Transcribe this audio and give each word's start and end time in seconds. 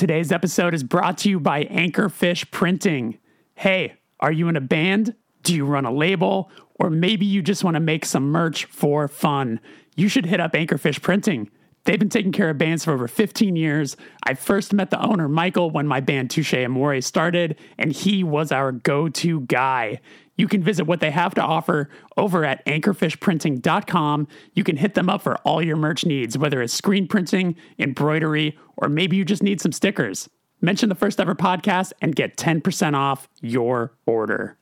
Today's 0.00 0.32
episode 0.32 0.72
is 0.72 0.82
brought 0.82 1.18
to 1.18 1.28
you 1.28 1.38
by 1.38 1.64
Anchorfish 1.64 2.50
Printing. 2.50 3.18
Hey, 3.54 3.96
are 4.18 4.32
you 4.32 4.48
in 4.48 4.56
a 4.56 4.60
band? 4.62 5.14
Do 5.42 5.54
you 5.54 5.66
run 5.66 5.84
a 5.84 5.92
label? 5.92 6.50
Or 6.76 6.88
maybe 6.88 7.26
you 7.26 7.42
just 7.42 7.64
want 7.64 7.74
to 7.74 7.80
make 7.80 8.06
some 8.06 8.32
merch 8.32 8.64
for 8.64 9.08
fun? 9.08 9.60
You 9.96 10.08
should 10.08 10.24
hit 10.24 10.40
up 10.40 10.54
Anchorfish 10.54 11.02
Printing. 11.02 11.50
They've 11.84 11.98
been 11.98 12.08
taking 12.08 12.32
care 12.32 12.48
of 12.48 12.56
bands 12.56 12.86
for 12.86 12.92
over 12.92 13.08
15 13.08 13.56
years. 13.56 13.98
I 14.22 14.32
first 14.32 14.72
met 14.72 14.88
the 14.88 15.04
owner, 15.06 15.28
Michael, 15.28 15.70
when 15.70 15.86
my 15.86 16.00
band 16.00 16.30
Touché 16.30 16.64
Amore 16.64 17.02
started, 17.02 17.58
and 17.76 17.92
he 17.92 18.24
was 18.24 18.52
our 18.52 18.72
go 18.72 19.10
to 19.10 19.40
guy. 19.42 20.00
You 20.40 20.48
can 20.48 20.62
visit 20.62 20.86
what 20.86 21.00
they 21.00 21.10
have 21.10 21.34
to 21.34 21.42
offer 21.42 21.90
over 22.16 22.46
at 22.46 22.64
anchorfishprinting.com. 22.64 24.26
You 24.54 24.64
can 24.64 24.78
hit 24.78 24.94
them 24.94 25.10
up 25.10 25.20
for 25.20 25.36
all 25.40 25.62
your 25.62 25.76
merch 25.76 26.06
needs, 26.06 26.38
whether 26.38 26.62
it's 26.62 26.72
screen 26.72 27.06
printing, 27.06 27.56
embroidery, 27.78 28.56
or 28.78 28.88
maybe 28.88 29.18
you 29.18 29.26
just 29.26 29.42
need 29.42 29.60
some 29.60 29.70
stickers. 29.70 30.30
Mention 30.62 30.88
the 30.88 30.94
first 30.94 31.20
ever 31.20 31.34
podcast 31.34 31.92
and 32.00 32.16
get 32.16 32.38
10% 32.38 32.94
off 32.94 33.28
your 33.42 33.92
order. 34.06 34.56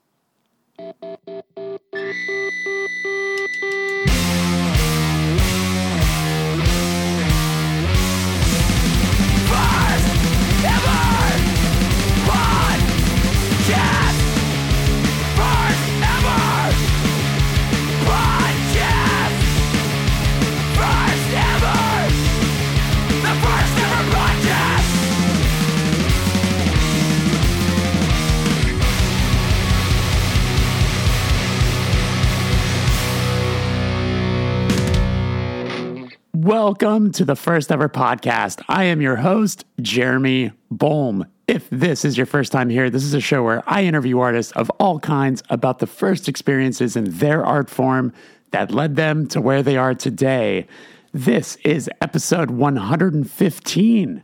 Welcome 36.48 37.12
to 37.12 37.26
the 37.26 37.36
first 37.36 37.70
ever 37.70 37.90
podcast. 37.90 38.62
I 38.68 38.84
am 38.84 39.02
your 39.02 39.16
host, 39.16 39.66
Jeremy 39.82 40.50
Bolm. 40.70 41.26
If 41.46 41.68
this 41.68 42.06
is 42.06 42.16
your 42.16 42.24
first 42.24 42.52
time 42.52 42.70
here, 42.70 42.88
this 42.88 43.04
is 43.04 43.12
a 43.12 43.20
show 43.20 43.42
where 43.42 43.62
I 43.66 43.84
interview 43.84 44.18
artists 44.18 44.52
of 44.52 44.70
all 44.80 44.98
kinds 44.98 45.42
about 45.50 45.78
the 45.78 45.86
first 45.86 46.26
experiences 46.26 46.96
in 46.96 47.18
their 47.18 47.44
art 47.44 47.68
form 47.68 48.14
that 48.52 48.70
led 48.70 48.96
them 48.96 49.26
to 49.26 49.42
where 49.42 49.62
they 49.62 49.76
are 49.76 49.94
today. 49.94 50.66
This 51.12 51.56
is 51.66 51.90
episode 52.00 52.50
115. 52.50 54.22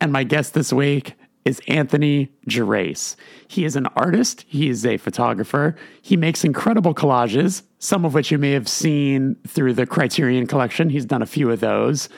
And 0.00 0.10
my 0.10 0.24
guest 0.24 0.54
this 0.54 0.72
week 0.72 1.16
is 1.44 1.60
Anthony 1.68 2.32
Gerace. 2.48 3.14
He 3.46 3.66
is 3.66 3.76
an 3.76 3.88
artist, 3.88 4.46
he 4.48 4.70
is 4.70 4.86
a 4.86 4.96
photographer, 4.96 5.76
he 6.00 6.16
makes 6.16 6.44
incredible 6.44 6.94
collages, 6.94 7.60
some 7.78 8.04
of 8.04 8.14
which 8.14 8.30
you 8.30 8.38
may 8.38 8.52
have 8.52 8.68
seen 8.68 9.36
through 9.46 9.74
the 9.74 9.86
Criterion 9.86 10.46
collection. 10.46 10.90
He's 10.90 11.06
done 11.06 11.22
a 11.22 11.26
few 11.26 11.50
of 11.50 11.60
those. 11.60 12.08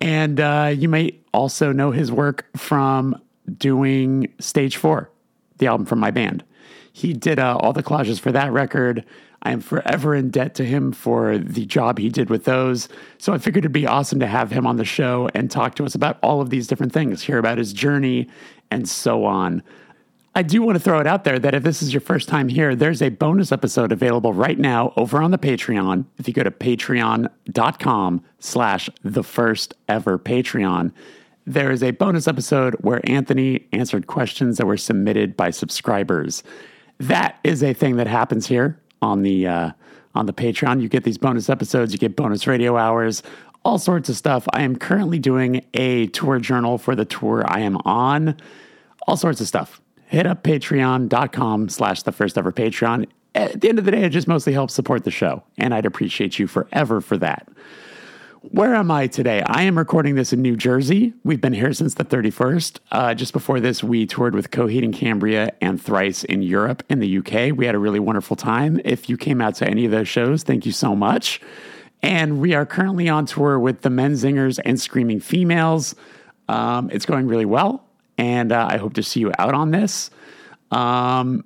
And 0.00 0.40
uh, 0.40 0.72
you 0.74 0.88
may 0.88 1.18
also 1.34 1.72
know 1.72 1.90
his 1.90 2.10
work 2.10 2.46
from 2.56 3.20
doing 3.58 4.32
Stage 4.38 4.76
Four, 4.76 5.10
the 5.58 5.66
album 5.66 5.86
from 5.86 5.98
my 5.98 6.10
band. 6.10 6.44
He 6.92 7.12
did 7.12 7.38
uh, 7.38 7.56
all 7.56 7.72
the 7.72 7.82
collages 7.82 8.18
for 8.18 8.32
that 8.32 8.52
record. 8.52 9.04
I 9.42 9.52
am 9.52 9.60
forever 9.60 10.14
in 10.14 10.30
debt 10.30 10.54
to 10.56 10.64
him 10.64 10.92
for 10.92 11.38
the 11.38 11.64
job 11.64 11.98
he 11.98 12.10
did 12.10 12.28
with 12.28 12.44
those. 12.44 12.88
So 13.18 13.32
I 13.32 13.38
figured 13.38 13.64
it'd 13.64 13.72
be 13.72 13.86
awesome 13.86 14.20
to 14.20 14.26
have 14.26 14.50
him 14.50 14.66
on 14.66 14.76
the 14.76 14.84
show 14.84 15.30
and 15.34 15.50
talk 15.50 15.74
to 15.76 15.84
us 15.84 15.94
about 15.94 16.18
all 16.22 16.40
of 16.40 16.50
these 16.50 16.66
different 16.66 16.92
things, 16.92 17.22
hear 17.22 17.38
about 17.38 17.58
his 17.58 17.72
journey, 17.72 18.28
and 18.70 18.88
so 18.88 19.24
on. 19.24 19.62
I 20.32 20.42
do 20.42 20.62
want 20.62 20.76
to 20.76 20.80
throw 20.82 21.00
it 21.00 21.08
out 21.08 21.24
there 21.24 21.40
that 21.40 21.54
if 21.54 21.64
this 21.64 21.82
is 21.82 21.92
your 21.92 22.00
first 22.00 22.28
time 22.28 22.48
here, 22.48 22.76
there's 22.76 23.02
a 23.02 23.08
bonus 23.08 23.50
episode 23.50 23.90
available 23.90 24.32
right 24.32 24.58
now 24.58 24.92
over 24.96 25.20
on 25.20 25.32
the 25.32 25.38
Patreon. 25.38 26.04
If 26.18 26.28
you 26.28 26.34
go 26.34 26.44
to 26.44 26.52
patreon.com 26.52 28.24
slash 28.38 28.88
the 29.02 29.24
first 29.24 29.74
ever 29.88 30.18
Patreon, 30.20 30.92
there 31.46 31.72
is 31.72 31.82
a 31.82 31.90
bonus 31.90 32.28
episode 32.28 32.74
where 32.74 33.00
Anthony 33.10 33.66
answered 33.72 34.06
questions 34.06 34.58
that 34.58 34.66
were 34.66 34.76
submitted 34.76 35.36
by 35.36 35.50
subscribers. 35.50 36.44
That 36.98 37.40
is 37.42 37.64
a 37.64 37.72
thing 37.72 37.96
that 37.96 38.06
happens 38.06 38.46
here 38.46 38.78
on 39.02 39.22
the 39.22 39.48
uh, 39.48 39.70
on 40.14 40.26
the 40.26 40.32
Patreon. 40.32 40.80
You 40.80 40.88
get 40.88 41.02
these 41.02 41.18
bonus 41.18 41.48
episodes, 41.48 41.92
you 41.92 41.98
get 41.98 42.14
bonus 42.14 42.46
radio 42.46 42.76
hours, 42.76 43.24
all 43.64 43.78
sorts 43.78 44.08
of 44.08 44.16
stuff. 44.16 44.46
I 44.52 44.62
am 44.62 44.76
currently 44.76 45.18
doing 45.18 45.64
a 45.74 46.06
tour 46.08 46.38
journal 46.38 46.78
for 46.78 46.94
the 46.94 47.04
tour 47.04 47.42
I 47.48 47.60
am 47.60 47.78
on, 47.78 48.36
all 49.08 49.16
sorts 49.16 49.40
of 49.40 49.48
stuff. 49.48 49.79
Hit 50.10 50.26
up 50.26 50.42
patreon.com 50.42 51.68
slash 51.68 52.02
the 52.02 52.10
first 52.10 52.36
ever 52.36 52.50
Patreon. 52.50 53.08
At 53.36 53.60
the 53.60 53.68
end 53.68 53.78
of 53.78 53.84
the 53.84 53.92
day, 53.92 54.02
it 54.02 54.10
just 54.10 54.26
mostly 54.26 54.52
helps 54.52 54.74
support 54.74 55.04
the 55.04 55.12
show, 55.12 55.44
and 55.56 55.72
I'd 55.72 55.86
appreciate 55.86 56.36
you 56.36 56.48
forever 56.48 57.00
for 57.00 57.16
that. 57.18 57.46
Where 58.40 58.74
am 58.74 58.90
I 58.90 59.06
today? 59.06 59.40
I 59.46 59.62
am 59.62 59.78
recording 59.78 60.16
this 60.16 60.32
in 60.32 60.42
New 60.42 60.56
Jersey. 60.56 61.14
We've 61.22 61.40
been 61.40 61.52
here 61.52 61.72
since 61.72 61.94
the 61.94 62.04
31st. 62.04 62.80
Uh, 62.90 63.14
just 63.14 63.32
before 63.32 63.60
this, 63.60 63.84
we 63.84 64.04
toured 64.04 64.34
with 64.34 64.50
Coheed 64.50 64.82
and 64.82 64.92
Cambria 64.92 65.52
and 65.60 65.80
Thrice 65.80 66.24
in 66.24 66.42
Europe 66.42 66.82
and 66.90 67.00
the 67.00 67.18
UK. 67.18 67.56
We 67.56 67.64
had 67.64 67.76
a 67.76 67.78
really 67.78 68.00
wonderful 68.00 68.34
time. 68.34 68.80
If 68.84 69.08
you 69.08 69.16
came 69.16 69.40
out 69.40 69.54
to 69.56 69.68
any 69.68 69.84
of 69.84 69.92
those 69.92 70.08
shows, 70.08 70.42
thank 70.42 70.66
you 70.66 70.72
so 70.72 70.96
much. 70.96 71.40
And 72.02 72.40
we 72.40 72.52
are 72.54 72.66
currently 72.66 73.08
on 73.08 73.26
tour 73.26 73.60
with 73.60 73.82
the 73.82 73.90
Menzingers 73.90 74.58
and 74.64 74.80
Screaming 74.80 75.20
Females. 75.20 75.94
Um, 76.48 76.90
it's 76.90 77.06
going 77.06 77.28
really 77.28 77.44
well, 77.44 77.86
and 78.20 78.52
uh, 78.52 78.68
I 78.70 78.76
hope 78.76 78.92
to 78.94 79.02
see 79.02 79.20
you 79.20 79.32
out 79.38 79.54
on 79.54 79.70
this. 79.70 80.10
Um, 80.70 81.42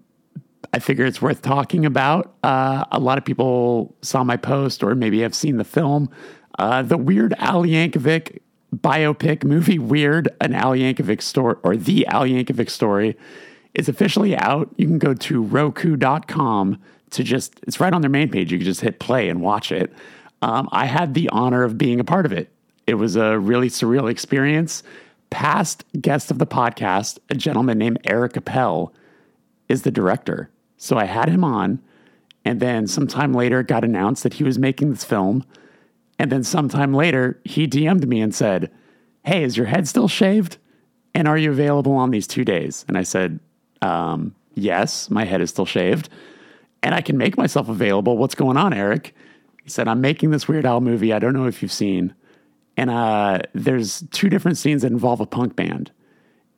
I 0.73 0.81
figure 0.81 1.07
it's 1.07 1.23
worth 1.23 1.41
talking 1.41 1.87
about. 1.87 2.35
Uh, 2.43 2.85
a 2.91 2.99
lot 2.99 3.17
of 3.17 3.25
people 3.25 3.95
saw 4.03 4.25
my 4.25 4.37
post 4.37 4.83
or 4.83 4.97
maybe 4.97 5.21
have 5.21 5.37
seen 5.37 5.57
the 5.57 5.65
film. 5.65 6.11
Uh, 6.59 6.83
the 6.83 6.99
Weird 6.99 7.33
Al 7.39 7.63
Yankovic 7.63 8.41
biopic 8.75 9.45
movie 9.45 9.79
Weird, 9.79 10.29
an 10.41 10.53
Al 10.53 10.73
Yankovic 10.73 11.23
story, 11.23 11.55
or 11.63 11.77
the 11.77 12.05
Al 12.09 12.25
Yankovic 12.25 12.69
story, 12.69 13.17
is 13.75 13.89
officially 13.89 14.37
out. 14.37 14.69
You 14.77 14.89
can 14.89 14.99
go 14.99 15.15
to 15.15 15.43
roku.com 15.43 16.83
to 17.11 17.23
just, 17.23 17.61
it's 17.69 17.79
right 17.79 17.93
on 17.93 18.01
their 18.01 18.11
main 18.11 18.31
page. 18.31 18.51
You 18.51 18.59
can 18.59 18.65
just 18.65 18.81
hit 18.81 18.99
play 18.99 19.29
and 19.29 19.43
watch 19.43 19.71
it. 19.71 19.93
Um, 20.43 20.69
I 20.73 20.87
had 20.87 21.15
the 21.15 21.29
honor 21.29 21.63
of 21.63 21.79
being 21.79 22.01
a 22.01 22.05
part 22.05 22.27
of 22.27 22.33
it. 22.33 22.51
It 22.89 22.95
was 22.95 23.15
a 23.15 23.39
really 23.39 23.69
surreal 23.69 24.11
experience. 24.11 24.83
Past 25.31 25.85
guest 26.01 26.31
of 26.31 26.39
the 26.39 26.47
podcast, 26.47 27.19
a 27.29 27.35
gentleman 27.35 27.79
named 27.79 27.99
Eric 28.05 28.37
Appel, 28.37 28.93
is 29.69 29.83
the 29.83 29.91
director. 29.91 30.51
So 30.77 30.99
I 30.99 31.05
had 31.05 31.29
him 31.29 31.45
on, 31.45 31.81
and 32.45 32.61
then 32.61 32.87
sometime 32.87 33.33
later 33.33 33.61
it 33.61 33.69
got 33.69 33.85
announced 33.85 34.23
that 34.23 34.35
he 34.35 34.45
was 34.45 34.59
making 34.59 34.91
this 34.91 35.05
film. 35.05 35.45
And 36.19 36.31
then 36.31 36.45
sometime 36.45 36.95
later, 36.95 37.41
he 37.45 37.67
DM'd 37.67 38.07
me 38.07 38.21
and 38.21 38.35
said, 38.35 38.71
Hey, 39.25 39.43
is 39.43 39.57
your 39.57 39.67
head 39.67 39.89
still 39.89 40.09
shaved? 40.09 40.59
And 41.15 41.27
are 41.27 41.39
you 41.39 41.51
available 41.51 41.93
on 41.93 42.11
these 42.11 42.27
two 42.27 42.45
days? 42.45 42.85
And 42.87 42.99
I 42.99 43.03
said, 43.03 43.41
um, 43.83 44.35
Yes, 44.55 45.11
my 45.11 45.25
head 45.25 45.41
is 45.41 45.51
still 45.51 45.67
shaved. 45.67 46.09
And 46.83 46.95
I 46.95 47.01
can 47.01 47.17
make 47.17 47.37
myself 47.37 47.69
available. 47.69 48.19
What's 48.19 48.35
going 48.35 48.57
on, 48.57 48.73
Eric? 48.73 49.15
He 49.63 49.71
said, 49.71 49.89
I'm 49.89 50.03
making 50.03 50.31
this 50.31 50.47
Weird 50.47 50.67
Al 50.67 50.83
movie. 50.83 51.13
I 51.13 51.19
don't 51.19 51.33
know 51.33 51.47
if 51.47 51.63
you've 51.63 51.73
seen. 51.73 52.15
And 52.77 52.91
uh, 52.91 53.41
there's 53.53 54.03
two 54.11 54.29
different 54.29 54.59
scenes 54.59 54.83
that 54.83 54.91
involve 54.91 55.21
a 55.21 55.27
punk 55.27 55.57
band. 55.57 55.93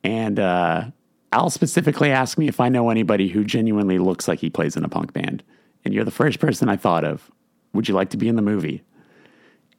And 0.03 0.39
uh, 0.39 0.85
Al 1.31 1.49
specifically 1.49 2.11
asked 2.11 2.37
me 2.37 2.47
if 2.47 2.59
I 2.59 2.69
know 2.69 2.89
anybody 2.89 3.27
who 3.27 3.43
genuinely 3.43 3.99
looks 3.99 4.27
like 4.27 4.39
he 4.39 4.49
plays 4.49 4.75
in 4.75 4.83
a 4.83 4.89
punk 4.89 5.13
band. 5.13 5.43
And 5.85 5.93
you're 5.93 6.05
the 6.05 6.11
first 6.11 6.39
person 6.39 6.69
I 6.69 6.75
thought 6.75 7.03
of. 7.03 7.29
Would 7.73 7.87
you 7.87 7.93
like 7.93 8.09
to 8.11 8.17
be 8.17 8.27
in 8.27 8.35
the 8.35 8.41
movie? 8.41 8.83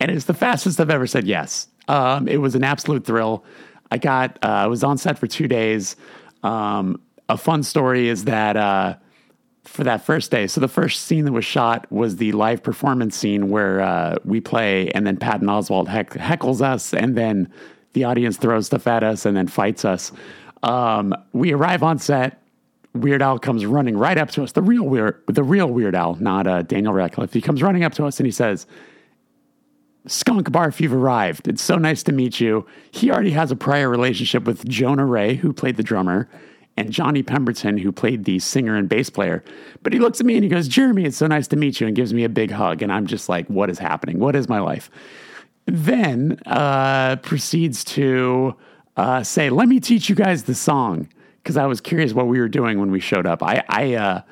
and 0.00 0.10
it's 0.10 0.26
the 0.26 0.34
fastest 0.34 0.80
I've 0.80 0.90
ever 0.90 1.06
said 1.06 1.26
yes. 1.26 1.68
Um, 1.88 2.28
it 2.28 2.38
was 2.38 2.54
an 2.54 2.64
absolute 2.64 3.04
thrill. 3.04 3.44
I 3.90 3.98
got, 3.98 4.38
uh, 4.42 4.48
I 4.48 4.66
was 4.66 4.84
on 4.84 4.98
set 4.98 5.18
for 5.18 5.26
two 5.26 5.48
days. 5.48 5.96
Um, 6.42 7.00
a 7.28 7.36
fun 7.36 7.62
story 7.62 8.08
is 8.08 8.24
that 8.24 8.56
uh, 8.56 8.96
for 9.68 9.84
that 9.84 10.04
first 10.04 10.30
day, 10.30 10.46
so 10.46 10.60
the 10.60 10.68
first 10.68 11.04
scene 11.04 11.24
that 11.24 11.32
was 11.32 11.44
shot 11.44 11.90
was 11.92 12.16
the 12.16 12.32
live 12.32 12.62
performance 12.62 13.16
scene 13.16 13.50
where 13.50 13.80
uh, 13.80 14.16
we 14.24 14.40
play, 14.40 14.90
and 14.90 15.06
then 15.06 15.16
Patton 15.16 15.46
Oswalt 15.46 15.88
heck- 15.88 16.10
heckles 16.10 16.60
us, 16.60 16.92
and 16.92 17.16
then 17.16 17.52
the 17.92 18.04
audience 18.04 18.36
throws 18.36 18.66
stuff 18.66 18.86
at 18.86 19.02
us, 19.02 19.24
and 19.26 19.36
then 19.36 19.46
fights 19.46 19.84
us. 19.84 20.10
Um, 20.62 21.14
we 21.32 21.52
arrive 21.52 21.82
on 21.82 21.98
set. 21.98 22.42
Weird 22.94 23.22
Al 23.22 23.38
comes 23.38 23.64
running 23.66 23.96
right 23.96 24.18
up 24.18 24.30
to 24.32 24.42
us. 24.42 24.52
The 24.52 24.62
real 24.62 24.84
Weird, 24.84 25.22
the 25.26 25.44
real 25.44 25.68
Weird 25.68 25.94
Al, 25.94 26.16
not 26.16 26.46
uh, 26.46 26.62
Daniel 26.62 26.92
Radcliffe. 26.92 27.32
He 27.32 27.40
comes 27.40 27.62
running 27.62 27.84
up 27.84 27.92
to 27.94 28.06
us 28.06 28.18
and 28.18 28.26
he 28.26 28.32
says, 28.32 28.66
Skunk 30.06 30.48
Barf, 30.50 30.80
you've 30.80 30.94
arrived. 30.94 31.46
It's 31.48 31.62
so 31.62 31.76
nice 31.76 32.02
to 32.04 32.12
meet 32.12 32.40
you. 32.40 32.66
He 32.90 33.10
already 33.10 33.32
has 33.32 33.50
a 33.50 33.56
prior 33.56 33.88
relationship 33.90 34.44
with 34.44 34.66
Jonah 34.66 35.04
Ray, 35.04 35.34
who 35.34 35.52
played 35.52 35.76
the 35.76 35.82
drummer, 35.82 36.28
and 36.78 36.92
Johnny 36.92 37.22
Pemberton, 37.22 37.78
who 37.78 37.90
played 37.92 38.24
the 38.24 38.38
singer 38.38 38.76
and 38.76 38.88
bass 38.88 39.10
player. 39.10 39.42
But 39.82 39.92
he 39.92 39.98
looks 39.98 40.20
at 40.20 40.26
me 40.26 40.34
and 40.34 40.44
he 40.44 40.48
goes, 40.48 40.68
Jeremy, 40.68 41.04
it's 41.04 41.16
so 41.16 41.26
nice 41.26 41.48
to 41.48 41.56
meet 41.56 41.80
you, 41.80 41.86
and 41.86 41.96
gives 41.96 42.14
me 42.14 42.24
a 42.24 42.28
big 42.28 42.50
hug. 42.50 42.82
And 42.82 42.92
I'm 42.92 43.06
just 43.06 43.28
like, 43.28 43.46
what 43.48 43.68
is 43.68 43.78
happening? 43.78 44.18
What 44.18 44.36
is 44.36 44.48
my 44.48 44.60
life? 44.60 44.90
Then 45.66 46.40
uh, 46.46 47.16
proceeds 47.16 47.84
to 47.84 48.56
uh, 48.96 49.22
say, 49.22 49.50
"Let 49.50 49.68
me 49.68 49.80
teach 49.80 50.08
you 50.08 50.14
guys 50.14 50.44
the 50.44 50.54
song," 50.54 51.08
because 51.42 51.58
I 51.58 51.66
was 51.66 51.80
curious 51.82 52.14
what 52.14 52.26
we 52.26 52.40
were 52.40 52.48
doing 52.48 52.80
when 52.80 52.90
we 52.90 53.00
showed 53.00 53.26
up. 53.26 53.42
I, 53.42 53.62
I 53.68 53.94
uh, 53.94 54.22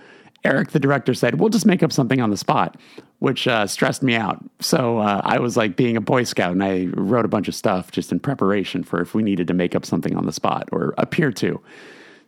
Eric, 0.45 0.71
the 0.71 0.81
director, 0.81 1.13
said, 1.13 1.39
"We'll 1.39 1.51
just 1.51 1.67
make 1.67 1.83
up 1.83 1.93
something 1.93 2.23
on 2.23 2.31
the 2.31 2.39
spot," 2.39 2.79
which 3.19 3.47
uh, 3.47 3.67
stressed 3.67 4.03
me 4.03 4.15
out. 4.15 4.43
So 4.61 4.99
uh, 4.99 5.21
I 5.25 5.39
was 5.39 5.59
like 5.59 5.77
being 5.77 5.99
a 5.99 6.01
Boy 6.01 6.25
Scout, 6.25 6.53
and 6.53 6.65
I 6.65 6.87
wrote 6.95 7.27
a 7.27 7.29
bunch 7.29 7.49
of 7.49 7.55
stuff 7.55 7.93
just 7.93 8.13
in 8.13 8.19
preparation 8.19 8.83
for 8.83 9.03
if 9.03 9.15
we 9.15 9.23
needed 9.23 9.47
to 9.49 9.55
make 9.55 9.75
up 9.75 9.85
something 9.85 10.17
on 10.17 10.25
the 10.25 10.33
spot 10.33 10.71
or 10.73 10.95
appear 10.97 11.33
to. 11.33 11.61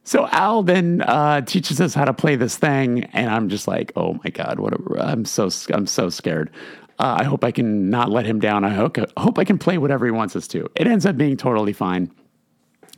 So 0.09 0.27
Al 0.29 0.63
then 0.63 1.03
uh, 1.03 1.43
teaches 1.43 1.83
us 1.83 1.93
how 1.93 2.07
to 2.07 2.15
play 2.15 2.35
this 2.35 2.57
thing, 2.57 3.05
and 3.13 3.31
I'm 3.31 3.51
just 3.51 3.69
like, 3.69 3.93
"Oh 3.95 4.19
my 4.25 4.31
god, 4.31 4.59
what? 4.59 4.73
A, 4.73 5.03
I'm 5.03 5.27
so 5.27 5.51
I'm 5.71 5.87
so 5.87 6.09
scared." 6.09 6.51
Uh, 6.99 7.19
I 7.21 7.25
hope 7.25 7.45
I 7.45 7.53
can 7.53 7.91
not 7.91 8.11
let 8.11 8.25
him 8.25 8.41
down. 8.41 8.65
I 8.65 8.71
hope, 8.71 8.99
I 8.99 9.21
hope 9.21 9.39
I 9.39 9.45
can 9.45 9.59
play 9.59 9.79
whatever 9.79 10.07
he 10.07 10.11
wants 10.11 10.35
us 10.35 10.49
to. 10.49 10.69
It 10.75 10.87
ends 10.87 11.07
up 11.07 11.17
being 11.17 11.37
totally 11.37 11.73
fine. 11.73 12.11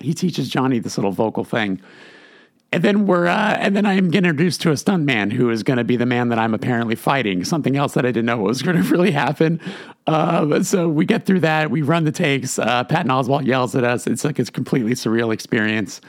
He 0.00 0.14
teaches 0.14 0.48
Johnny 0.48 0.78
this 0.78 0.96
little 0.96 1.10
vocal 1.10 1.44
thing 1.44 1.82
and 2.72 2.84
then 2.84 3.06
we're 3.06 3.26
uh, 3.26 3.56
and 3.58 3.74
then 3.74 3.84
I 3.84 3.94
am 3.94 4.12
introduced 4.12 4.60
to 4.62 4.70
a 4.70 4.76
stunt 4.76 5.04
man 5.04 5.30
who 5.30 5.50
is 5.50 5.62
going 5.62 5.78
to 5.78 5.84
be 5.84 5.96
the 5.96 6.06
man 6.06 6.28
that 6.28 6.38
I'm 6.38 6.54
apparently 6.54 6.94
fighting. 6.94 7.44
Something 7.44 7.76
else 7.76 7.94
that 7.94 8.06
I 8.06 8.12
didn't 8.12 8.26
know 8.26 8.38
was 8.38 8.62
going 8.62 8.76
to 8.76 8.88
really 8.88 9.10
happen. 9.10 9.60
Uh, 10.06 10.62
so 10.62 10.88
we 10.88 11.04
get 11.04 11.26
through 11.26 11.40
that. 11.40 11.70
We 11.70 11.82
run 11.82 12.04
the 12.04 12.12
takes. 12.12 12.58
Uh, 12.58 12.84
Patton 12.84 13.10
Oswalt 13.10 13.46
yells 13.46 13.74
at 13.74 13.82
us. 13.82 14.06
It's 14.06 14.24
like 14.24 14.38
it's 14.38 14.50
completely 14.50 14.92
surreal 14.92 15.32
experience. 15.32 16.00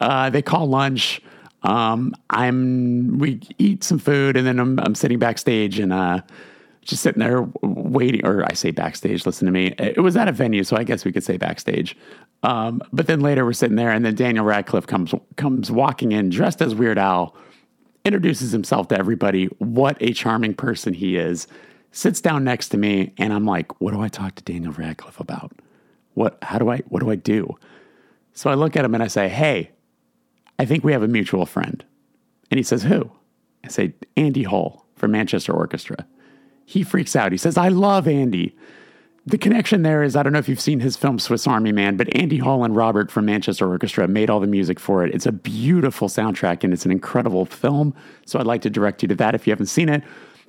Uh, 0.00 0.30
they 0.30 0.42
call 0.42 0.66
lunch. 0.66 1.20
Um, 1.62 2.14
I'm 2.28 3.18
we 3.18 3.40
eat 3.58 3.84
some 3.84 3.98
food 3.98 4.36
and 4.36 4.46
then 4.46 4.58
I'm, 4.58 4.78
I'm 4.80 4.94
sitting 4.94 5.18
backstage 5.18 5.78
and 5.78 5.92
uh, 5.92 6.20
just 6.84 7.02
sitting 7.02 7.20
there 7.20 7.48
waiting, 7.62 8.26
or 8.26 8.44
I 8.44 8.52
say 8.54 8.70
backstage, 8.70 9.24
listen 9.24 9.46
to 9.46 9.52
me. 9.52 9.74
It 9.78 10.02
was 10.02 10.16
at 10.16 10.28
a 10.28 10.32
venue, 10.32 10.64
so 10.64 10.76
I 10.76 10.84
guess 10.84 11.04
we 11.04 11.12
could 11.12 11.24
say 11.24 11.36
backstage. 11.36 11.96
Um, 12.42 12.82
but 12.92 13.06
then 13.06 13.20
later 13.20 13.44
we're 13.44 13.54
sitting 13.54 13.76
there, 13.76 13.90
and 13.90 14.04
then 14.04 14.14
Daniel 14.14 14.44
Radcliffe 14.44 14.86
comes 14.86 15.14
comes 15.36 15.70
walking 15.70 16.12
in 16.12 16.28
dressed 16.28 16.60
as 16.60 16.74
Weird 16.74 16.98
Al, 16.98 17.34
introduces 18.04 18.52
himself 18.52 18.88
to 18.88 18.98
everybody. 18.98 19.46
What 19.58 19.96
a 20.00 20.12
charming 20.12 20.54
person 20.54 20.92
he 20.92 21.16
is. 21.16 21.46
Sits 21.90 22.20
down 22.20 22.44
next 22.44 22.68
to 22.70 22.76
me, 22.76 23.14
and 23.16 23.32
I'm 23.32 23.46
like, 23.46 23.80
"What 23.80 23.92
do 23.92 24.00
I 24.00 24.08
talk 24.08 24.34
to 24.34 24.44
Daniel 24.44 24.72
Radcliffe 24.72 25.20
about? 25.20 25.52
What? 26.12 26.38
How 26.42 26.58
do 26.58 26.70
I? 26.70 26.78
What 26.88 27.00
do 27.00 27.10
I 27.10 27.16
do?" 27.16 27.56
So 28.34 28.50
I 28.50 28.54
look 28.54 28.76
at 28.76 28.84
him 28.84 28.94
and 28.94 29.02
I 29.02 29.06
say, 29.06 29.28
"Hey, 29.28 29.70
I 30.58 30.64
think 30.64 30.84
we 30.84 30.92
have 30.92 31.02
a 31.02 31.08
mutual 31.08 31.46
friend." 31.46 31.84
And 32.50 32.58
he 32.58 32.64
says, 32.64 32.84
"Who?" 32.84 33.10
I 33.64 33.68
say, 33.68 33.94
"Andy 34.16 34.42
Hall 34.44 34.86
from 34.94 35.10
Manchester 35.12 35.52
Orchestra." 35.52 36.06
he 36.64 36.82
freaks 36.82 37.14
out. 37.14 37.32
He 37.32 37.38
says, 37.38 37.56
I 37.56 37.68
love 37.68 38.08
Andy. 38.08 38.56
The 39.26 39.38
connection 39.38 39.82
there 39.82 40.02
is 40.02 40.16
I 40.16 40.22
don't 40.22 40.32
know 40.32 40.38
if 40.38 40.48
you've 40.48 40.60
seen 40.60 40.80
his 40.80 40.96
film 40.96 41.18
Swiss 41.18 41.46
Army 41.46 41.72
Man, 41.72 41.96
but 41.96 42.14
Andy 42.14 42.38
Hall 42.38 42.64
and 42.64 42.76
Robert 42.76 43.10
from 43.10 43.24
Manchester 43.24 43.68
Orchestra 43.68 44.06
made 44.06 44.28
all 44.28 44.40
the 44.40 44.46
music 44.46 44.78
for 44.78 45.04
it. 45.04 45.14
It's 45.14 45.26
a 45.26 45.32
beautiful 45.32 46.08
soundtrack 46.08 46.62
and 46.62 46.72
it's 46.72 46.84
an 46.84 46.90
incredible 46.90 47.46
film. 47.46 47.94
So 48.26 48.38
I'd 48.38 48.46
like 48.46 48.62
to 48.62 48.70
direct 48.70 49.02
you 49.02 49.08
to 49.08 49.14
that 49.16 49.34
if 49.34 49.46
you 49.46 49.50
haven't 49.50 49.66
seen 49.66 49.88
it. 49.88 50.02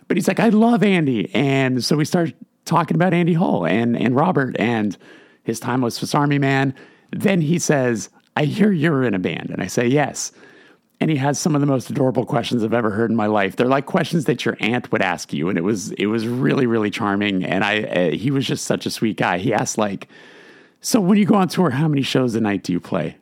But 0.07 0.17
he's 0.17 0.27
like, 0.27 0.39
I 0.39 0.49
love 0.49 0.83
Andy. 0.83 1.33
And 1.33 1.83
so 1.83 1.95
we 1.95 2.05
start 2.05 2.33
talking 2.65 2.95
about 2.95 3.13
Andy 3.13 3.33
Hall 3.33 3.65
and, 3.65 3.97
and 3.97 4.15
Robert 4.15 4.55
and 4.59 4.97
his 5.43 5.59
time 5.59 5.81
with 5.81 5.93
Swiss 5.93 6.13
Army 6.13 6.37
Man. 6.37 6.73
Then 7.11 7.41
he 7.41 7.59
says, 7.59 8.09
I 8.35 8.45
hear 8.45 8.71
you're 8.71 9.03
in 9.03 9.13
a 9.13 9.19
band. 9.19 9.49
And 9.49 9.61
I 9.61 9.67
say, 9.67 9.87
Yes 9.87 10.31
and 10.99 11.11
he 11.11 11.17
has 11.17 11.39
some 11.39 11.55
of 11.55 11.61
the 11.61 11.67
most 11.67 11.89
adorable 11.89 12.25
questions 12.25 12.63
I've 12.63 12.73
ever 12.73 12.89
heard 12.89 13.09
in 13.09 13.17
my 13.17 13.27
life. 13.27 13.55
They're 13.55 13.67
like 13.67 13.85
questions 13.85 14.25
that 14.25 14.45
your 14.45 14.57
aunt 14.59 14.91
would 14.91 15.01
ask 15.01 15.33
you, 15.33 15.49
and 15.49 15.57
it 15.57 15.61
was 15.61 15.91
it 15.93 16.07
was 16.07 16.27
really 16.27 16.65
really 16.65 16.89
charming. 16.89 17.43
And 17.43 17.63
I 17.63 17.83
uh, 17.83 18.11
he 18.11 18.31
was 18.31 18.45
just 18.45 18.65
such 18.65 18.85
a 18.85 18.91
sweet 18.91 19.17
guy. 19.17 19.37
He 19.37 19.53
asked 19.53 19.77
like, 19.77 20.07
"So 20.81 21.01
when 21.01 21.17
you 21.17 21.25
go 21.25 21.35
on 21.35 21.47
tour, 21.47 21.69
how 21.69 21.87
many 21.87 22.01
shows 22.01 22.35
a 22.35 22.41
night 22.41 22.63
do 22.63 22.71
you 22.73 22.79
play?" 22.79 23.17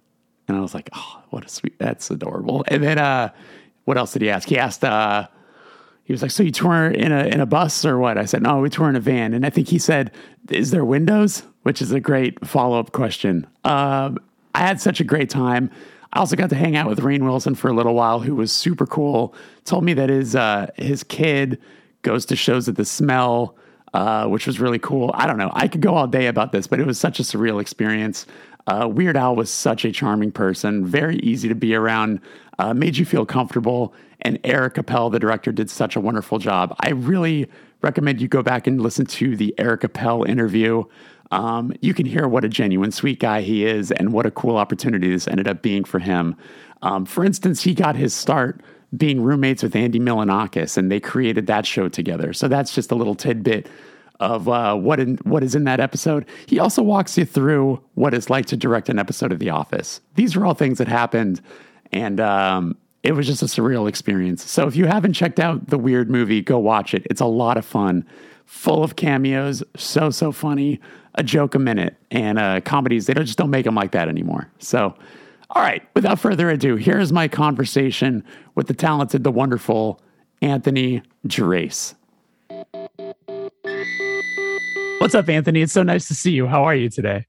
And 0.47 0.57
I 0.57 0.61
was 0.61 0.73
like, 0.73 0.89
"Oh, 0.93 1.23
what 1.29 1.45
a 1.45 1.49
sweet 1.49 1.79
that's 1.79 2.11
adorable." 2.11 2.63
And 2.67 2.83
then 2.83 2.99
uh, 2.99 3.29
what 3.85 3.97
else 3.97 4.13
did 4.13 4.21
he 4.21 4.29
ask? 4.29 4.47
He 4.47 4.57
asked. 4.57 4.83
Uh, 4.83 5.27
he 6.03 6.13
was 6.13 6.21
like, 6.21 6.31
"So 6.31 6.43
you 6.43 6.51
tour 6.51 6.87
in 6.87 7.11
a 7.11 7.25
in 7.25 7.39
a 7.39 7.45
bus 7.45 7.85
or 7.85 7.97
what?" 7.97 8.17
I 8.17 8.25
said, 8.25 8.43
"No, 8.43 8.59
we 8.59 8.69
tour 8.69 8.89
in 8.89 8.95
a 8.95 8.99
van." 8.99 9.33
And 9.33 9.45
I 9.45 9.49
think 9.49 9.67
he 9.67 9.79
said, 9.79 10.11
"Is 10.49 10.71
there 10.71 10.85
windows?" 10.85 11.43
Which 11.63 11.81
is 11.81 11.93
a 11.93 11.99
great 12.01 12.45
follow 12.45 12.77
up 12.77 12.91
question. 12.91 13.47
Um, 13.63 14.19
I 14.53 14.59
had 14.59 14.79
such 14.79 14.99
a 14.99 15.03
great 15.03 15.29
time. 15.29 15.71
I 16.11 16.19
also 16.19 16.35
got 16.35 16.49
to 16.51 16.55
hang 16.55 16.75
out 16.75 16.87
with 16.87 16.99
Rainn 16.99 17.23
Wilson 17.23 17.55
for 17.55 17.69
a 17.69 17.73
little 17.73 17.95
while, 17.95 18.19
who 18.19 18.35
was 18.35 18.51
super 18.51 18.85
cool. 18.85 19.33
Told 19.65 19.83
me 19.83 19.93
that 19.95 20.09
his 20.09 20.35
uh, 20.35 20.69
his 20.75 21.03
kid 21.03 21.59
goes 22.03 22.25
to 22.27 22.35
shows 22.35 22.69
at 22.69 22.75
the 22.75 22.85
Smell, 22.85 23.55
uh, 23.93 24.27
which 24.27 24.45
was 24.45 24.59
really 24.59 24.79
cool. 24.79 25.11
I 25.15 25.25
don't 25.25 25.37
know. 25.37 25.51
I 25.53 25.67
could 25.67 25.81
go 25.81 25.95
all 25.95 26.07
day 26.07 26.27
about 26.27 26.51
this, 26.51 26.67
but 26.67 26.79
it 26.79 26.85
was 26.85 26.99
such 26.99 27.19
a 27.19 27.23
surreal 27.23 27.59
experience. 27.59 28.27
Uh, 28.67 28.87
Weird 28.89 29.17
Al 29.17 29.35
was 29.35 29.49
such 29.49 29.83
a 29.85 29.91
charming 29.91 30.31
person, 30.31 30.85
very 30.85 31.17
easy 31.17 31.49
to 31.49 31.55
be 31.55 31.75
around, 31.75 32.21
uh, 32.59 32.73
made 32.73 32.95
you 32.95 33.05
feel 33.05 33.25
comfortable. 33.25 33.93
And 34.21 34.39
Eric 34.43 34.77
Appel, 34.77 35.09
the 35.09 35.19
director, 35.19 35.51
did 35.51 35.69
such 35.69 35.95
a 35.95 35.99
wonderful 35.99 36.39
job. 36.39 36.73
I 36.79 36.91
really 36.91 37.49
recommend 37.81 38.21
you 38.21 38.29
go 38.29 38.41
back 38.41 38.67
and 38.67 38.79
listen 38.79 39.05
to 39.05 39.35
the 39.35 39.53
Eric 39.57 39.83
Appel 39.83 40.23
interview 40.23 40.85
um, 41.33 41.73
you 41.81 41.95
can 41.95 42.05
hear 42.05 42.27
what 42.27 42.45
a 42.45 42.47
genuine 42.47 42.91
sweet 42.91 43.19
guy 43.19 43.41
he 43.41 43.65
is 43.65 43.91
and 43.91 44.13
what 44.13 44.27
a 44.27 44.31
cool 44.31 44.55
opportunity 44.55 45.09
this 45.09 45.27
ended 45.27 45.47
up 45.47 45.63
being 45.63 45.83
for 45.83 45.97
him. 45.97 46.35
Um, 46.83 47.05
for 47.05 47.25
instance, 47.25 47.63
he 47.63 47.73
got 47.73 47.95
his 47.95 48.13
start 48.13 48.61
being 48.95 49.19
roommates 49.19 49.63
with 49.63 49.75
Andy 49.75 49.99
Milonakis, 49.99 50.77
and 50.77 50.91
they 50.91 50.99
created 50.99 51.47
that 51.47 51.65
show 51.65 51.89
together. 51.89 52.33
So 52.33 52.47
that's 52.47 52.75
just 52.75 52.91
a 52.91 52.95
little 52.95 53.15
tidbit 53.15 53.67
of 54.19 54.47
uh, 54.47 54.75
what 54.75 54.99
in, 54.99 55.15
what 55.23 55.43
is 55.43 55.55
in 55.55 55.63
that 55.63 55.79
episode. 55.79 56.27
He 56.45 56.59
also 56.59 56.83
walks 56.83 57.17
you 57.17 57.25
through 57.25 57.83
what 57.95 58.13
it's 58.13 58.29
like 58.29 58.45
to 58.47 58.57
direct 58.57 58.87
an 58.89 58.99
episode 58.99 59.31
of 59.31 59.39
The 59.39 59.49
Office. 59.49 60.01
These 60.13 60.35
are 60.35 60.45
all 60.45 60.53
things 60.53 60.77
that 60.77 60.87
happened, 60.87 61.41
and 61.91 62.19
um, 62.19 62.77
it 63.01 63.13
was 63.13 63.25
just 63.25 63.41
a 63.41 63.45
surreal 63.45 63.89
experience. 63.89 64.47
So 64.47 64.67
if 64.67 64.75
you 64.75 64.85
haven't 64.85 65.13
checked 65.13 65.39
out 65.39 65.67
the 65.67 65.79
weird 65.79 66.11
movie, 66.11 66.41
go 66.41 66.59
watch 66.59 66.93
it. 66.93 67.07
It's 67.09 67.21
a 67.21 67.25
lot 67.25 67.57
of 67.57 67.65
fun, 67.65 68.05
full 68.45 68.83
of 68.83 68.97
cameos, 68.97 69.63
so 69.75 70.11
so 70.11 70.31
funny 70.31 70.79
a 71.15 71.23
joke 71.23 71.55
a 71.55 71.59
minute, 71.59 71.95
and 72.11 72.39
uh, 72.39 72.61
comedies 72.61 73.05
they 73.05 73.13
don't, 73.13 73.25
just 73.25 73.37
don't 73.37 73.49
make 73.49 73.65
them 73.65 73.75
like 73.75 73.91
that 73.91 74.07
anymore. 74.07 74.49
So, 74.59 74.95
all 75.51 75.61
right, 75.61 75.83
without 75.95 76.19
further 76.19 76.49
ado, 76.49 76.75
here's 76.75 77.11
my 77.11 77.27
conversation 77.27 78.23
with 78.55 78.67
the 78.67 78.73
talented, 78.73 79.23
the 79.23 79.31
wonderful 79.31 80.01
Anthony 80.41 81.01
Gerace. 81.27 81.95
What's 84.99 85.15
up, 85.15 85.29
Anthony? 85.29 85.61
It's 85.61 85.73
so 85.73 85.83
nice 85.83 86.07
to 86.07 86.15
see 86.15 86.31
you. 86.31 86.47
How 86.47 86.63
are 86.63 86.75
you 86.75 86.89
today? 86.89 87.25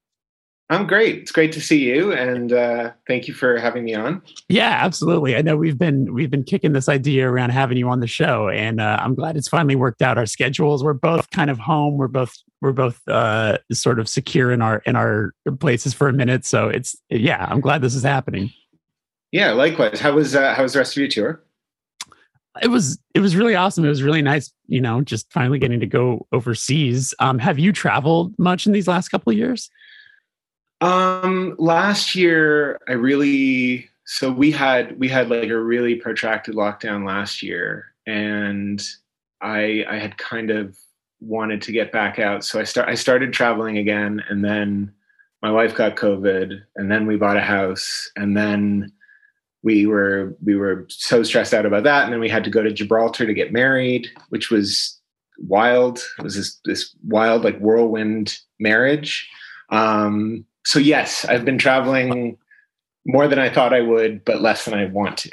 I'm 0.69 0.87
great. 0.87 1.19
It's 1.19 1.31
great 1.31 1.51
to 1.51 1.61
see 1.61 1.83
you, 1.83 2.11
and 2.11 2.51
uh, 2.51 2.91
thank 3.07 3.27
you 3.27 3.35
for 3.35 3.59
having 3.59 3.83
me 3.83 3.93
on. 3.93 4.23
Yeah, 4.49 4.79
absolutely. 4.81 5.35
I 5.35 5.43
know 5.43 5.55
we've 5.55 5.77
been 5.77 6.11
we've 6.11 6.31
been 6.31 6.43
kicking 6.43 6.73
this 6.73 6.89
idea 6.89 7.29
around 7.29 7.51
having 7.51 7.77
you 7.77 7.87
on 7.89 7.99
the 7.99 8.07
show, 8.07 8.49
and 8.49 8.81
uh, 8.81 8.97
I'm 8.99 9.13
glad 9.13 9.37
it's 9.37 9.47
finally 9.47 9.75
worked 9.75 10.01
out. 10.01 10.17
Our 10.17 10.25
schedules 10.25 10.83
we're 10.83 10.93
both 10.93 11.29
kind 11.29 11.51
of 11.51 11.59
home. 11.59 11.97
We're 11.97 12.07
both 12.07 12.33
we're 12.61 12.71
both 12.71 12.99
uh, 13.07 13.59
sort 13.71 13.99
of 13.99 14.09
secure 14.09 14.51
in 14.51 14.63
our 14.63 14.81
in 14.87 14.95
our 14.95 15.35
places 15.59 15.93
for 15.93 16.07
a 16.07 16.13
minute. 16.13 16.45
So 16.45 16.67
it's 16.67 16.95
yeah, 17.09 17.45
I'm 17.47 17.61
glad 17.61 17.83
this 17.83 17.93
is 17.93 18.03
happening. 18.03 18.51
Yeah, 19.31 19.51
likewise. 19.51 19.99
How 19.99 20.13
was 20.13 20.35
uh, 20.35 20.55
how 20.55 20.63
was 20.63 20.73
the 20.73 20.79
rest 20.79 20.93
of 20.93 20.97
your 20.97 21.09
tour? 21.09 21.43
It 22.63 22.69
was 22.69 22.97
it 23.13 23.19
was 23.19 23.35
really 23.35 23.53
awesome. 23.53 23.85
It 23.85 23.89
was 23.89 24.01
really 24.01 24.23
nice, 24.23 24.51
you 24.65 24.81
know, 24.81 25.01
just 25.01 25.31
finally 25.31 25.59
getting 25.59 25.79
to 25.81 25.85
go 25.85 26.25
overseas. 26.31 27.13
Um, 27.19 27.37
have 27.37 27.59
you 27.59 27.71
traveled 27.71 28.33
much 28.39 28.65
in 28.65 28.71
these 28.71 28.87
last 28.87 29.09
couple 29.09 29.31
of 29.31 29.37
years? 29.37 29.69
Um, 30.81 31.55
last 31.57 32.15
year 32.15 32.79
I 32.87 32.93
really 32.93 33.89
so 34.05 34.31
we 34.31 34.51
had 34.51 34.97
we 34.99 35.09
had 35.09 35.29
like 35.29 35.49
a 35.49 35.59
really 35.59 35.95
protracted 35.95 36.55
lockdown 36.55 37.05
last 37.05 37.41
year, 37.41 37.93
and 38.05 38.81
I 39.41 39.83
I 39.89 39.97
had 39.97 40.17
kind 40.17 40.51
of 40.51 40.77
wanted 41.19 41.61
to 41.63 41.71
get 41.71 41.91
back 41.91 42.19
out, 42.19 42.45
so 42.45 42.59
I 42.59 42.63
start 42.63 42.87
I 42.87 42.95
started 42.95 43.33
traveling 43.33 43.77
again, 43.77 44.23
and 44.29 44.45
then 44.45 44.93
my 45.41 45.51
wife 45.51 45.75
got 45.75 45.95
COVID, 45.95 46.61
and 46.75 46.91
then 46.91 47.07
we 47.07 47.17
bought 47.17 47.37
a 47.37 47.41
house, 47.41 48.09
and 48.15 48.37
then 48.37 48.91
we 49.63 49.87
were 49.87 50.35
we 50.43 50.55
were 50.55 50.85
so 50.89 51.23
stressed 51.23 51.53
out 51.53 51.65
about 51.65 51.83
that, 51.83 52.03
and 52.03 52.13
then 52.13 52.19
we 52.19 52.29
had 52.29 52.43
to 52.43 52.51
go 52.51 52.61
to 52.61 52.71
Gibraltar 52.71 53.25
to 53.25 53.33
get 53.33 53.51
married, 53.51 54.07
which 54.29 54.51
was 54.51 54.99
wild. 55.39 55.97
It 56.19 56.23
was 56.23 56.35
this 56.35 56.59
this 56.65 56.95
wild 57.07 57.43
like 57.43 57.57
whirlwind 57.57 58.37
marriage. 58.59 59.27
Um, 59.69 60.45
so 60.65 60.79
yes, 60.79 61.25
I've 61.25 61.45
been 61.45 61.57
traveling 61.57 62.37
more 63.05 63.27
than 63.27 63.39
I 63.39 63.49
thought 63.49 63.73
I 63.73 63.81
would, 63.81 64.25
but 64.25 64.41
less 64.41 64.65
than 64.65 64.73
I 64.73 64.85
want 64.85 65.17
to. 65.19 65.31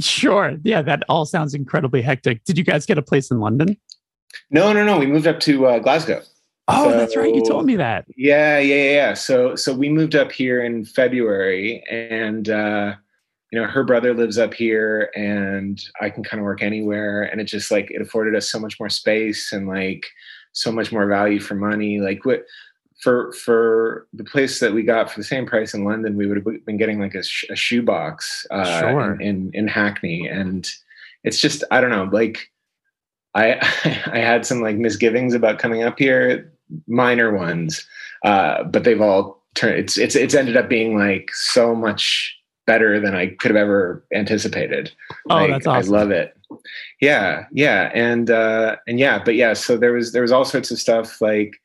Sure. 0.00 0.56
Yeah, 0.62 0.82
that 0.82 1.02
all 1.08 1.26
sounds 1.26 1.54
incredibly 1.54 2.00
hectic. 2.02 2.44
Did 2.44 2.56
you 2.56 2.64
guys 2.64 2.86
get 2.86 2.96
a 2.96 3.02
place 3.02 3.30
in 3.30 3.40
London? 3.40 3.76
No, 4.50 4.72
no, 4.72 4.84
no. 4.84 4.98
We 4.98 5.06
moved 5.06 5.26
up 5.26 5.40
to 5.40 5.66
uh, 5.66 5.78
Glasgow. 5.80 6.22
Oh, 6.68 6.90
so, 6.90 6.96
that's 6.96 7.16
right. 7.16 7.34
You 7.34 7.44
told 7.44 7.66
me 7.66 7.76
that. 7.76 8.06
Yeah, 8.16 8.58
yeah, 8.58 8.92
yeah. 8.92 9.14
So, 9.14 9.56
so 9.56 9.74
we 9.74 9.88
moved 9.88 10.14
up 10.14 10.30
here 10.30 10.62
in 10.64 10.84
February, 10.84 11.82
and 11.90 12.48
uh, 12.48 12.94
you 13.50 13.60
know, 13.60 13.66
her 13.66 13.82
brother 13.82 14.14
lives 14.14 14.38
up 14.38 14.54
here, 14.54 15.10
and 15.16 15.82
I 16.00 16.10
can 16.10 16.22
kind 16.22 16.40
of 16.40 16.44
work 16.44 16.62
anywhere, 16.62 17.24
and 17.24 17.40
it 17.40 17.44
just 17.44 17.72
like 17.72 17.90
it 17.90 18.00
afforded 18.00 18.36
us 18.36 18.48
so 18.48 18.60
much 18.60 18.78
more 18.78 18.88
space 18.88 19.52
and 19.52 19.66
like 19.66 20.06
so 20.52 20.70
much 20.70 20.92
more 20.92 21.08
value 21.08 21.40
for 21.40 21.56
money. 21.56 21.98
Like 22.00 22.24
what 22.24 22.44
for 23.00 23.32
for 23.32 24.06
the 24.12 24.24
place 24.24 24.60
that 24.60 24.74
we 24.74 24.82
got 24.82 25.10
for 25.10 25.18
the 25.18 25.24
same 25.24 25.46
price 25.46 25.74
in 25.74 25.84
London, 25.84 26.16
we 26.16 26.26
would 26.26 26.36
have 26.36 26.66
been 26.66 26.76
getting 26.76 27.00
like 27.00 27.14
a, 27.14 27.22
sh- 27.22 27.46
a 27.50 27.56
shoebox 27.56 28.46
uh, 28.50 28.80
sure. 28.80 29.14
in, 29.14 29.20
in, 29.20 29.50
in 29.54 29.68
Hackney, 29.68 30.28
and 30.28 30.68
it's 31.24 31.40
just 31.40 31.64
I 31.70 31.80
don't 31.80 31.90
know. 31.90 32.04
Like 32.04 32.50
I 33.34 33.54
I 34.12 34.18
had 34.18 34.44
some 34.44 34.60
like 34.60 34.76
misgivings 34.76 35.34
about 35.34 35.58
coming 35.58 35.82
up 35.82 35.98
here, 35.98 36.52
minor 36.86 37.34
ones, 37.34 37.86
uh, 38.24 38.64
but 38.64 38.84
they've 38.84 39.00
all 39.00 39.42
turned. 39.54 39.78
It's 39.78 39.96
it's 39.96 40.14
it's 40.14 40.34
ended 40.34 40.56
up 40.56 40.68
being 40.68 40.96
like 40.96 41.30
so 41.32 41.74
much 41.74 42.36
better 42.66 43.00
than 43.00 43.14
I 43.14 43.28
could 43.38 43.50
have 43.50 43.56
ever 43.56 44.04
anticipated. 44.14 44.92
Oh, 45.30 45.36
like, 45.36 45.50
that's 45.50 45.66
awesome! 45.66 45.94
I 45.94 45.98
love 45.98 46.10
it. 46.10 46.36
Yeah, 47.00 47.46
yeah, 47.52 47.90
and 47.94 48.30
uh, 48.30 48.76
and 48.86 48.98
yeah, 48.98 49.22
but 49.24 49.36
yeah. 49.36 49.54
So 49.54 49.78
there 49.78 49.92
was 49.92 50.12
there 50.12 50.22
was 50.22 50.32
all 50.32 50.44
sorts 50.44 50.70
of 50.70 50.78
stuff 50.78 51.20
like 51.20 51.60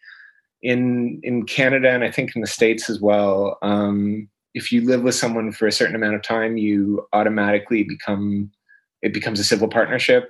in 0.65 1.19
in 1.21 1.45
Canada 1.45 1.91
and 1.91 2.03
I 2.03 2.09
think 2.09 2.35
in 2.35 2.41
the 2.41 2.47
states 2.47 2.89
as 2.89 2.99
well. 2.99 3.57
Um, 3.61 4.27
if 4.55 4.71
you 4.71 4.81
live 4.81 5.03
with 5.03 5.13
someone 5.13 5.51
for 5.51 5.67
a 5.67 5.71
certain 5.71 5.95
amount 5.95 6.15
of 6.15 6.23
time, 6.23 6.57
you 6.57 7.07
automatically 7.13 7.83
become 7.83 8.49
it 9.03 9.13
becomes 9.13 9.39
a 9.39 9.43
civil 9.43 9.67
partnership, 9.67 10.27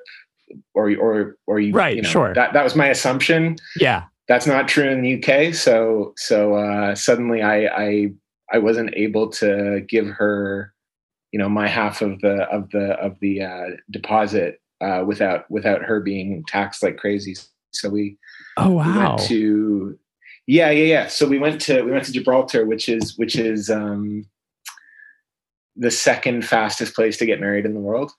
or 0.73 0.93
or 0.97 1.37
or 1.47 1.59
you 1.59 1.73
right. 1.73 1.95
You 1.95 2.01
know, 2.01 2.09
sure. 2.09 2.33
That 2.33 2.51
that 2.51 2.63
was 2.63 2.75
my 2.75 2.87
assumption. 2.87 3.55
Yeah, 3.79 4.03
that's 4.27 4.45
not 4.45 4.67
true 4.67 4.89
in 4.89 5.01
the 5.01 5.23
UK. 5.23 5.53
So 5.53 6.13
so 6.17 6.55
uh, 6.55 6.95
suddenly 6.95 7.41
I 7.41 7.67
I 7.67 8.11
I 8.51 8.57
wasn't 8.57 8.93
able 8.93 9.29
to 9.29 9.85
give 9.87 10.07
her 10.07 10.73
you 11.31 11.39
know 11.39 11.47
my 11.47 11.69
half 11.69 12.01
of 12.01 12.19
the 12.19 12.43
of 12.51 12.69
the 12.71 12.99
of 12.99 13.17
the 13.21 13.41
uh, 13.41 13.67
deposit 13.89 14.59
uh, 14.81 15.03
without 15.07 15.49
without 15.49 15.81
her 15.81 16.01
being 16.01 16.43
taxed 16.49 16.83
like 16.83 16.97
crazy. 16.97 17.35
So 17.71 17.89
we 17.89 18.17
oh 18.57 18.71
wow 18.71 19.15
we 19.17 19.27
to 19.27 19.99
yeah, 20.47 20.69
yeah, 20.69 20.85
yeah. 20.85 21.07
So 21.07 21.27
we 21.27 21.39
went 21.39 21.61
to 21.61 21.81
we 21.83 21.91
went 21.91 22.05
to 22.05 22.11
Gibraltar, 22.11 22.65
which 22.65 22.87
is 22.87 23.17
which 23.17 23.35
is 23.35 23.69
um, 23.69 24.25
the 25.75 25.91
second 25.91 26.45
fastest 26.45 26.95
place 26.95 27.17
to 27.17 27.25
get 27.25 27.39
married 27.39 27.65
in 27.65 27.73
the 27.73 27.79
world 27.79 28.11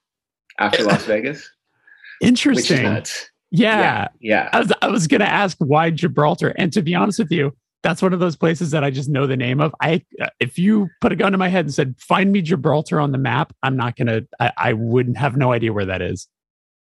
after 0.59 0.83
Las 0.83 1.05
Vegas. 1.07 1.49
Interesting. 2.21 3.05
Yeah. 3.53 3.81
yeah, 3.81 4.09
yeah. 4.21 4.51
I 4.53 4.59
was 4.59 4.73
I 4.83 4.89
was 4.89 5.07
gonna 5.07 5.25
ask 5.25 5.57
why 5.59 5.91
Gibraltar, 5.91 6.49
and 6.59 6.73
to 6.73 6.83
be 6.83 6.95
honest 6.95 7.19
with 7.19 7.31
you, 7.31 7.55
that's 7.83 8.03
one 8.03 8.13
of 8.13 8.19
those 8.19 8.35
places 8.35 8.73
that 8.73 8.83
I 8.83 8.91
just 8.91 9.09
know 9.09 9.29
the 9.29 9.37
name 9.37 9.61
of. 9.61 9.73
I 9.81 10.05
if 10.41 10.59
you 10.59 10.89
put 11.01 11.13
a 11.13 11.17
gun 11.17 11.31
to 11.31 11.39
my 11.39 11.49
head 11.49 11.67
and 11.67 11.73
said, 11.73 11.95
"Find 11.99 12.33
me 12.33 12.43
Gibraltar 12.43 12.99
on 12.99 13.13
the 13.13 13.19
map," 13.19 13.53
I'm 13.63 13.77
not 13.77 13.95
gonna. 13.95 14.23
I, 14.41 14.53
I 14.57 14.73
wouldn't 14.73 15.17
have 15.17 15.37
no 15.37 15.53
idea 15.53 15.73
where 15.73 15.87
that 15.87 16.03
is. 16.03 16.27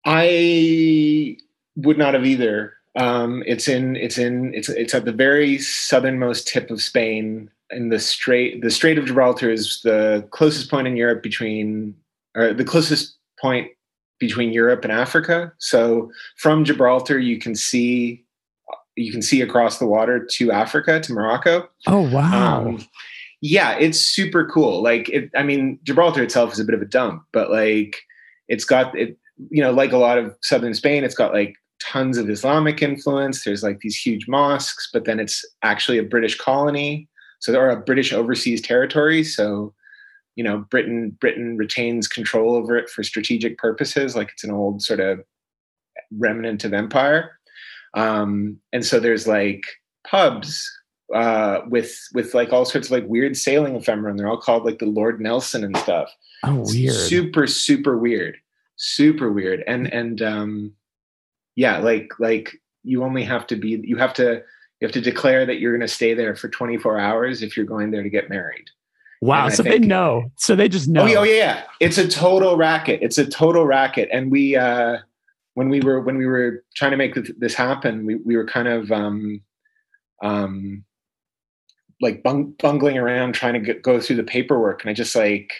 I 0.06 1.36
would 1.76 1.98
not 1.98 2.14
have 2.14 2.24
either. 2.24 2.77
Um, 2.98 3.44
it's 3.46 3.68
in 3.68 3.94
it's 3.94 4.18
in 4.18 4.52
it's 4.54 4.68
it's 4.68 4.92
at 4.92 5.04
the 5.04 5.12
very 5.12 5.58
southernmost 5.58 6.48
tip 6.48 6.70
of 6.70 6.82
Spain. 6.82 7.48
In 7.70 7.90
the 7.90 7.98
Strait, 7.98 8.62
the 8.62 8.70
Strait 8.70 8.98
of 8.98 9.04
Gibraltar 9.04 9.50
is 9.50 9.82
the 9.82 10.26
closest 10.30 10.70
point 10.70 10.88
in 10.88 10.96
Europe 10.96 11.22
between, 11.22 11.94
or 12.34 12.54
the 12.54 12.64
closest 12.64 13.18
point 13.40 13.68
between 14.18 14.52
Europe 14.52 14.84
and 14.84 14.92
Africa. 14.92 15.52
So 15.58 16.10
from 16.36 16.64
Gibraltar, 16.64 17.18
you 17.18 17.38
can 17.38 17.54
see 17.54 18.24
you 18.96 19.12
can 19.12 19.22
see 19.22 19.42
across 19.42 19.78
the 19.78 19.86
water 19.86 20.26
to 20.32 20.50
Africa 20.50 20.98
to 20.98 21.12
Morocco. 21.12 21.68
Oh 21.86 22.10
wow! 22.10 22.66
Um, 22.66 22.84
yeah, 23.40 23.78
it's 23.78 24.00
super 24.00 24.44
cool. 24.46 24.82
Like 24.82 25.08
it, 25.10 25.30
I 25.36 25.44
mean, 25.44 25.78
Gibraltar 25.84 26.24
itself 26.24 26.52
is 26.52 26.58
a 26.58 26.64
bit 26.64 26.74
of 26.74 26.82
a 26.82 26.86
dump, 26.86 27.22
but 27.32 27.50
like 27.50 28.00
it's 28.48 28.64
got 28.64 28.98
it. 28.98 29.16
You 29.50 29.62
know, 29.62 29.70
like 29.70 29.92
a 29.92 29.98
lot 29.98 30.18
of 30.18 30.36
southern 30.42 30.74
Spain, 30.74 31.04
it's 31.04 31.14
got 31.14 31.32
like 31.32 31.54
tons 31.88 32.18
of 32.18 32.28
Islamic 32.28 32.82
influence. 32.82 33.44
There's 33.44 33.62
like 33.62 33.80
these 33.80 33.96
huge 33.96 34.28
mosques, 34.28 34.88
but 34.92 35.04
then 35.04 35.18
it's 35.18 35.44
actually 35.62 35.98
a 35.98 36.02
British 36.02 36.36
colony. 36.36 37.08
So 37.40 37.52
there 37.52 37.66
are 37.66 37.70
a 37.70 37.80
British 37.80 38.12
overseas 38.12 38.60
territory. 38.60 39.24
So, 39.24 39.72
you 40.36 40.44
know, 40.44 40.58
Britain 40.70 41.16
Britain 41.20 41.56
retains 41.56 42.06
control 42.06 42.54
over 42.54 42.76
it 42.76 42.90
for 42.90 43.02
strategic 43.02 43.58
purposes, 43.58 44.14
like 44.14 44.30
it's 44.32 44.44
an 44.44 44.50
old 44.50 44.82
sort 44.82 45.00
of 45.00 45.20
remnant 46.10 46.64
of 46.64 46.74
empire. 46.74 47.38
Um, 47.94 48.58
and 48.72 48.84
so 48.84 49.00
there's 49.00 49.26
like 49.26 49.62
pubs 50.06 50.70
uh, 51.14 51.60
with 51.68 51.96
with 52.12 52.34
like 52.34 52.52
all 52.52 52.64
sorts 52.64 52.88
of 52.88 52.92
like 52.92 53.06
weird 53.08 53.36
sailing 53.36 53.76
ephemera, 53.76 54.10
and 54.10 54.18
they're 54.18 54.28
all 54.28 54.40
called 54.40 54.64
like 54.64 54.78
the 54.78 54.86
Lord 54.86 55.20
Nelson 55.20 55.64
and 55.64 55.76
stuff. 55.78 56.14
Oh, 56.44 56.64
weird! 56.66 56.94
Super, 56.94 57.46
super 57.46 57.96
weird, 57.96 58.36
super 58.76 59.32
weird. 59.32 59.64
And 59.66 59.92
and 59.92 60.20
um, 60.22 60.74
yeah, 61.58 61.78
like 61.78 62.12
like 62.20 62.56
you 62.84 63.02
only 63.02 63.24
have 63.24 63.44
to 63.48 63.56
be 63.56 63.80
you 63.82 63.96
have 63.96 64.14
to 64.14 64.34
you 64.80 64.86
have 64.86 64.92
to 64.92 65.00
declare 65.00 65.44
that 65.44 65.58
you're 65.58 65.72
going 65.72 65.86
to 65.86 65.92
stay 65.92 66.14
there 66.14 66.36
for 66.36 66.48
24 66.48 67.00
hours 67.00 67.42
if 67.42 67.56
you're 67.56 67.66
going 67.66 67.90
there 67.90 68.04
to 68.04 68.08
get 68.08 68.30
married. 68.30 68.66
Wow. 69.20 69.48
So 69.48 69.64
think, 69.64 69.82
they 69.82 69.86
know. 69.88 70.30
So 70.36 70.54
they 70.54 70.68
just 70.68 70.86
know. 70.86 71.02
Oh, 71.02 71.16
oh, 71.16 71.22
yeah, 71.24 71.34
yeah. 71.34 71.62
It's 71.80 71.98
a 71.98 72.06
total 72.06 72.56
racket. 72.56 73.00
It's 73.02 73.18
a 73.18 73.26
total 73.26 73.66
racket. 73.66 74.08
And 74.12 74.30
we, 74.30 74.54
uh, 74.54 74.98
when 75.54 75.68
we 75.68 75.80
were, 75.80 76.00
when 76.00 76.16
we 76.16 76.26
were 76.26 76.62
trying 76.76 76.92
to 76.92 76.96
make 76.96 77.16
this 77.38 77.54
happen, 77.54 78.06
we, 78.06 78.14
we 78.14 78.36
were 78.36 78.46
kind 78.46 78.68
of, 78.68 78.92
um, 78.92 79.40
um, 80.22 80.84
like 82.00 82.22
bung- 82.22 82.54
bungling 82.60 82.98
around 82.98 83.32
trying 83.34 83.54
to 83.54 83.60
get, 83.60 83.82
go 83.82 84.00
through 84.00 84.14
the 84.14 84.22
paperwork. 84.22 84.82
And 84.82 84.90
I 84.90 84.94
just 84.94 85.16
like 85.16 85.52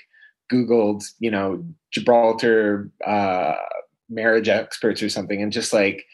Googled, 0.52 1.02
you 1.18 1.32
know, 1.32 1.66
Gibraltar, 1.90 2.88
uh, 3.04 3.56
marriage 4.08 4.48
experts 4.48 5.02
or 5.02 5.08
something 5.08 5.42
and 5.42 5.52
just 5.52 5.72
like 5.72 6.04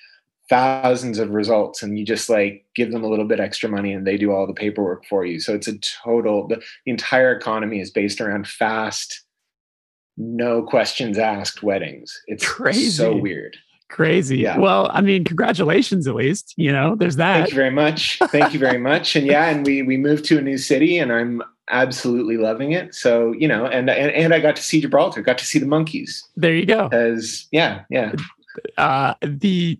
thousands 0.51 1.19
of 1.19 1.31
results 1.31 1.83
and 1.83 1.99
you 1.99 2.05
just 2.05 2.29
like 2.29 2.67
give 2.75 2.93
them 2.93 3.03
a 3.03 3.09
little 3.09 3.25
bit 3.25 3.41
extra 3.41 3.69
money 3.69 3.93
and 3.93 4.07
they 4.07 4.17
do 4.17 4.31
all 4.31 4.47
the 4.47 4.53
paperwork 4.53 5.05
for 5.07 5.25
you. 5.25 5.41
So 5.41 5.55
it's 5.55 5.69
a 5.69 5.79
total 5.79 6.47
the, 6.49 6.57
the 6.85 6.91
entire 6.91 7.33
economy 7.33 7.81
is 7.81 7.91
based 7.91 8.21
around 8.21 8.47
fast 8.47 9.25
no 10.17 10.63
questions 10.63 11.19
asked 11.19 11.63
weddings. 11.63 12.23
It's 12.27 12.47
crazy. 12.47 12.91
so 12.91 13.17
weird. 13.17 13.57
Crazy. 13.91 14.39
Yeah. 14.39 14.59
well 14.59 14.91
i 14.93 15.01
mean 15.01 15.25
congratulations 15.25 16.09
at 16.09 16.15
least 16.15 16.55
you 16.57 16.73
know 16.73 16.97
there's 16.97 17.17
that. 17.17 17.35
thank 17.35 17.51
you 17.51 17.55
very 17.55 17.71
much. 17.71 18.19
Thank 18.29 18.53
you 18.53 18.59
very 18.59 18.79
much. 18.79 19.15
And 19.17 19.27
yeah 19.27 19.49
and 19.49 19.65
we 19.65 19.83
we 19.83 19.97
moved 19.97 20.25
to 20.27 20.39
a 20.39 20.43
new 20.43 20.59
city 20.59 20.99
and 20.99 21.13
i'm 21.13 21.43
absolutely 21.71 22.37
loving 22.37 22.73
it. 22.73 22.95
So 22.95 23.33
you 23.33 23.49
know, 23.49 23.67
and 23.67 23.89
and, 23.91 24.11
and 24.11 24.35
I 24.35 24.41
got 24.41 24.57
to 24.57 24.63
see 24.63 24.81
Gibraltar, 24.81 25.23
got 25.23 25.39
to 25.39 25.45
see 25.45 25.59
the 25.59 25.67
monkeys. 25.67 26.27
There 26.37 26.55
you 26.55 26.67
go. 26.67 26.89
Because 26.89 27.47
yeah, 27.51 27.83
yeah. 27.91 28.13
Uh, 28.77 29.15
the 29.23 29.79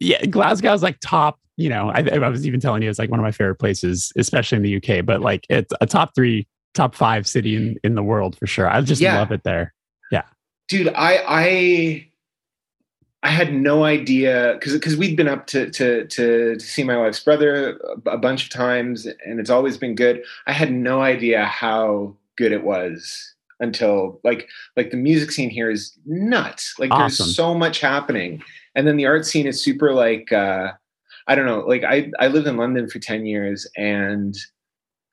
yeah, 0.00 0.24
Glasgow's 0.26 0.82
like 0.82 0.98
top. 1.00 1.38
You 1.56 1.68
know, 1.68 1.90
I, 1.90 2.00
I 2.00 2.28
was 2.28 2.46
even 2.46 2.60
telling 2.60 2.82
you 2.82 2.88
it's 2.88 2.98
like 2.98 3.10
one 3.10 3.20
of 3.20 3.24
my 3.24 3.30
favorite 3.30 3.56
places, 3.56 4.12
especially 4.16 4.56
in 4.56 4.62
the 4.62 4.76
UK. 4.76 5.04
But 5.04 5.20
like 5.20 5.46
it's 5.50 5.72
a 5.80 5.86
top 5.86 6.14
three, 6.14 6.46
top 6.74 6.94
five 6.94 7.26
city 7.26 7.56
in 7.56 7.76
in 7.84 7.94
the 7.94 8.02
world 8.02 8.36
for 8.38 8.46
sure. 8.46 8.68
I 8.68 8.80
just 8.80 9.00
yeah. 9.00 9.18
love 9.18 9.32
it 9.32 9.42
there. 9.44 9.74
Yeah, 10.10 10.24
dude, 10.68 10.88
I 10.88 11.22
I 11.26 12.08
I 13.24 13.28
had 13.28 13.54
no 13.54 13.84
idea 13.84 14.54
because 14.54 14.72
because 14.72 14.96
we'd 14.96 15.16
been 15.16 15.28
up 15.28 15.46
to, 15.48 15.70
to 15.70 16.06
to 16.06 16.56
to 16.56 16.60
see 16.60 16.82
my 16.82 16.96
wife's 16.96 17.20
brother 17.20 17.78
a, 18.06 18.18
bunch 18.18 18.44
of 18.44 18.50
times, 18.50 19.06
and 19.24 19.38
it's 19.38 19.50
always 19.50 19.76
been 19.78 19.94
good. 19.94 20.24
I 20.46 20.52
had 20.52 20.72
no 20.72 21.02
idea 21.02 21.44
how 21.44 22.16
good 22.36 22.50
it 22.50 22.64
was 22.64 23.34
until 23.60 24.20
like 24.24 24.48
like 24.76 24.90
the 24.90 24.96
music 24.96 25.30
scene 25.30 25.50
here 25.50 25.70
is 25.70 25.96
nuts. 26.04 26.74
Like 26.78 26.90
awesome. 26.90 27.26
there's 27.26 27.36
so 27.36 27.54
much 27.54 27.80
happening, 27.80 28.42
and 28.74 28.88
then 28.88 28.96
the 28.96 29.06
art 29.06 29.24
scene 29.24 29.46
is 29.46 29.62
super 29.62 29.92
like 29.92 30.32
uh, 30.32 30.72
I 31.28 31.36
don't 31.36 31.46
know. 31.46 31.60
Like 31.60 31.84
I 31.84 32.10
I 32.18 32.26
lived 32.26 32.48
in 32.48 32.56
London 32.56 32.90
for 32.90 32.98
ten 32.98 33.24
years, 33.24 33.68
and 33.76 34.36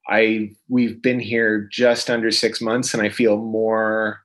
I 0.10 0.50
we've 0.68 1.00
been 1.00 1.20
here 1.20 1.70
just 1.72 2.10
under 2.10 2.32
six 2.32 2.60
months, 2.60 2.96
and 2.96 3.04
I 3.04 3.10
feel 3.10 3.38
more. 3.38 4.22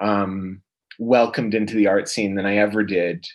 Um, 0.00 0.62
welcomed 0.98 1.54
into 1.54 1.74
the 1.74 1.86
art 1.86 2.08
scene 2.08 2.34
than 2.34 2.46
I 2.46 2.56
ever 2.56 2.82
did 2.82 3.26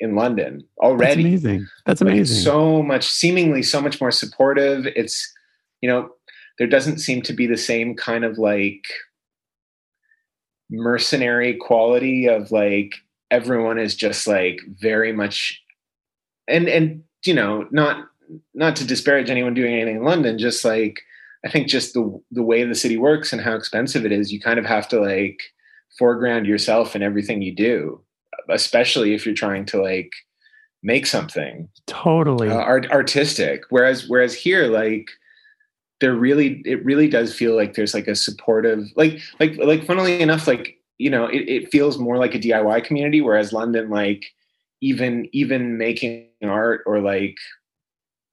in 0.00 0.14
London 0.14 0.62
already. 0.78 1.22
That's 1.22 1.44
amazing. 1.44 1.66
That's 1.86 2.00
amazing. 2.00 2.36
Like 2.36 2.44
so 2.44 2.82
much, 2.82 3.06
seemingly 3.06 3.62
so 3.62 3.80
much 3.80 4.00
more 4.00 4.10
supportive. 4.10 4.86
It's, 4.94 5.32
you 5.80 5.88
know, 5.88 6.10
there 6.58 6.66
doesn't 6.66 6.98
seem 6.98 7.22
to 7.22 7.32
be 7.32 7.46
the 7.46 7.56
same 7.56 7.94
kind 7.94 8.24
of 8.24 8.38
like 8.38 8.84
mercenary 10.70 11.54
quality 11.56 12.26
of 12.26 12.50
like 12.50 12.94
everyone 13.30 13.78
is 13.78 13.94
just 13.94 14.26
like 14.26 14.60
very 14.80 15.12
much 15.12 15.62
and 16.48 16.68
and 16.68 17.02
you 17.24 17.34
know 17.34 17.66
not 17.70 18.08
not 18.54 18.74
to 18.76 18.84
disparage 18.84 19.30
anyone 19.30 19.54
doing 19.54 19.74
anything 19.74 19.96
in 19.96 20.02
london 20.02 20.38
just 20.38 20.64
like 20.64 21.00
i 21.44 21.48
think 21.48 21.68
just 21.68 21.94
the 21.94 22.20
the 22.32 22.42
way 22.42 22.64
the 22.64 22.74
city 22.74 22.96
works 22.96 23.32
and 23.32 23.42
how 23.42 23.54
expensive 23.54 24.04
it 24.04 24.10
is 24.10 24.32
you 24.32 24.40
kind 24.40 24.58
of 24.58 24.64
have 24.64 24.88
to 24.88 25.00
like 25.00 25.38
foreground 25.98 26.46
yourself 26.46 26.94
in 26.94 27.02
everything 27.02 27.42
you 27.42 27.54
do, 27.54 28.00
especially 28.50 29.14
if 29.14 29.24
you're 29.24 29.34
trying 29.34 29.64
to 29.66 29.82
like 29.82 30.12
make 30.82 31.06
something 31.06 31.68
totally 31.86 32.48
uh, 32.48 32.54
art- 32.54 32.90
artistic. 32.90 33.62
Whereas, 33.70 34.08
whereas 34.08 34.34
here, 34.34 34.66
like 34.66 35.10
there 36.00 36.14
really, 36.14 36.62
it 36.64 36.84
really 36.84 37.08
does 37.08 37.34
feel 37.34 37.56
like 37.56 37.74
there's 37.74 37.94
like 37.94 38.08
a 38.08 38.14
supportive, 38.14 38.86
like, 38.96 39.20
like, 39.40 39.56
like, 39.58 39.84
funnily 39.84 40.20
enough, 40.20 40.46
like 40.46 40.76
you 40.98 41.10
know, 41.10 41.26
it, 41.26 41.48
it 41.48 41.70
feels 41.70 41.98
more 41.98 42.16
like 42.16 42.34
a 42.34 42.38
DIY 42.38 42.84
community. 42.84 43.20
Whereas 43.20 43.52
London, 43.52 43.90
like 43.90 44.24
even 44.80 45.28
even 45.32 45.78
making 45.78 46.28
art 46.42 46.82
or 46.86 47.00
like 47.00 47.36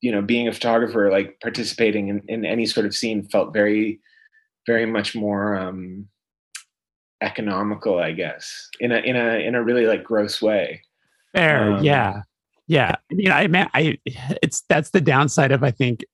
you 0.02 0.12
know 0.12 0.22
being 0.22 0.48
a 0.48 0.54
photographer 0.54 1.10
like 1.10 1.40
participating 1.42 2.10
in, 2.10 2.22
in 2.28 2.46
any 2.46 2.66
sort 2.66 2.86
of 2.86 2.96
scene 2.96 3.24
felt 3.24 3.54
very 3.54 4.00
very 4.68 4.86
much 4.86 5.16
more 5.16 5.56
um 5.56 6.08
economical 7.24 8.00
i 8.00 8.12
guess 8.12 8.70
in 8.80 8.92
a 8.92 8.98
in 8.98 9.16
a 9.16 9.36
in 9.36 9.56
a 9.56 9.64
really 9.64 9.88
like 9.88 10.04
gross 10.04 10.42
way 10.42 10.82
Fair, 11.34 11.74
um, 11.74 11.84
yeah, 11.84 12.22
yeah. 12.68 12.96
I 13.12 13.14
mean, 13.14 13.32
I 13.32 13.48
mean, 13.48 13.68
I 13.74 13.98
it's 14.42 14.62
that's 14.70 14.92
the 14.92 15.02
downside 15.02 15.52
of 15.52 15.64
I 15.64 15.72
think 15.72 16.06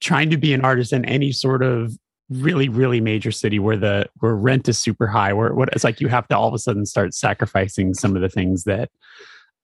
trying 0.00 0.30
to 0.30 0.36
be 0.36 0.54
an 0.54 0.64
artist 0.64 0.92
in 0.92 1.04
any 1.04 1.32
sort 1.32 1.62
of 1.62 1.92
really 2.30 2.68
really 2.68 3.00
major 3.00 3.32
city 3.32 3.58
where 3.58 3.76
the 3.76 4.06
where 4.20 4.36
rent 4.36 4.68
is 4.68 4.78
super 4.78 5.06
high 5.06 5.32
where 5.32 5.54
what 5.54 5.70
it's 5.72 5.82
like 5.82 5.98
you 5.98 6.08
have 6.08 6.28
to 6.28 6.36
all 6.36 6.46
of 6.46 6.52
a 6.52 6.58
sudden 6.58 6.84
start 6.84 7.14
sacrificing 7.14 7.94
some 7.94 8.14
of 8.14 8.20
the 8.20 8.28
things 8.28 8.64
that 8.64 8.90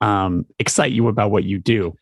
um 0.01 0.47
excite 0.59 0.91
you 0.91 1.07
about 1.09 1.31
what 1.31 1.45
you 1.45 1.59
do 1.59 1.95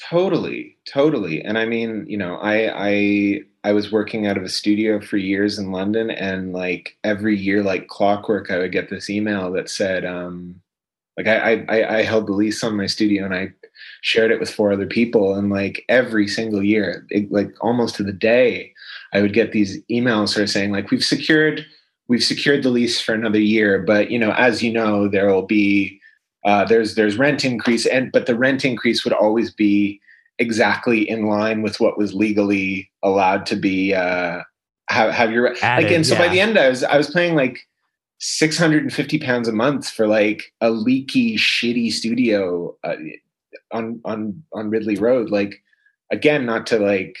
totally 0.00 0.76
totally 0.90 1.42
and 1.42 1.58
i 1.58 1.66
mean 1.66 2.04
you 2.08 2.16
know 2.16 2.36
i 2.36 2.88
i 2.90 3.40
i 3.64 3.72
was 3.72 3.92
working 3.92 4.26
out 4.26 4.38
of 4.38 4.42
a 4.42 4.48
studio 4.48 5.00
for 5.00 5.18
years 5.18 5.58
in 5.58 5.70
london 5.70 6.10
and 6.10 6.52
like 6.52 6.96
every 7.04 7.36
year 7.36 7.62
like 7.62 7.88
clockwork 7.88 8.50
i 8.50 8.58
would 8.58 8.72
get 8.72 8.88
this 8.88 9.10
email 9.10 9.52
that 9.52 9.68
said 9.68 10.04
um 10.04 10.60
like 11.18 11.26
I, 11.26 11.64
I 11.68 11.98
i 11.98 12.02
held 12.02 12.26
the 12.26 12.32
lease 12.32 12.64
on 12.64 12.76
my 12.76 12.86
studio 12.86 13.24
and 13.24 13.34
i 13.34 13.52
shared 14.00 14.30
it 14.30 14.40
with 14.40 14.52
four 14.52 14.72
other 14.72 14.86
people 14.86 15.34
and 15.34 15.50
like 15.50 15.84
every 15.88 16.26
single 16.26 16.62
year 16.62 17.06
it, 17.10 17.30
like 17.30 17.52
almost 17.60 17.94
to 17.96 18.02
the 18.02 18.12
day 18.12 18.72
i 19.12 19.20
would 19.20 19.34
get 19.34 19.52
these 19.52 19.82
emails 19.90 20.30
sort 20.30 20.44
of 20.44 20.50
saying 20.50 20.72
like 20.72 20.90
we've 20.90 21.04
secured 21.04 21.66
we've 22.08 22.24
secured 22.24 22.62
the 22.62 22.70
lease 22.70 23.00
for 23.00 23.14
another 23.14 23.40
year 23.40 23.78
but 23.78 24.10
you 24.10 24.18
know 24.18 24.32
as 24.32 24.62
you 24.62 24.72
know 24.72 25.06
there 25.06 25.28
will 25.28 25.46
be 25.46 26.00
uh, 26.44 26.64
there's 26.64 26.94
there's 26.94 27.16
rent 27.16 27.44
increase 27.44 27.86
and 27.86 28.10
but 28.12 28.26
the 28.26 28.36
rent 28.36 28.64
increase 28.64 29.04
would 29.04 29.12
always 29.12 29.52
be 29.52 30.00
exactly 30.38 31.08
in 31.08 31.26
line 31.26 31.62
with 31.62 31.78
what 31.78 31.98
was 31.98 32.14
legally 32.14 32.90
allowed 33.02 33.46
to 33.46 33.56
be 33.56 33.94
uh 33.94 34.40
have, 34.88 35.12
have 35.12 35.30
your 35.30 35.54
Added, 35.62 35.84
like 35.84 35.92
and 35.92 36.06
so 36.06 36.14
yeah. 36.14 36.20
by 36.20 36.28
the 36.28 36.40
end 36.40 36.58
i 36.58 36.68
was 36.68 36.82
i 36.84 36.96
was 36.96 37.10
paying 37.10 37.34
like 37.34 37.60
650 38.18 39.18
pounds 39.18 39.48
a 39.48 39.52
month 39.52 39.88
for 39.88 40.06
like 40.06 40.52
a 40.60 40.70
leaky 40.70 41.36
shitty 41.36 41.92
studio 41.92 42.76
uh, 42.82 42.96
on 43.72 44.00
on 44.04 44.42
on 44.52 44.70
ridley 44.70 44.96
road 44.96 45.30
like 45.30 45.62
again 46.10 46.44
not 46.46 46.66
to 46.66 46.78
like 46.78 47.16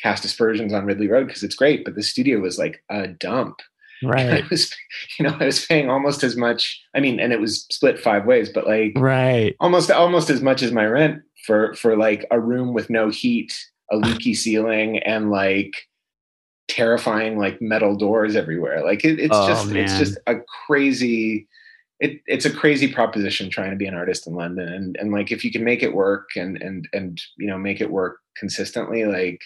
cast 0.00 0.24
aspersions 0.24 0.72
on 0.72 0.84
ridley 0.84 1.08
road 1.08 1.26
because 1.26 1.42
it's 1.42 1.54
great 1.54 1.84
but 1.84 1.94
the 1.94 2.02
studio 2.02 2.40
was 2.40 2.58
like 2.58 2.82
a 2.90 3.08
dump 3.08 3.60
right 4.02 4.44
i 4.44 4.46
was 4.50 4.74
you 5.18 5.26
know 5.26 5.36
i 5.40 5.46
was 5.46 5.64
paying 5.66 5.90
almost 5.90 6.22
as 6.22 6.36
much 6.36 6.80
i 6.94 7.00
mean 7.00 7.18
and 7.20 7.32
it 7.32 7.40
was 7.40 7.66
split 7.70 7.98
five 7.98 8.26
ways 8.26 8.48
but 8.48 8.66
like 8.66 8.92
right 8.96 9.56
almost 9.60 9.90
almost 9.90 10.30
as 10.30 10.42
much 10.42 10.62
as 10.62 10.72
my 10.72 10.84
rent 10.84 11.22
for 11.44 11.74
for 11.74 11.96
like 11.96 12.26
a 12.30 12.40
room 12.40 12.72
with 12.74 12.90
no 12.90 13.08
heat 13.08 13.52
a 13.90 13.96
uh-huh. 13.96 14.08
leaky 14.08 14.34
ceiling 14.34 14.98
and 15.00 15.30
like 15.30 15.76
terrifying 16.68 17.38
like 17.38 17.60
metal 17.62 17.96
doors 17.96 18.36
everywhere. 18.36 18.84
Like 18.84 19.04
it, 19.04 19.18
it's 19.18 19.36
oh, 19.36 19.46
just 19.46 19.68
man. 19.68 19.84
it's 19.84 19.98
just 19.98 20.18
a 20.26 20.36
crazy 20.66 21.48
it, 21.98 22.20
it's 22.26 22.44
a 22.44 22.52
crazy 22.52 22.92
proposition 22.92 23.48
trying 23.48 23.70
to 23.70 23.76
be 23.76 23.86
an 23.86 23.94
artist 23.94 24.26
in 24.26 24.34
London 24.34 24.68
and 24.68 24.96
and 24.98 25.12
like 25.12 25.32
if 25.32 25.44
you 25.44 25.50
can 25.50 25.64
make 25.64 25.82
it 25.82 25.94
work 25.94 26.28
and 26.36 26.60
and 26.60 26.88
and 26.92 27.22
you 27.38 27.46
know 27.46 27.56
make 27.56 27.80
it 27.80 27.90
work 27.90 28.18
consistently 28.36 29.04
like 29.04 29.40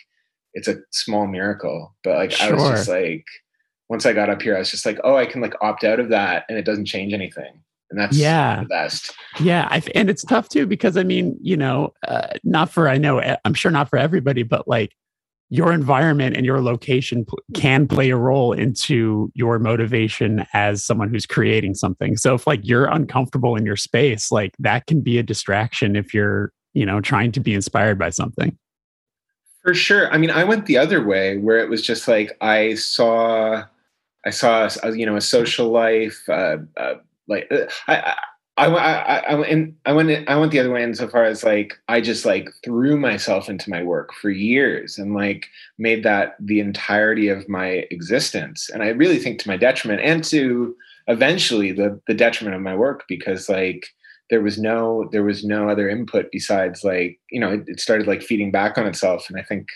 it's 0.55 0.67
a 0.67 0.79
small 0.91 1.29
miracle 1.29 1.95
but 2.03 2.17
like 2.17 2.33
sure. 2.33 2.49
I 2.49 2.53
was 2.53 2.71
just 2.71 2.89
like 2.89 3.25
once 3.91 4.07
I 4.07 4.15
got 4.15 4.31
up 4.31 4.41
here 4.41 4.57
I 4.57 4.61
was 4.61 4.71
just 4.71 4.87
like 4.87 4.99
oh 5.05 5.17
I 5.17 5.27
can 5.27 5.43
like 5.43 5.55
opt 5.61 5.85
out 5.85 6.01
of 6.01 6.09
that 6.09 6.47
and 6.49 6.57
it 6.57 6.65
doesn't 6.65 6.87
change 6.87 7.13
anything 7.13 7.61
and 7.91 8.01
that's 8.01 8.17
yeah 8.17 8.61
the 8.61 8.67
best 8.67 9.13
yeah 9.41 9.69
I, 9.71 9.83
and 9.95 10.09
it's 10.09 10.25
tough 10.25 10.49
too 10.49 10.67
because 10.67 10.97
I 10.97 11.03
mean 11.03 11.37
you 11.43 11.59
know 11.59 11.93
uh, 12.09 12.29
not 12.45 12.71
for 12.71 12.89
I 12.89 12.97
know 12.97 13.21
I'm 13.45 13.55
sure 13.55 13.71
not 13.71 13.91
for 13.91 13.99
everybody 13.99 14.43
but 14.43 14.67
like 14.67 14.93
your 15.51 15.73
environment 15.73 16.37
and 16.37 16.47
your 16.47 16.63
location 16.63 17.27
can 17.55 17.89
play 17.89 18.11
a 18.11 18.17
role 18.17 18.53
into 18.53 19.33
your 19.35 19.59
motivation 19.59 20.47
as 20.55 20.85
someone 20.85 21.11
who's 21.11 21.27
creating 21.27 21.75
something. 21.75 22.17
So 22.17 22.37
if 22.37 22.47
like 22.47 22.61
you're 22.63 22.87
uncomfortable 22.87 23.57
in 23.57 23.67
your 23.67 23.77
space, 23.77 24.31
like 24.31 24.55
that 24.61 24.87
can 24.87 25.01
be 25.01 25.19
a 25.19 25.25
distraction 25.25 25.97
if 25.97 26.15
you're, 26.15 26.53
you 26.73 26.87
know, 26.87 27.01
trying 27.01 27.33
to 27.33 27.41
be 27.41 27.53
inspired 27.53 27.99
by 27.99 28.11
something. 28.11 28.57
For 29.63 29.75
sure. 29.75 30.11
I 30.13 30.19
mean, 30.19 30.31
I 30.31 30.45
went 30.45 30.67
the 30.67 30.79
other 30.79 31.05
way 31.05 31.37
where 31.37 31.59
it 31.59 31.69
was 31.69 31.83
just 31.83 32.07
like 32.07 32.37
I 32.41 32.75
saw 32.75 33.65
I 34.27 34.31
saw 34.31 34.69
you 34.93 35.07
know 35.07 35.17
a 35.17 35.21
social 35.21 35.71
life 35.71 36.29
uh, 36.29 36.59
uh, 36.77 36.95
like 37.29 37.47
uh, 37.51 37.67
I, 37.89 38.15
I, 38.57 38.67
I, 38.67 39.19
I 39.31 39.35
went, 39.35 39.75
I 39.87 39.93
went, 39.93 40.29
I 40.29 40.37
went 40.37 40.53
the 40.53 40.59
other 40.59 40.71
way 40.71 40.83
insofar 40.83 41.25
as 41.25 41.43
like, 41.43 41.79
I 41.89 42.03
just 42.03 42.27
like 42.27 42.51
threw 42.63 42.99
myself 42.99 43.49
into 43.49 43.71
my 43.71 43.83
work 43.83 44.13
for 44.13 44.29
years 44.29 44.99
and 44.99 45.15
like 45.15 45.47
made 45.79 46.03
that 46.05 46.37
the 46.41 46.61
entirety 46.61 47.29
of 47.29 47.49
my 47.49 47.87
existence. 47.91 48.69
And 48.69 48.83
I 48.83 48.89
really 48.89 49.19
think 49.19 49.39
to 49.39 49.49
my 49.49 49.57
detriment 49.57 50.03
and 50.03 50.23
to 50.25 50.77
eventually 51.07 51.73
the, 51.73 51.99
the 52.07 52.13
detriment 52.13 52.55
of 52.55 52.61
my 52.61 52.75
work 52.75 53.05
because 53.09 53.49
like, 53.49 53.87
there 54.29 54.43
was 54.43 54.59
no, 54.59 55.09
there 55.11 55.25
was 55.25 55.43
no 55.43 55.71
other 55.71 55.89
input 55.89 56.27
besides 56.31 56.85
like, 56.85 57.19
you 57.31 57.41
know, 57.41 57.53
it, 57.55 57.65
it 57.67 57.81
started 57.81 58.07
like 58.07 58.23
feeding 58.23 58.51
back 58.51 58.77
on 58.77 58.87
itself. 58.87 59.31
And 59.31 59.39
I 59.39 59.43
think 59.43 59.69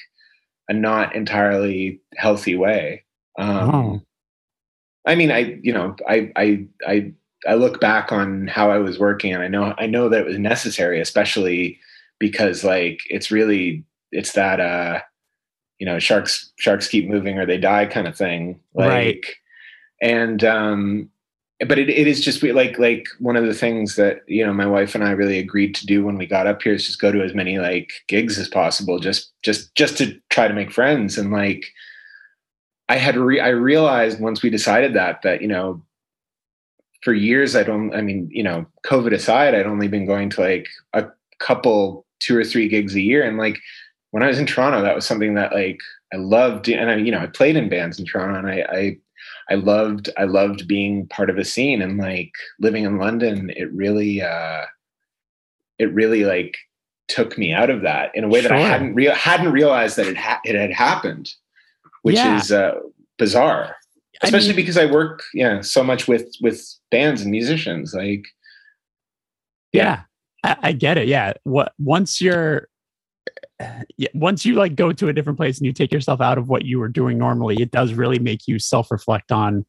a 0.69 0.75
not 0.75 1.17
entirely 1.17 2.01
healthy 2.17 2.55
way. 2.55 3.05
Um, 3.39 3.75
oh. 3.75 4.03
I 5.07 5.15
mean, 5.15 5.31
I, 5.31 5.59
you 5.63 5.73
know, 5.73 5.97
I, 6.09 6.33
I, 6.37 6.67
I, 6.87 7.13
I 7.47 7.55
look 7.55 7.81
back 7.81 8.13
on 8.13 8.47
how 8.47 8.71
I 8.71 8.79
was 8.79 8.99
working 8.99 9.33
and 9.33 9.43
I 9.43 9.49
know 9.49 9.75
I 9.79 9.87
know 9.87 10.09
that 10.09 10.21
it 10.21 10.27
was 10.27 10.39
necessary, 10.39 11.01
especially 11.01 11.79
because 12.19 12.65
like 12.65 13.01
it's 13.11 13.31
really 13.31 13.85
it's 14.13 14.33
that 14.33 14.61
uh 14.61 15.01
you 15.79 15.87
know 15.87 15.99
sharks 15.99 16.53
sharks 16.59 16.89
keep 16.89 17.09
moving 17.09 17.39
or 17.39 17.47
they 17.47 17.59
die 17.59 17.87
kind 17.87 18.07
of 18.07 18.17
thing 18.17 18.59
like 18.75 18.89
right. 18.89 19.25
and 20.01 20.45
um 20.45 21.11
but 21.67 21.79
it, 21.79 21.89
it 21.89 22.07
is 22.07 22.25
just 22.25 22.43
like 22.43 22.79
like 22.79 23.07
one 23.19 23.37
of 23.37 23.45
the 23.45 23.55
things 23.55 23.97
that 23.97 24.23
you 24.27 24.45
know 24.45 24.53
my 24.53 24.67
wife 24.67 24.95
and 24.95 25.05
I 25.05 25.11
really 25.11 25.39
agreed 25.39 25.75
to 25.77 25.87
do 25.87 26.05
when 26.05 26.17
we 26.17 26.27
got 26.27 26.47
up 26.47 26.63
here 26.63 26.75
is 26.75 26.87
just 26.87 27.01
go 27.01 27.13
to 27.13 27.23
as 27.23 27.35
many 27.35 27.59
like 27.59 27.93
gigs 28.09 28.39
as 28.39 28.49
possible 28.49 28.99
just 28.99 29.33
just 29.43 29.75
just 29.75 29.99
to 29.99 30.19
try 30.31 30.49
to 30.49 30.55
make 30.55 30.73
friends 30.73 31.19
and 31.19 31.33
like 31.33 31.67
I 32.89 32.97
had 32.97 33.17
re- 33.17 33.41
I 33.41 33.49
realized 33.49 34.21
once 34.21 34.43
we 34.43 34.51
decided 34.51 34.95
that 34.95 35.23
that 35.23 35.43
you 35.43 35.49
know 35.49 35.83
for 37.05 37.13
years, 37.13 37.55
I 37.55 37.63
don't, 37.63 37.95
I 37.95 38.01
mean, 38.01 38.29
you 38.33 38.43
know, 38.43 38.67
COVID 38.87 39.13
aside, 39.13 39.55
I'd 39.55 39.67
only 39.67 39.89
been 39.89 40.07
going 40.07 40.31
to 40.31 40.41
like 40.41 40.67
a 40.95 41.07
couple, 41.39 42.07
two 42.19 42.37
or 42.37 42.45
three 42.45 42.67
gigs 42.67 42.95
a 42.95 43.01
year. 43.01 43.23
And 43.23 43.37
like 43.37 43.59
when 44.13 44.23
I 44.23 44.29
was 44.29 44.39
in 44.39 44.47
Toronto, 44.47 44.81
that 44.81 44.95
was 44.95 45.05
something 45.05 45.35
that 45.35 45.53
like 45.53 45.79
I 46.15 46.17
loved. 46.17 46.69
And 46.71 46.91
I, 46.91 46.97
you 46.97 47.13
know, 47.13 47.19
I 47.19 47.27
played 47.27 47.57
in 47.57 47.69
bands 47.69 47.99
in 47.99 48.07
Toronto 48.07 48.39
and 48.39 48.49
I, 48.49 48.67
I, 48.71 48.97
I 49.51 49.55
loved, 49.57 50.09
I 50.17 50.25
loved 50.25 50.67
being 50.67 51.07
part 51.09 51.29
of 51.29 51.37
a 51.37 51.45
scene 51.45 51.83
and 51.83 51.99
like 51.99 52.33
living 52.59 52.85
in 52.85 52.97
London. 52.97 53.51
It 53.55 53.71
really, 53.75 54.23
uh, 54.23 54.65
it 55.79 55.93
really 55.93 56.25
like 56.25 56.57
took 57.09 57.37
me 57.37 57.53
out 57.53 57.69
of 57.69 57.83
that 57.83 58.13
in 58.15 58.25
a 58.25 58.29
way 58.29 58.41
sure. 58.41 58.49
that 58.49 58.59
I 58.59 58.63
hadn't 58.63 58.95
real 58.95 59.15
hadn't 59.15 59.53
realized 59.53 59.99
that 59.99 60.07
it 60.07 60.17
ha- 60.17 60.41
it 60.45 60.55
had 60.55 60.73
happened, 60.73 61.35
which 62.05 62.17
yeah. 62.17 62.37
is 62.37 62.53
uh, 62.53 62.75
bizarre. 63.19 63.77
Especially 64.23 64.49
I 64.49 64.53
mean, 64.53 64.57
because 64.57 64.79
I 64.79 64.87
work 64.87 65.23
yeah 65.35 65.61
so 65.61 65.83
much 65.83 66.07
with 66.07 66.29
with 66.41 66.65
bands 66.91 67.23
and 67.23 67.31
musicians 67.31 67.93
like 67.93 68.25
yeah, 69.73 70.03
yeah 70.45 70.57
I, 70.63 70.69
I, 70.69 70.73
get 70.73 70.99
it 70.99 71.09
yeah. 71.09 71.33
What 71.43 71.73
once 71.79 72.21
you're 72.21 72.69
yeah, 73.97 74.09
once 74.15 74.45
you 74.45 74.55
like 74.55 74.77
go 74.77 74.93
to 74.93 75.09
a 75.09 75.13
different 75.13 75.37
place 75.37 75.59
and 75.59 75.67
you 75.67 75.73
take 75.73 75.93
yourself 75.93 76.21
out 76.21 76.39
of 76.39 76.49
what 76.49 76.65
you 76.65 76.79
were 76.79 76.89
doing 76.89 77.19
normally 77.19 77.57
it 77.61 77.71
does 77.71 77.93
really 77.93 78.19
make 78.19 78.47
you 78.47 78.59
self-reflect 78.59 79.33
on 79.33 79.67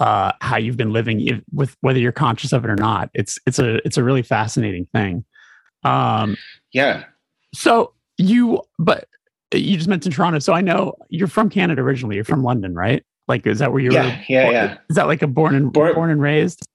uh, 0.00 0.32
how 0.40 0.56
you've 0.56 0.78
been 0.78 0.92
living 0.92 1.20
if, 1.20 1.40
with 1.52 1.76
whether 1.82 1.98
you're 1.98 2.10
conscious 2.10 2.52
of 2.52 2.64
it 2.64 2.70
or 2.70 2.76
not. 2.76 3.10
It's 3.12 3.38
it's 3.46 3.58
a 3.58 3.86
it's 3.86 3.98
a 3.98 4.02
really 4.02 4.22
fascinating 4.22 4.86
thing. 4.92 5.24
Um 5.84 6.36
yeah. 6.72 7.04
So 7.54 7.92
you 8.16 8.62
but 8.78 9.06
you 9.58 9.76
just 9.76 9.88
mentioned 9.88 10.14
toronto 10.14 10.38
so 10.38 10.52
i 10.52 10.60
know 10.60 10.94
you're 11.08 11.28
from 11.28 11.50
canada 11.50 11.82
originally 11.82 12.14
you're 12.14 12.24
from 12.24 12.42
london 12.42 12.74
right 12.74 13.04
like, 13.30 13.46
is 13.46 13.60
that 13.60 13.70
where 13.70 13.80
you 13.80 13.92
yeah, 13.92 14.06
were? 14.06 14.24
Yeah, 14.28 14.42
born? 14.42 14.54
yeah. 14.54 14.78
Is 14.90 14.96
that 14.96 15.06
like 15.06 15.22
a 15.22 15.28
born 15.28 15.54
and 15.54 15.72
born, 15.72 15.94
born 15.94 16.10
and 16.10 16.20
raised? 16.20 16.66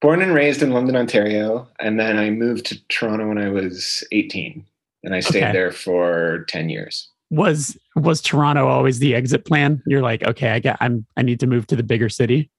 Born 0.00 0.22
and 0.22 0.32
raised 0.32 0.62
in 0.62 0.70
London, 0.70 0.96
Ontario, 0.96 1.68
and 1.78 2.00
then 2.00 2.16
I 2.16 2.30
moved 2.30 2.64
to 2.66 2.88
Toronto 2.88 3.28
when 3.28 3.36
I 3.36 3.50
was 3.50 4.02
18, 4.10 4.64
and 5.04 5.14
I 5.14 5.20
stayed 5.20 5.42
okay. 5.42 5.52
there 5.52 5.70
for 5.70 6.46
10 6.48 6.70
years. 6.70 7.10
Was 7.30 7.76
was 7.96 8.22
Toronto 8.22 8.66
always 8.66 8.98
the 8.98 9.14
exit 9.14 9.44
plan? 9.44 9.82
You're 9.86 10.00
like, 10.00 10.22
okay, 10.22 10.52
I 10.52 10.58
get, 10.58 10.78
I'm, 10.80 11.04
I 11.18 11.22
need 11.22 11.38
to 11.40 11.46
move 11.46 11.66
to 11.66 11.76
the 11.76 11.82
bigger 11.82 12.08
city. 12.08 12.50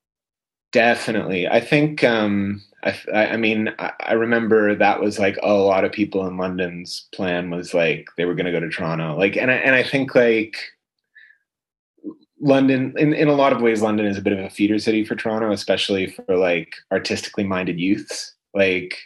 Definitely, 0.72 1.48
I 1.48 1.60
think. 1.60 2.04
um 2.04 2.62
I, 2.82 2.96
I 3.14 3.36
mean, 3.38 3.74
I, 3.78 3.92
I 4.00 4.14
remember 4.14 4.74
that 4.74 5.02
was 5.02 5.20
like 5.20 5.38
a 5.44 5.52
lot 5.54 5.84
of 5.84 5.92
people 5.92 6.26
in 6.28 6.38
London's 6.38 7.10
plan 7.14 7.50
was 7.50 7.74
like 7.74 8.08
they 8.16 8.24
were 8.24 8.36
going 8.36 8.46
to 8.46 8.54
go 8.54 8.62
to 8.62 8.70
Toronto. 8.70 9.18
Like, 9.18 9.36
and 9.36 9.52
I, 9.52 9.56
and 9.56 9.76
I 9.76 9.84
think 9.84 10.16
like 10.16 10.56
London, 12.42 12.94
in, 12.98 13.14
in 13.14 13.28
a 13.28 13.34
lot 13.34 13.52
of 13.52 13.62
ways, 13.62 13.82
London 13.82 14.06
is 14.06 14.18
a 14.18 14.22
bit 14.22 14.32
of 14.34 14.40
a 14.40 14.50
feeder 14.50 14.80
city 14.80 15.04
for 15.04 15.16
Toronto, 15.16 15.52
especially 15.52 16.08
for 16.08 16.38
like 16.38 16.74
artistically 16.92 17.44
minded 17.44 17.80
youths. 17.80 18.34
Like, 18.54 18.98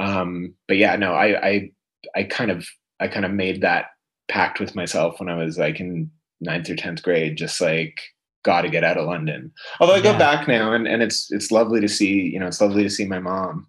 um, 0.00 0.54
but 0.68 0.78
yeah, 0.78 0.96
no, 0.96 1.12
I, 1.12 1.46
I, 1.48 1.70
I 2.16 2.22
kind 2.24 2.50
of, 2.50 2.66
I 2.98 3.08
kind 3.08 3.26
of 3.26 3.32
made 3.32 3.60
that 3.60 3.86
pact 4.28 4.58
with 4.58 4.74
myself 4.74 5.20
when 5.20 5.28
I 5.28 5.34
was 5.36 5.58
like 5.58 5.80
in 5.80 6.10
ninth 6.40 6.70
or 6.70 6.76
tenth 6.76 7.02
grade, 7.02 7.36
just 7.36 7.60
like 7.60 8.00
got 8.44 8.62
to 8.62 8.68
get 8.68 8.84
out 8.84 8.98
of 8.98 9.06
London. 9.06 9.52
Although 9.80 9.94
I 9.94 10.00
go 10.00 10.12
Yeah. 10.12 10.18
back 10.18 10.48
now, 10.48 10.72
and 10.72 10.86
and 10.86 11.02
it's 11.02 11.30
it's 11.30 11.50
lovely 11.50 11.80
to 11.80 11.88
see 11.88 12.22
you 12.22 12.38
know 12.40 12.46
it's 12.46 12.60
lovely 12.60 12.82
to 12.82 12.90
see 12.90 13.06
my 13.06 13.18
mom, 13.18 13.66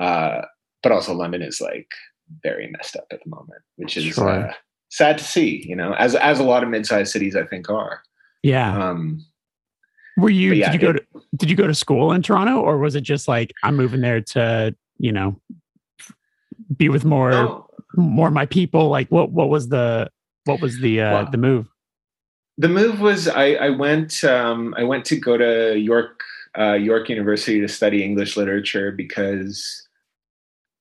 uh, 0.00 0.42
but 0.82 0.92
also 0.92 1.14
London 1.14 1.42
is 1.42 1.60
like 1.60 1.88
very 2.42 2.68
messed 2.70 2.96
up 2.96 3.06
at 3.12 3.20
the 3.22 3.30
moment, 3.30 3.62
which 3.76 3.96
is 3.96 4.04
Sure. 4.14 4.28
uh, 4.48 4.52
sad 4.90 5.18
to 5.18 5.24
see. 5.24 5.64
You 5.68 5.76
know, 5.76 5.92
as 5.94 6.14
as 6.14 6.38
a 6.38 6.44
lot 6.44 6.62
of 6.62 6.68
mid-sized 6.70 7.12
cities 7.12 7.36
I 7.36 7.44
think 7.44 7.70
are. 7.70 8.00
Yeah. 8.42 8.76
Um, 8.90 9.24
Were 10.16 10.30
you 10.30 10.52
yeah, 10.52 10.70
did 10.70 10.80
you 10.80 10.86
go 10.86 10.92
to 10.92 11.02
did 11.36 11.50
you 11.50 11.56
go 11.56 11.66
to 11.66 11.74
school 11.74 12.12
in 12.12 12.22
Toronto 12.22 12.60
or 12.60 12.78
was 12.78 12.94
it 12.94 13.00
just 13.02 13.26
like 13.28 13.52
I'm 13.62 13.76
moving 13.76 14.00
there 14.00 14.20
to, 14.20 14.74
you 14.98 15.12
know, 15.12 15.40
be 16.76 16.88
with 16.88 17.04
more 17.04 17.30
no, 17.30 17.66
more 17.96 18.30
my 18.30 18.46
people? 18.46 18.88
Like 18.88 19.08
what 19.10 19.30
what 19.32 19.48
was 19.48 19.68
the 19.68 20.10
what 20.44 20.60
was 20.60 20.78
the 20.80 21.00
uh 21.00 21.12
Well, 21.12 21.30
the 21.30 21.38
move? 21.38 21.68
The 22.58 22.68
move 22.68 23.00
was 23.00 23.28
I, 23.28 23.54
I 23.54 23.70
went 23.70 24.24
um, 24.24 24.74
I 24.76 24.84
went 24.84 25.04
to 25.06 25.16
go 25.16 25.36
to 25.36 25.78
York 25.78 26.22
uh, 26.58 26.74
York 26.74 27.08
University 27.08 27.60
to 27.60 27.68
study 27.68 28.02
English 28.04 28.36
literature 28.36 28.92
because 28.92 29.86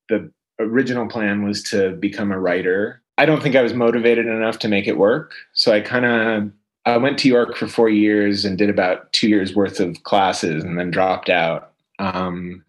the 0.10 0.32
original 0.60 1.08
plan 1.08 1.44
was 1.44 1.64
to 1.64 1.92
become 1.94 2.32
a 2.32 2.40
writer. 2.40 3.02
I 3.18 3.26
don't 3.26 3.42
think 3.42 3.56
I 3.56 3.62
was 3.62 3.74
motivated 3.74 4.26
enough 4.26 4.60
to 4.60 4.68
make 4.68 4.88
it 4.88 4.98
work, 4.98 5.34
so 5.54 5.72
I 5.72 5.82
kind 5.82 6.06
of 6.06 6.52
I 6.86 6.98
went 6.98 7.18
to 7.20 7.30
York 7.30 7.56
for 7.56 7.68
four 7.68 7.90
years 7.90 8.46
and 8.46 8.58
did 8.58 8.70
about 8.70 9.12
two 9.14 9.30
years 9.30 9.56
worth 9.56 9.80
of 9.80 10.04
classes 10.04 10.64
and 10.64 10.78
then 10.78 10.92
dropped 10.92 11.30
out. 11.30 11.72
Um, 12.00 12.64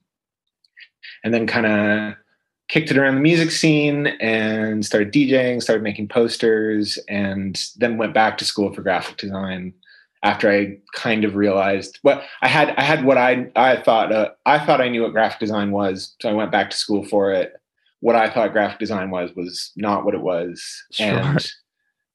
and 1.24 1.32
then 1.32 1.46
kind 1.46 1.66
of 1.66 2.14
kicked 2.74 2.90
it 2.90 2.98
around 2.98 3.14
the 3.14 3.20
music 3.20 3.52
scene 3.52 4.08
and 4.20 4.84
started 4.84 5.12
DJing, 5.12 5.62
started 5.62 5.84
making 5.84 6.08
posters, 6.08 6.98
and 7.08 7.62
then 7.76 7.98
went 7.98 8.12
back 8.12 8.36
to 8.36 8.44
school 8.44 8.74
for 8.74 8.82
graphic 8.82 9.16
design 9.16 9.72
after 10.24 10.50
I 10.50 10.78
kind 10.92 11.24
of 11.24 11.36
realized 11.36 12.00
what 12.02 12.24
I 12.42 12.48
had. 12.48 12.70
I 12.76 12.82
had 12.82 13.04
what 13.04 13.16
I 13.16 13.48
I 13.54 13.76
thought 13.76 14.10
uh, 14.10 14.30
I 14.44 14.58
thought 14.58 14.80
I 14.80 14.88
knew 14.88 15.02
what 15.02 15.12
graphic 15.12 15.38
design 15.38 15.70
was, 15.70 16.16
so 16.20 16.28
I 16.28 16.32
went 16.32 16.50
back 16.50 16.68
to 16.70 16.76
school 16.76 17.04
for 17.04 17.32
it. 17.32 17.52
What 18.00 18.16
I 18.16 18.28
thought 18.28 18.50
graphic 18.50 18.80
design 18.80 19.10
was 19.12 19.30
was 19.36 19.70
not 19.76 20.04
what 20.04 20.14
it 20.14 20.20
was, 20.20 20.84
Sure. 20.90 21.06
and 21.06 21.46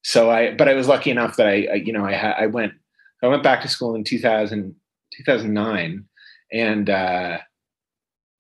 so 0.04 0.30
I. 0.30 0.56
But 0.56 0.68
I 0.68 0.74
was 0.74 0.90
lucky 0.90 1.10
enough 1.10 1.38
that 1.38 1.48
I, 1.48 1.68
I 1.72 1.76
you 1.76 1.94
know 1.94 2.04
I 2.04 2.16
ha- 2.16 2.36
I 2.38 2.48
went 2.48 2.74
I 3.24 3.28
went 3.28 3.44
back 3.44 3.62
to 3.62 3.70
school 3.70 3.96
in 3.96 4.04
2000, 4.04 4.76
2009 5.16 6.04
and 6.52 6.90
uh, 6.90 7.38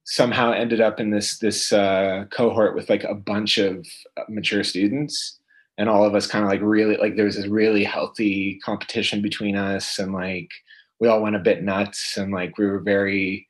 somehow 0.09 0.51
ended 0.51 0.81
up 0.81 0.99
in 0.99 1.11
this 1.11 1.37
this 1.37 1.71
uh, 1.71 2.25
cohort 2.31 2.75
with 2.75 2.89
like 2.89 3.03
a 3.03 3.13
bunch 3.13 3.57
of 3.59 3.85
mature 4.27 4.63
students. 4.63 5.39
And 5.77 5.87
all 5.87 6.03
of 6.03 6.13
us 6.13 6.27
kind 6.27 6.43
of 6.43 6.51
like 6.51 6.61
really 6.61 6.97
like 6.97 7.15
there 7.15 7.25
was 7.25 7.37
this 7.37 7.47
really 7.47 7.85
healthy 7.85 8.59
competition 8.65 9.21
between 9.21 9.55
us 9.55 9.97
and 9.97 10.11
like 10.11 10.49
we 10.99 11.07
all 11.07 11.21
went 11.21 11.37
a 11.37 11.39
bit 11.39 11.63
nuts 11.63 12.17
and 12.17 12.33
like 12.33 12.57
we 12.57 12.65
were 12.65 12.79
very 12.79 13.47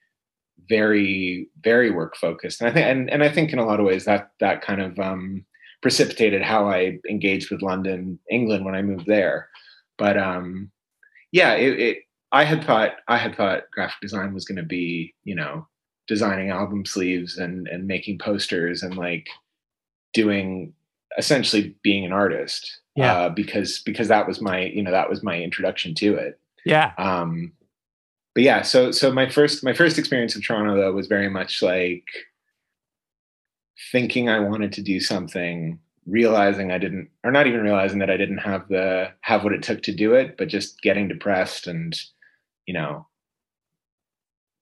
very 0.67 1.47
very 1.63 1.89
work 1.89 2.15
focused. 2.15 2.61
And 2.61 2.69
i 2.69 2.73
think 2.73 2.85
and, 2.85 3.09
and 3.09 3.23
i 3.23 3.29
think 3.29 3.51
in 3.51 3.57
a 3.57 3.65
lot 3.65 3.79
of 3.79 3.85
ways 3.85 4.05
that 4.05 4.31
that 4.39 4.61
kind 4.61 4.81
of 4.81 4.99
um 4.99 5.43
precipitated 5.81 6.43
how 6.43 6.67
i 6.67 6.99
engaged 7.09 7.49
with 7.49 7.63
london 7.63 8.19
england 8.29 8.65
when 8.65 8.75
i 8.75 8.81
moved 8.81 9.07
there. 9.07 9.47
But 9.97 10.17
um 10.17 10.71
yeah 11.31 11.53
it, 11.53 11.79
it 11.79 11.97
i 12.31 12.43
had 12.43 12.63
thought 12.63 12.91
i 13.07 13.17
had 13.17 13.35
thought 13.35 13.71
graphic 13.71 14.01
design 14.01 14.35
was 14.35 14.45
going 14.45 14.57
to 14.57 14.63
be 14.77 15.15
you 15.23 15.33
know 15.33 15.65
designing 16.09 16.49
album 16.49 16.85
sleeves 16.85 17.37
and 17.37 17.67
and 17.69 17.87
making 17.87 18.17
posters 18.17 18.83
and 18.83 18.97
like 18.97 19.29
doing 20.13 20.73
essentially 21.17 21.75
being 21.83 22.03
an 22.05 22.11
artist 22.11 22.79
Yeah. 22.95 23.13
uh, 23.13 23.29
because 23.29 23.79
because 23.85 24.07
that 24.09 24.27
was 24.27 24.41
my 24.41 24.65
you 24.65 24.81
know 24.83 24.91
that 24.91 25.09
was 25.09 25.23
my 25.23 25.39
introduction 25.39 25.93
to 25.95 26.15
it 26.15 26.39
Yeah. 26.65 26.91
um 26.97 27.53
but 28.35 28.43
yeah 28.43 28.61
so 28.63 28.91
so 28.91 29.11
my 29.13 29.29
first 29.29 29.63
my 29.63 29.73
first 29.73 29.97
experience 29.99 30.35
in 30.35 30.41
toronto 30.41 30.75
though 30.75 30.91
was 30.93 31.07
very 31.07 31.29
much 31.29 31.61
like 31.61 32.07
thinking 33.91 34.29
i 34.29 34.39
wanted 34.39 34.71
to 34.73 34.81
do 34.81 34.99
something 34.99 35.79
realizing 36.05 36.71
i 36.71 36.77
didn't 36.77 37.09
or 37.23 37.31
not 37.31 37.47
even 37.47 37.61
realizing 37.61 37.99
that 37.99 38.09
i 38.09 38.17
didn't 38.17 38.37
have 38.39 38.67
the 38.67 39.09
have 39.21 39.43
what 39.43 39.53
it 39.53 39.63
took 39.63 39.81
to 39.83 39.93
do 39.93 40.13
it 40.13 40.37
but 40.37 40.47
just 40.47 40.81
getting 40.81 41.07
depressed 41.07 41.67
and 41.67 41.99
you 42.65 42.73
know 42.73 43.05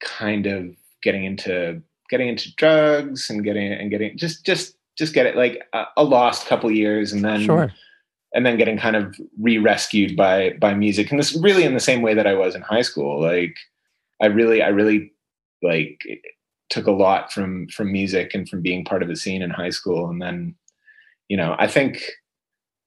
kind 0.01 0.45
of 0.45 0.75
getting 1.07 1.23
into 1.23 1.81
getting 2.09 2.27
into 2.27 2.53
drugs 2.55 3.29
and 3.29 3.43
getting 3.45 3.71
and 3.71 3.89
getting 3.89 4.17
just 4.17 4.45
just 4.45 4.75
just 4.97 5.13
get 5.13 5.25
it 5.25 5.37
like 5.37 5.63
a, 5.73 5.83
a 5.95 6.03
lost 6.03 6.47
couple 6.47 6.69
years 6.69 7.13
and 7.13 7.23
then 7.23 7.41
Sure. 7.41 7.71
and 8.33 8.45
then 8.45 8.57
getting 8.57 8.77
kind 8.77 8.97
of 8.97 9.15
re-rescued 9.39 10.17
by 10.17 10.51
by 10.59 10.73
music 10.73 11.09
and 11.09 11.17
this 11.19 11.33
really 11.41 11.63
in 11.63 11.73
the 11.73 11.79
same 11.89 12.01
way 12.01 12.13
that 12.13 12.27
i 12.27 12.33
was 12.33 12.55
in 12.55 12.61
high 12.61 12.81
school 12.81 13.21
like 13.21 13.55
i 14.21 14.25
really 14.25 14.61
i 14.61 14.67
really 14.67 15.13
like 15.63 16.03
took 16.69 16.87
a 16.87 16.91
lot 16.91 17.31
from 17.31 17.67
from 17.69 17.89
music 17.91 18.31
and 18.35 18.49
from 18.49 18.61
being 18.61 18.83
part 18.83 19.01
of 19.01 19.07
the 19.07 19.15
scene 19.15 19.41
in 19.41 19.49
high 19.49 19.69
school 19.79 20.09
and 20.09 20.21
then 20.21 20.53
you 21.29 21.37
know 21.37 21.55
i 21.57 21.67
think 21.67 22.03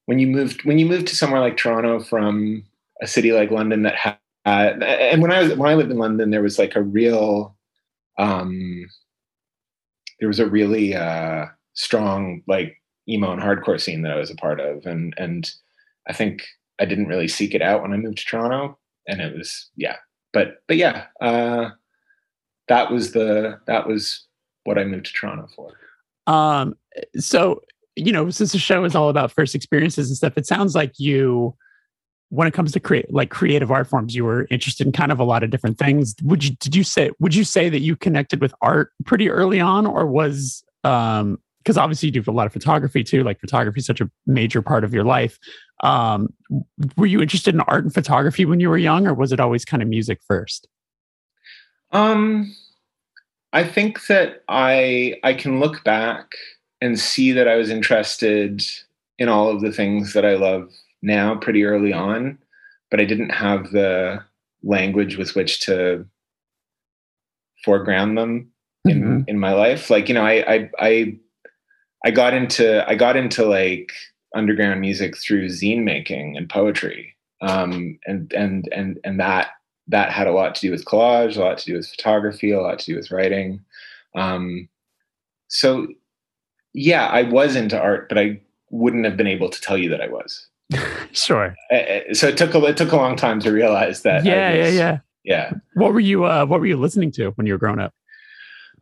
when 0.07 0.19
you 0.19 0.27
moved 0.27 0.63
when 0.65 0.79
you 0.79 0.85
moved 0.87 1.07
to 1.09 1.17
somewhere 1.17 1.41
like 1.41 1.57
toronto 1.57 2.01
from 2.01 2.63
a 3.01 3.07
city 3.07 3.33
like 3.33 3.51
london 3.51 3.83
that 3.83 3.97
had 3.97 4.19
and 4.45 5.23
when 5.23 5.33
i 5.33 5.41
was 5.43 5.55
when 5.55 5.71
i 5.71 5.75
lived 5.75 5.91
in 5.91 5.99
london 5.99 6.31
there 6.31 6.43
was 6.43 6.59
like 6.59 6.77
a 6.77 6.83
real 6.83 7.57
um 8.19 8.85
there 10.19 10.29
was 10.29 10.41
a 10.41 10.49
really 10.49 10.95
uh 10.95 11.47
strong 11.75 12.43
like 12.47 12.77
emo 13.09 13.33
and 13.33 13.43
hardcore 13.43 13.81
scene 13.81 14.03
that 14.03 14.13
I 14.13 14.17
was 14.17 14.31
a 14.31 14.37
part 14.37 14.61
of, 14.61 14.87
and 14.87 15.15
and 15.19 15.51
I 16.09 16.13
think 16.13 16.45
I 16.79 16.85
didn't 16.85 17.09
really 17.09 17.29
seek 17.29 17.55
it 17.55 17.63
out 17.63 17.83
when 17.83 17.93
I 17.93 17.97
moved 17.97 18.19
to 18.19 18.25
Toronto, 18.25 18.79
and 19.07 19.21
it 19.21 19.37
was 19.37 19.71
yeah, 19.77 19.97
but 20.33 20.63
but 20.69 20.77
yeah, 20.77 21.07
uh, 21.21 21.71
that 22.69 22.91
was 22.91 23.13
the 23.13 23.59
that 23.67 23.87
was 23.87 24.27
what 24.65 24.79
I 24.79 24.85
moved 24.85 25.07
to 25.07 25.13
Toronto 25.13 25.49
for. 25.55 25.73
Um, 26.27 26.77
so 27.19 27.61
you 27.97 28.13
know, 28.13 28.31
since 28.31 28.53
the 28.53 28.59
show 28.59 28.85
is 28.85 28.95
all 28.95 29.09
about 29.09 29.33
first 29.33 29.55
experiences 29.55 30.09
and 30.09 30.17
stuff, 30.17 30.35
it 30.37 30.47
sounds 30.47 30.75
like 30.75 30.99
you, 30.99 31.55
when 32.31 32.47
it 32.47 32.55
comes 32.55 32.73
to 32.73 32.81
create 32.81 33.13
like 33.13 33.31
creative 33.31 33.71
art 33.71 33.89
forms, 33.89 34.15
you 34.15 34.25
were 34.25 34.47
interested 34.51 34.87
in 34.87 34.93
kind 34.93 35.13
of 35.13 35.21
a 35.21 35.25
lot 35.25 35.43
of 35.43 35.51
different 35.51 35.79
things. 35.79 36.15
Would 36.23 36.45
you 36.45 36.57
did 36.57 36.75
you 36.75 36.85
say 36.85 37.11
would 37.19 37.35
you 37.35 37.45
say 37.45 37.69
that 37.69 37.81
you 37.81 37.97
connected 37.97 38.41
with 38.41 38.55
art 38.63 38.93
pretty 39.05 39.29
early 39.29 39.61
on, 39.61 39.87
or 39.87 40.07
was 40.07 40.65
um 40.85 41.39
because 41.59 41.77
obviously 41.77 42.07
you 42.07 42.23
do 42.23 42.31
a 42.31 42.33
lot 42.33 42.47
of 42.47 42.53
photography 42.53 43.05
too, 43.05 43.23
like 43.23 43.39
photography 43.39 43.81
is 43.81 43.87
such 43.87 44.01
a 44.01 44.11
major 44.27 44.63
part 44.63 44.83
of 44.83 44.95
your 44.95 45.05
life. 45.05 45.39
Um, 45.83 46.33
were 46.97 47.07
you 47.07 47.21
interested 47.21 47.55
in 47.55 47.61
art 47.63 47.85
and 47.85 47.93
photography 47.93 48.47
when 48.47 48.61
you 48.61 48.71
were 48.71 48.79
young, 48.79 49.07
or 49.07 49.13
was 49.13 49.33
it 49.33 49.41
always 49.41 49.65
kind 49.65 49.83
of 49.83 49.89
music 49.89 50.21
first? 50.27 50.69
Um, 51.91 52.55
I 53.53 53.65
think 53.65 54.07
that 54.07 54.45
I 54.49 55.17
I 55.25 55.35
can 55.35 55.59
look 55.59 55.83
back 55.83 56.33
and 56.81 56.99
see 56.99 57.33
that 57.33 57.49
I 57.49 57.57
was 57.57 57.71
interested 57.71 58.63
in 59.19 59.29
all 59.29 59.51
of 59.51 59.61
the 59.61 59.73
things 59.73 60.13
that 60.15 60.25
I 60.25 60.37
love 60.37 60.71
now 61.03 61.35
pretty 61.37 61.65
early 61.65 61.93
on, 61.93 62.39
but 62.91 63.01
I 63.01 63.05
didn't 63.05 63.31
have 63.31 63.71
the 63.71 64.23
language 64.63 65.17
with 65.17 65.35
which 65.35 65.61
to 65.61 66.07
foreground 67.65 68.17
them 68.17 68.51
in 68.85 69.03
Mhm. 69.03 69.25
in 69.29 69.39
my 69.39 69.53
life. 69.53 69.91
Like 69.91 70.09
you 70.09 70.15
know, 70.15 70.25
I 70.25 70.55
I 70.55 70.71
I 70.79 71.17
I 72.05 72.11
got 72.11 72.35
into 72.35 72.89
I 72.89 72.95
got 72.95 73.17
into 73.17 73.45
like 73.45 73.93
underground 74.35 74.81
music 74.81 75.17
through 75.17 75.47
zine 75.49 75.83
making 75.83 76.37
and 76.37 76.49
poetry, 76.49 77.15
um, 77.43 77.99
and 78.07 78.33
and 78.33 78.69
and 78.73 78.99
and 79.05 79.21
that 79.21 79.51
that 79.89 80.11
had 80.13 80.27
a 80.29 80.33
lot 80.33 80.55
to 80.55 80.61
do 80.61 80.71
with 80.71 80.85
collage, 80.85 81.37
a 81.37 81.41
lot 81.41 81.59
to 81.59 81.67
do 81.67 81.75
with 81.75 81.89
photography, 81.89 82.53
a 82.53 82.61
lot 82.61 82.79
to 82.79 82.87
do 82.93 82.97
with 82.97 83.11
writing. 83.11 83.61
Um, 84.15 84.69
so 85.49 85.89
yeah, 86.73 87.07
I 87.09 87.23
was 87.23 87.57
into 87.57 87.79
art, 87.81 88.09
but 88.09 88.19
I 88.19 88.41
wouldn't 88.71 89.05
have 89.05 89.17
been 89.17 89.27
able 89.27 89.51
to 89.51 89.61
tell 89.61 89.77
you 89.77 89.89
that 89.91 90.01
I 90.01 90.09
was. 90.09 90.47
sure. 91.13 91.55
Uh, 91.73 91.75
uh, 91.77 92.01
So 92.15 92.29
it 92.29 92.37
took 92.37 92.55
a 92.55 92.65
it 92.65 92.77
took 92.77 92.93
a 92.93 92.97
long 92.97 93.17
time 93.17 93.41
to 93.41 93.51
realize 93.51 94.03
that. 94.03 94.25
Yeah, 94.25 94.53
yeah, 94.53 94.69
yeah. 94.69 94.99
yeah. 95.25 95.53
What 95.75 95.93
were 95.93 96.01
you 96.01 96.25
uh 96.25 96.47
what 96.47 96.61
were 96.61 96.67
you 96.67 96.77
listening 96.77 97.11
to 97.13 97.31
when 97.33 97.47
you 97.47 97.55
were 97.55 97.59
growing 97.59 97.81
up? 97.81 97.93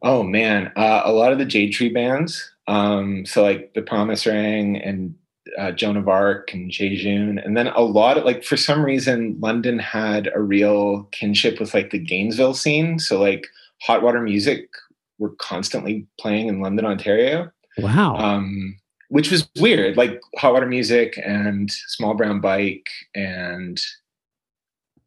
Oh 0.02 0.22
man, 0.22 0.70
uh, 0.76 1.02
a 1.04 1.12
lot 1.12 1.32
of 1.32 1.38
the 1.38 1.44
Jade 1.44 1.72
Tree 1.72 1.88
bands. 1.92 2.50
Um, 2.68 3.24
so 3.26 3.42
like 3.42 3.72
the 3.74 3.82
Promise 3.82 4.26
Ring 4.26 4.76
and 4.76 5.14
uh, 5.58 5.72
Joan 5.72 5.96
of 5.96 6.08
Arc 6.08 6.52
and 6.52 6.70
Jejune, 6.70 7.38
and 7.38 7.56
then 7.56 7.68
a 7.68 7.80
lot 7.80 8.18
of 8.18 8.24
like 8.24 8.44
for 8.44 8.56
some 8.56 8.84
reason 8.84 9.36
London 9.40 9.78
had 9.78 10.28
a 10.34 10.40
real 10.40 11.04
kinship 11.12 11.58
with 11.58 11.72
like 11.74 11.90
the 11.90 11.98
Gainesville 11.98 12.54
scene. 12.54 12.98
So 12.98 13.18
like 13.20 13.46
Hot 13.82 14.02
Water 14.02 14.20
Music 14.20 14.68
were 15.18 15.34
constantly 15.40 16.06
playing 16.20 16.46
in 16.48 16.60
London, 16.60 16.84
Ontario, 16.84 17.50
Wow. 17.78 18.16
um, 18.16 18.76
which 19.08 19.30
was 19.30 19.48
weird. 19.58 19.96
Like 19.96 20.20
Hot 20.36 20.52
Water 20.52 20.66
Music 20.66 21.18
and 21.24 21.70
Small 21.70 22.14
Brown 22.14 22.40
Bike 22.40 22.86
and 23.14 23.80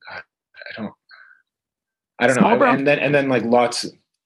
God, 0.10 0.22
I 0.70 0.82
don't, 0.82 0.94
I 2.20 2.28
don't 2.28 2.36
Small 2.38 2.52
know. 2.52 2.58
Brown- 2.58 2.78
and 2.80 2.88
then 2.88 3.00
and 3.00 3.14
then 3.16 3.30
like 3.30 3.44
lots 3.44 3.86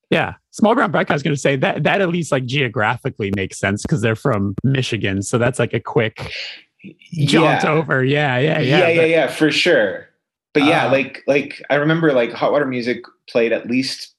Yeah, 0.10 0.34
small 0.52 0.76
brown 0.76 0.92
bike. 0.92 1.10
I 1.10 1.14
was 1.14 1.24
going 1.24 1.36
to 1.36 1.40
say 1.42 1.56
that 1.58 1.84
that 1.84 2.02
at 2.02 2.10
least 2.10 2.32
like 2.32 2.46
geographically 2.46 3.32
makes 3.36 3.58
sense 3.60 3.82
because 3.82 4.02
they're 4.02 4.16
from 4.16 4.56
Michigan, 4.64 5.22
so 5.22 5.38
that's 5.38 5.60
like 5.60 5.74
a 5.74 5.80
quick 5.80 6.32
jaunt 7.14 7.64
yeah. 7.64 7.72
over. 7.72 8.04
Yeah, 8.04 8.38
yeah, 8.38 8.60
yeah, 8.60 8.60
yeah, 8.60 8.88
yeah, 8.90 9.02
but- 9.02 9.10
yeah, 9.10 9.28
for 9.28 9.52
sure. 9.52 10.08
But 10.54 10.64
yeah, 10.64 10.86
Uh, 10.88 10.92
like 10.92 11.24
like 11.28 11.62
I 11.70 11.76
remember 11.76 12.14
like 12.14 12.32
Hot 12.32 12.52
Water 12.52 12.66
Music 12.66 13.04
played 13.28 13.52
at 13.52 13.68
least 13.68 14.14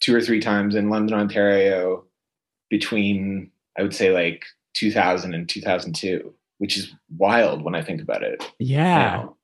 two 0.00 0.14
or 0.14 0.20
three 0.20 0.40
times 0.40 0.74
in 0.74 0.90
London, 0.90 1.18
Ontario, 1.18 2.04
between 2.68 3.50
I 3.78 3.82
would 3.82 3.94
say 3.94 4.12
like 4.12 4.44
2000 4.78 5.34
and 5.34 5.48
2002, 5.48 6.32
which 6.58 6.76
is 6.76 6.92
wild 7.16 7.62
when 7.62 7.74
I 7.74 7.82
think 7.82 8.00
about 8.00 8.22
it. 8.22 8.44
yeah. 8.58 8.98
now. 8.98 9.34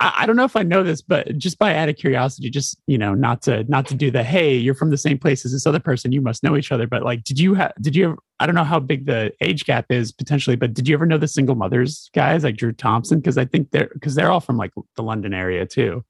I, 0.00 0.12
I 0.18 0.26
don't 0.26 0.34
know 0.34 0.44
if 0.44 0.56
I 0.56 0.64
know 0.64 0.82
this, 0.82 1.00
but 1.02 1.38
just 1.38 1.56
by 1.56 1.74
out 1.76 1.88
of 1.88 1.94
curiosity, 1.96 2.50
just 2.50 2.76
you 2.88 2.98
know, 2.98 3.14
not 3.14 3.42
to 3.42 3.62
not 3.64 3.86
to 3.86 3.94
do 3.94 4.10
the 4.10 4.24
hey, 4.24 4.54
you're 4.56 4.74
from 4.74 4.90
the 4.90 4.98
same 4.98 5.18
place 5.18 5.44
as 5.44 5.52
this 5.52 5.66
other 5.66 5.78
person, 5.78 6.10
you 6.10 6.20
must 6.20 6.42
know 6.42 6.56
each 6.56 6.72
other. 6.72 6.88
But 6.88 7.04
like, 7.04 7.22
did 7.22 7.38
you 7.38 7.54
have? 7.54 7.72
Did 7.80 7.94
you? 7.94 8.04
Ever, 8.06 8.16
I 8.40 8.46
don't 8.46 8.56
know 8.56 8.64
how 8.64 8.80
big 8.80 9.06
the 9.06 9.32
age 9.40 9.64
gap 9.64 9.86
is 9.90 10.10
potentially, 10.10 10.56
but 10.56 10.74
did 10.74 10.88
you 10.88 10.94
ever 10.96 11.06
know 11.06 11.16
the 11.16 11.28
single 11.28 11.54
mothers 11.54 12.10
guys 12.12 12.42
like 12.42 12.56
Drew 12.56 12.72
Thompson? 12.72 13.20
Because 13.20 13.38
I 13.38 13.44
think 13.44 13.70
they're 13.70 13.88
because 13.94 14.16
they're 14.16 14.32
all 14.32 14.40
from 14.40 14.56
like 14.56 14.72
the 14.96 15.02
London 15.04 15.32
area 15.32 15.64
too. 15.64 16.04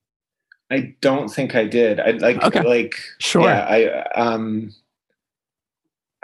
I 0.72 0.94
don't 1.02 1.28
think 1.28 1.54
I 1.54 1.64
did. 1.66 2.00
I 2.00 2.12
like 2.12 2.42
Okay. 2.42 2.62
like 2.62 2.96
Sure. 3.20 3.42
yeah, 3.42 3.66
I 3.68 4.10
um 4.18 4.74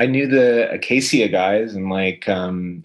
I 0.00 0.06
knew 0.06 0.26
the 0.26 0.70
Acacia 0.72 1.28
guys 1.28 1.74
and 1.74 1.90
like 1.90 2.28
um 2.28 2.82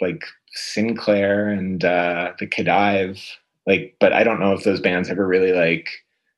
like 0.00 0.24
Sinclair 0.52 1.48
and 1.48 1.84
uh 1.84 2.32
the 2.38 2.46
Kadive, 2.46 3.20
like 3.66 3.96
but 4.00 4.12
I 4.12 4.22
don't 4.24 4.40
know 4.40 4.52
if 4.52 4.62
those 4.64 4.80
bands 4.80 5.10
ever 5.10 5.26
really 5.26 5.52
like 5.52 5.88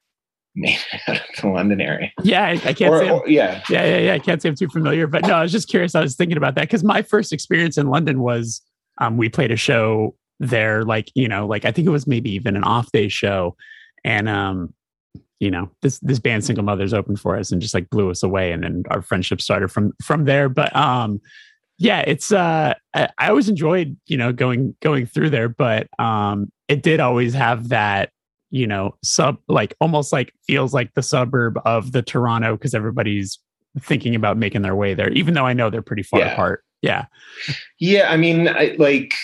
made 0.57 0.79
it 0.93 1.01
out 1.07 1.17
of 1.17 1.41
the 1.43 1.49
London 1.49 1.81
area. 1.81 2.11
Yeah, 2.25 2.43
I, 2.45 2.51
I 2.53 2.73
can't 2.73 2.93
Or, 2.93 2.99
say. 2.99 3.11
Or- 3.11 3.29
yeah. 3.29 3.63
yeah, 3.71 3.85
yeah, 3.85 3.99
yeah. 3.99 4.15
I 4.15 4.19
can't 4.19 4.43
say 4.43 4.49
I'm 4.49 4.57
too 4.57 4.69
familiar, 4.69 5.07
but 5.07 5.27
no, 5.27 5.35
I 5.35 5.43
was 5.43 5.53
just 5.53 5.69
curious. 5.69 5.95
I 5.95 6.01
was 6.01 6.17
thinking 6.17 6.37
about 6.37 6.57
that 6.57 6.63
because 6.63 6.83
my 6.83 7.03
first 7.03 7.33
experience 7.33 7.79
in 7.79 7.87
London 7.89 8.21
was 8.21 8.61
um, 8.99 9.17
we 9.17 9.29
played 9.29 9.53
a 9.53 9.57
show 9.57 10.17
there, 10.41 10.83
like 10.83 11.13
you 11.15 11.29
know, 11.29 11.47
like 11.47 11.65
I 11.67 11.71
think 11.73 11.87
it 11.87 11.91
was 11.91 12.07
maybe 12.07 12.31
even 12.33 12.57
an 12.57 12.65
off 12.65 12.91
day 12.91 13.09
show, 13.09 13.55
and 14.03 14.29
um, 14.29 14.75
you 15.41 15.51
know, 15.51 15.71
this 15.83 15.99
this 16.01 16.19
band 16.19 16.45
Single 16.45 16.65
Mothers 16.65 16.95
opened 16.95 17.19
for 17.19 17.37
us 17.37 17.51
and 17.51 17.61
just 17.61 17.75
like 17.75 17.91
blew 17.91 18.11
us 18.11 18.23
away, 18.23 18.53
and 18.53 18.63
then 18.63 18.85
our 18.91 19.03
friendship 19.03 19.41
started 19.41 19.69
from 19.69 19.93
from 20.05 20.25
there. 20.27 20.49
But 20.49 20.75
um, 20.77 21.21
yeah, 21.79 22.01
it's 22.01 22.31
uh, 22.31 22.75
I, 22.95 23.09
I 23.19 23.29
always 23.31 23.49
enjoyed 23.49 23.97
you 24.07 24.17
know 24.17 24.33
going 24.33 24.77
going 24.81 25.07
through 25.07 25.31
there, 25.31 25.49
but 25.49 25.89
um, 25.99 26.53
it 26.69 26.83
did 26.83 27.01
always 27.01 27.35
have 27.35 27.71
that 27.71 28.11
you 28.51 28.67
know 28.67 28.97
sub 29.03 29.39
like 29.49 29.75
almost 29.81 30.13
like 30.13 30.33
feels 30.47 30.75
like 30.75 30.93
the 30.95 31.03
suburb 31.03 31.59
of 31.65 31.93
the 31.93 32.03
Toronto 32.03 32.57
because 32.57 32.75
everybody's 32.75 33.39
thinking 33.81 34.15
about 34.15 34.37
making 34.37 34.63
their 34.63 34.75
way 34.75 34.93
there, 34.95 35.11
even 35.11 35.33
though 35.35 35.47
I 35.47 35.53
know 35.53 35.71
they're 35.71 35.81
pretty 35.83 36.03
far 36.03 36.21
Yeah. 36.21 36.33
apart. 36.33 36.65
Yeah. 36.83 37.07
Yeah, 37.79 38.11
I 38.11 38.17
mean 38.17 38.49
I 38.49 38.75
like 38.79 39.15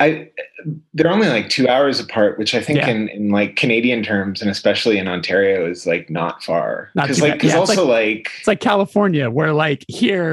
I 0.00 0.30
they're 0.92 1.10
only 1.10 1.28
like 1.28 1.48
two 1.48 1.68
hours 1.68 2.00
apart, 2.00 2.38
which 2.38 2.54
I 2.54 2.60
think 2.60 2.78
Yeah. 2.78 2.88
in, 2.88 3.08
in 3.10 3.28
like 3.30 3.54
Canadian 3.54 4.02
terms 4.02 4.42
and 4.42 4.50
especially 4.50 4.98
in 4.98 5.06
Ontario 5.06 5.70
is 5.70 5.86
like 5.86 6.10
not 6.10 6.42
far. 6.42 6.90
Not 6.94 7.04
Because 7.04 7.20
like 7.22 7.34
because 7.34 7.52
Yeah, 7.52 7.60
it's 7.60 7.70
also 7.70 7.86
like, 7.86 8.30
It's 8.38 8.48
like 8.48 8.60
California, 8.60 9.30
where 9.30 9.52
like 9.52 9.84
here, 9.88 10.32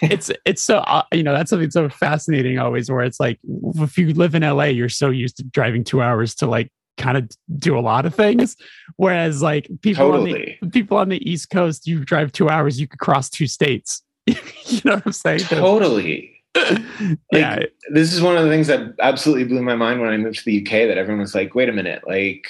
it's 0.00 0.30
it's 0.46 0.62
so 0.62 0.78
uh, 0.78 1.02
you 1.12 1.22
know 1.22 1.34
that's 1.34 1.50
something 1.50 1.70
so 1.70 1.88
fascinating 1.88 2.58
always. 2.58 2.90
Where 2.90 3.02
it's 3.02 3.20
like 3.20 3.38
if 3.44 3.98
you 3.98 4.14
live 4.14 4.34
in 4.34 4.42
LA, 4.42 4.64
you're 4.64 4.88
so 4.88 5.10
used 5.10 5.36
to 5.36 5.44
driving 5.44 5.84
two 5.84 6.00
hours 6.00 6.34
to 6.36 6.46
like 6.46 6.70
kind 6.96 7.18
of 7.18 7.28
do 7.58 7.76
a 7.78 7.80
lot 7.80 8.06
of 8.06 8.14
things, 8.14 8.56
whereas 8.96 9.42
like 9.42 9.68
people 9.82 10.12
on 10.12 10.24
the 10.24 10.56
people 10.70 10.96
on 10.96 11.10
the 11.10 11.30
East 11.30 11.50
Coast, 11.50 11.86
you 11.86 12.04
drive 12.04 12.32
two 12.32 12.48
hours, 12.48 12.80
you 12.80 12.88
could 12.88 13.00
cross 13.00 13.28
two 13.28 13.46
states. 13.48 14.02
you 14.26 14.80
know 14.84 14.94
what 14.94 15.06
I'm 15.06 15.12
saying? 15.12 15.40
Totally. 15.40 16.33
yeah, 17.32 17.58
This 17.92 18.12
is 18.12 18.22
one 18.22 18.36
of 18.36 18.44
the 18.44 18.50
things 18.50 18.66
that 18.68 18.94
absolutely 19.00 19.44
blew 19.44 19.62
my 19.62 19.74
mind 19.74 20.00
when 20.00 20.10
I 20.10 20.16
moved 20.16 20.38
to 20.38 20.44
the 20.44 20.60
UK 20.62 20.88
that 20.88 20.98
everyone 20.98 21.20
was 21.20 21.34
like, 21.34 21.54
wait 21.54 21.68
a 21.68 21.72
minute, 21.72 22.02
like 22.06 22.46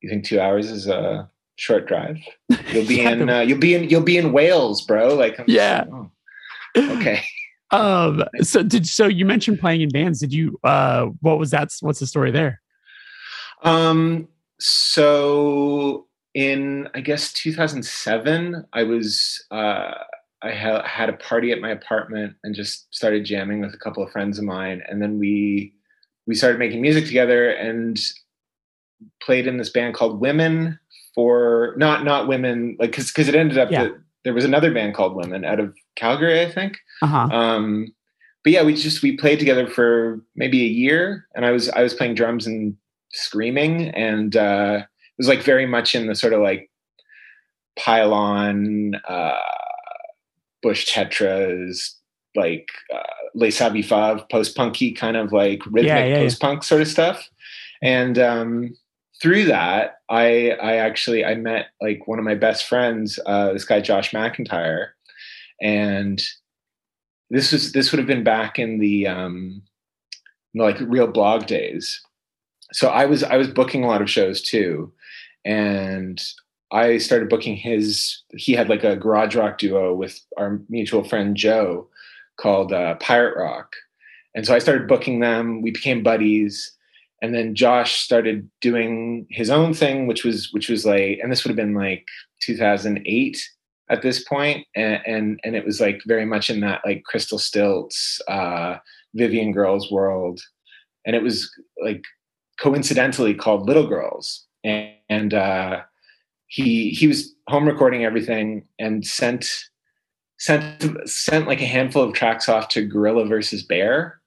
you 0.00 0.08
think 0.08 0.24
two 0.24 0.40
hours 0.40 0.70
is 0.70 0.86
a 0.86 1.28
short 1.56 1.86
drive? 1.86 2.18
You'll 2.72 2.86
be 2.86 2.96
Yeah, 3.02 3.10
in 3.10 3.28
uh, 3.30 3.40
you'll 3.40 3.58
be 3.58 3.74
in 3.74 3.88
you'll 3.90 4.02
be 4.02 4.16
in 4.18 4.32
Wales, 4.32 4.82
bro. 4.82 5.14
Like 5.14 5.38
I'm 5.38 5.44
Yeah. 5.48 5.84
like, 5.90 6.10
oh, 6.76 6.96
okay. 6.98 7.22
Um. 7.70 8.22
So 8.42 8.62
did 8.62 8.86
so 8.86 9.06
you 9.06 9.24
mentioned 9.24 9.58
playing 9.58 9.80
in 9.80 9.88
bands? 9.88 10.20
Did 10.20 10.30
you? 10.34 10.60
Uh. 10.62 11.06
What 11.22 11.38
was 11.38 11.50
that? 11.52 11.70
What's 11.80 12.00
the 12.00 12.06
story 12.06 12.30
there? 12.30 12.60
Um, 13.62 14.28
so 14.60 16.06
in 16.34 16.88
I 16.94 17.00
guess 17.00 17.32
2007, 17.32 18.66
I 18.74 18.82
was 18.82 19.42
uh, 19.50 19.94
I 20.44 20.52
ha- 20.52 20.84
had 20.84 21.08
a 21.08 21.12
party 21.14 21.52
at 21.52 21.60
my 21.60 21.70
apartment 21.70 22.34
and 22.42 22.54
just 22.54 22.92
started 22.94 23.24
jamming 23.24 23.60
with 23.60 23.74
a 23.74 23.78
couple 23.78 24.02
of 24.02 24.10
friends 24.10 24.38
of 24.38 24.44
mine, 24.44 24.82
and 24.88 25.00
then 25.00 25.18
we 25.18 25.72
we 26.26 26.34
started 26.34 26.58
making 26.58 26.80
music 26.82 27.06
together 27.06 27.50
and 27.50 27.98
played 29.22 29.46
in 29.46 29.56
this 29.56 29.70
band 29.70 29.94
called 29.94 30.20
Women 30.20 30.78
for 31.14 31.74
not 31.76 32.04
not 32.04 32.28
women 32.28 32.76
like 32.78 32.90
because 32.90 33.08
because 33.10 33.28
it 33.28 33.34
ended 33.34 33.58
up 33.58 33.70
Yeah. 33.70 33.84
that 33.84 33.92
there 34.24 34.34
was 34.34 34.44
another 34.44 34.72
band 34.72 34.94
called 34.94 35.14
Women 35.16 35.44
out 35.44 35.58
of 35.60 35.74
Calgary, 35.96 36.40
I 36.40 36.50
think. 36.50 36.78
Uh 37.02 37.06
huh. 37.06 37.28
Um, 37.36 37.88
but 38.44 38.52
yeah, 38.52 38.62
we 38.64 38.74
just 38.74 39.02
we 39.02 39.16
played 39.16 39.38
together 39.38 39.66
for 39.68 40.20
maybe 40.36 40.62
a 40.62 40.68
year, 40.68 41.26
and 41.34 41.44
I 41.44 41.50
was 41.50 41.68
I 41.70 41.82
was 41.82 41.94
playing 41.94 42.14
drums 42.14 42.46
and 42.46 42.76
screaming, 43.12 43.88
and 43.90 44.34
uh, 44.36 44.80
it 44.82 45.18
was 45.18 45.28
like 45.28 45.42
very 45.42 45.66
much 45.66 45.94
in 45.94 46.06
the 46.06 46.14
sort 46.14 46.32
of 46.32 46.40
like 46.40 46.70
pylon, 47.76 48.94
uh, 49.08 49.38
Bush 50.62 50.92
Tetras, 50.92 51.94
like 52.34 52.68
uh, 52.94 53.02
Les 53.34 53.50
Savy 53.50 53.82
Fav, 53.82 54.28
post 54.30 54.56
punky 54.56 54.92
kind 54.92 55.16
of 55.16 55.32
like 55.32 55.64
rhythmic 55.66 55.84
Yeah, 55.84 55.98
yeah, 56.04 56.16
yeah. 56.16 56.22
post 56.22 56.40
punk 56.40 56.62
sort 56.64 56.82
of 56.82 56.88
stuff, 56.88 57.28
and 57.82 58.18
um, 58.18 58.76
through 59.20 59.44
that, 59.46 59.96
I 60.08 60.50
I 60.62 60.76
actually 60.76 61.24
I 61.24 61.34
met 61.34 61.66
like 61.80 62.06
one 62.06 62.18
of 62.18 62.24
my 62.24 62.34
best 62.34 62.66
friends, 62.66 63.18
uh, 63.26 63.52
this 63.52 63.64
guy 63.64 63.80
Josh 63.80 64.10
McIntyre, 64.12 64.88
and 65.60 66.22
this 67.30 67.52
was 67.52 67.72
this 67.72 67.90
would 67.90 67.98
have 67.98 68.06
been 68.06 68.24
back 68.24 68.58
in 68.58 68.78
the 68.78 69.06
um 69.06 69.62
like 70.54 70.78
real 70.80 71.06
blog 71.06 71.46
days. 71.46 72.00
So 72.72 72.88
i 72.88 73.06
was 73.06 73.22
i 73.22 73.36
was 73.36 73.48
booking 73.48 73.84
a 73.84 73.88
lot 73.88 74.02
of 74.02 74.10
shows 74.10 74.42
too. 74.42 74.92
And 75.44 76.22
i 76.72 76.98
started 76.98 77.28
booking 77.28 77.56
his 77.56 78.22
he 78.30 78.52
had 78.52 78.68
like 78.68 78.84
a 78.84 78.96
garage 78.96 79.36
rock 79.36 79.58
duo 79.58 79.94
with 79.94 80.20
our 80.36 80.60
mutual 80.68 81.04
friend 81.04 81.36
joe 81.36 81.88
called 82.38 82.72
uh, 82.72 82.94
pirate 82.96 83.36
rock. 83.36 83.76
And 84.34 84.46
so 84.46 84.54
i 84.54 84.58
started 84.58 84.88
booking 84.88 85.20
them. 85.20 85.60
We 85.60 85.70
became 85.70 86.02
buddies. 86.02 86.74
And 87.20 87.34
then 87.34 87.54
josh 87.54 88.00
started 88.00 88.50
doing 88.60 89.26
his 89.30 89.50
own 89.50 89.74
thing 89.74 90.06
which 90.06 90.24
was 90.24 90.48
which 90.52 90.68
was 90.68 90.84
like 90.84 91.18
and 91.22 91.30
this 91.30 91.44
would 91.44 91.50
have 91.50 91.56
been 91.56 91.74
like 91.74 92.06
2008 92.40 93.38
at 93.92 94.02
this 94.02 94.24
point, 94.24 94.66
and, 94.74 95.00
and 95.06 95.40
and 95.44 95.54
it 95.54 95.64
was 95.64 95.80
like 95.80 96.00
very 96.06 96.24
much 96.24 96.48
in 96.50 96.60
that 96.60 96.80
like 96.84 97.04
Crystal 97.04 97.38
Stilts, 97.38 98.20
uh, 98.26 98.78
Vivian 99.14 99.52
Girls 99.52 99.92
world, 99.92 100.40
and 101.06 101.14
it 101.14 101.22
was 101.22 101.50
like 101.82 102.02
coincidentally 102.58 103.34
called 103.34 103.66
Little 103.68 103.86
Girls, 103.86 104.46
and, 104.64 104.92
and 105.10 105.34
uh, 105.34 105.82
he 106.52 106.90
he 106.90 107.06
was 107.06 107.34
home 107.48 107.66
recording 107.66 108.04
everything 108.04 108.62
and 108.78 109.06
sent 109.06 109.70
sent 110.36 110.84
sent 111.08 111.46
like 111.46 111.62
a 111.62 111.66
handful 111.66 112.02
of 112.02 112.12
tracks 112.12 112.46
off 112.46 112.68
to 112.68 112.84
Gorilla 112.84 113.24
versus 113.24 113.62
Bear, 113.62 114.20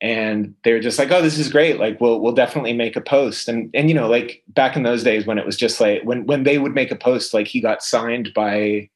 and 0.00 0.54
they 0.64 0.72
were 0.72 0.80
just 0.80 0.98
like, 0.98 1.10
"Oh, 1.10 1.20
this 1.20 1.38
is 1.38 1.52
great! 1.52 1.78
Like, 1.78 2.00
we'll 2.00 2.20
we'll 2.20 2.32
definitely 2.32 2.72
make 2.72 2.96
a 2.96 3.02
post." 3.02 3.46
And 3.46 3.68
and 3.74 3.90
you 3.90 3.94
know, 3.94 4.08
like 4.08 4.42
back 4.48 4.74
in 4.74 4.84
those 4.84 5.02
days 5.04 5.26
when 5.26 5.36
it 5.36 5.44
was 5.44 5.54
just 5.54 5.78
like 5.78 6.00
when 6.02 6.24
when 6.24 6.44
they 6.44 6.56
would 6.56 6.72
make 6.74 6.90
a 6.90 6.96
post, 6.96 7.34
like 7.34 7.46
he 7.46 7.60
got 7.60 7.82
signed 7.82 8.32
by 8.34 8.88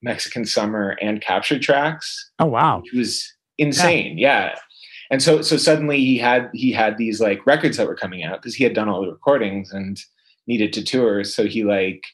Mexican 0.00 0.46
Summer 0.46 0.96
and 1.02 1.20
Captured 1.20 1.60
Tracks, 1.60 2.30
Oh 2.38 2.46
wow. 2.46 2.80
which 2.80 2.94
was 2.94 3.30
insane. 3.58 4.16
Yeah. 4.16 4.54
And 5.10 5.22
so 5.22 5.42
so 5.42 5.58
suddenly 5.58 5.98
he 5.98 6.16
had 6.16 6.48
he 6.54 6.72
had 6.72 6.96
these 6.96 7.20
like 7.20 7.44
records 7.46 7.76
that 7.76 7.86
were 7.86 7.94
coming 7.94 8.24
out 8.24 8.40
because 8.40 8.54
he 8.54 8.64
had 8.64 8.72
done 8.72 8.88
all 8.88 9.02
the 9.02 9.12
recordings 9.12 9.70
and 9.70 10.00
needed 10.46 10.72
to 10.74 10.84
tour. 10.84 11.24
So 11.24 11.46
he 11.46 11.64
like 11.64 12.04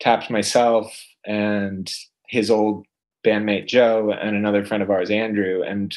tapped 0.00 0.30
myself 0.30 0.92
and 1.26 1.90
his 2.28 2.50
old 2.50 2.86
bandmate 3.24 3.66
Joe 3.66 4.12
and 4.12 4.36
another 4.36 4.64
friend 4.64 4.82
of 4.82 4.90
ours, 4.90 5.10
Andrew. 5.10 5.62
And 5.62 5.96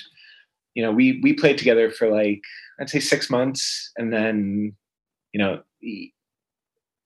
you 0.74 0.84
know, 0.84 0.92
we 0.92 1.20
we 1.24 1.34
played 1.34 1.58
together 1.58 1.92
for 1.92 2.10
like 2.10 2.42
I'd 2.80 2.90
say 2.90 3.00
six 3.00 3.30
months, 3.30 3.92
and 3.98 4.12
then 4.12 4.76
you 5.32 5.40
know, 5.40 5.62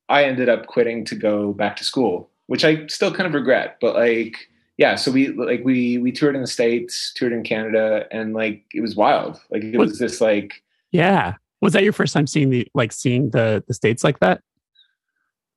I 0.10 0.24
ended 0.24 0.50
up 0.50 0.68
quitting 0.68 1.06
to 1.06 1.16
go 1.16 1.54
back 1.54 1.76
to 1.78 1.84
school, 1.84 2.30
which 2.48 2.64
I 2.64 2.88
still 2.88 3.14
kind 3.14 3.28
of 3.28 3.34
regret. 3.34 3.78
But 3.82 3.96
like, 3.96 4.38
yeah, 4.78 4.96
so 4.96 5.12
we 5.12 5.30
like 5.30 5.62
we 5.64 5.98
we 5.98 6.12
toured 6.12 6.36
in 6.36 6.42
the 6.42 6.48
states, 6.48 7.12
toured 7.16 7.34
in 7.34 7.44
Canada, 7.44 8.06
and 8.12 8.34
like 8.34 8.64
it 8.74 8.82
was 8.82 8.96
wild. 8.96 9.40
Like 9.50 9.64
it 9.64 9.78
was 9.78 10.00
this 10.00 10.22
like 10.22 10.64
Yeah. 10.92 11.36
Was 11.60 11.74
that 11.74 11.84
your 11.84 11.94
first 11.94 12.14
time 12.14 12.28
seeing 12.28 12.50
the 12.50 12.68
like 12.74 12.92
seeing 12.92 13.32
the 13.32 13.64
the 13.68 13.74
states 13.74 14.04
like 14.04 14.20
that? 14.20 14.42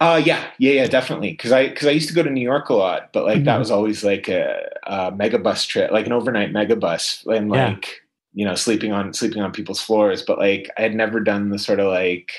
Uh, 0.01 0.21
yeah, 0.25 0.51
yeah, 0.59 0.73
yeah, 0.73 0.87
definitely. 0.87 1.33
Because 1.33 1.53
I 1.53 1.69
because 1.69 1.87
I 1.87 1.91
used 1.91 2.09
to 2.09 2.15
go 2.15 2.23
to 2.23 2.31
New 2.31 2.41
York 2.41 2.71
a 2.71 2.75
lot, 2.75 3.13
but 3.13 3.25
like 3.25 3.37
mm-hmm. 3.37 3.45
that 3.45 3.59
was 3.59 3.71
always 3.71 4.03
like 4.03 4.29
a, 4.29 4.71
a 4.87 5.13
mega 5.13 5.39
bus 5.39 5.67
trip, 5.67 5.91
like 5.91 6.07
an 6.07 6.13
overnight 6.13 6.53
mega 6.53 6.75
bus, 6.75 7.25
and 7.31 7.51
like 7.51 7.87
yeah. 7.87 7.93
you 8.33 8.45
know 8.47 8.55
sleeping 8.55 8.93
on 8.93 9.13
sleeping 9.13 9.43
on 9.43 9.53
people's 9.53 9.83
floors. 9.83 10.23
But 10.23 10.39
like 10.39 10.71
I 10.79 10.83
had 10.83 10.95
never 10.95 11.21
done 11.21 11.51
the 11.51 11.59
sort 11.59 11.81
of 11.81 11.93
like 11.93 12.33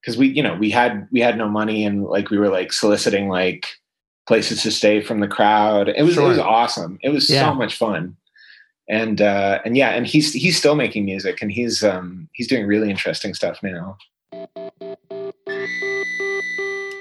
because 0.00 0.16
we 0.16 0.28
you 0.28 0.42
know 0.42 0.54
we 0.54 0.70
had 0.70 1.08
we 1.10 1.20
had 1.20 1.36
no 1.36 1.48
money 1.48 1.84
and 1.84 2.04
like 2.04 2.30
we 2.30 2.38
were 2.38 2.48
like 2.48 2.72
soliciting 2.72 3.28
like 3.28 3.66
places 4.28 4.62
to 4.62 4.70
stay 4.70 5.00
from 5.00 5.18
the 5.18 5.26
crowd. 5.26 5.88
It 5.88 6.04
was 6.04 6.14
sure. 6.14 6.26
it 6.26 6.28
was 6.28 6.38
awesome. 6.38 7.00
It 7.02 7.08
was 7.08 7.28
yeah. 7.28 7.50
so 7.50 7.54
much 7.54 7.76
fun. 7.76 8.16
And 8.88 9.20
uh, 9.20 9.60
and 9.64 9.76
yeah, 9.76 9.90
and 9.90 10.06
he's 10.06 10.32
he's 10.32 10.56
still 10.56 10.76
making 10.76 11.06
music 11.06 11.42
and 11.42 11.50
he's 11.50 11.82
um 11.82 12.28
he's 12.34 12.46
doing 12.46 12.68
really 12.68 12.88
interesting 12.88 13.34
stuff 13.34 13.60
now. 13.64 13.98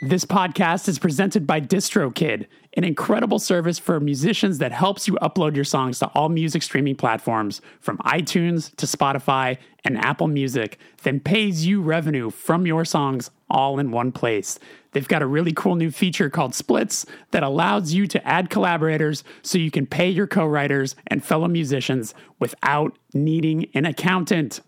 This 0.02 0.24
podcast 0.24 0.88
is 0.88 0.98
presented 0.98 1.46
by 1.46 1.60
DistroKid, 1.60 2.46
an 2.78 2.86
incredible 2.86 3.38
service 3.38 3.78
for 3.78 4.00
musicians 4.00 4.60
that 4.60 4.72
helps 4.72 5.10
you 5.10 5.18
upload 5.22 5.56
your 5.56 5.66
songs 5.66 6.00
to 6.00 6.08
all 6.16 6.30
music 6.30 6.64
streaming 6.64 6.96
platforms 6.96 7.60
from 7.82 7.98
iTunes 7.98 8.74
to 8.78 8.86
Spotify 8.86 9.58
and 9.84 9.98
Apple 9.98 10.30
Music, 10.30 10.80
then 11.04 11.20
pays 11.20 11.66
you 11.66 11.82
revenue 11.82 12.30
from 12.30 12.66
your 12.66 12.86
songs 12.86 13.30
all 13.50 13.78
in 13.78 13.92
one 13.92 14.14
place. 14.14 14.58
They've 14.94 15.06
got 15.06 15.22
a 15.22 15.28
really 15.28 15.52
cool 15.52 15.76
new 15.76 15.92
feature 15.92 16.30
called 16.30 16.56
Splits 16.56 17.06
that 17.32 17.44
allows 17.44 17.92
you 17.92 18.08
to 18.08 18.26
add 18.26 18.50
collaborators 18.50 19.26
so 19.42 19.58
you 19.58 19.70
can 19.70 19.86
pay 19.86 20.10
your 20.10 20.28
co 20.28 20.46
writers 20.46 20.96
and 21.08 21.26
fellow 21.26 21.50
musicians 21.50 22.14
without 22.40 22.98
needing 23.14 23.68
an 23.74 23.86
accountant. 23.86 24.62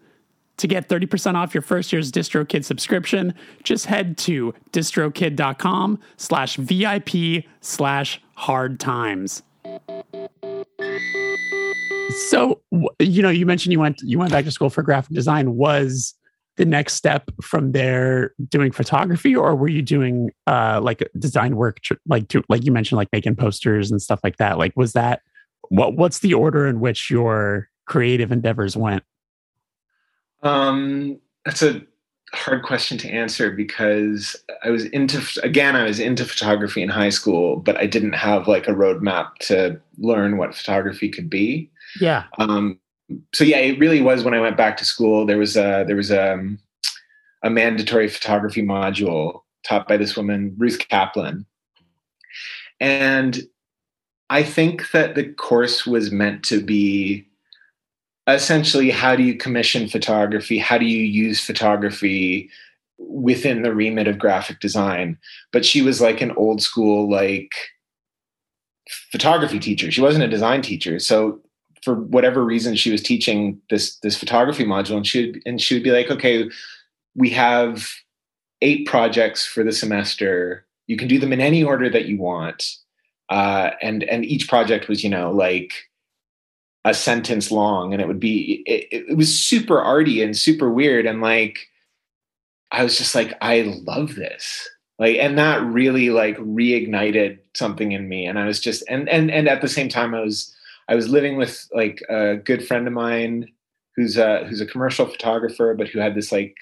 To 0.57 0.67
get 0.67 0.87
30% 0.87 1.35
off 1.35 1.55
your 1.55 1.63
first 1.63 1.91
year's 1.91 2.11
DistroKid 2.11 2.63
subscription, 2.63 3.33
just 3.63 3.87
head 3.87 4.17
to 4.19 4.53
distrokid.com 4.71 5.99
slash 6.17 6.55
VIP 6.57 7.45
slash 7.61 8.21
hard 8.35 8.79
times. 8.79 9.41
So, 12.29 12.61
you 12.99 13.21
know, 13.21 13.29
you 13.29 13.45
mentioned 13.45 13.73
you 13.73 13.79
went 13.79 14.01
you 14.03 14.19
went 14.19 14.31
back 14.31 14.45
to 14.45 14.51
school 14.51 14.69
for 14.69 14.83
graphic 14.83 15.15
design. 15.15 15.55
Was 15.55 16.13
the 16.57 16.65
next 16.65 16.95
step 16.95 17.29
from 17.41 17.71
there 17.71 18.33
doing 18.49 18.71
photography, 18.71 19.35
or 19.35 19.55
were 19.55 19.69
you 19.69 19.81
doing 19.81 20.31
uh, 20.47 20.79
like 20.83 21.07
design 21.17 21.55
work, 21.55 21.77
like 22.07 22.27
to, 22.29 22.43
like 22.49 22.65
you 22.65 22.71
mentioned, 22.71 22.97
like 22.97 23.09
making 23.11 23.35
posters 23.35 23.91
and 23.91 24.01
stuff 24.01 24.19
like 24.23 24.37
that? 24.37 24.57
Like, 24.57 24.73
was 24.75 24.93
that 24.93 25.21
what? 25.69 25.95
What's 25.95 26.19
the 26.19 26.33
order 26.33 26.67
in 26.67 26.79
which 26.79 27.09
your 27.09 27.69
creative 27.85 28.31
endeavors 28.31 28.75
went? 28.75 29.03
Um, 30.43 31.19
that's 31.45 31.61
a 31.61 31.81
hard 32.33 32.63
question 32.63 32.97
to 32.97 33.09
answer 33.09 33.51
because 33.51 34.35
I 34.63 34.69
was 34.69 34.85
into 34.85 35.21
again 35.43 35.75
I 35.75 35.83
was 35.83 35.99
into 35.99 36.25
photography 36.25 36.81
in 36.81 36.89
high 36.89 37.09
school, 37.09 37.57
but 37.57 37.77
I 37.77 37.85
didn't 37.85 38.13
have 38.13 38.47
like 38.47 38.67
a 38.67 38.73
roadmap 38.73 39.35
to 39.41 39.79
learn 39.97 40.37
what 40.37 40.55
photography 40.55 41.09
could 41.09 41.29
be. 41.29 41.69
Yeah. 41.99 42.23
Um, 42.37 42.79
so 43.33 43.43
yeah, 43.43 43.57
it 43.57 43.79
really 43.79 44.01
was 44.01 44.23
when 44.23 44.33
I 44.33 44.39
went 44.39 44.57
back 44.57 44.77
to 44.77 44.85
school. 44.85 45.25
There 45.25 45.37
was 45.37 45.57
a 45.57 45.83
there 45.85 45.95
was 45.95 46.11
a 46.11 46.33
um, 46.33 46.59
a 47.43 47.49
mandatory 47.49 48.07
photography 48.07 48.61
module 48.61 49.41
taught 49.63 49.87
by 49.87 49.97
this 49.97 50.15
woman 50.15 50.55
Ruth 50.57 50.79
Kaplan, 50.87 51.45
and 52.79 53.41
I 54.29 54.43
think 54.43 54.91
that 54.91 55.15
the 55.15 55.25
course 55.33 55.85
was 55.85 56.11
meant 56.11 56.43
to 56.45 56.63
be 56.63 57.27
essentially 58.27 58.89
how 58.91 59.15
do 59.15 59.23
you 59.23 59.35
commission 59.35 59.87
photography? 59.87 60.57
How 60.57 60.77
do 60.77 60.85
you 60.85 61.03
use 61.03 61.43
photography 61.43 62.49
within 62.97 63.63
the 63.63 63.73
remit 63.73 64.07
of 64.07 64.19
graphic 64.19 64.59
design? 64.59 65.17
But 65.51 65.65
she 65.65 65.81
was 65.81 66.01
like 66.01 66.21
an 66.21 66.31
old 66.33 66.61
school 66.61 67.09
like 67.09 67.53
photography 69.11 69.59
teacher. 69.59 69.91
She 69.91 70.01
wasn't 70.01 70.23
a 70.23 70.29
design 70.29 70.61
teacher. 70.61 70.99
So 70.99 71.39
for 71.83 71.95
whatever 71.95 72.43
reason 72.43 72.75
she 72.75 72.91
was 72.91 73.01
teaching 73.01 73.59
this 73.69 73.97
this 73.97 74.15
photography 74.15 74.63
module 74.63 74.97
and 74.97 75.07
she 75.07 75.25
would 75.25 75.41
and 75.45 75.59
she 75.59 75.73
would 75.73 75.83
be 75.83 75.91
like 75.91 76.11
okay 76.11 76.47
we 77.15 77.29
have 77.31 77.89
eight 78.61 78.85
projects 78.85 79.45
for 79.45 79.63
the 79.63 79.71
semester. 79.71 80.65
You 80.87 80.97
can 80.97 81.07
do 81.07 81.19
them 81.19 81.33
in 81.33 81.41
any 81.41 81.63
order 81.63 81.89
that 81.89 82.05
you 82.05 82.17
want. 82.17 82.63
Uh, 83.29 83.71
and 83.81 84.03
and 84.03 84.25
each 84.25 84.47
project 84.49 84.87
was 84.87 85.03
you 85.03 85.09
know 85.09 85.31
like 85.31 85.73
a 86.83 86.93
sentence 86.93 87.51
long 87.51 87.93
and 87.93 88.01
it 88.01 88.07
would 88.07 88.19
be 88.19 88.63
it, 88.65 88.87
it, 89.09 89.17
was 89.17 89.37
super 89.37 89.79
arty 89.79 90.21
and 90.21 90.35
super 90.35 90.69
weird 90.69 91.05
and 91.05 91.21
like 91.21 91.69
i 92.71 92.83
was 92.83 92.97
just 92.97 93.13
like 93.13 93.33
i 93.41 93.61
love 93.85 94.15
this. 94.15 94.67
Like 94.97 95.17
and 95.17 95.37
that 95.37 95.63
really 95.63 96.09
like 96.09 96.37
reignited 96.37 97.39
something 97.55 97.91
in 97.91 98.07
me 98.07 98.25
and 98.25 98.37
i 98.39 98.45
was 98.45 98.59
just 98.59 98.83
and 98.87 99.09
and 99.09 99.31
and 99.31 99.47
at 99.47 99.61
the 99.61 99.67
same 99.67 99.89
time 99.89 100.13
i 100.13 100.21
was 100.21 100.55
i 100.89 100.95
was 100.95 101.09
living 101.09 101.37
with 101.37 101.67
like 101.73 102.01
a 102.09 102.35
good 102.35 102.67
friend 102.67 102.87
of 102.87 102.93
mine 102.93 103.47
who's 103.95 104.17
a 104.17 104.45
who's 104.45 104.61
a 104.61 104.65
commercial 104.65 105.05
photographer 105.05 105.73
but 105.75 105.87
who 105.87 105.99
had 105.99 106.15
this 106.15 106.31
like 106.31 106.55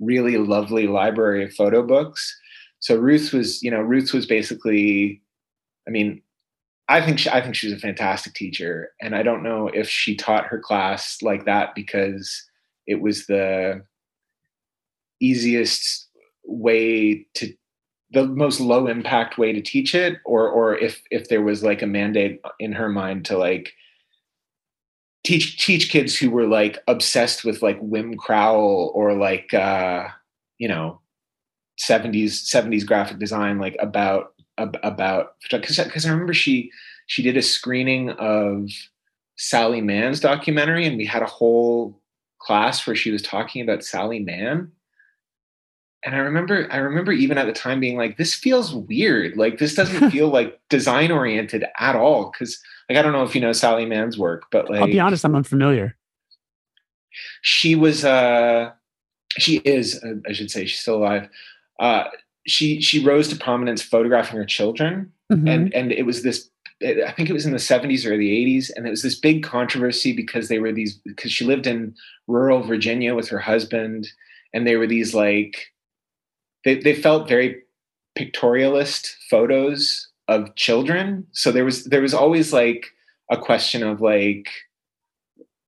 really 0.00 0.36
lovely 0.36 0.86
library 0.86 1.44
of 1.44 1.54
photo 1.54 1.82
books. 1.82 2.38
So 2.80 2.96
ruth 2.96 3.32
was 3.32 3.62
you 3.62 3.70
know 3.70 3.80
ruth 3.80 4.12
was 4.12 4.26
basically 4.26 5.22
i 5.88 5.90
mean 5.90 6.20
I 6.88 7.00
think 7.00 7.18
she, 7.18 7.30
I 7.30 7.40
think 7.40 7.54
she 7.54 7.66
was 7.66 7.76
a 7.76 7.80
fantastic 7.80 8.34
teacher, 8.34 8.90
and 9.00 9.14
I 9.14 9.22
don't 9.22 9.42
know 9.42 9.68
if 9.68 9.88
she 9.88 10.14
taught 10.14 10.46
her 10.46 10.58
class 10.58 11.22
like 11.22 11.46
that 11.46 11.74
because 11.74 12.44
it 12.86 13.00
was 13.00 13.26
the 13.26 13.82
easiest 15.20 16.08
way 16.44 17.26
to 17.34 17.52
the 18.10 18.26
most 18.26 18.60
low 18.60 18.86
impact 18.86 19.38
way 19.38 19.52
to 19.52 19.60
teach 19.60 19.94
it 19.94 20.18
or 20.24 20.48
or 20.48 20.76
if 20.76 21.02
if 21.10 21.28
there 21.28 21.42
was 21.42 21.62
like 21.62 21.82
a 21.82 21.86
mandate 21.86 22.40
in 22.60 22.72
her 22.72 22.88
mind 22.88 23.24
to 23.24 23.38
like 23.38 23.72
teach 25.24 25.64
teach 25.64 25.90
kids 25.90 26.16
who 26.16 26.30
were 26.30 26.46
like 26.46 26.78
obsessed 26.86 27.44
with 27.44 27.62
like 27.62 27.80
Wim 27.80 28.14
Crouwel 28.16 28.94
or 28.94 29.14
like 29.14 29.52
uh 29.54 30.06
you 30.58 30.68
know 30.68 31.00
70s 31.80 32.44
70s 32.44 32.86
graphic 32.86 33.18
design 33.18 33.58
like 33.58 33.76
about 33.80 34.33
about 34.58 35.34
because 35.50 35.78
because 35.78 36.06
I 36.06 36.10
remember 36.10 36.34
she 36.34 36.70
she 37.06 37.22
did 37.22 37.36
a 37.36 37.42
screening 37.42 38.10
of 38.10 38.70
Sally 39.36 39.80
Mann's 39.80 40.20
documentary, 40.20 40.86
and 40.86 40.96
we 40.96 41.04
had 41.04 41.22
a 41.22 41.26
whole 41.26 42.00
class 42.38 42.86
where 42.86 42.96
she 42.96 43.10
was 43.10 43.22
talking 43.22 43.62
about 43.62 43.84
Sally 43.84 44.20
Mann. 44.20 44.70
And 46.04 46.14
I 46.14 46.18
remember, 46.18 46.68
I 46.70 46.76
remember 46.76 47.12
even 47.12 47.38
at 47.38 47.46
the 47.46 47.52
time 47.52 47.80
being 47.80 47.96
like, 47.96 48.18
"This 48.18 48.34
feels 48.34 48.74
weird. 48.74 49.36
Like 49.36 49.58
this 49.58 49.74
doesn't 49.74 50.10
feel 50.12 50.28
like 50.28 50.60
design 50.68 51.10
oriented 51.10 51.64
at 51.78 51.96
all." 51.96 52.30
Because, 52.30 52.60
like, 52.88 52.98
I 52.98 53.02
don't 53.02 53.12
know 53.12 53.22
if 53.22 53.34
you 53.34 53.40
know 53.40 53.52
Sally 53.52 53.86
Mann's 53.86 54.18
work, 54.18 54.44
but 54.52 54.68
like, 54.68 54.80
I'll 54.80 54.86
be 54.86 55.00
honest, 55.00 55.24
I'm 55.24 55.34
unfamiliar. 55.34 55.96
She 57.42 57.74
was, 57.74 58.04
uh, 58.04 58.72
she 59.38 59.58
is, 59.58 60.02
uh, 60.02 60.14
I 60.28 60.32
should 60.32 60.50
say, 60.50 60.66
she's 60.66 60.80
still 60.80 60.96
alive. 60.96 61.28
Uh, 61.78 62.04
she 62.46 62.80
she 62.80 63.04
rose 63.04 63.28
to 63.28 63.36
prominence 63.36 63.82
photographing 63.82 64.36
her 64.36 64.44
children, 64.44 65.12
mm-hmm. 65.32 65.48
and 65.48 65.74
and 65.74 65.92
it 65.92 66.04
was 66.04 66.22
this. 66.22 66.48
I 66.82 67.12
think 67.12 67.30
it 67.30 67.32
was 67.32 67.46
in 67.46 67.52
the 67.52 67.58
70s 67.58 68.04
or 68.04 68.16
the 68.16 68.30
80s, 68.30 68.70
and 68.74 68.86
it 68.86 68.90
was 68.90 69.02
this 69.02 69.18
big 69.18 69.42
controversy 69.42 70.12
because 70.12 70.48
they 70.48 70.58
were 70.58 70.72
these 70.72 70.94
because 70.98 71.32
she 71.32 71.44
lived 71.44 71.66
in 71.66 71.94
rural 72.26 72.62
Virginia 72.62 73.14
with 73.14 73.28
her 73.28 73.38
husband, 73.38 74.08
and 74.52 74.66
they 74.66 74.76
were 74.76 74.86
these 74.86 75.14
like 75.14 75.72
they 76.64 76.76
they 76.76 76.94
felt 76.94 77.28
very 77.28 77.62
pictorialist 78.18 79.14
photos 79.30 80.08
of 80.28 80.54
children. 80.56 81.26
So 81.32 81.52
there 81.52 81.64
was 81.64 81.84
there 81.84 82.02
was 82.02 82.14
always 82.14 82.52
like 82.52 82.86
a 83.30 83.38
question 83.38 83.82
of 83.82 84.00
like 84.00 84.48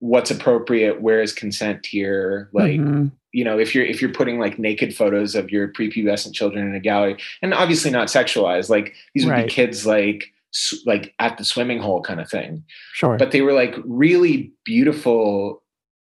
what's 0.00 0.30
appropriate, 0.30 1.00
where 1.00 1.22
is 1.22 1.32
consent 1.32 1.86
here, 1.86 2.50
like. 2.52 2.80
Mm-hmm 2.80 3.06
you 3.36 3.44
know 3.44 3.58
if 3.58 3.74
you're 3.74 3.84
if 3.84 4.00
you're 4.00 4.12
putting 4.12 4.38
like 4.38 4.58
naked 4.58 4.96
photos 4.96 5.34
of 5.34 5.50
your 5.50 5.68
prepubescent 5.68 6.32
children 6.32 6.66
in 6.66 6.74
a 6.74 6.80
gallery 6.80 7.16
and 7.42 7.52
obviously 7.52 7.90
not 7.90 8.08
sexualized 8.08 8.70
like 8.70 8.94
these 9.14 9.26
would 9.26 9.32
right. 9.32 9.46
be 9.46 9.52
kids 9.52 9.86
like 9.86 10.32
like 10.86 11.14
at 11.18 11.36
the 11.36 11.44
swimming 11.44 11.78
hole 11.78 12.02
kind 12.02 12.20
of 12.20 12.30
thing. 12.30 12.64
Sure. 12.92 13.16
But 13.18 13.30
they 13.30 13.42
were 13.42 13.52
like 13.52 13.74
really 13.84 14.52
beautiful 14.64 15.62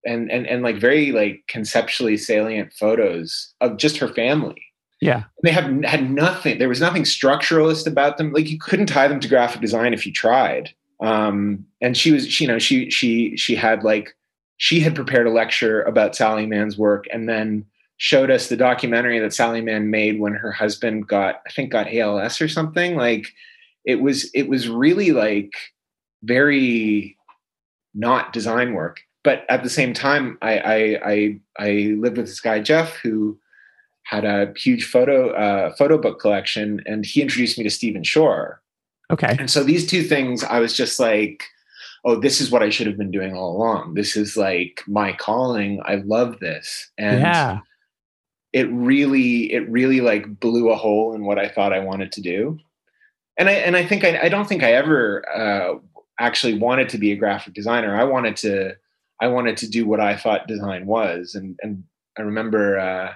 and 0.05 0.31
and 0.31 0.47
and 0.47 0.63
like 0.63 0.77
very 0.77 1.13
like 1.13 1.43
conceptually 1.49 2.17
salient 2.17 2.73
photos 2.73 3.53
of 3.61 3.77
just 3.77 3.97
her 3.99 4.09
family. 4.09 4.63
Yeah. 5.01 5.25
They 5.43 5.51
have 5.51 5.83
had 5.85 6.11
nothing 6.11 6.59
there 6.59 6.69
was 6.69 6.81
nothing 6.81 7.03
structuralist 7.03 7.87
about 7.87 8.19
them. 8.19 8.33
Like 8.33 8.49
you 8.49 8.59
couldn't 8.59 8.87
tie 8.87 9.09
them 9.09 9.21
to 9.21 9.29
graphic 9.29 9.61
design 9.61 9.93
if 9.93 10.07
you 10.07 10.13
tried. 10.13 10.71
Um 11.01 11.67
and 11.81 11.97
she 11.97 12.13
was 12.13 12.29
she, 12.29 12.45
you 12.45 12.49
know 12.49 12.59
she 12.59 12.89
she 12.89 13.37
she 13.37 13.57
had 13.57 13.83
like 13.83 14.17
she 14.57 14.81
had 14.81 14.95
prepared 14.95 15.27
a 15.27 15.31
lecture 15.31 15.83
about 15.83 16.17
Sally 16.17 16.47
Mann's 16.47 16.79
work 16.79 17.05
and 17.13 17.29
then 17.29 17.65
showed 17.99 18.31
us 18.31 18.49
the 18.49 18.57
documentary 18.57 19.19
that 19.19 19.33
Sally 19.33 19.61
Mann 19.61 19.91
made 19.91 20.21
when 20.21 20.35
her 20.35 20.53
husband 20.53 21.09
got, 21.09 21.43
I 21.47 21.51
think, 21.51 21.71
got 21.71 21.93
ALS 21.93 22.41
or 22.41 22.49
something. 22.49 22.97
Like 22.97 23.33
it 23.85 24.01
was, 24.03 24.31
it 24.35 24.49
was 24.49 24.69
really 24.69 25.13
like 25.13 25.53
very 26.23 27.17
not 27.95 28.33
design 28.33 28.75
work. 28.75 29.01
But 29.25 29.45
at 29.49 29.65
the 29.65 29.71
same 29.71 29.93
time, 29.93 30.39
I 30.41 30.59
I 30.59 31.01
I, 31.05 31.41
I 31.59 31.71
lived 31.99 32.17
with 32.17 32.27
this 32.27 32.39
guy 32.39 32.61
Jeff 32.61 32.95
who 32.97 33.37
had 34.05 34.25
a 34.25 34.53
huge 34.57 34.85
photo 34.85 35.31
uh, 35.31 35.75
photo 35.75 35.99
book 35.99 36.21
collection, 36.21 36.81
and 36.87 37.05
he 37.05 37.23
introduced 37.23 37.59
me 37.59 37.65
to 37.65 37.71
Stephen 37.71 38.05
Shore. 38.05 38.63
Okay. 39.11 39.37
And 39.39 39.51
so 39.51 39.65
these 39.65 39.85
two 39.87 40.05
things, 40.05 40.45
I 40.45 40.61
was 40.61 40.77
just 40.77 41.01
like, 41.01 41.45
oh, 42.05 42.17
this 42.17 42.41
is 42.41 42.51
what 42.51 42.63
I 42.63 42.71
should 42.71 42.87
have 42.87 42.97
been 42.97 43.11
doing 43.11 43.35
all 43.35 43.57
along. 43.57 43.95
This 43.95 44.17
is 44.17 44.37
like 44.37 44.83
my 44.87 45.13
calling. 45.13 45.81
I 45.85 45.97
love 45.97 46.39
this. 46.41 46.91
And 46.99 47.21
yeah. 47.21 47.61
it 48.53 48.71
really, 48.71 49.53
it 49.53 49.69
really 49.69 50.01
like 50.01 50.41
blew 50.41 50.71
a 50.71 50.77
hole 50.77 51.15
in 51.15 51.25
what 51.25 51.39
I 51.39 51.49
thought 51.49 51.73
I 51.73 51.81
wanted 51.81 52.13
to 52.13 52.21
do. 52.21 52.59
And 53.39 53.49
I 53.49 53.53
and 53.53 53.77
I 53.77 53.85
think 53.85 54.05
I, 54.05 54.19
I 54.23 54.29
don't 54.29 54.49
think 54.49 54.63
I 54.63 54.73
ever 54.73 55.25
uh, 55.29 55.79
actually 56.19 56.59
wanted 56.59 56.89
to 56.91 56.99
be 56.99 57.13
a 57.13 57.17
graphic 57.17 57.55
designer. 57.55 57.95
I 57.95 58.05
wanted 58.05 58.37
to 58.39 58.77
I 59.21 59.29
wanted 59.29 59.57
to 59.59 59.69
do 59.69 59.87
what 59.87 60.01
I 60.01 60.17
thought 60.17 60.49
design 60.49 60.87
was. 60.87 61.35
And 61.35 61.59
and 61.63 61.85
I 62.19 62.23
remember 62.23 62.79
uh, 62.79 63.13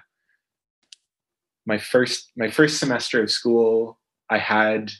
my 1.66 1.78
first 1.78 2.33
my 2.37 2.51
first 2.51 2.78
semester 2.78 3.22
of 3.22 3.31
school, 3.31 3.99
I 4.28 4.39
had 4.39 4.93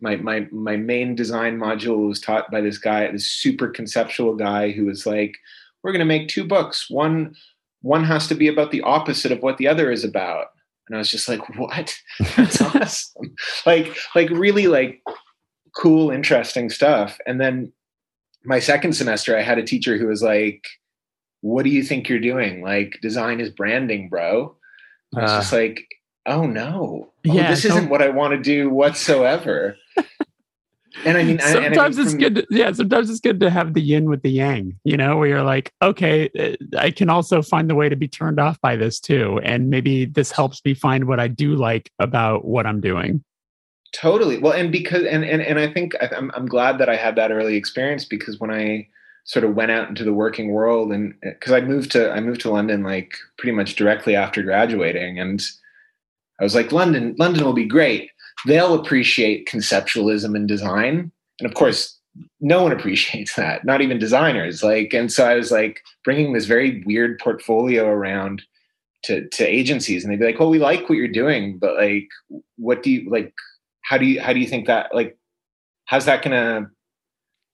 my 0.00 0.16
my 0.16 0.46
my 0.50 0.76
main 0.76 1.14
design 1.14 1.58
module 1.58 2.08
was 2.08 2.20
taught 2.20 2.50
by 2.50 2.60
this 2.60 2.78
guy, 2.78 3.10
this 3.10 3.30
super 3.30 3.68
conceptual 3.68 4.34
guy 4.34 4.70
who 4.70 4.86
was 4.86 5.06
like, 5.06 5.36
"We're 5.82 5.92
going 5.92 6.00
to 6.00 6.04
make 6.04 6.28
two 6.28 6.44
books. 6.44 6.90
One 6.90 7.34
one 7.82 8.04
has 8.04 8.26
to 8.28 8.34
be 8.34 8.48
about 8.48 8.70
the 8.70 8.82
opposite 8.82 9.32
of 9.32 9.42
what 9.42 9.58
the 9.58 9.68
other 9.68 9.90
is 9.90 10.04
about." 10.04 10.48
And 10.88 10.96
I 10.96 10.98
was 10.98 11.10
just 11.10 11.28
like, 11.28 11.40
"What? 11.56 11.94
That's 12.36 12.60
awesome!" 12.74 13.34
like 13.66 13.96
like 14.14 14.30
really 14.30 14.66
like 14.66 15.02
cool, 15.76 16.10
interesting 16.10 16.70
stuff. 16.70 17.18
And 17.26 17.40
then 17.40 17.72
my 18.44 18.58
second 18.58 18.94
semester, 18.94 19.36
I 19.36 19.42
had 19.42 19.58
a 19.58 19.64
teacher 19.64 19.98
who 19.98 20.06
was 20.06 20.22
like, 20.22 20.64
"What 21.42 21.64
do 21.64 21.70
you 21.70 21.82
think 21.82 22.08
you're 22.08 22.20
doing? 22.20 22.62
Like, 22.62 22.98
design 23.02 23.40
is 23.40 23.50
branding, 23.50 24.08
bro." 24.08 24.56
And 25.12 25.20
I 25.20 25.22
was 25.24 25.32
uh, 25.32 25.40
just 25.40 25.52
like, 25.52 25.86
"Oh 26.26 26.46
no, 26.46 27.08
oh, 27.08 27.12
yeah, 27.22 27.50
this 27.50 27.64
isn't 27.64 27.90
what 27.90 28.02
I 28.02 28.08
want 28.08 28.32
to 28.32 28.38
do 28.38 28.70
whatsoever." 28.70 29.76
And 31.04 31.18
I 31.18 31.24
mean, 31.24 31.38
sometimes 31.38 31.98
I 31.98 32.02
mean, 32.02 32.06
it's 32.06 32.14
good. 32.14 32.34
To, 32.36 32.46
yeah, 32.50 32.72
sometimes 32.72 33.10
it's 33.10 33.20
good 33.20 33.40
to 33.40 33.50
have 33.50 33.74
the 33.74 33.80
yin 33.80 34.08
with 34.08 34.22
the 34.22 34.30
yang. 34.30 34.78
You 34.84 34.96
know, 34.96 35.16
where 35.16 35.28
you're 35.28 35.42
like, 35.42 35.72
okay, 35.82 36.30
uh, 36.38 36.78
I 36.78 36.90
can 36.90 37.08
also 37.08 37.42
find 37.42 37.70
the 37.70 37.74
way 37.74 37.88
to 37.88 37.96
be 37.96 38.08
turned 38.08 38.40
off 38.40 38.60
by 38.60 38.76
this 38.76 39.00
too, 39.00 39.40
and 39.42 39.70
maybe 39.70 40.04
this 40.04 40.30
helps 40.32 40.60
me 40.64 40.74
find 40.74 41.06
what 41.06 41.20
I 41.20 41.28
do 41.28 41.54
like 41.54 41.90
about 41.98 42.44
what 42.44 42.66
I'm 42.66 42.80
doing. 42.80 43.24
Totally. 43.92 44.38
Well, 44.38 44.52
and 44.52 44.70
because 44.70 45.04
and 45.04 45.24
and 45.24 45.42
and 45.42 45.58
I 45.58 45.72
think 45.72 45.94
I'm 46.00 46.30
I'm 46.34 46.46
glad 46.46 46.78
that 46.78 46.88
I 46.88 46.96
had 46.96 47.16
that 47.16 47.32
early 47.32 47.56
experience 47.56 48.04
because 48.04 48.38
when 48.38 48.50
I 48.50 48.88
sort 49.24 49.44
of 49.44 49.54
went 49.54 49.70
out 49.70 49.88
into 49.88 50.04
the 50.04 50.12
working 50.12 50.50
world 50.50 50.92
and 50.92 51.14
because 51.22 51.52
I 51.52 51.60
moved 51.60 51.92
to 51.92 52.10
I 52.10 52.20
moved 52.20 52.40
to 52.42 52.50
London 52.50 52.82
like 52.82 53.16
pretty 53.36 53.54
much 53.54 53.76
directly 53.76 54.16
after 54.16 54.42
graduating 54.42 55.18
and 55.18 55.42
I 56.40 56.44
was 56.44 56.54
like 56.54 56.72
London 56.72 57.16
London 57.18 57.44
will 57.44 57.52
be 57.52 57.66
great. 57.66 58.10
They'll 58.46 58.74
appreciate 58.74 59.48
conceptualism 59.48 60.34
and 60.34 60.48
design. 60.48 61.12
And 61.38 61.46
of 61.48 61.54
course, 61.54 61.98
no 62.40 62.62
one 62.62 62.72
appreciates 62.76 63.34
that, 63.36 63.64
not 63.64 63.80
even 63.80 63.98
designers. 63.98 64.62
Like 64.62 64.92
and 64.92 65.12
so 65.12 65.26
I 65.26 65.34
was 65.34 65.50
like 65.50 65.80
bringing 66.04 66.32
this 66.32 66.46
very 66.46 66.82
weird 66.84 67.18
portfolio 67.18 67.86
around 67.86 68.42
to 69.04 69.28
to 69.28 69.46
agencies 69.46 70.04
and 70.04 70.12
they'd 70.12 70.18
be 70.20 70.26
like, 70.26 70.38
"Well, 70.38 70.50
we 70.50 70.58
like 70.58 70.88
what 70.88 70.96
you're 70.96 71.08
doing, 71.08 71.58
but 71.58 71.76
like 71.76 72.08
what 72.56 72.82
do 72.82 72.90
you 72.90 73.10
like 73.10 73.32
how 73.82 73.98
do 73.98 74.06
you 74.06 74.20
how 74.20 74.32
do 74.32 74.40
you 74.40 74.46
think 74.46 74.66
that 74.66 74.94
like 74.94 75.16
how's 75.86 76.04
that 76.04 76.22
gonna 76.22 76.70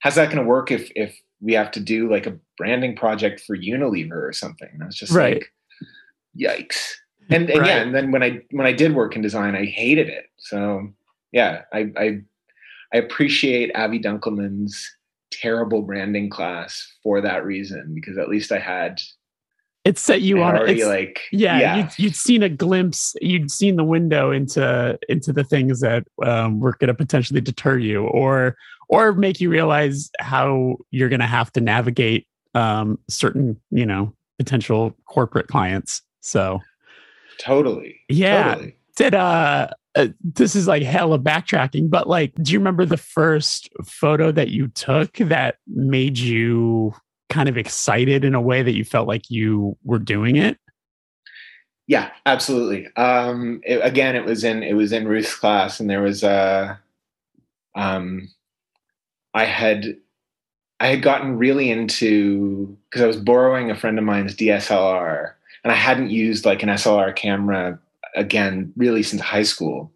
how's 0.00 0.16
that 0.16 0.30
gonna 0.30 0.44
work 0.44 0.70
if 0.70 0.90
if 0.94 1.18
we 1.40 1.54
have 1.54 1.70
to 1.70 1.80
do 1.80 2.10
like 2.10 2.26
a 2.26 2.38
branding 2.56 2.96
project 2.96 3.40
for 3.40 3.56
Unilever 3.56 4.28
or 4.28 4.32
something? 4.32 4.68
And 4.72 4.82
I 4.82 4.86
was 4.86 4.96
just 4.96 5.12
right. 5.12 5.42
like, 5.42 5.52
yikes. 6.38 6.92
And, 7.30 7.50
and 7.50 7.60
right. 7.60 7.68
yeah, 7.68 7.82
and 7.82 7.94
then 7.94 8.12
when 8.12 8.22
I 8.22 8.40
when 8.50 8.66
I 8.66 8.72
did 8.72 8.94
work 8.94 9.16
in 9.16 9.22
design, 9.22 9.56
I 9.56 9.64
hated 9.64 10.08
it. 10.08 10.26
So 10.36 10.88
yeah, 11.32 11.62
I 11.72 11.90
I, 11.96 12.20
I 12.94 12.98
appreciate 12.98 13.74
Avi 13.74 13.98
Dunkelman's 13.98 14.96
terrible 15.30 15.82
branding 15.82 16.30
class 16.30 16.86
for 17.02 17.20
that 17.20 17.44
reason 17.44 17.92
because 17.94 18.16
at 18.16 18.28
least 18.28 18.52
I 18.52 18.58
had 18.58 19.00
it 19.84 19.98
set 19.98 20.20
you 20.20 20.42
on 20.42 20.56
already 20.56 20.84
like 20.84 21.22
yeah, 21.30 21.58
yeah. 21.58 21.76
You'd, 21.76 21.98
you'd, 21.98 22.16
seen 22.16 22.42
a 22.42 22.48
glimpse 22.48 23.14
you'd 23.20 23.50
seen 23.50 23.76
the 23.76 23.84
window 23.84 24.32
into 24.32 24.98
into 25.08 25.32
the 25.32 25.44
things 25.44 25.80
that 25.80 26.04
um, 26.24 26.58
were 26.58 26.72
going 26.78 26.88
to 26.88 26.94
potentially 26.94 27.40
deter 27.40 27.78
you 27.78 28.04
or 28.04 28.56
or 28.88 29.12
make 29.12 29.40
you 29.40 29.48
realize 29.50 30.10
how 30.18 30.76
you're 30.90 31.08
going 31.08 31.20
to 31.20 31.26
have 31.26 31.52
to 31.52 31.60
navigate 31.60 32.26
um, 32.54 32.98
certain 33.08 33.60
you 33.70 33.86
know 33.86 34.12
potential 34.38 34.94
corporate 35.06 35.46
clients 35.46 36.02
so 36.20 36.60
totally 37.38 38.00
yeah 38.08 38.54
totally. 38.54 38.76
did 38.96 39.14
uh, 39.14 39.68
uh 39.94 40.08
this 40.22 40.54
is 40.54 40.66
like 40.66 40.82
hella 40.82 41.18
backtracking 41.18 41.88
but 41.90 42.08
like 42.08 42.32
do 42.42 42.52
you 42.52 42.58
remember 42.58 42.84
the 42.84 42.96
first 42.96 43.68
photo 43.84 44.32
that 44.32 44.48
you 44.48 44.68
took 44.68 45.14
that 45.16 45.56
made 45.66 46.18
you 46.18 46.94
kind 47.28 47.48
of 47.48 47.58
excited 47.58 48.24
in 48.24 48.34
a 48.34 48.40
way 48.40 48.62
that 48.62 48.74
you 48.74 48.84
felt 48.84 49.08
like 49.08 49.30
you 49.30 49.76
were 49.84 49.98
doing 49.98 50.36
it? 50.36 50.58
Yeah, 51.86 52.10
absolutely. 52.24 52.88
Um, 52.96 53.60
it, 53.64 53.78
again, 53.84 54.16
it 54.16 54.24
was 54.24 54.42
in 54.42 54.62
it 54.62 54.74
was 54.74 54.92
in 54.92 55.06
Ruth's 55.06 55.34
class, 55.34 55.78
and 55.78 55.88
there 55.88 56.02
was 56.02 56.22
a. 56.22 56.80
Um, 57.74 58.28
I 59.34 59.44
had 59.44 59.96
I 60.80 60.88
had 60.88 61.02
gotten 61.02 61.38
really 61.38 61.70
into 61.70 62.76
because 62.90 63.02
I 63.02 63.06
was 63.06 63.16
borrowing 63.18 63.70
a 63.70 63.76
friend 63.76 63.98
of 63.98 64.04
mine's 64.04 64.34
DSLR, 64.34 65.32
and 65.66 65.72
I 65.72 65.74
hadn't 65.78 66.10
used 66.10 66.44
like 66.44 66.62
an 66.62 66.68
SLR 66.68 67.16
camera 67.16 67.76
again 68.14 68.72
really 68.76 69.02
since 69.02 69.20
high 69.20 69.42
school. 69.42 69.92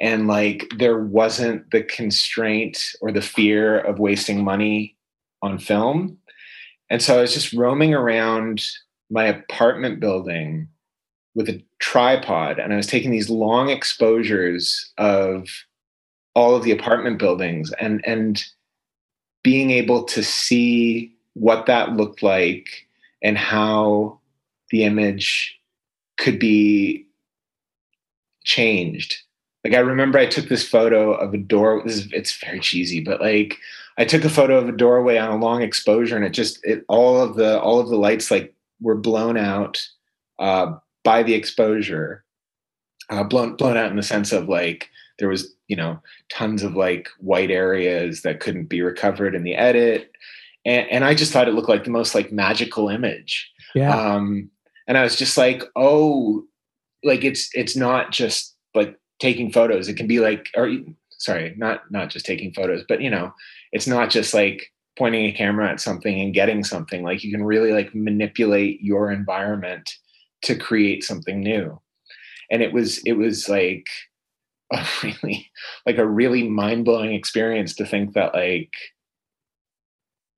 And 0.00 0.28
like 0.28 0.70
there 0.78 1.00
wasn't 1.00 1.68
the 1.72 1.82
constraint 1.82 2.92
or 3.00 3.10
the 3.10 3.20
fear 3.20 3.80
of 3.80 3.98
wasting 3.98 4.44
money 4.44 4.94
on 5.42 5.58
film. 5.58 6.18
And 6.88 7.02
so 7.02 7.18
I 7.18 7.20
was 7.20 7.34
just 7.34 7.52
roaming 7.52 7.94
around 7.94 8.64
my 9.10 9.24
apartment 9.24 9.98
building 9.98 10.68
with 11.34 11.48
a 11.48 11.60
tripod 11.80 12.60
and 12.60 12.72
I 12.72 12.76
was 12.76 12.86
taking 12.86 13.10
these 13.10 13.28
long 13.28 13.70
exposures 13.70 14.92
of 14.98 15.48
all 16.36 16.54
of 16.54 16.62
the 16.62 16.70
apartment 16.70 17.18
buildings 17.18 17.72
and 17.80 18.06
and 18.06 18.44
being 19.42 19.72
able 19.72 20.04
to 20.04 20.22
see 20.22 21.12
what 21.34 21.66
that 21.66 21.96
looked 21.96 22.22
like 22.22 22.86
and 23.20 23.36
how 23.36 24.20
the 24.72 24.82
image 24.82 25.56
could 26.18 26.40
be 26.40 27.06
changed. 28.42 29.16
Like 29.64 29.74
I 29.74 29.78
remember 29.78 30.18
I 30.18 30.26
took 30.26 30.48
this 30.48 30.68
photo 30.68 31.12
of 31.12 31.32
a 31.32 31.38
door. 31.38 31.82
This 31.84 31.98
is, 31.98 32.12
it's 32.12 32.36
very 32.40 32.58
cheesy, 32.58 33.00
but 33.00 33.20
like 33.20 33.58
I 33.96 34.04
took 34.04 34.24
a 34.24 34.30
photo 34.30 34.58
of 34.58 34.68
a 34.68 34.72
doorway 34.72 35.18
on 35.18 35.30
a 35.30 35.36
long 35.36 35.62
exposure, 35.62 36.16
and 36.16 36.24
it 36.24 36.32
just 36.32 36.58
it 36.64 36.84
all 36.88 37.20
of 37.20 37.36
the 37.36 37.60
all 37.60 37.78
of 37.78 37.88
the 37.88 37.96
lights 37.96 38.30
like 38.30 38.52
were 38.80 38.96
blown 38.96 39.36
out 39.36 39.80
uh, 40.40 40.74
by 41.04 41.22
the 41.22 41.34
exposure, 41.34 42.24
uh, 43.10 43.22
blown 43.22 43.54
blown 43.54 43.76
out 43.76 43.90
in 43.90 43.96
the 43.96 44.02
sense 44.02 44.32
of 44.32 44.48
like 44.48 44.90
there 45.20 45.28
was 45.28 45.54
you 45.68 45.76
know 45.76 46.00
tons 46.28 46.64
of 46.64 46.74
like 46.74 47.08
white 47.18 47.50
areas 47.50 48.22
that 48.22 48.40
couldn't 48.40 48.66
be 48.66 48.82
recovered 48.82 49.34
in 49.34 49.44
the 49.44 49.54
edit, 49.54 50.10
and, 50.64 50.88
and 50.88 51.04
I 51.04 51.14
just 51.14 51.32
thought 51.32 51.46
it 51.46 51.54
looked 51.54 51.68
like 51.68 51.84
the 51.84 51.90
most 51.90 52.16
like 52.16 52.32
magical 52.32 52.88
image. 52.88 53.48
Yeah. 53.74 53.94
Um, 53.94 54.50
and 54.88 54.98
I 54.98 55.02
was 55.02 55.16
just 55.16 55.36
like, 55.36 55.62
oh, 55.76 56.44
like 57.04 57.24
it's 57.24 57.50
it's 57.54 57.76
not 57.76 58.12
just 58.12 58.56
like 58.74 58.96
taking 59.20 59.52
photos. 59.52 59.88
It 59.88 59.94
can 59.94 60.06
be 60.06 60.20
like, 60.20 60.48
or 60.56 60.70
sorry, 61.18 61.54
not 61.56 61.90
not 61.90 62.10
just 62.10 62.26
taking 62.26 62.52
photos, 62.52 62.84
but 62.88 63.00
you 63.00 63.10
know, 63.10 63.32
it's 63.72 63.86
not 63.86 64.10
just 64.10 64.34
like 64.34 64.66
pointing 64.98 65.26
a 65.26 65.32
camera 65.32 65.70
at 65.70 65.80
something 65.80 66.20
and 66.20 66.34
getting 66.34 66.64
something. 66.64 67.02
Like 67.02 67.24
you 67.24 67.30
can 67.30 67.44
really 67.44 67.72
like 67.72 67.94
manipulate 67.94 68.80
your 68.80 69.10
environment 69.10 69.90
to 70.42 70.56
create 70.56 71.04
something 71.04 71.40
new. 71.40 71.80
And 72.50 72.62
it 72.62 72.72
was 72.72 72.98
it 73.04 73.12
was 73.12 73.48
like 73.48 73.86
a 74.72 74.84
really 75.02 75.50
like 75.86 75.98
a 75.98 76.06
really 76.06 76.48
mind-blowing 76.48 77.12
experience 77.12 77.74
to 77.76 77.86
think 77.86 78.14
that 78.14 78.34
like 78.34 78.72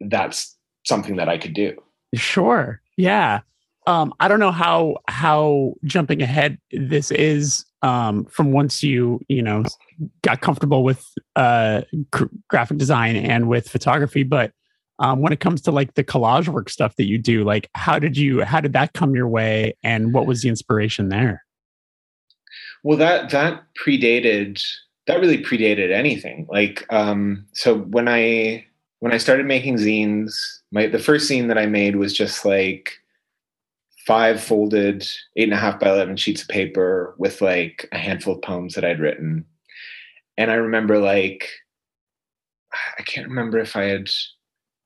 that's 0.00 0.56
something 0.84 1.16
that 1.16 1.28
I 1.28 1.38
could 1.38 1.54
do. 1.54 1.76
Sure. 2.14 2.80
Yeah. 2.96 3.40
Um, 3.86 4.14
I 4.18 4.28
don't 4.28 4.40
know 4.40 4.52
how 4.52 4.96
how 5.08 5.74
jumping 5.84 6.22
ahead 6.22 6.58
this 6.70 7.10
is 7.10 7.66
um, 7.82 8.24
from 8.26 8.52
once 8.52 8.82
you 8.82 9.20
you 9.28 9.42
know 9.42 9.64
got 10.22 10.40
comfortable 10.40 10.82
with 10.84 11.06
uh, 11.36 11.82
gr- 12.10 12.24
graphic 12.48 12.78
design 12.78 13.16
and 13.16 13.48
with 13.48 13.68
photography, 13.68 14.22
but 14.22 14.52
um, 15.00 15.20
when 15.20 15.32
it 15.32 15.40
comes 15.40 15.60
to 15.62 15.70
like 15.70 15.94
the 15.94 16.04
collage 16.04 16.48
work 16.48 16.70
stuff 16.70 16.96
that 16.96 17.04
you 17.04 17.18
do, 17.18 17.44
like 17.44 17.68
how 17.74 17.98
did 17.98 18.16
you 18.16 18.42
how 18.42 18.60
did 18.60 18.72
that 18.72 18.92
come 18.94 19.14
your 19.14 19.28
way, 19.28 19.76
and 19.82 20.14
what 20.14 20.26
was 20.26 20.42
the 20.42 20.48
inspiration 20.48 21.08
there? 21.08 21.44
Well, 22.82 22.98
that 22.98 23.30
that 23.30 23.64
predated 23.82 24.62
that 25.06 25.20
really 25.20 25.42
predated 25.42 25.92
anything. 25.92 26.46
Like 26.48 26.86
um, 26.90 27.46
so 27.52 27.78
when 27.78 28.08
I 28.08 28.64
when 29.00 29.12
I 29.12 29.18
started 29.18 29.46
making 29.46 29.76
zines, 29.76 30.34
my 30.70 30.86
the 30.86 30.98
first 30.98 31.30
zine 31.30 31.48
that 31.48 31.58
I 31.58 31.66
made 31.66 31.96
was 31.96 32.12
just 32.12 32.44
like 32.44 32.92
five 34.06 34.42
folded 34.42 35.06
eight 35.36 35.44
and 35.44 35.52
a 35.52 35.56
half 35.56 35.80
by 35.80 35.88
11 35.88 36.16
sheets 36.16 36.42
of 36.42 36.48
paper 36.48 37.14
with 37.18 37.40
like 37.40 37.88
a 37.92 37.98
handful 37.98 38.34
of 38.34 38.42
poems 38.42 38.74
that 38.74 38.84
I'd 38.84 39.00
written. 39.00 39.44
And 40.36 40.50
I 40.50 40.54
remember 40.54 40.98
like, 40.98 41.48
I 42.98 43.02
can't 43.02 43.28
remember 43.28 43.58
if 43.58 43.76
I 43.76 43.84
had, 43.84 44.08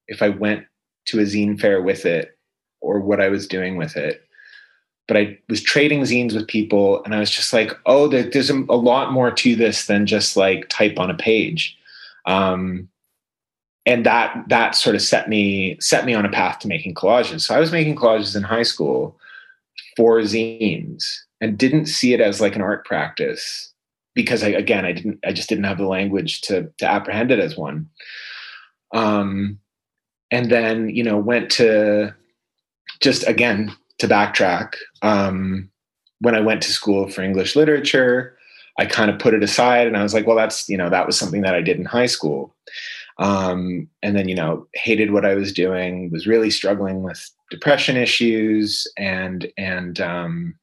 if 0.06 0.22
I 0.22 0.28
went 0.28 0.66
to 1.06 1.18
a 1.20 1.22
zine 1.22 1.58
fair 1.58 1.82
with 1.82 2.04
it 2.04 2.38
or 2.80 3.00
what 3.00 3.20
I 3.20 3.28
was 3.28 3.48
doing 3.48 3.76
with 3.76 3.96
it. 3.96 4.22
But 5.08 5.16
I 5.16 5.38
was 5.48 5.62
trading 5.62 6.02
zines 6.02 6.34
with 6.34 6.46
people 6.46 7.02
and 7.04 7.14
I 7.14 7.18
was 7.18 7.30
just 7.30 7.52
like, 7.52 7.72
oh, 7.86 8.08
there's 8.08 8.50
a, 8.50 8.54
lot 8.54 9.12
more 9.12 9.30
to 9.30 9.56
this 9.56 9.86
than 9.86 10.06
just 10.06 10.36
like 10.36 10.68
type 10.68 10.98
on 10.98 11.10
a 11.10 11.16
page. 11.16 11.76
Um, 12.26 12.88
and 13.88 14.04
that 14.04 14.44
that 14.48 14.74
sort 14.74 14.94
of 14.94 15.00
set 15.00 15.30
me 15.30 15.78
set 15.80 16.04
me 16.04 16.12
on 16.12 16.26
a 16.26 16.30
path 16.30 16.58
to 16.58 16.68
making 16.68 16.94
collages. 16.94 17.40
So 17.40 17.54
I 17.54 17.58
was 17.58 17.72
making 17.72 17.96
collages 17.96 18.36
in 18.36 18.42
high 18.42 18.62
school 18.62 19.18
for 19.96 20.20
zines 20.20 21.04
and 21.40 21.56
didn't 21.56 21.86
see 21.86 22.12
it 22.12 22.20
as 22.20 22.38
like 22.38 22.54
an 22.54 22.60
art 22.60 22.84
practice 22.84 23.72
because 24.14 24.42
I, 24.42 24.48
again 24.48 24.84
I 24.84 24.92
didn't 24.92 25.20
I 25.24 25.32
just 25.32 25.48
didn't 25.48 25.64
have 25.64 25.78
the 25.78 25.86
language 25.86 26.42
to 26.42 26.70
to 26.76 26.86
apprehend 26.86 27.30
it 27.30 27.40
as 27.40 27.56
one. 27.56 27.88
Um, 28.94 29.58
and 30.30 30.50
then 30.50 30.90
you 30.90 31.02
know 31.02 31.16
went 31.16 31.50
to 31.52 32.14
just 33.00 33.26
again 33.26 33.74
to 34.00 34.06
backtrack 34.06 34.74
um, 35.00 35.70
when 36.20 36.34
I 36.34 36.40
went 36.40 36.62
to 36.64 36.72
school 36.72 37.08
for 37.08 37.22
English 37.22 37.56
literature. 37.56 38.36
I 38.80 38.84
kind 38.84 39.10
of 39.10 39.18
put 39.18 39.34
it 39.34 39.42
aside 39.42 39.88
and 39.88 39.96
I 39.96 40.02
was 40.02 40.14
like, 40.14 40.26
well, 40.26 40.36
that's 40.36 40.68
you 40.68 40.76
know 40.76 40.90
that 40.90 41.06
was 41.06 41.18
something 41.18 41.40
that 41.40 41.54
I 41.54 41.62
did 41.62 41.78
in 41.78 41.86
high 41.86 42.06
school 42.06 42.54
um, 43.18 43.88
and 44.02 44.16
then, 44.16 44.28
you 44.28 44.34
know, 44.34 44.66
hated 44.74 45.12
what 45.12 45.24
I 45.24 45.34
was 45.34 45.52
doing, 45.52 46.10
was 46.10 46.26
really 46.26 46.50
struggling 46.50 47.02
with 47.02 47.28
depression 47.50 47.96
issues, 47.96 48.86
and 48.96 49.50
and 49.56 50.00
um, 50.00 50.54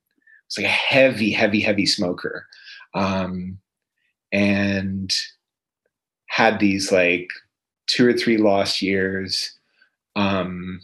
was 0.47 0.57
like 0.57 0.65
a 0.65 0.69
heavy, 0.69 1.31
heavy, 1.31 1.59
heavy 1.59 1.85
smoker, 1.85 2.47
um, 2.93 3.57
and 4.31 5.13
had 6.27 6.59
these 6.59 6.91
like 6.91 7.29
two 7.87 8.07
or 8.07 8.13
three 8.13 8.37
lost 8.37 8.81
years, 8.81 9.51
um, 10.15 10.79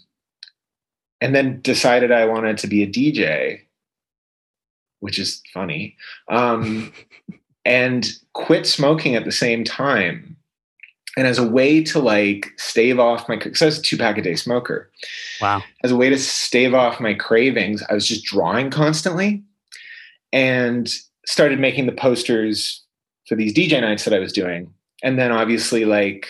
and 1.22 1.34
then 1.34 1.62
decided 1.62 2.12
I 2.12 2.26
wanted 2.26 2.58
to 2.60 2.68
be 2.68 2.84
a 2.84 2.88
DJ, 2.88 3.62
which 5.00 5.18
is 5.18 5.42
funny, 5.54 5.96
um, 6.28 6.92
and 7.66 8.12
quit 8.34 8.68
smoking 8.68 9.16
at 9.16 9.24
the 9.24 9.32
same 9.32 9.64
time 9.64 10.36
and 11.18 11.28
as 11.28 11.38
a 11.38 11.48
way 11.48 11.84
to 11.84 12.00
like 12.00 12.52
stave 12.58 13.00
off 13.00 13.28
my 13.28 13.36
because 13.36 13.62
I 13.62 13.66
was 13.66 13.80
a 13.80 13.82
two 13.82 13.98
pack 13.98 14.18
a 14.18 14.22
day 14.22 14.36
smoker. 14.36 14.90
Wow. 15.42 15.62
As 15.84 15.92
a 15.92 15.96
way 15.96 16.10
to 16.10 16.18
stave 16.18 16.74
off 16.74 17.00
my 17.00 17.14
cravings, 17.14 17.84
I 17.90 17.94
was 17.94 18.08
just 18.08 18.24
drawing 18.24 18.70
constantly 18.70 19.44
and 20.32 20.90
started 21.26 21.60
making 21.60 21.86
the 21.86 21.92
posters 21.92 22.84
for 23.28 23.36
these 23.36 23.54
DJ 23.54 23.82
nights 23.82 24.06
that 24.06 24.14
I 24.14 24.20
was 24.20 24.32
doing. 24.32 24.74
And 25.04 25.20
then 25.20 25.32
obviously 25.32 25.86
like 25.86 26.28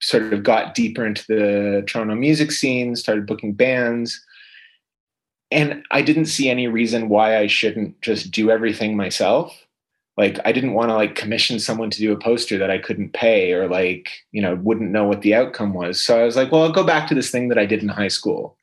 sort 0.00 0.32
of 0.32 0.42
got 0.42 0.74
deeper 0.74 1.04
into 1.04 1.24
the 1.26 1.82
Toronto 1.86 2.14
music 2.14 2.52
scene, 2.52 2.94
started 2.94 3.26
booking 3.26 3.54
bands. 3.54 4.20
And 5.50 5.82
I 5.90 6.02
didn't 6.02 6.26
see 6.26 6.48
any 6.48 6.68
reason 6.68 7.08
why 7.08 7.38
I 7.38 7.46
shouldn't 7.46 8.00
just 8.02 8.30
do 8.30 8.50
everything 8.50 8.96
myself 8.96 9.65
like 10.16 10.38
i 10.44 10.52
didn't 10.52 10.72
want 10.72 10.88
to 10.88 10.94
like 10.94 11.14
commission 11.14 11.58
someone 11.58 11.90
to 11.90 11.98
do 11.98 12.12
a 12.12 12.18
poster 12.18 12.58
that 12.58 12.70
i 12.70 12.78
couldn't 12.78 13.12
pay 13.12 13.52
or 13.52 13.68
like 13.68 14.08
you 14.32 14.40
know 14.40 14.56
wouldn't 14.56 14.90
know 14.90 15.04
what 15.04 15.22
the 15.22 15.34
outcome 15.34 15.74
was. 15.74 16.00
So 16.02 16.20
i 16.20 16.24
was 16.24 16.36
like 16.36 16.52
well 16.52 16.62
i'll 16.62 16.72
go 16.72 16.84
back 16.84 17.08
to 17.08 17.14
this 17.14 17.30
thing 17.30 17.48
that 17.48 17.58
i 17.58 17.66
did 17.66 17.82
in 17.82 17.88
high 17.88 18.08
school. 18.08 18.56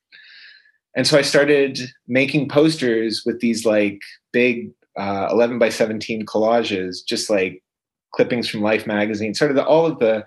And 0.96 1.08
so 1.08 1.18
i 1.18 1.22
started 1.22 1.80
making 2.08 2.50
posters 2.50 3.24
with 3.26 3.40
these 3.40 3.66
like 3.66 4.02
big 4.32 4.72
uh, 4.98 5.28
11 5.32 5.58
by 5.58 5.70
17 5.70 6.24
collages 6.26 7.04
just 7.04 7.30
like 7.30 7.64
clippings 8.12 8.48
from 8.48 8.62
life 8.62 8.86
magazine 8.86 9.34
sort 9.34 9.50
of 9.50 9.58
the, 9.58 9.66
all 9.66 9.88
of 9.88 9.98
the 9.98 10.24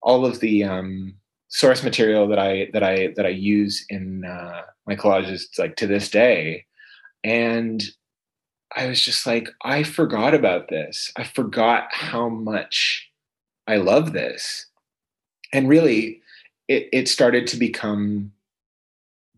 all 0.00 0.24
of 0.24 0.40
the 0.40 0.64
um, 0.64 1.14
source 1.48 1.82
material 1.82 2.26
that 2.26 2.38
i 2.38 2.70
that 2.72 2.82
i 2.82 3.12
that 3.16 3.26
i 3.26 3.30
use 3.30 3.84
in 3.90 4.24
uh, 4.24 4.62
my 4.86 4.96
collages 4.96 5.58
like 5.58 5.76
to 5.76 5.86
this 5.86 6.08
day. 6.08 6.64
And 7.24 7.82
I 8.76 8.86
was 8.86 9.00
just 9.00 9.26
like, 9.26 9.48
I 9.62 9.82
forgot 9.82 10.34
about 10.34 10.68
this. 10.68 11.10
I 11.16 11.24
forgot 11.24 11.88
how 11.90 12.28
much 12.28 13.10
I 13.66 13.76
love 13.76 14.12
this. 14.12 14.66
And 15.52 15.68
really, 15.68 16.20
it, 16.68 16.88
it 16.92 17.08
started 17.08 17.46
to 17.48 17.56
become 17.56 18.32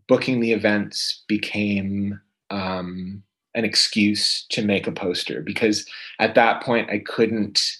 booking 0.07 0.41
the 0.41 0.51
events 0.51 1.23
became 1.27 2.19
um, 2.49 3.23
an 3.55 3.63
excuse 3.63 4.45
to 4.49 4.65
make 4.65 4.87
a 4.87 4.91
poster 4.91 5.41
because 5.41 5.85
at 6.19 6.35
that 6.35 6.61
point 6.61 6.89
I 6.89 6.99
couldn't 6.99 7.77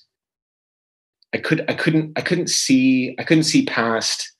I 1.33 1.37
could 1.39 1.65
I 1.67 1.73
couldn't 1.73 2.17
I 2.17 2.21
couldn't 2.21 2.49
see 2.49 3.15
I 3.19 3.23
couldn't 3.23 3.43
see 3.43 3.65
past 3.65 4.31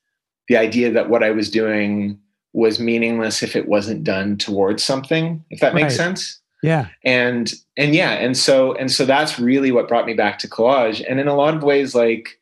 the 0.47 0.57
idea 0.57 0.91
that 0.91 1.09
what 1.09 1.23
I 1.23 1.31
was 1.31 1.49
doing 1.49 2.19
was 2.53 2.79
meaningless 2.79 3.43
if 3.43 3.55
it 3.55 3.67
wasn't 3.67 4.03
done 4.03 4.37
towards 4.37 4.83
something 4.83 5.43
if 5.49 5.59
that 5.59 5.75
makes 5.75 5.95
sense 5.95 6.39
yeah. 6.61 6.87
And 7.03 7.51
and 7.77 7.95
yeah, 7.95 8.11
and 8.11 8.37
so 8.37 8.73
and 8.73 8.91
so 8.91 9.05
that's 9.05 9.39
really 9.39 9.71
what 9.71 9.87
brought 9.87 10.05
me 10.05 10.13
back 10.13 10.39
to 10.39 10.47
collage. 10.47 11.03
And 11.07 11.19
in 11.19 11.27
a 11.27 11.35
lot 11.35 11.55
of 11.55 11.63
ways, 11.63 11.95
like 11.95 12.39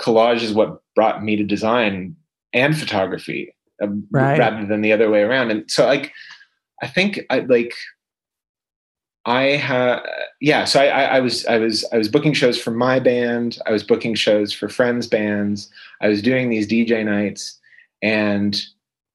collage 0.00 0.42
is 0.42 0.54
what 0.54 0.82
brought 0.94 1.22
me 1.22 1.36
to 1.36 1.44
design 1.44 2.16
and 2.52 2.76
photography 2.76 3.54
uh, 3.82 3.88
right. 4.10 4.38
rather 4.38 4.66
than 4.66 4.82
the 4.82 4.92
other 4.92 5.10
way 5.10 5.22
around. 5.22 5.50
And 5.50 5.70
so 5.70 5.86
like 5.86 6.12
I 6.82 6.86
think 6.86 7.20
I 7.30 7.40
like 7.40 7.74
I 9.26 9.42
had 9.42 10.00
yeah, 10.40 10.64
so 10.64 10.80
I, 10.80 10.86
I, 10.86 11.02
I 11.16 11.20
was 11.20 11.44
I 11.46 11.58
was 11.58 11.84
I 11.92 11.98
was 11.98 12.08
booking 12.08 12.32
shows 12.32 12.58
for 12.58 12.70
my 12.70 12.98
band, 12.98 13.58
I 13.66 13.72
was 13.72 13.82
booking 13.82 14.14
shows 14.14 14.52
for 14.52 14.68
friends' 14.68 15.06
bands, 15.06 15.70
I 16.00 16.08
was 16.08 16.22
doing 16.22 16.48
these 16.48 16.66
DJ 16.66 17.04
nights, 17.04 17.58
and 18.02 18.60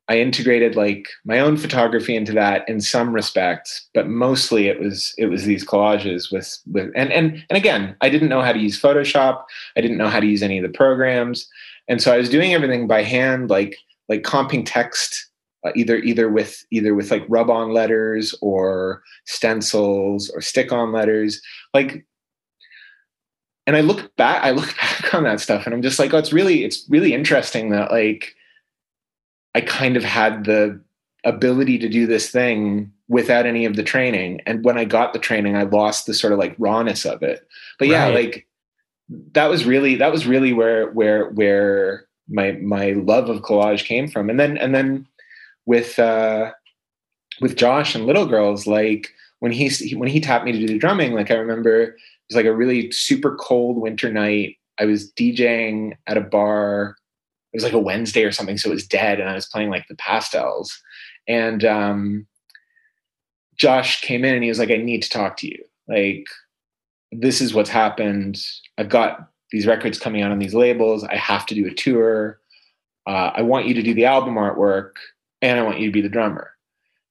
I 0.08 0.20
integrated 0.20 0.76
like 0.76 1.08
my 1.24 1.40
own 1.40 1.58
photography 1.58 2.16
into 2.16 2.32
that 2.34 2.68
in 2.70 2.80
some 2.80 3.12
respects, 3.12 3.88
but 3.94 4.08
mostly 4.08 4.68
it 4.68 4.80
was 4.80 5.14
it 5.18 5.28
was 5.28 5.46
these 5.46 5.66
collages 5.66 6.32
with 6.32 6.60
with 6.72 6.92
and 6.96 7.12
and 7.12 7.44
and 7.50 7.58
again, 7.58 7.96
I 8.02 8.10
didn't 8.10 8.30
know 8.30 8.42
how 8.42 8.52
to 8.52 8.60
use 8.60 8.80
Photoshop. 8.80 9.44
I 9.76 9.82
didn't 9.82 9.98
know 9.98 10.10
how 10.10 10.20
to 10.20 10.28
use 10.28 10.44
any 10.44 10.60
of 10.60 10.64
the 10.64 10.78
programs, 10.78 11.48
and 11.88 12.02
so 12.02 12.14
I 12.14 12.18
was 12.18 12.30
doing 12.30 12.54
everything 12.54 12.88
by 12.88 13.02
hand, 13.02 13.50
like 13.50 13.78
like 14.08 14.22
comping 14.22 14.64
text 14.64 15.30
uh, 15.66 15.72
either 15.76 15.98
either 15.98 16.30
with 16.30 16.64
either 16.70 16.94
with 16.94 17.10
like 17.10 17.26
rub 17.28 17.50
on 17.50 17.74
letters 17.74 18.36
or 18.42 19.02
stencils 19.26 20.30
or 20.30 20.42
stick 20.42 20.72
on 20.72 20.92
letters, 20.92 21.42
like. 21.74 22.06
And 23.68 23.76
I 23.76 23.82
look 23.82 24.16
back, 24.16 24.44
I 24.44 24.52
look 24.52 24.78
back 24.82 25.12
on 25.16 25.24
that 25.24 25.40
stuff, 25.40 25.66
and 25.66 25.74
I'm 25.74 25.82
just 25.82 25.98
like, 25.98 26.14
oh, 26.14 26.20
it's 26.20 26.32
really 26.32 26.64
it's 26.64 26.86
really 26.88 27.16
interesting 27.16 27.72
that 27.72 27.90
like 27.90 28.36
I 29.56 29.62
kind 29.62 29.98
of 29.98 30.04
had 30.04 30.44
the 30.44 30.80
ability 31.24 31.80
to 31.80 31.90
do 31.90 32.06
this 32.06 32.30
thing 32.30 32.92
without 33.08 33.46
any 33.46 33.66
of 33.66 33.76
the 33.76 33.84
training. 33.84 34.42
And 34.46 34.64
when 34.64 34.78
I 34.78 34.86
got 34.86 35.14
the 35.14 35.20
training, 35.20 35.56
I 35.56 35.64
lost 35.64 36.06
the 36.06 36.14
sort 36.14 36.34
of 36.34 36.40
like 36.40 36.56
rawness 36.60 37.06
of 37.06 37.24
it. 37.24 37.48
But 37.80 37.88
yeah, 37.88 38.06
right. 38.06 38.14
like 38.14 38.48
that 39.32 39.50
was 39.50 39.66
really 39.66 39.96
that 39.96 40.12
was 40.12 40.28
really 40.28 40.54
where 40.54 40.92
where 40.92 41.30
where 41.32 42.06
my 42.28 42.54
my 42.54 42.92
love 42.92 43.30
of 43.30 43.42
collage 43.42 43.86
came 43.86 44.08
from. 44.08 44.30
And 44.30 44.40
then 44.40 44.58
and 44.58 44.76
then 44.76 45.08
with 45.66 45.98
uh 46.00 46.52
with 47.42 47.56
Josh 47.56 47.96
and 47.96 48.06
Little 48.06 48.26
Girls, 48.26 48.68
like 48.68 49.14
when 49.40 49.52
he 49.52 49.72
when 49.96 50.10
he 50.10 50.20
tapped 50.20 50.46
me 50.46 50.52
to 50.52 50.60
do 50.60 50.68
the 50.68 50.78
drumming, 50.78 51.14
like 51.14 51.32
I 51.32 51.36
remember 51.36 51.82
it 51.82 51.96
was 52.30 52.36
like 52.36 52.46
a 52.46 52.56
really 52.56 52.92
super 52.92 53.36
cold 53.36 53.78
winter 53.78 54.12
night. 54.12 54.58
I 54.80 54.86
was 54.86 55.12
DJing 55.14 55.94
at 56.08 56.18
a 56.18 56.22
bar 56.22 56.98
it 57.56 57.64
was 57.64 57.64
like 57.64 57.72
a 57.72 57.80
Wednesday 57.80 58.26
or 58.26 58.34
something, 58.34 58.58
so 58.58 58.70
it 58.70 58.74
was 58.74 58.86
dead, 58.86 59.22
and 59.22 59.30
I 59.30 59.34
was 59.34 59.46
playing 59.46 59.70
like 59.70 59.88
the 59.88 59.96
pastels. 59.96 60.78
And 61.26 61.64
um, 61.64 62.28
Josh 63.56 64.02
came 64.02 64.26
in 64.26 64.34
and 64.34 64.44
he 64.44 64.50
was 64.50 64.60
like, 64.60 64.72
"I 64.72 64.76
need 64.76 65.02
to 65.04 65.10
talk 65.10 65.38
to 65.38 65.48
you. 65.48 65.64
Like, 65.88 66.26
this 67.14 67.40
is 67.40 67.54
what's 67.54 67.70
happened. 67.70 68.38
I've 68.78 68.90
got 68.90 69.30
these 69.52 69.66
records 69.66 69.98
coming 69.98 70.22
out 70.22 70.32
on 70.32 70.40
these 70.40 70.54
labels. 70.54 71.06
I 71.06 71.16
have 71.16 71.46
to 71.46 71.56
do 71.56 71.66
a 71.66 71.74
tour. 71.74 72.42
Uh, 73.08 73.32
I 73.34 73.42
want 73.42 73.68
you 73.68 73.74
to 73.74 73.82
do 73.82 73.94
the 73.94 74.04
album 74.04 74.36
artwork, 74.36 74.96
and 75.42 75.58
I 75.58 75.64
want 75.64 75.80
you 75.80 75.86
to 75.86 75.94
be 75.94 76.02
the 76.02 76.10
drummer." 76.10 76.52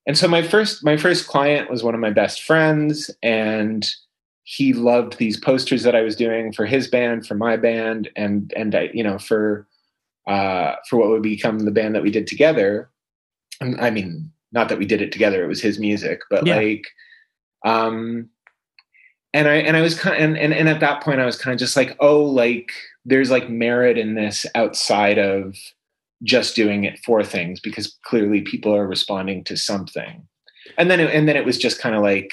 And 0.07 0.19
so 0.19 0.29
my 0.29 0.43
first 0.43 0.85
my 0.85 0.99
first 0.99 1.27
client 1.27 1.71
was 1.71 1.83
one 1.83 1.95
of 1.95 2.03
my 2.03 2.11
best 2.11 2.43
friends, 2.43 3.11
and 3.23 3.89
he 4.43 4.75
loved 4.75 5.17
these 5.17 5.41
posters 5.41 5.85
that 5.85 5.97
I 5.97 6.03
was 6.03 6.17
doing 6.17 6.53
for 6.53 6.67
his 6.67 6.87
band, 6.87 7.27
for 7.27 7.35
my 7.35 7.57
band, 7.57 8.11
and 8.15 8.53
and 8.55 8.75
I, 8.75 8.91
you 8.93 9.03
know, 9.03 9.19
for 9.19 9.67
uh, 10.27 10.77
for 10.89 10.99
what 10.99 11.09
would 11.09 11.23
become 11.23 11.61
the 11.61 11.71
band 11.71 11.95
that 11.95 12.03
we 12.03 12.11
did 12.11 12.27
together. 12.27 12.91
I 13.61 13.91
mean, 13.91 14.31
not 14.53 14.69
that 14.69 14.79
we 14.79 14.87
did 14.87 15.01
it 15.01 15.13
together; 15.13 15.45
it 15.45 15.49
was 15.49 15.61
his 15.61 15.79
music, 15.79 16.21
but 16.31 16.47
yeah. 16.47 16.57
like, 16.57 16.87
um, 17.65 18.29
and 19.33 19.49
I 19.49 19.55
and 19.55 19.77
I 19.77 19.81
was 19.81 19.99
kind 19.99 20.17
of, 20.17 20.23
and, 20.23 20.37
and 20.37 20.53
and 20.53 20.69
at 20.69 20.81
that 20.81 21.03
point, 21.03 21.21
I 21.21 21.27
was 21.27 21.39
kind 21.39 21.53
of 21.53 21.59
just 21.59 21.77
like, 21.77 21.97
oh, 22.01 22.23
like 22.23 22.73
there's 23.05 23.31
like 23.31 23.49
merit 23.49 23.99
in 23.99 24.15
this 24.15 24.47
outside 24.55 25.19
of 25.19 25.57
just 26.23 26.57
doing 26.57 26.85
it 26.85 26.99
for 27.05 27.23
things 27.23 27.61
because 27.61 27.97
clearly 28.05 28.41
people 28.41 28.75
are 28.75 28.87
responding 28.87 29.45
to 29.45 29.57
something. 29.57 30.27
And 30.79 30.91
then, 30.91 31.01
it, 31.01 31.15
and 31.15 31.29
then 31.29 31.37
it 31.37 31.45
was 31.45 31.59
just 31.59 31.81
kind 31.81 31.95
of 31.95 32.03
like 32.03 32.33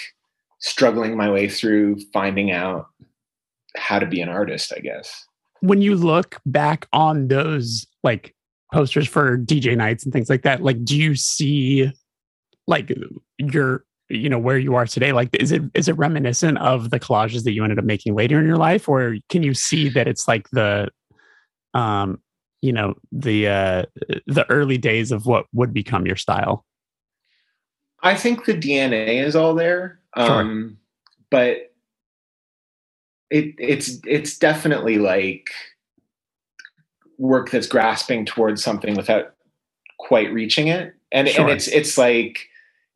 struggling 0.60 1.18
my 1.18 1.30
way 1.30 1.50
through 1.50 2.00
finding 2.14 2.52
out 2.52 2.88
how 3.76 4.00
to 4.00 4.06
be 4.06 4.22
an 4.22 4.30
artist, 4.30 4.72
I 4.76 4.80
guess. 4.80 5.26
When 5.62 5.82
you 5.82 5.96
look 5.96 6.40
back 6.46 6.88
on 6.92 7.28
those 7.28 7.88
like 8.04 8.36
posters 8.74 9.08
for 9.08 9.38
DJ 9.38 9.76
nights 9.76 10.04
and 10.04 10.14
things 10.14 10.30
like 10.30 10.44
that, 10.44 10.62
like 10.62 10.84
do 10.84 10.98
you 10.98 11.16
see 11.16 11.92
like 12.68 12.92
your 13.38 13.86
you 14.10 14.30
know 14.30 14.40
where 14.40 14.58
you 14.58 14.76
are 14.76 14.86
today? 14.86 15.12
Like 15.12 15.30
is 15.36 15.52
it 15.52 15.64
is 15.74 15.88
it 15.88 15.98
reminiscent 15.98 16.58
of 16.58 16.90
the 16.90 17.00
collages 17.00 17.44
that 17.44 17.54
you 17.54 17.64
ended 17.64 17.80
up 17.80 17.86
making 17.86 18.16
later 18.16 18.40
in 18.40 18.46
your 18.46 18.58
life? 18.58 18.90
Or 18.90 19.16
can 19.30 19.44
you 19.44 19.54
see 19.54 19.90
that 19.90 20.08
it's 20.08 20.28
like 20.28 20.50
the 20.52 20.90
um 21.74 22.22
you 22.62 22.74
know 22.74 22.96
the 23.12 23.48
uh 23.48 23.84
the 24.28 24.46
early 24.50 24.78
days 24.78 25.12
of 25.12 25.26
what 25.26 25.46
would 25.54 25.74
become 25.74 26.06
your 26.06 26.18
style? 26.18 26.66
I 28.04 28.16
think 28.16 28.46
the 28.46 28.54
dna 28.54 29.24
is 29.24 29.36
all 29.36 29.54
there 29.54 30.00
sure. 30.18 30.42
um 30.42 30.78
but 31.30 31.71
it 33.32 33.56
it's 33.58 33.98
it's 34.06 34.38
definitely 34.38 34.98
like 34.98 35.50
work 37.18 37.50
that's 37.50 37.68
grasping 37.68 38.26
towards 38.26 38.64
something 38.64 38.96
without 38.96 39.34
quite 40.00 40.32
reaching 40.34 40.68
it. 40.68 40.94
And 41.12 41.28
sure. 41.28 41.42
and 41.42 41.52
it's 41.52 41.68
it's 41.70 41.98
like 41.98 42.48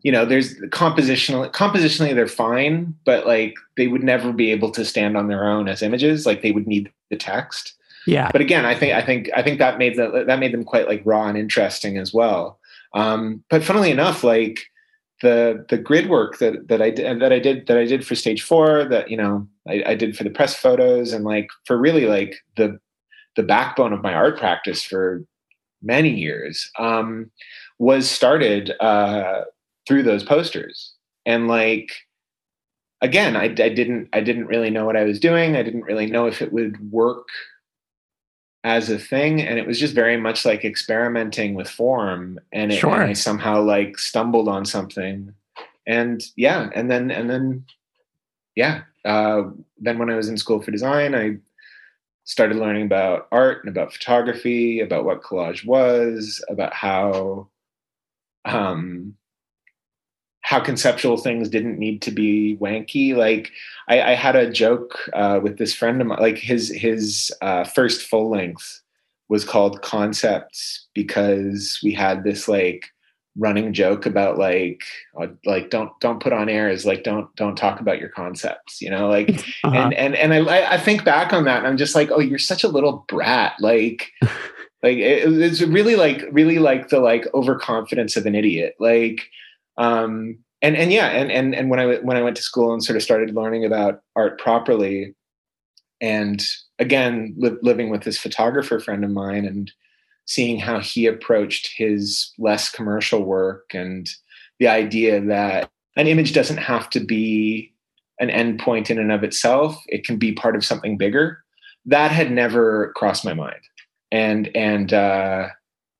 you 0.02 0.12
know 0.12 0.26
there's 0.26 0.56
compositionally 0.70 1.52
compositionally 1.52 2.14
they're 2.14 2.28
fine 2.28 2.94
but 3.06 3.26
like 3.26 3.56
they 3.76 3.88
would 3.88 4.04
never 4.04 4.32
be 4.32 4.52
able 4.52 4.72
to 4.72 4.86
stand 4.86 5.18
on 5.18 5.28
their 5.28 5.48
own 5.48 5.68
as 5.68 5.82
images. 5.82 6.26
Like 6.26 6.42
they 6.42 6.52
would 6.52 6.68
need 6.68 6.92
the 7.10 7.18
text. 7.18 7.74
Yeah. 8.06 8.30
But 8.32 8.42
again 8.42 8.66
i 8.66 8.76
think 8.76 8.94
i 8.94 9.02
think 9.02 9.30
i 9.36 9.42
think 9.42 9.58
that 9.60 9.80
made 9.80 9.96
the, 9.96 10.26
that 10.28 10.40
made 10.40 10.54
them 10.54 10.64
quite 10.64 10.88
like 10.88 11.02
raw 11.06 11.28
and 11.28 11.38
interesting 11.38 11.98
as 11.98 12.14
well. 12.14 12.60
Um, 12.94 13.44
but 13.50 13.64
funnily 13.64 13.92
enough 13.92 14.24
like 14.24 14.68
the 15.22 15.66
the 15.70 15.78
grid 15.78 16.10
work 16.10 16.40
that 16.40 16.68
that 16.68 16.82
i 16.82 16.90
did 16.90 17.22
that 17.22 17.32
i 17.32 17.40
did 17.40 17.68
that 17.68 17.78
i 17.78 17.86
did 17.86 18.06
for 18.06 18.16
stage 18.16 18.42
four 18.42 18.84
that 18.84 19.10
you 19.10 19.16
know 19.16 19.48
I, 19.68 19.84
I 19.88 19.96
did 19.96 20.18
for 20.18 20.26
the 20.26 20.30
press 20.30 20.56
photos 20.56 21.14
and 21.14 21.24
like 21.24 21.48
for 21.66 21.78
really 21.78 22.06
like 22.06 22.36
the 22.58 22.80
the 23.36 23.44
backbone 23.44 23.94
of 23.94 24.02
my 24.02 24.14
art 24.14 24.38
practice 24.38 24.84
for 24.84 25.24
many 25.82 26.10
years 26.10 26.72
um, 26.80 27.30
was 27.80 28.10
started 28.10 28.72
uh, 28.80 29.44
through 29.88 30.04
those 30.04 30.24
posters. 30.24 30.94
And 31.26 31.48
like 31.48 31.92
again 33.02 33.36
I, 33.36 33.44
I 33.46 33.70
didn't 33.70 34.08
i 34.14 34.22
didn't 34.22 34.48
really 34.48 34.70
know 34.70 34.86
what 34.86 34.96
i 34.96 35.04
was 35.04 35.20
doing. 35.20 35.56
I 35.56 35.64
didn't 35.64 35.84
really 35.84 36.06
know 36.06 36.28
if 36.28 36.42
it 36.42 36.54
would 36.54 36.92
work 36.92 37.28
as 38.66 38.90
a 38.90 38.98
thing 38.98 39.40
and 39.44 39.60
it 39.60 39.68
was 39.68 39.80
just 39.80 39.94
very 39.94 40.18
much 40.18 40.44
like 40.44 40.66
experimenting 40.66 41.54
with 41.54 41.70
form 41.70 42.40
and, 42.52 42.72
it, 42.72 42.78
sure. 42.78 42.94
and 42.94 43.04
i 43.04 43.14
somehow 43.14 43.62
like 43.62 44.00
stumbled 44.00 44.48
on 44.48 44.66
something 44.66 45.32
and 45.86 46.24
yeah 46.36 46.70
and 46.74 46.90
then 46.90 47.12
and 47.12 47.30
then 47.30 47.64
yeah 48.56 48.82
uh, 49.06 49.44
then 49.78 50.00
when 50.00 50.10
i 50.10 50.16
was 50.16 50.30
in 50.30 50.36
school 50.36 50.64
for 50.64 50.72
design 50.72 51.14
i 51.14 51.38
started 52.24 52.58
learning 52.58 52.88
about 52.88 53.28
art 53.32 53.64
and 53.64 53.70
about 53.70 53.94
photography 53.94 54.80
about 54.80 55.06
what 55.06 55.22
collage 55.22 55.64
was 55.64 56.44
about 56.50 56.74
how 56.74 57.48
um, 58.46 59.16
how 60.46 60.60
conceptual 60.60 61.18
things 61.18 61.50
didn't 61.50 61.80
need 61.80 62.04
to 62.04 62.12
be 62.12 62.56
wanky. 62.62 63.16
Like 63.16 63.52
I, 63.90 64.12
I 64.12 64.14
had 64.14 64.36
a 64.36 64.52
joke 64.52 65.10
uh, 65.14 65.40
with 65.42 65.58
this 65.58 65.74
friend 65.74 66.00
of 66.00 66.06
mine. 66.06 66.20
Like 66.22 66.38
his 66.38 66.70
his 66.70 67.32
uh, 67.42 67.64
first 67.64 68.04
full 68.04 68.30
length 68.30 68.82
was 69.28 69.44
called 69.44 69.82
Concepts 69.82 70.86
because 70.94 71.80
we 71.84 71.94
had 71.94 72.24
this 72.24 72.48
like 72.48 72.86
running 73.36 73.74
joke 73.74 74.06
about 74.06 74.38
like 74.38 74.84
uh, 75.20 75.28
like 75.46 75.72
don't 75.72 75.92
don't 76.00 76.22
put 76.22 76.32
on 76.32 76.48
airs 76.48 76.86
like 76.86 77.04
don't 77.04 77.36
don't 77.36 77.58
talk 77.58 77.82
about 77.82 78.00
your 78.00 78.08
concepts 78.08 78.82
you 78.82 78.90
know 78.90 79.10
like 79.10 79.30
uh-huh. 79.64 79.76
and 79.76 79.94
and 79.96 80.16
and 80.16 80.50
I 80.50 80.76
I 80.76 80.78
think 80.78 81.04
back 81.04 81.34
on 81.34 81.44
that 81.46 81.58
and 81.58 81.68
I'm 81.68 81.76
just 81.76 81.96
like 81.96 82.12
oh 82.12 82.20
you're 82.20 82.38
such 82.38 82.64
a 82.64 82.70
little 82.70 83.04
brat 83.10 83.54
like 83.60 84.12
like 84.84 84.98
it, 85.00 85.28
it's 85.42 85.62
really 85.64 85.96
like 85.96 86.24
really 86.32 86.60
like 86.60 86.90
the 86.90 87.00
like 87.00 87.28
overconfidence 87.34 88.16
of 88.16 88.28
an 88.28 88.36
idiot 88.36 88.76
like 88.80 89.28
um, 89.78 90.38
and 90.62 90.76
and 90.76 90.92
yeah, 90.92 91.08
and 91.08 91.32
and 91.32 91.54
and 91.54 91.70
when 91.70 91.80
I 91.80 91.96
when 91.98 92.18
I 92.18 92.22
went 92.22 92.36
to 92.38 92.44
school 92.44 92.74
and 92.74 92.84
sort 92.84 92.98
of 92.98 93.04
started 93.04 93.36
learning 93.36 93.66
about 93.66 94.02
art 94.16 94.40
properly, 94.40 95.16
and 96.02 96.44
again 96.80 97.34
li- 97.38 97.58
living 97.62 97.90
with 97.90 98.04
this 98.04 98.18
photographer 98.18 98.80
friend 98.80 99.04
of 99.04 99.12
mine 99.12 99.46
and 99.46 99.72
seeing 100.26 100.60
how 100.60 100.80
he 100.80 101.06
approached 101.06 101.74
his 101.78 102.32
less 102.40 102.70
commercial 102.70 103.24
work 103.24 103.74
and 103.74 104.10
the 104.60 104.68
idea 104.68 105.22
that 105.22 105.70
an 105.98 106.08
image 106.08 106.34
doesn't 106.34 106.58
have 106.58 106.90
to 106.90 107.00
be 107.00 107.72
an 108.20 108.30
endpoint 108.30 108.90
in 108.90 108.98
and 108.98 109.12
of 109.12 109.24
itself 109.24 109.82
it 109.88 110.04
can 110.04 110.18
be 110.18 110.32
part 110.32 110.56
of 110.56 110.66
something 110.66 110.98
bigger 110.98 111.46
that 111.86 112.12
had 112.12 112.32
never 112.32 112.92
crossed 112.96 113.24
my 113.24 113.34
mind. 113.34 113.62
And 114.12 114.50
and 114.56 114.94
uh 114.94 115.50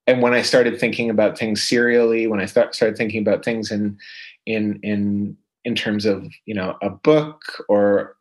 and 0.08 0.22
when 0.22 0.34
I 0.34 0.42
started 0.42 0.80
thinking 0.80 1.10
about 1.10 1.38
things 1.38 1.64
serially, 1.64 2.28
when 2.28 2.40
I 2.40 2.46
started 2.46 2.98
thinking 2.98 3.22
about 3.22 3.44
things 3.44 3.72
in 3.72 3.98
in 4.46 4.80
in 4.84 5.38
in 5.64 5.76
terms 5.76 6.06
of 6.06 6.28
you 6.46 6.54
know 6.54 6.78
a 6.82 6.90
book 6.90 7.44
or 7.68 8.16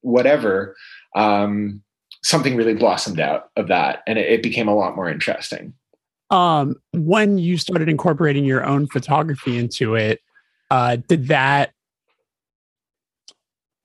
whatever, 0.00 0.76
um, 1.14 1.82
something 2.22 2.56
really 2.56 2.74
blossomed 2.74 3.20
out 3.20 3.50
of 3.56 3.68
that, 3.68 4.02
and 4.06 4.18
it, 4.18 4.30
it 4.32 4.42
became 4.42 4.68
a 4.68 4.74
lot 4.74 4.96
more 4.96 5.08
interesting. 5.08 5.74
Um, 6.30 6.76
when 6.92 7.38
you 7.38 7.56
started 7.56 7.88
incorporating 7.88 8.44
your 8.44 8.66
own 8.66 8.86
photography 8.86 9.56
into 9.56 9.94
it, 9.94 10.20
uh, 10.70 10.96
did 11.08 11.28
that 11.28 11.72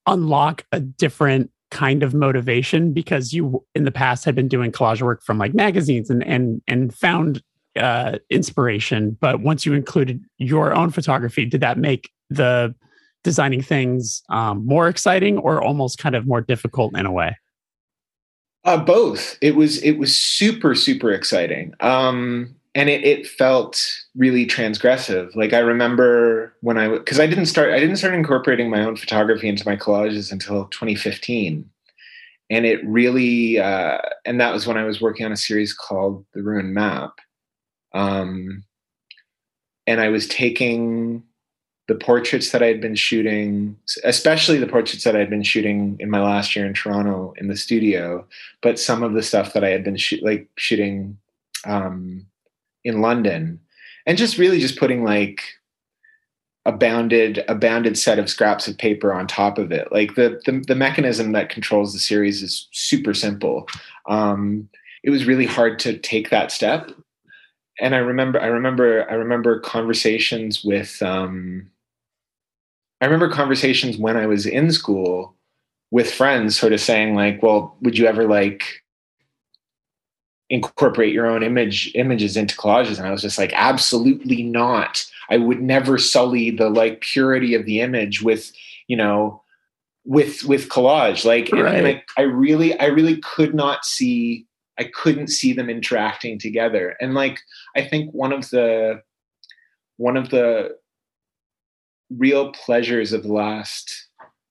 unlock 0.05 0.65
a 0.71 0.79
different 0.79 1.51
kind 1.73 2.03
of 2.03 2.13
motivation 2.13 2.93
because 2.93 3.33
you 3.33 3.65
in 3.73 3.83
the 3.83 3.91
past 3.91 4.23
had 4.23 4.35
been 4.35 4.47
doing 4.47 4.71
collage 4.71 5.01
work 5.01 5.23
from 5.23 5.37
like 5.37 5.53
magazines 5.53 6.09
and 6.09 6.23
and 6.23 6.61
and 6.67 6.93
found 6.93 7.43
uh, 7.75 8.19
inspiration 8.29 9.17
but 9.19 9.41
once 9.41 9.65
you 9.65 9.73
included 9.73 10.23
your 10.37 10.75
own 10.75 10.91
photography 10.91 11.43
did 11.43 11.59
that 11.59 11.75
make 11.75 12.11
the 12.29 12.73
designing 13.23 13.61
things 13.61 14.21
um, 14.29 14.65
more 14.65 14.87
exciting 14.87 15.37
or 15.37 15.61
almost 15.61 15.97
kind 15.97 16.15
of 16.15 16.27
more 16.27 16.41
difficult 16.41 16.97
in 16.97 17.05
a 17.05 17.11
way? 17.11 17.35
Uh, 18.65 18.77
both. 18.77 19.37
It 19.41 19.55
was 19.55 19.81
it 19.81 19.93
was 19.93 20.17
super 20.17 20.75
super 20.75 21.11
exciting. 21.11 21.73
Um, 21.79 22.55
and 22.75 22.89
it, 22.89 23.03
it 23.03 23.27
felt 23.27 23.83
really 24.15 24.45
transgressive. 24.45 25.35
Like 25.35 25.53
i 25.53 25.59
remember 25.59 26.55
when 26.61 26.77
i 26.77 26.87
because 26.87 27.19
i 27.19 27.27
didn't 27.27 27.47
start 27.47 27.71
i 27.71 27.79
didn't 27.79 27.97
start 27.97 28.13
incorporating 28.13 28.69
my 28.69 28.83
own 28.83 28.95
photography 28.95 29.47
into 29.47 29.67
my 29.67 29.75
collages 29.75 30.31
until 30.31 30.65
2015 30.65 31.69
and 32.49 32.65
it 32.65 32.85
really 32.85 33.59
uh, 33.59 33.97
and 34.25 34.39
that 34.39 34.53
was 34.53 34.67
when 34.67 34.77
i 34.77 34.83
was 34.83 35.01
working 35.01 35.25
on 35.25 35.31
a 35.31 35.37
series 35.37 35.73
called 35.73 36.25
the 36.33 36.43
ruined 36.43 36.73
map. 36.73 37.11
Um, 37.93 38.63
and 39.85 40.01
i 40.01 40.09
was 40.09 40.27
taking 40.27 41.23
the 41.87 41.95
portraits 41.95 42.51
that 42.51 42.63
i 42.63 42.67
had 42.67 42.81
been 42.81 42.95
shooting 42.95 43.77
especially 44.03 44.57
the 44.57 44.67
portraits 44.67 45.03
that 45.03 45.15
i 45.15 45.19
had 45.19 45.29
been 45.29 45.43
shooting 45.43 45.97
in 45.99 46.09
my 46.09 46.21
last 46.21 46.55
year 46.55 46.65
in 46.65 46.73
toronto 46.73 47.33
in 47.37 47.49
the 47.49 47.57
studio 47.57 48.25
but 48.61 48.79
some 48.79 49.03
of 49.03 49.13
the 49.13 49.21
stuff 49.21 49.53
that 49.53 49.63
i 49.63 49.69
had 49.69 49.83
been 49.83 49.97
sh- 49.97 50.21
like 50.21 50.47
shooting 50.55 51.17
um, 51.65 52.25
in 52.83 53.01
London, 53.01 53.59
and 54.05 54.17
just 54.17 54.37
really 54.37 54.59
just 54.59 54.77
putting 54.77 55.03
like 55.03 55.41
a 56.65 56.71
bounded 56.71 57.43
a 57.47 57.55
bounded 57.55 57.97
set 57.97 58.19
of 58.19 58.29
scraps 58.29 58.67
of 58.67 58.77
paper 58.77 59.13
on 59.13 59.27
top 59.27 59.57
of 59.57 59.71
it. 59.71 59.91
Like 59.91 60.15
the 60.15 60.41
the, 60.45 60.63
the 60.67 60.75
mechanism 60.75 61.33
that 61.33 61.49
controls 61.49 61.93
the 61.93 61.99
series 61.99 62.41
is 62.41 62.67
super 62.71 63.13
simple. 63.13 63.67
Um, 64.07 64.69
it 65.03 65.09
was 65.09 65.25
really 65.25 65.45
hard 65.45 65.79
to 65.79 65.97
take 65.97 66.29
that 66.29 66.51
step, 66.51 66.91
and 67.79 67.93
I 67.95 67.99
remember 67.99 68.41
I 68.41 68.47
remember 68.47 69.09
I 69.09 69.15
remember 69.15 69.59
conversations 69.59 70.63
with. 70.63 71.01
Um, 71.01 71.69
I 73.01 73.05
remember 73.05 73.29
conversations 73.29 73.97
when 73.97 74.15
I 74.15 74.27
was 74.27 74.45
in 74.45 74.71
school 74.71 75.35
with 75.91 76.09
friends, 76.09 76.57
sort 76.57 76.71
of 76.71 76.79
saying 76.79 77.15
like, 77.15 77.43
"Well, 77.43 77.75
would 77.81 77.97
you 77.97 78.05
ever 78.05 78.25
like 78.25 78.82
incorporate 80.49 81.13
your 81.13 81.25
own 81.25 81.43
image 81.43 81.91
images 81.95 82.37
into 82.37 82.55
collages. 82.55 82.97
And 82.97 83.07
i 83.07 83.11
was 83.11 83.21
just 83.21 83.37
like 83.37 83.53
absolutely 83.55 84.43
not. 84.43 85.05
I 85.29 85.37
would 85.37 85.61
never 85.61 85.97
sully 85.97 86.51
the 86.51 86.69
like 86.69 87.01
purity 87.01 87.55
of 87.55 87.65
the 87.65 87.81
image 87.81 88.21
with 88.21 88.51
you 88.87 88.97
know 88.97 89.41
with 90.05 90.43
with 90.43 90.69
collage. 90.69 91.25
Like 91.25 91.51
right. 91.51 91.75
and, 91.75 91.87
and 91.87 91.87
I, 91.87 92.21
I 92.21 92.21
really 92.23 92.77
i 92.79 92.85
really 92.85 93.17
could 93.17 93.55
not 93.55 93.85
see 93.85 94.45
i 94.77 94.83
couldn't 94.83 95.27
see 95.27 95.53
them 95.53 95.69
interacting 95.69 96.39
together. 96.39 96.95
And 96.99 97.13
like 97.13 97.39
i 97.75 97.83
think 97.83 98.11
one 98.13 98.33
of 98.33 98.49
the 98.49 99.01
one 99.97 100.17
of 100.17 100.29
the 100.29 100.75
real 102.09 102.51
pleasures 102.51 103.13
of 103.13 103.23
the 103.23 103.33
last 103.33 104.07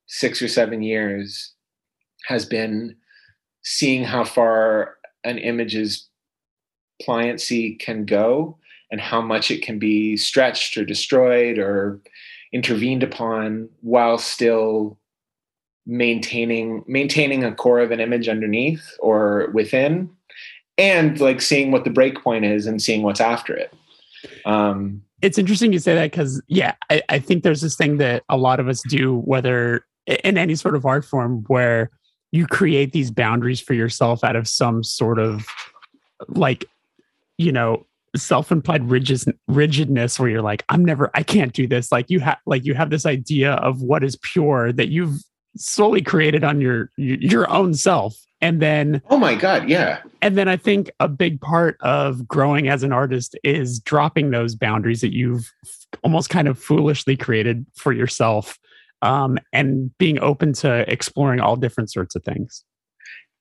six 0.06 0.42
or 0.42 0.48
seven 0.48 0.82
years 0.82 1.52
has 2.26 2.44
been 2.44 2.96
seeing 3.62 4.04
how 4.04 4.24
far 4.24 4.96
an 5.24 5.38
image's 5.38 6.08
pliancy 7.02 7.78
can 7.78 8.04
go 8.04 8.56
and 8.90 9.00
how 9.00 9.20
much 9.20 9.50
it 9.50 9.62
can 9.62 9.78
be 9.78 10.16
stretched 10.16 10.76
or 10.76 10.84
destroyed 10.84 11.58
or 11.58 12.00
intervened 12.52 13.02
upon 13.02 13.68
while 13.80 14.18
still 14.18 14.98
maintaining 15.86 16.84
maintaining 16.86 17.42
a 17.42 17.52
core 17.52 17.80
of 17.80 17.90
an 17.90 17.98
image 17.98 18.28
underneath 18.28 18.96
or 19.00 19.50
within 19.52 20.08
and 20.78 21.20
like 21.20 21.40
seeing 21.40 21.72
what 21.72 21.84
the 21.84 21.90
break 21.90 22.22
point 22.22 22.44
is 22.44 22.66
and 22.66 22.80
seeing 22.80 23.02
what's 23.02 23.20
after 23.20 23.54
it. 23.54 23.74
Um 24.44 25.02
it's 25.22 25.38
interesting 25.38 25.72
you 25.72 25.78
say 25.80 25.94
that 25.94 26.10
because 26.10 26.40
yeah 26.46 26.74
I, 26.90 27.02
I 27.08 27.18
think 27.18 27.42
there's 27.42 27.62
this 27.62 27.76
thing 27.76 27.96
that 27.96 28.22
a 28.28 28.36
lot 28.36 28.60
of 28.60 28.68
us 28.68 28.82
do 28.88 29.16
whether 29.18 29.84
in 30.06 30.38
any 30.38 30.54
sort 30.54 30.76
of 30.76 30.86
art 30.86 31.04
form 31.04 31.44
where 31.48 31.90
you 32.32 32.46
create 32.46 32.92
these 32.92 33.10
boundaries 33.10 33.60
for 33.60 33.74
yourself 33.74 34.24
out 34.24 34.34
of 34.34 34.48
some 34.48 34.82
sort 34.82 35.18
of 35.18 35.46
like 36.28 36.64
you 37.38 37.52
know 37.52 37.86
self-implied 38.14 38.90
rigid, 38.90 39.22
rigidness 39.48 40.18
where 40.18 40.28
you're 40.28 40.42
like 40.42 40.64
i'm 40.68 40.84
never 40.84 41.10
i 41.14 41.22
can't 41.22 41.52
do 41.52 41.66
this. 41.66 41.92
Like 41.92 42.10
you 42.10 42.20
have 42.20 42.38
like 42.46 42.64
you 42.64 42.74
have 42.74 42.90
this 42.90 43.06
idea 43.06 43.52
of 43.54 43.82
what 43.82 44.02
is 44.02 44.16
pure 44.16 44.72
that 44.72 44.88
you've 44.88 45.18
slowly 45.56 46.02
created 46.02 46.42
on 46.44 46.60
your 46.60 46.90
your 46.96 47.48
own 47.50 47.74
self. 47.74 48.16
And 48.40 48.60
then 48.60 49.00
oh 49.08 49.18
my 49.18 49.36
god 49.36 49.68
yeah. 49.68 50.00
and 50.20 50.36
then 50.36 50.48
i 50.48 50.56
think 50.56 50.90
a 50.98 51.06
big 51.06 51.40
part 51.40 51.76
of 51.80 52.26
growing 52.26 52.68
as 52.68 52.82
an 52.82 52.92
artist 52.92 53.38
is 53.44 53.78
dropping 53.78 54.30
those 54.32 54.56
boundaries 54.56 55.00
that 55.02 55.14
you've 55.14 55.48
almost 56.02 56.28
kind 56.28 56.48
of 56.48 56.58
foolishly 56.58 57.16
created 57.16 57.64
for 57.76 57.92
yourself 57.92 58.58
um, 59.02 59.38
and 59.52 59.96
being 59.98 60.18
open 60.20 60.52
to 60.52 60.90
exploring 60.90 61.40
all 61.40 61.56
different 61.56 61.90
sorts 61.90 62.14
of 62.14 62.24
things 62.24 62.64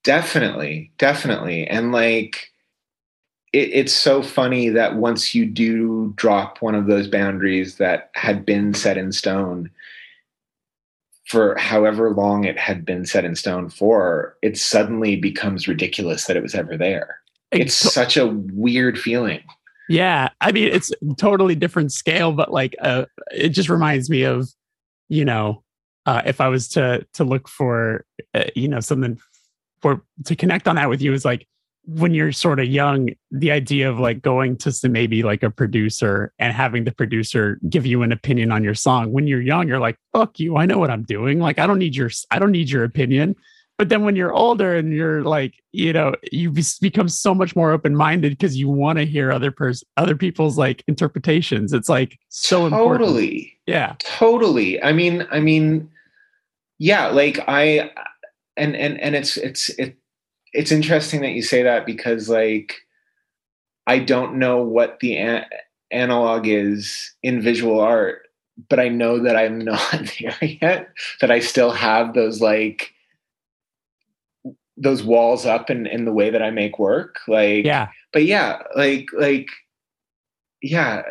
definitely 0.03 0.91
definitely 0.97 1.67
and 1.67 1.91
like 1.91 2.51
it, 3.53 3.69
it's 3.73 3.93
so 3.93 4.21
funny 4.21 4.69
that 4.69 4.95
once 4.95 5.35
you 5.35 5.45
do 5.45 6.13
drop 6.15 6.61
one 6.61 6.75
of 6.75 6.87
those 6.87 7.07
boundaries 7.07 7.77
that 7.77 8.09
had 8.13 8.45
been 8.45 8.73
set 8.73 8.97
in 8.97 9.11
stone 9.11 9.69
for 11.31 11.55
however 11.57 12.11
long 12.11 12.43
it 12.43 12.57
had 12.57 12.83
been 12.83 13.05
set 13.05 13.23
in 13.23 13.35
stone 13.35 13.69
for, 13.69 14.35
it 14.41 14.57
suddenly 14.57 15.15
becomes 15.15 15.67
ridiculous 15.67 16.25
that 16.25 16.35
it 16.35 16.43
was 16.43 16.53
ever 16.53 16.75
there. 16.75 17.19
It's 17.51 17.73
such 17.73 18.17
a 18.17 18.27
weird 18.27 18.99
feeling. 18.99 19.41
Yeah, 19.87 20.29
I 20.41 20.51
mean, 20.51 20.67
it's 20.67 20.91
totally 21.17 21.55
different 21.55 21.93
scale, 21.93 22.33
but 22.33 22.51
like, 22.51 22.75
uh, 22.81 23.05
it 23.31 23.49
just 23.49 23.69
reminds 23.69 24.09
me 24.09 24.23
of, 24.23 24.49
you 25.11 25.25
know, 25.25 25.61
uh, 26.05 26.21
if 26.25 26.39
I 26.39 26.47
was 26.47 26.69
to 26.69 27.05
to 27.13 27.25
look 27.25 27.49
for, 27.49 28.05
uh, 28.33 28.45
you 28.55 28.69
know, 28.69 28.79
something 28.79 29.19
for 29.81 30.03
to 30.25 30.35
connect 30.37 30.67
on 30.69 30.77
that 30.77 30.89
with 30.89 31.01
you 31.01 31.13
is 31.13 31.25
like 31.25 31.47
when 31.83 32.13
you're 32.13 32.31
sort 32.31 32.59
of 32.59 32.67
young, 32.67 33.09
the 33.29 33.51
idea 33.51 33.89
of 33.89 33.99
like 33.99 34.21
going 34.21 34.55
to 34.55 34.71
some, 34.71 34.93
maybe 34.93 35.21
like 35.21 35.43
a 35.43 35.49
producer 35.49 36.31
and 36.39 36.53
having 36.53 36.85
the 36.85 36.91
producer 36.91 37.59
give 37.67 37.85
you 37.85 38.03
an 38.03 38.13
opinion 38.13 38.51
on 38.51 38.63
your 38.63 38.75
song. 38.75 39.11
When 39.11 39.27
you're 39.27 39.41
young, 39.41 39.67
you're 39.67 39.79
like, 39.79 39.97
fuck 40.13 40.39
you, 40.39 40.55
I 40.55 40.65
know 40.65 40.77
what 40.77 40.91
I'm 40.91 41.03
doing. 41.03 41.39
Like, 41.39 41.59
I 41.59 41.67
don't 41.67 41.79
need 41.79 41.95
your, 41.95 42.09
I 42.29 42.39
don't 42.39 42.51
need 42.51 42.69
your 42.69 42.83
opinion. 42.83 43.35
But 43.81 43.89
then 43.89 44.03
when 44.03 44.15
you're 44.15 44.31
older 44.31 44.75
and 44.75 44.93
you're 44.93 45.23
like, 45.23 45.55
you 45.71 45.91
know, 45.91 46.13
you 46.31 46.53
become 46.81 47.09
so 47.09 47.33
much 47.33 47.55
more 47.55 47.71
open 47.71 47.95
minded 47.95 48.33
because 48.33 48.55
you 48.55 48.69
want 48.69 48.99
to 48.99 49.07
hear 49.07 49.31
other 49.31 49.49
person, 49.49 49.87
other 49.97 50.15
people's 50.15 50.55
like 50.55 50.83
interpretations. 50.87 51.73
It's 51.73 51.89
like 51.89 52.19
so 52.29 52.69
totally. 52.69 52.77
important. 52.79 53.07
Totally. 53.07 53.59
Yeah. 53.65 53.95
Totally. 53.97 54.83
I 54.83 54.93
mean, 54.93 55.25
I 55.31 55.39
mean, 55.39 55.89
yeah, 56.77 57.07
like 57.07 57.39
I, 57.47 57.89
and, 58.55 58.75
and, 58.75 59.01
and 59.01 59.15
it's, 59.15 59.37
it's, 59.37 59.69
it, 59.69 59.97
it's 60.53 60.71
interesting 60.71 61.21
that 61.21 61.31
you 61.31 61.41
say 61.41 61.63
that 61.63 61.87
because 61.87 62.29
like 62.29 62.75
I 63.87 63.97
don't 63.97 64.35
know 64.35 64.61
what 64.61 64.99
the 64.99 65.17
an- 65.17 65.45
analog 65.89 66.45
is 66.45 67.15
in 67.23 67.41
visual 67.41 67.79
art, 67.79 68.27
but 68.69 68.79
I 68.79 68.89
know 68.89 69.23
that 69.23 69.35
I'm 69.35 69.57
not 69.65 70.13
there 70.19 70.37
yet. 70.61 70.89
That 71.19 71.31
I 71.31 71.39
still 71.39 71.71
have 71.71 72.13
those 72.13 72.41
like 72.41 72.93
those 74.81 75.03
walls 75.03 75.45
up 75.45 75.69
in 75.69 75.85
in 75.85 76.05
the 76.05 76.11
way 76.11 76.29
that 76.29 76.41
I 76.41 76.51
make 76.51 76.79
work. 76.79 77.19
Like 77.27 77.65
yeah, 77.65 77.89
but 78.11 78.25
yeah, 78.25 78.63
like 78.75 79.07
like 79.13 79.47
yeah, 80.61 81.03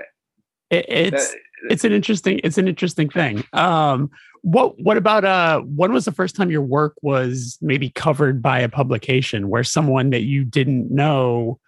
it, 0.71 0.85
it's 0.89 1.31
that, 1.31 1.39
it's 1.71 1.85
an 1.85 1.93
interesting 1.93 2.41
it's 2.43 2.59
an 2.59 2.68
interesting 2.68 3.09
thing. 3.09 3.45
Um, 3.53 4.11
what 4.43 4.81
what 4.81 4.97
about 4.97 5.25
uh 5.25 5.61
when 5.61 5.93
was 5.93 6.05
the 6.05 6.12
first 6.12 6.35
time 6.35 6.51
your 6.51 6.62
work 6.62 6.95
was 7.03 7.59
maybe 7.61 7.91
covered 7.91 8.41
by 8.41 8.59
a 8.59 8.68
publication 8.68 9.49
where 9.49 9.64
someone 9.64 10.11
that 10.11 10.23
you 10.23 10.45
didn't 10.45 10.91
know 10.91 11.59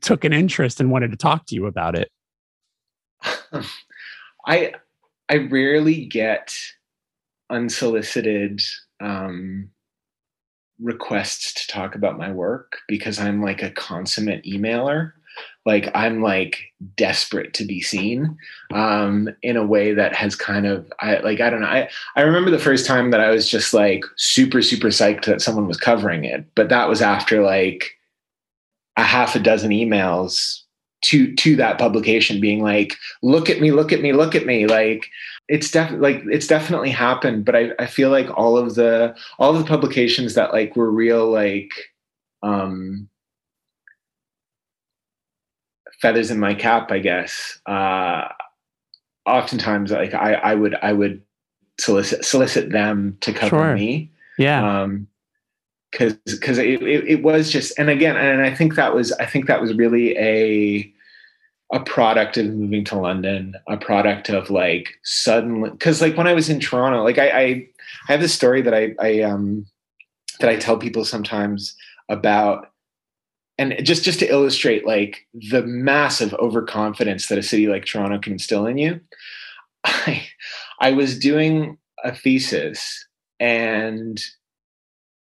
took 0.00 0.24
an 0.24 0.32
interest 0.32 0.80
and 0.80 0.90
wanted 0.90 1.10
to 1.10 1.16
talk 1.16 1.46
to 1.46 1.54
you 1.54 1.66
about 1.66 1.94
it 1.94 2.10
i 4.46 4.72
i 5.28 5.36
rarely 5.36 6.06
get 6.06 6.52
unsolicited 7.50 8.60
um 9.00 9.70
requests 10.80 11.52
to 11.54 11.72
talk 11.72 11.94
about 11.94 12.18
my 12.18 12.30
work 12.30 12.78
because 12.86 13.18
i'm 13.18 13.42
like 13.42 13.62
a 13.62 13.70
consummate 13.70 14.44
emailer. 14.44 15.12
Like 15.66 15.90
i'm 15.94 16.22
like 16.22 16.72
desperate 16.96 17.54
to 17.54 17.64
be 17.64 17.80
seen 17.80 18.36
um, 18.72 19.28
in 19.42 19.56
a 19.56 19.66
way 19.66 19.92
that 19.92 20.14
has 20.14 20.34
kind 20.34 20.66
of 20.66 20.90
i 21.00 21.18
like 21.18 21.40
i 21.40 21.50
don't 21.50 21.60
know. 21.60 21.66
I, 21.66 21.88
I 22.16 22.22
remember 22.22 22.50
the 22.50 22.58
first 22.58 22.86
time 22.86 23.10
that 23.10 23.20
i 23.20 23.30
was 23.30 23.48
just 23.48 23.74
like 23.74 24.04
super 24.16 24.62
super 24.62 24.88
psyched 24.88 25.26
that 25.26 25.42
someone 25.42 25.66
was 25.66 25.76
covering 25.76 26.24
it 26.24 26.44
but 26.54 26.68
that 26.70 26.88
was 26.88 27.02
after 27.02 27.42
like 27.42 27.90
a 28.96 29.02
half 29.02 29.36
a 29.36 29.38
dozen 29.38 29.70
emails 29.70 30.62
to 31.02 31.34
to 31.36 31.56
that 31.56 31.78
publication 31.78 32.40
being 32.40 32.62
like 32.62 32.96
look 33.22 33.48
at 33.48 33.60
me 33.60 33.70
look 33.70 33.92
at 33.92 34.00
me 34.00 34.12
look 34.12 34.34
at 34.34 34.46
me 34.46 34.66
like 34.66 35.08
it's 35.48 35.70
definitely 35.70 36.12
like 36.12 36.22
it's 36.30 36.46
definitely 36.46 36.90
happened 36.90 37.44
but 37.44 37.56
I, 37.56 37.70
I 37.78 37.86
feel 37.86 38.10
like 38.10 38.28
all 38.36 38.56
of 38.58 38.74
the 38.74 39.16
all 39.38 39.54
of 39.54 39.58
the 39.58 39.68
publications 39.68 40.34
that 40.34 40.52
like 40.52 40.76
were 40.76 40.90
real 40.90 41.30
like 41.30 41.72
um 42.42 43.08
feathers 46.00 46.30
in 46.30 46.38
my 46.38 46.54
cap, 46.54 46.90
I 46.90 46.98
guess. 46.98 47.58
Uh, 47.66 48.28
oftentimes, 49.26 49.90
like 49.90 50.14
I, 50.14 50.34
I 50.34 50.54
would, 50.54 50.76
I 50.82 50.92
would 50.92 51.22
solicit 51.78 52.24
solicit 52.24 52.70
them 52.70 53.16
to 53.20 53.32
cover 53.32 53.56
sure. 53.56 53.74
me. 53.74 54.10
Yeah. 54.38 54.82
Um, 54.82 55.08
because 55.90 56.12
because 56.26 56.58
it, 56.58 56.82
it, 56.82 57.08
it 57.08 57.22
was 57.22 57.50
just 57.50 57.72
and 57.78 57.88
again 57.88 58.14
and 58.14 58.42
I 58.42 58.54
think 58.54 58.74
that 58.74 58.94
was 58.94 59.10
I 59.12 59.24
think 59.24 59.46
that 59.46 59.58
was 59.58 59.72
really 59.72 60.14
a 60.18 60.92
a 61.72 61.80
product 61.80 62.36
of 62.36 62.46
moving 62.46 62.84
to 62.84 62.98
London, 62.98 63.54
a 63.68 63.76
product 63.76 64.30
of 64.30 64.50
like 64.50 64.94
suddenly 65.02 65.70
because 65.70 66.00
like 66.00 66.16
when 66.16 66.26
I 66.26 66.32
was 66.32 66.48
in 66.48 66.60
Toronto, 66.60 67.02
like 67.02 67.18
I, 67.18 67.28
I 67.28 67.42
I 68.08 68.12
have 68.12 68.20
this 68.20 68.34
story 68.34 68.62
that 68.62 68.74
I 68.74 68.94
I 68.98 69.20
um 69.20 69.66
that 70.40 70.48
I 70.48 70.56
tell 70.56 70.78
people 70.78 71.04
sometimes 71.04 71.76
about 72.08 72.72
and 73.58 73.74
just 73.82 74.02
just 74.02 74.18
to 74.20 74.30
illustrate 74.30 74.86
like 74.86 75.26
the 75.34 75.62
massive 75.62 76.32
overconfidence 76.34 77.26
that 77.26 77.38
a 77.38 77.42
city 77.42 77.66
like 77.66 77.84
Toronto 77.84 78.18
can 78.18 78.32
instill 78.32 78.66
in 78.66 78.78
you, 78.78 79.00
I 79.84 80.26
I 80.80 80.92
was 80.92 81.18
doing 81.18 81.76
a 82.02 82.14
thesis 82.14 83.06
and 83.40 84.22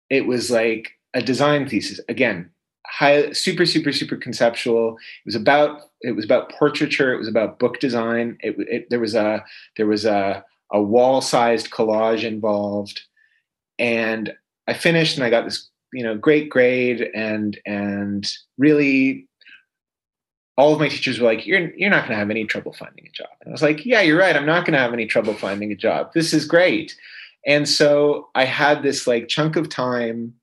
it 0.10 0.28
was 0.28 0.50
like 0.50 0.92
a 1.14 1.22
design 1.22 1.68
thesis. 1.68 2.00
Again 2.08 2.52
high 2.88 3.32
super 3.32 3.66
super 3.66 3.92
super 3.92 4.16
conceptual. 4.16 4.98
It 4.98 5.26
was 5.26 5.36
about 5.36 5.82
it 6.02 6.12
was 6.16 6.26
about 6.26 6.52
portraiture. 6.52 7.14
It 7.14 7.18
was 7.18 7.28
about 7.28 7.60
book 7.60 7.80
design. 7.80 8.38
It, 8.42 8.56
it 8.60 8.90
there 8.90 9.00
was 9.00 9.16
a 9.16 9.44
there 9.78 9.88
was 9.88 10.06
a 10.06 10.44
a 10.72 10.82
wall 10.82 11.22
sized 11.22 11.72
collage 11.72 12.24
involved. 12.24 13.02
And 13.80 14.34
i 14.68 14.74
finished 14.74 15.18
and 15.18 15.26
i 15.26 15.30
got 15.30 15.44
this 15.44 15.70
you 15.92 16.04
know 16.04 16.16
great 16.16 16.50
grade 16.50 17.10
and 17.16 17.60
and 17.66 18.32
really 18.60 19.28
all 20.56 20.72
of 20.74 20.80
my 20.80 20.88
teachers 20.88 21.20
were 21.20 21.26
like 21.26 21.48
you're 21.48 21.74
you're 21.76 21.90
not 21.90 22.02
going 22.02 22.12
to 22.12 22.18
have 22.18 22.30
any 22.30 22.46
trouble 22.46 22.74
finding 22.74 23.08
a 23.08 23.12
job. 23.12 23.30
And 23.42 23.50
i 23.50 23.52
was 23.52 23.64
like 23.64 23.86
yeah 23.86 24.02
you're 24.02 24.20
right. 24.20 24.36
I'm 24.36 24.46
not 24.46 24.66
going 24.66 24.74
to 24.74 24.80
have 24.80 24.94
any 24.94 25.06
trouble 25.06 25.34
finding 25.34 25.72
a 25.72 25.76
job. 25.76 26.14
This 26.14 26.34
is 26.34 26.46
great. 26.46 26.96
And 27.46 27.68
so 27.68 28.30
i 28.36 28.46
had 28.46 28.84
this 28.84 29.08
like 29.08 29.28
chunk 29.28 29.56
of 29.56 29.70
time 29.70 30.34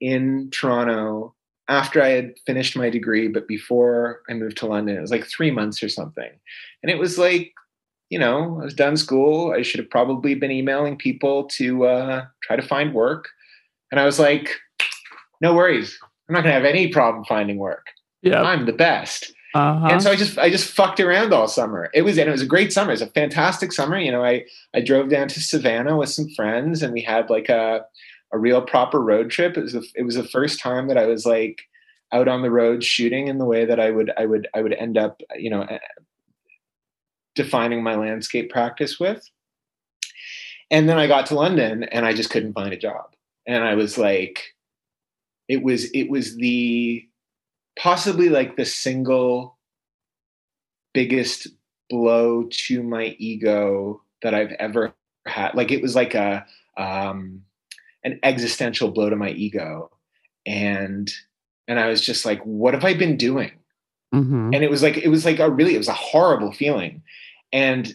in 0.00 0.50
toronto 0.50 1.34
after 1.72 2.02
i 2.02 2.08
had 2.08 2.34
finished 2.46 2.76
my 2.76 2.90
degree 2.90 3.28
but 3.28 3.48
before 3.48 4.20
i 4.28 4.34
moved 4.34 4.56
to 4.56 4.66
london 4.66 4.96
it 4.96 5.00
was 5.00 5.10
like 5.10 5.24
3 5.26 5.50
months 5.50 5.82
or 5.82 5.88
something 5.88 6.30
and 6.82 6.90
it 6.90 6.98
was 6.98 7.18
like 7.18 7.52
you 8.10 8.18
know 8.18 8.58
i 8.60 8.64
was 8.64 8.74
done 8.74 8.96
school 8.96 9.52
i 9.52 9.62
should 9.62 9.80
have 9.80 9.90
probably 9.90 10.34
been 10.34 10.50
emailing 10.50 10.96
people 10.96 11.44
to 11.44 11.86
uh, 11.86 12.24
try 12.42 12.56
to 12.56 12.62
find 12.62 12.94
work 12.94 13.28
and 13.90 13.98
i 13.98 14.04
was 14.04 14.18
like 14.18 14.60
no 15.42 15.54
worries. 15.54 15.98
I'm 16.28 16.34
not 16.34 16.44
going 16.44 16.54
to 16.54 16.60
have 16.60 16.64
any 16.64 16.88
problem 16.88 17.24
finding 17.24 17.58
work. 17.58 17.88
Yeah, 18.22 18.42
I'm 18.42 18.64
the 18.64 18.72
best. 18.72 19.34
Uh-huh. 19.54 19.88
And 19.90 20.00
so 20.00 20.10
I 20.10 20.16
just 20.16 20.38
I 20.38 20.48
just 20.48 20.70
fucked 20.70 21.00
around 21.00 21.34
all 21.34 21.48
summer. 21.48 21.90
It 21.92 22.02
was 22.02 22.16
and 22.16 22.28
it 22.28 22.32
was 22.32 22.40
a 22.40 22.46
great 22.46 22.72
summer. 22.72 22.90
It 22.90 22.94
was 22.94 23.02
a 23.02 23.08
fantastic 23.08 23.72
summer. 23.72 23.98
You 23.98 24.12
know, 24.12 24.24
I 24.24 24.44
I 24.72 24.80
drove 24.80 25.10
down 25.10 25.28
to 25.28 25.40
Savannah 25.40 25.96
with 25.96 26.08
some 26.08 26.30
friends 26.30 26.82
and 26.82 26.92
we 26.94 27.02
had 27.02 27.28
like 27.28 27.50
a 27.50 27.84
a 28.32 28.38
real 28.38 28.62
proper 28.62 29.00
road 29.00 29.30
trip. 29.30 29.56
It 29.56 29.62
was 29.62 29.72
the, 29.72 29.86
it 29.94 30.02
was 30.02 30.14
the 30.14 30.28
first 30.28 30.60
time 30.60 30.88
that 30.88 30.98
I 30.98 31.06
was 31.06 31.26
like 31.26 31.62
out 32.12 32.28
on 32.28 32.42
the 32.42 32.50
road 32.50 32.84
shooting 32.84 33.28
in 33.28 33.38
the 33.38 33.44
way 33.44 33.64
that 33.64 33.80
I 33.80 33.90
would 33.90 34.10
I 34.16 34.26
would 34.26 34.48
I 34.54 34.62
would 34.62 34.74
end 34.74 34.98
up 34.98 35.20
you 35.36 35.50
know 35.50 35.66
defining 37.34 37.82
my 37.82 37.96
landscape 37.96 38.50
practice 38.50 38.98
with. 39.00 39.28
And 40.70 40.88
then 40.88 40.98
I 40.98 41.06
got 41.06 41.26
to 41.26 41.34
London 41.34 41.84
and 41.84 42.06
I 42.06 42.12
just 42.12 42.30
couldn't 42.30 42.54
find 42.54 42.72
a 42.72 42.78
job. 42.78 43.14
And 43.46 43.62
I 43.62 43.74
was 43.74 43.98
like, 43.98 44.42
it 45.48 45.62
was 45.62 45.90
it 45.92 46.08
was 46.08 46.36
the 46.36 47.06
possibly 47.78 48.28
like 48.28 48.56
the 48.56 48.64
single 48.64 49.58
biggest 50.94 51.48
blow 51.90 52.48
to 52.50 52.82
my 52.82 53.16
ego 53.18 54.02
that 54.22 54.34
I've 54.34 54.52
ever 54.52 54.94
had. 55.26 55.54
Like 55.54 55.70
it 55.70 55.82
was 55.82 55.94
like 55.94 56.14
a 56.14 56.46
um, 56.76 57.42
an 58.04 58.18
existential 58.22 58.90
blow 58.90 59.10
to 59.10 59.16
my 59.16 59.30
ego, 59.30 59.90
and 60.46 61.12
and 61.68 61.78
I 61.78 61.88
was 61.88 62.00
just 62.00 62.24
like, 62.24 62.40
what 62.42 62.74
have 62.74 62.84
I 62.84 62.94
been 62.94 63.16
doing? 63.16 63.52
Mm-hmm. 64.14 64.50
And 64.52 64.64
it 64.64 64.70
was 64.70 64.82
like 64.82 64.96
it 64.98 65.08
was 65.08 65.24
like 65.24 65.38
a 65.38 65.50
really 65.50 65.74
it 65.74 65.78
was 65.78 65.88
a 65.88 65.94
horrible 65.94 66.52
feeling, 66.52 67.02
and 67.52 67.94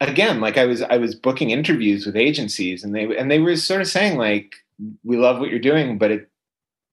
again 0.00 0.40
like 0.40 0.58
I 0.58 0.66
was 0.66 0.82
I 0.82 0.96
was 0.96 1.14
booking 1.14 1.50
interviews 1.50 2.06
with 2.06 2.16
agencies, 2.16 2.82
and 2.82 2.94
they 2.94 3.16
and 3.16 3.30
they 3.30 3.38
were 3.38 3.56
sort 3.56 3.80
of 3.80 3.88
saying 3.88 4.18
like 4.18 4.54
we 5.04 5.16
love 5.16 5.38
what 5.38 5.50
you're 5.50 5.58
doing, 5.58 5.98
but 5.98 6.10
it 6.10 6.30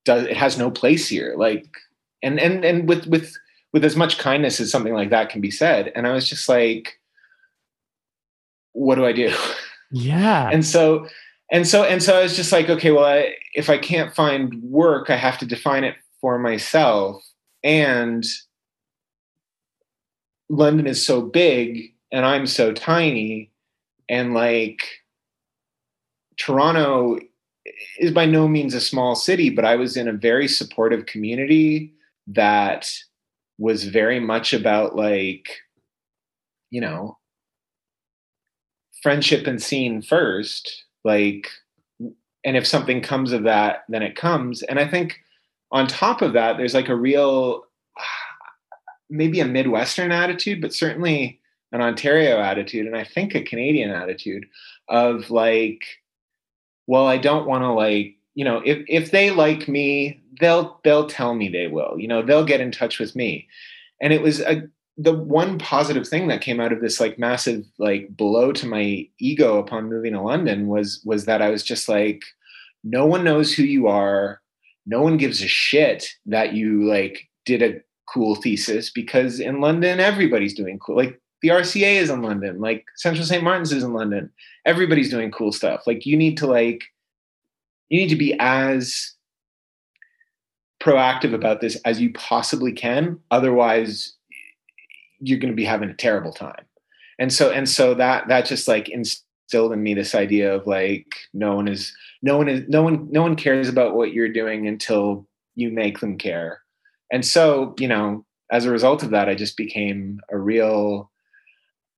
does 0.06 0.24
it 0.24 0.38
has 0.38 0.58
no 0.58 0.70
place 0.70 1.08
here. 1.08 1.36
Like 1.38 1.68
and 2.22 2.40
and 2.40 2.64
and 2.64 2.88
with 2.88 3.08
with 3.08 3.36
with 3.74 3.84
as 3.84 3.96
much 3.96 4.18
kindness 4.18 4.60
as 4.60 4.72
something 4.72 4.94
like 4.94 5.10
that 5.10 5.30
can 5.30 5.42
be 5.42 5.52
said. 5.52 5.92
And 5.96 6.08
I 6.08 6.14
was 6.14 6.28
just 6.28 6.48
like, 6.50 7.00
what 8.74 8.96
do 8.96 9.06
I 9.06 9.14
do? 9.14 9.34
Yeah. 9.90 10.50
and 10.52 10.66
so 10.66 11.08
and 11.52 11.68
so 11.68 11.84
and 11.84 12.02
so 12.04 12.18
I 12.18 12.24
was 12.24 12.36
just 12.36 12.52
like, 12.52 12.70
okay, 12.70 12.92
well, 12.92 13.06
I, 13.06 13.34
if 13.54 13.70
I 13.70 13.78
can't 13.78 14.14
find 14.14 14.62
work, 14.62 15.10
I 15.10 15.16
have 15.16 15.38
to 15.40 15.46
define 15.46 15.84
it 15.84 15.96
for 16.20 16.38
myself. 16.38 17.24
And 17.64 18.26
London 20.50 20.88
is 20.88 21.06
so 21.06 21.22
big 21.22 21.94
and 22.12 22.26
I'm 22.26 22.48
so 22.48 22.72
tiny 22.72 23.52
and 24.10 24.34
like 24.34 24.84
Toronto 26.38 27.20
is 28.00 28.12
by 28.12 28.26
no 28.26 28.48
means 28.48 28.74
a 28.74 28.82
small 28.82 29.16
city, 29.16 29.50
but 29.50 29.66
I 29.66 29.76
was 29.76 29.98
in 29.98 30.08
a 30.08 30.14
very 30.14 30.48
supportive 30.48 31.06
community 31.06 31.94
that 32.28 32.90
was 33.58 33.86
very 33.86 34.20
much 34.20 34.54
about 34.54 34.96
like, 34.96 35.48
you 36.70 36.80
know, 36.80 37.18
friendship 39.02 39.48
and 39.48 39.62
scene 39.62 40.02
first. 40.02 40.86
Like, 41.08 41.50
and 42.44 42.58
if 42.58 42.68
something 42.68 43.02
comes 43.02 43.32
of 43.32 43.44
that, 43.44 43.86
then 43.88 44.04
it 44.04 44.16
comes. 44.16 44.62
And 44.64 44.78
I 44.78 44.88
think 44.88 45.20
on 45.72 45.88
top 45.88 46.22
of 46.22 46.34
that, 46.34 46.58
there's 46.58 46.74
like 46.74 46.90
a 46.90 46.96
real, 46.96 47.64
maybe 49.10 49.40
a 49.40 49.46
Midwestern 49.46 50.12
attitude, 50.12 50.62
but 50.62 50.74
certainly 50.74 51.40
an 51.72 51.82
Ontario 51.82 52.40
attitude, 52.40 52.88
and 52.88 52.96
I 52.96 53.04
think 53.04 53.36
a 53.36 53.42
Canadian 53.42 53.92
attitude 53.92 54.46
of 54.88 55.30
like, 55.30 55.82
well, 56.88 57.08
I 57.08 57.18
don't 57.18 57.48
want 57.48 57.64
to 57.64 57.72
like, 57.72 58.16
you 58.36 58.46
know, 58.46 58.62
if 58.66 58.86
if 58.88 59.12
they 59.12 59.32
like 59.32 59.68
me, 59.68 60.22
they'll 60.40 60.80
they'll 60.84 61.08
tell 61.08 61.34
me 61.34 61.50
they 61.50 61.68
will. 61.68 61.96
You 61.98 62.08
know, 62.08 62.22
they'll 62.22 62.46
get 62.46 62.62
in 62.62 62.72
touch 62.72 63.00
with 63.00 63.16
me. 63.16 63.48
And 64.02 64.14
it 64.14 64.22
was 64.22 64.40
a 64.42 64.70
the 64.98 65.14
one 65.14 65.60
positive 65.60 66.08
thing 66.08 66.28
that 66.28 66.42
came 66.42 66.60
out 66.60 66.74
of 66.74 66.82
this 66.82 67.00
like 67.00 67.20
massive 67.20 67.64
like 67.78 68.08
blow 68.18 68.52
to 68.52 68.66
my 68.66 69.08
ego 69.20 69.60
upon 69.60 69.90
moving 69.90 70.14
to 70.14 70.22
London 70.22 70.68
was 70.68 71.02
was 71.06 71.26
that 71.26 71.42
I 71.42 71.50
was 71.50 71.64
just 71.64 71.88
like 71.88 72.24
no 72.84 73.06
one 73.06 73.24
knows 73.24 73.54
who 73.54 73.64
you 73.64 73.88
are. 73.88 74.42
No 74.86 75.02
one 75.02 75.18
gives 75.18 75.42
a 75.42 75.48
shit 75.48 76.08
that 76.26 76.54
you 76.54 76.86
like 76.86 77.30
did 77.46 77.62
a 77.62 77.80
cool 78.12 78.36
thesis 78.36 78.90
because 78.90 79.40
in 79.40 79.62
London 79.62 80.00
everybody's 80.00 80.54
doing 80.54 80.80
cool 80.80 80.96
like 80.96 81.22
the 81.42 81.50
RCA 81.50 81.98
is 81.98 82.10
in 82.10 82.24
London 82.24 82.60
like 82.60 82.86
Central 82.96 83.26
St 83.26 83.44
Martin's 83.44 83.72
is 83.72 83.84
in 83.84 83.94
London. 83.94 84.32
Everybody's 84.66 85.12
doing 85.12 85.30
cool 85.32 85.52
stuff. 85.52 85.86
Like 85.86 86.06
you 86.08 86.18
need 86.18 86.38
to 86.38 86.48
like 86.48 86.84
you 87.90 88.00
need 88.00 88.10
to 88.10 88.16
be 88.16 88.36
as 88.40 89.14
proactive 90.82 91.34
about 91.34 91.62
this 91.62 91.76
as 91.86 92.02
you 92.02 92.12
possibly 92.14 92.72
can. 92.72 93.20
Otherwise 93.30 94.17
you're 95.20 95.40
going 95.40 95.52
to 95.52 95.56
be 95.56 95.66
having 95.66 95.90
a 95.90 95.96
terrible 95.96 96.32
time. 96.32 96.66
And 97.20 97.34
so 97.34 97.52
and 97.52 97.68
so 97.68 97.94
that 97.96 98.28
that 98.28 98.46
just 98.46 98.68
like 98.68 98.90
instilled 98.90 99.74
in 99.74 99.82
me 99.82 99.94
this 99.94 100.14
idea 100.14 100.54
of 100.54 100.68
like 100.68 101.16
no 101.34 101.56
one 101.56 101.68
is 101.68 101.96
no 102.22 102.38
one 102.38 102.48
is 102.48 102.68
no 102.68 102.84
one 102.84 103.08
no 103.12 103.22
one 103.22 103.36
cares 103.36 103.68
about 103.68 103.96
what 103.96 104.14
you're 104.14 104.32
doing 104.32 104.68
until 104.68 105.28
you 105.56 105.72
make 105.72 106.00
them 106.00 106.18
care. 106.18 106.62
And 107.12 107.26
so 107.26 107.74
you 107.80 107.88
know 107.88 108.26
as 108.52 108.66
a 108.66 108.72
result 108.72 109.04
of 109.04 109.10
that 109.10 109.28
i 109.28 109.36
just 109.36 109.58
became 109.58 110.22
a 110.30 110.38
real 110.38 111.12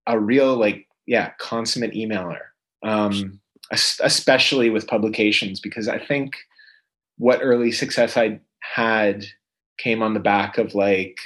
a 0.07 0.20
real 0.20 0.55
like 0.55 0.88
yeah 1.05 1.32
consummate 1.39 1.93
emailer. 1.93 2.39
Um 2.84 3.39
especially 3.72 4.72
with 4.72 4.88
publications 4.88 5.59
because 5.59 5.88
i 5.88 5.99
think 5.99 6.36
what 7.20 7.39
early 7.43 7.72
success 7.72 8.17
i 8.17 8.39
had 8.61 9.26
came 9.78 10.01
on 10.01 10.15
the 10.15 10.20
back 10.20 10.57
of 10.57 10.74
like 10.74 11.20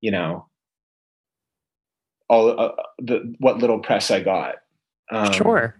you 0.00 0.10
know 0.10 0.46
all 2.30 2.58
uh, 2.58 2.72
the 2.98 3.34
what 3.38 3.58
little 3.58 3.80
press 3.80 4.10
I 4.10 4.20
got. 4.20 4.56
Um, 5.10 5.32
sure. 5.32 5.76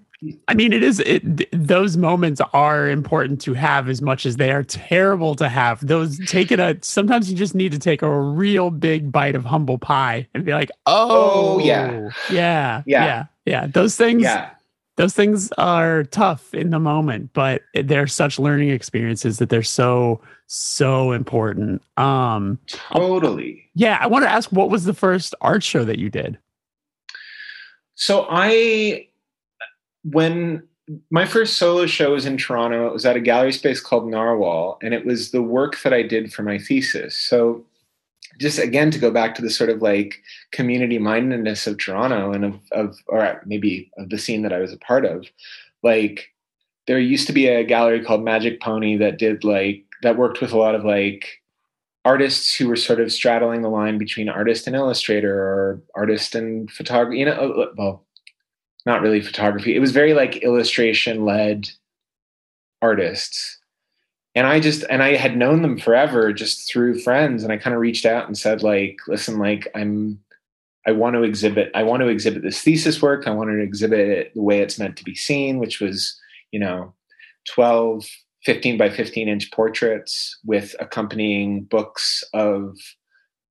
I 0.49 0.55
mean, 0.55 0.75
it 0.75 0.83
is. 0.83 1.01
It, 1.01 1.49
those 1.51 1.97
moments 1.97 2.43
are 2.53 2.91
important 2.91 3.41
to 3.43 3.55
have 3.55 3.89
as 3.89 4.03
much 4.03 4.27
as 4.27 4.37
they 4.37 4.51
are 4.51 4.63
terrible 4.63 5.35
to 5.37 5.49
have. 5.49 5.87
Those 5.87 6.19
take 6.27 6.53
it 6.53 6.61
a. 6.61 6.77
Sometimes 6.83 7.31
you 7.31 7.39
just 7.39 7.55
need 7.55 7.73
to 7.73 7.79
take 7.79 8.03
a 8.03 8.21
real 8.21 8.69
big 8.69 9.11
bite 9.11 9.35
of 9.35 9.47
humble 9.47 9.79
pie 9.79 10.29
and 10.35 10.45
be 10.45 10.53
like, 10.53 10.71
"Oh, 10.85 11.55
oh 11.55 11.59
yeah, 11.61 12.11
yeah, 12.31 12.83
yeah, 12.85 13.05
yeah, 13.05 13.25
yeah." 13.47 13.67
Those 13.69 13.97
things. 13.97 14.23
Yeah 14.23 14.51
those 15.01 15.15
things 15.15 15.51
are 15.53 16.05
tough 16.05 16.53
in 16.53 16.69
the 16.69 16.79
moment, 16.79 17.31
but 17.33 17.63
they're 17.73 18.07
such 18.07 18.39
learning 18.39 18.69
experiences 18.69 19.39
that 19.39 19.49
they're 19.49 19.63
so 19.63 20.21
so 20.47 21.13
important. 21.13 21.83
Um 21.97 22.59
totally. 22.67 23.71
Yeah, 23.75 23.97
I 23.99 24.09
want 24.09 24.25
to 24.25 24.31
ask 24.31 24.53
what 24.53 24.69
was 24.69 24.85
the 24.85 24.93
first 24.93 25.35
art 25.41 25.63
show 25.63 25.85
that 25.85 25.99
you 25.99 26.11
did? 26.11 26.39
So 27.95 28.27
I 28.29 29.09
when 30.05 30.65
my 31.11 31.25
first 31.25 31.57
solo 31.57 31.87
show 31.87 32.13
was 32.13 32.27
in 32.27 32.37
Toronto, 32.37 32.87
it 32.87 32.93
was 32.93 33.07
at 33.07 33.17
a 33.17 33.21
gallery 33.21 33.53
space 33.53 33.81
called 33.81 34.07
Narwhal, 34.07 34.79
and 34.83 34.93
it 34.93 35.07
was 35.07 35.31
the 35.31 35.43
work 35.43 35.81
that 35.81 35.95
I 35.95 36.03
did 36.03 36.31
for 36.31 36.43
my 36.43 36.59
thesis. 36.59 37.17
So 37.17 37.65
just 38.41 38.59
again 38.59 38.91
to 38.91 38.99
go 38.99 39.11
back 39.11 39.35
to 39.35 39.43
the 39.43 39.51
sort 39.51 39.71
of 39.71 39.83
like 39.83 40.23
community 40.51 40.99
mindedness 40.99 41.67
of 41.67 41.79
Toronto 41.79 42.33
and 42.33 42.45
of, 42.45 42.61
of 42.73 42.97
or 43.07 43.43
maybe 43.47 43.91
of 43.99 44.09
the 44.09 44.19
scene 44.19 44.43
that 44.43 44.53
I 44.53 44.59
was 44.61 44.73
a 44.73 44.79
part 44.79 45.05
of, 45.05 45.27
like 45.83 46.29
there 46.87 46.99
used 46.99 47.27
to 47.27 47.33
be 47.33 47.47
a 47.47 47.65
gallery 47.65 48.03
called 48.03 48.25
Magic 48.25 48.61
Pony 48.61 48.97
that 48.97 49.19
did 49.19 49.45
like 49.45 49.85
that 50.03 50.17
worked 50.17 50.41
with 50.41 50.53
a 50.53 50.59
lot 50.59 50.75
of 50.75 50.85
like 50.85 51.41
artists 52.05 52.55
who 52.55 52.67
were 52.67 52.77
sort 52.77 52.99
of 52.99 53.13
straddling 53.13 53.61
the 53.61 53.69
line 53.69 53.99
between 53.99 54.29
artist 54.29 54.67
and 54.67 54.75
illustrator 54.75 55.35
or 55.35 55.83
artist 55.95 56.35
and 56.35 56.71
photography. 56.71 57.19
You 57.19 57.27
know, 57.27 57.33
uh, 57.33 57.61
uh, 57.63 57.73
well, 57.77 58.07
not 58.87 59.03
really 59.03 59.21
photography. 59.21 59.77
It 59.77 59.81
was 59.81 59.93
very 59.93 60.15
like 60.15 60.39
illustration 60.39 61.27
led 61.27 61.69
artists 62.81 63.60
and 64.41 64.47
I 64.47 64.59
just 64.59 64.85
and 64.89 65.03
I 65.03 65.17
had 65.17 65.37
known 65.37 65.61
them 65.61 65.77
forever 65.77 66.33
just 66.33 66.67
through 66.67 67.01
friends 67.01 67.43
and 67.43 67.53
I 67.53 67.59
kind 67.59 67.75
of 67.75 67.81
reached 67.83 68.07
out 68.07 68.27
and 68.27 68.39
said 68.39 68.63
like 68.63 68.97
listen 69.07 69.39
like 69.39 69.69
I'm 69.75 70.19
I 70.87 70.93
want 70.93 71.15
to 71.17 71.25
exhibit 71.25 71.71
I 71.75 71.83
want 71.83 72.01
to 72.01 72.09
exhibit 72.09 72.41
this 72.41 72.63
thesis 72.63 73.03
work. 73.03 73.27
I 73.27 73.33
wanted 73.33 73.57
to 73.57 73.63
exhibit 73.63 74.01
it 74.01 74.35
the 74.35 74.41
way 74.41 74.61
it's 74.61 74.79
meant 74.79 74.97
to 74.97 75.05
be 75.05 75.15
seen 75.15 75.59
which 75.59 75.79
was 75.79 76.19
you 76.53 76.59
know 76.59 76.95
12 77.53 78.07
15 78.47 78.79
by 78.79 78.89
15 78.89 79.29
inch 79.29 79.51
portraits 79.51 80.39
with 80.43 80.75
accompanying 80.81 81.65
books 81.65 82.25
of 82.33 82.79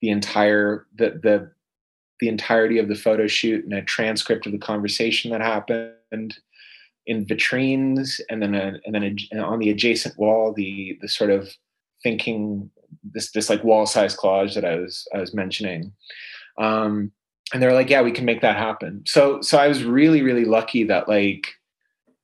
the 0.02 0.10
entire 0.10 0.88
the 0.96 1.20
the 1.22 1.52
the 2.20 2.30
entirety 2.30 2.80
of 2.80 2.88
the 2.88 2.96
photo 2.96 3.28
shoot 3.28 3.64
and 3.64 3.74
a 3.74 3.84
transcript 3.84 4.48
of 4.48 4.54
the 4.54 4.58
conversation 4.58 5.30
that 5.30 5.42
happened 5.42 6.40
in 7.10 7.26
vitrines 7.26 8.22
and 8.30 8.40
then 8.40 8.54
a, 8.54 8.80
and 8.86 8.94
then 8.94 9.18
a, 9.34 9.40
on 9.40 9.58
the 9.58 9.72
adjacent 9.72 10.18
wall 10.20 10.54
the 10.56 10.96
the 11.02 11.10
sort 11.10 11.32
of 11.32 11.50
thinking 12.04 12.70
this 13.04 13.32
this 13.32 13.50
like 13.50 13.64
wall 13.64 13.88
size 13.88 14.16
collage 14.16 14.54
that 14.54 14.64
I 14.64 14.76
was 14.76 15.08
I 15.14 15.18
was 15.18 15.34
mentioning. 15.34 15.92
Um, 16.60 17.12
and 17.52 17.64
they're 17.64 17.74
like, 17.74 17.90
yeah, 17.90 18.04
we 18.04 18.12
can 18.12 18.26
make 18.26 18.42
that 18.42 18.58
happen. 18.58 19.02
So 19.08 19.42
so 19.42 19.58
I 19.58 19.68
was 19.68 19.84
really 19.84 20.22
really 20.22 20.46
lucky 20.46 20.84
that 20.84 21.10
like 21.10 21.48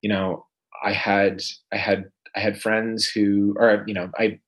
you 0.02 0.08
know 0.08 0.46
I 0.84 0.92
had 0.92 1.42
I 1.72 1.78
had 1.78 2.10
I 2.36 2.40
had 2.40 2.62
friends 2.62 3.08
who 3.08 3.56
or 3.58 3.82
you 3.88 3.94
know 3.94 4.08
I 4.16 4.38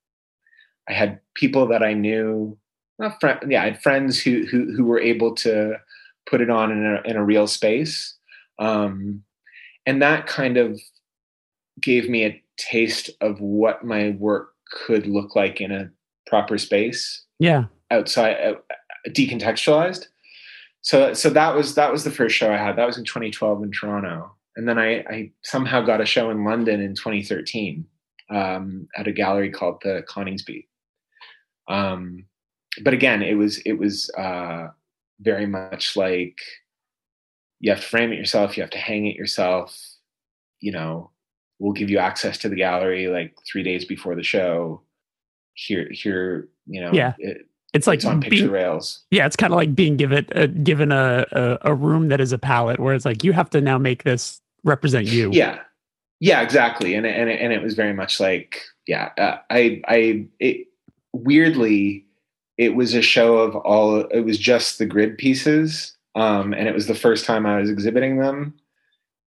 I 0.89 0.93
had 0.93 1.18
people 1.34 1.66
that 1.66 1.82
I 1.82 1.95
knew 1.95 2.57
not 3.01 3.18
friend 3.18 3.41
yeah 3.51 3.62
I 3.62 3.70
had 3.70 3.82
friends 3.82 4.20
who 4.20 4.47
who 4.47 4.72
who 4.72 4.84
were 4.84 5.01
able 5.01 5.34
to 5.36 5.74
put 6.30 6.41
it 6.41 6.49
on 6.49 6.70
in 6.70 6.86
a 6.86 7.11
in 7.11 7.16
a 7.16 7.24
real 7.24 7.49
space. 7.49 8.14
Um, 8.61 9.24
and 9.89 10.03
that 10.03 10.26
kind 10.26 10.59
of 10.59 10.78
gave 11.80 12.11
me 12.11 12.24
a 12.26 12.43
taste 12.59 13.09
of 13.22 13.41
what 13.41 13.84
my 13.84 14.11
work 14.18 14.51
could 14.70 15.07
look 15.07 15.34
like 15.34 15.62
in 15.62 15.72
a 15.72 15.91
proper 16.26 16.59
space 16.59 17.24
Yeah. 17.39 17.64
outside 17.91 18.36
uh, 18.45 18.55
decontextualized. 19.09 20.09
So 20.82 21.14
so 21.14 21.30
that 21.30 21.55
was 21.55 21.74
that 21.76 21.91
was 21.91 22.05
the 22.05 22.11
first 22.11 22.36
show 22.36 22.53
i 22.53 22.59
had. 22.59 22.76
That 22.76 22.86
was 22.86 22.99
in 22.99 23.05
2012 23.05 23.62
in 23.62 23.70
toronto. 23.72 24.30
And 24.57 24.68
then 24.68 24.78
i 24.78 24.91
i 25.16 25.30
somehow 25.43 25.80
got 25.80 26.03
a 26.03 26.07
show 26.07 26.28
in 26.30 26.45
london 26.45 26.80
in 26.82 26.95
2013 26.95 27.86
um, 28.30 28.86
at 28.95 29.09
a 29.09 29.12
gallery 29.12 29.51
called 29.51 29.78
the 29.82 30.05
coningsby. 30.07 30.66
Um, 31.68 32.26
but 32.84 32.93
again 32.93 33.22
it 33.22 33.34
was 33.39 33.59
it 33.70 33.78
was 33.78 34.11
uh, 34.18 34.68
very 35.20 35.47
much 35.47 35.97
like 35.97 36.39
you 37.61 37.70
have 37.70 37.80
to 37.80 37.86
frame 37.86 38.12
it 38.12 38.16
yourself 38.18 38.56
you 38.56 38.62
have 38.62 38.70
to 38.70 38.78
hang 38.78 39.06
it 39.06 39.16
yourself 39.16 39.78
you 40.61 40.72
know 40.72 41.11
we'll 41.61 41.72
give 41.72 41.90
you 41.90 41.98
access 41.98 42.38
to 42.38 42.48
the 42.48 42.54
gallery 42.56 43.09
like 43.09 43.34
three 43.44 43.64
days 43.64 43.84
before 43.84 44.14
the 44.14 44.22
show. 44.22 44.80
Here 45.54 45.88
here 45.90 46.48
you 46.66 46.80
know 46.80 46.92
Yeah. 46.92 47.14
it, 47.18 47.48
It's 47.74 47.88
like 47.88 47.96
it's 47.96 48.04
on 48.06 48.20
picture 48.20 48.42
being, 48.44 48.50
rails. 48.50 49.04
Yeah, 49.11 49.26
it's 49.26 49.34
kind 49.34 49.52
of 49.52 49.56
like 49.56 49.74
being 49.74 49.96
given 49.96 50.24
uh, 50.36 50.46
given 50.46 50.92
a, 50.92 51.26
a 51.32 51.59
a 51.62 51.74
room 51.74 52.09
that 52.11 52.20
is 52.20 52.32
a 52.32 52.38
palette 52.38 52.78
where 52.78 52.94
it's 52.94 53.04
like 53.04 53.24
you 53.24 53.32
have 53.32 53.50
to 53.50 53.61
now 53.61 53.76
make 53.76 54.04
this 54.04 54.40
represent 54.62 55.06
you. 55.06 55.30
yeah. 55.32 55.59
Yeah 56.20 56.42
exactly. 56.42 56.94
And 56.94 57.04
it, 57.06 57.16
and 57.16 57.28
and 57.28 57.52
it 57.52 57.61
was 57.61 57.74
very 57.74 57.92
much 57.92 58.20
like 58.20 58.62
yeah 58.86 59.11
uh, 59.18 59.38
i 59.50 59.82
i 59.88 60.26
it, 60.38 60.68
weirdly 61.12 62.06
it 62.56 62.76
was 62.76 62.94
a 62.94 63.02
show 63.02 63.38
of 63.38 63.56
all 63.56 63.96
it 64.00 64.20
was 64.20 64.38
just 64.38 64.78
the 64.78 64.86
grid 64.86 65.18
pieces 65.18 65.96
um 66.18 66.52
and 66.52 66.66
it 66.68 66.74
was 66.74 66.86
the 66.86 66.94
first 66.94 67.24
time 67.24 67.46
i 67.46 67.58
was 67.60 67.70
exhibiting 67.70 68.18
them. 68.18 68.54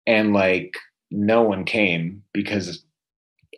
And 0.05 0.33
like 0.33 0.77
no 1.11 1.41
one 1.43 1.65
came 1.65 2.23
because 2.33 2.83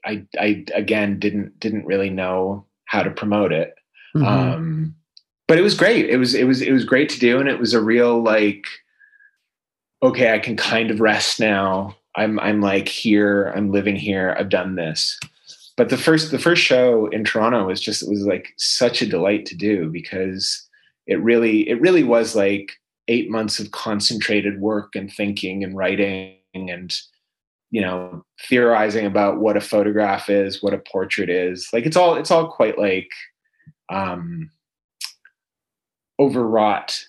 i 0.05 0.25
i 0.39 0.65
again 0.73 1.19
didn't 1.19 1.59
didn't 1.59 1.86
really 1.86 2.09
know 2.09 2.65
how 2.86 3.03
to 3.03 3.11
promote 3.11 3.51
it. 3.53 3.75
Mhm. 4.15 4.25
um 4.25 4.95
but 5.47 5.57
it 5.57 5.63
was 5.63 5.73
great. 5.75 6.07
It 6.09 6.17
was 6.17 6.36
it 6.36 6.45
was 6.45 6.61
it 6.61 6.71
was 6.71 6.86
great 6.86 7.09
to 7.09 7.19
do. 7.19 7.39
And 7.39 7.49
it 7.49 7.59
was 7.59 7.73
a 7.73 7.82
real 7.82 8.21
like 8.21 8.65
okay 10.01 10.34
i 10.34 10.39
can 10.39 10.55
kind 10.57 10.91
of 10.91 10.99
rest 10.99 11.39
now. 11.39 11.95
I'm 12.15 12.39
i'm 12.39 12.61
like 12.61 12.88
here. 12.88 13.53
I'm 13.55 13.71
living 13.71 13.95
here. 13.95 14.36
I've 14.38 14.49
done 14.49 14.75
this. 14.75 15.19
But 15.77 15.89
the 15.89 15.97
first 15.97 16.32
the 16.32 16.39
first 16.39 16.61
show 16.63 17.07
in 17.07 17.23
toronto 17.23 17.65
was 17.67 17.80
just 17.82 18.03
it 18.03 18.09
was 18.09 18.25
like 18.25 18.53
such 18.57 19.01
a 19.01 19.07
delight 19.07 19.45
to 19.47 19.55
do 19.55 19.89
because 19.89 20.67
it 21.07 21.21
really 21.21 21.67
it 21.69 21.80
really 21.82 22.03
was 22.03 22.36
like 22.36 22.78
eight 23.10 23.30
months 23.30 23.60
of 23.60 23.72
concentrated 23.72 24.62
work 24.62 24.95
and 24.95 25.12
thinking 25.12 25.64
and 25.64 25.76
writing 25.76 26.38
and 26.53 26.95
you 27.72 27.82
know 27.82 28.24
theorizing 28.47 29.05
about 29.05 29.39
what 29.39 29.57
a 29.57 29.62
photograph 29.62 30.30
is 30.30 30.64
what 30.64 30.74
a 30.74 30.84
portrait 30.91 31.30
is. 31.30 31.70
Like 31.74 31.86
it's 31.86 31.97
all 31.97 32.16
it's 32.16 32.32
all 32.32 32.51
quite 32.51 32.78
like 32.78 33.10
um 33.89 34.49
overwrought 36.20 37.05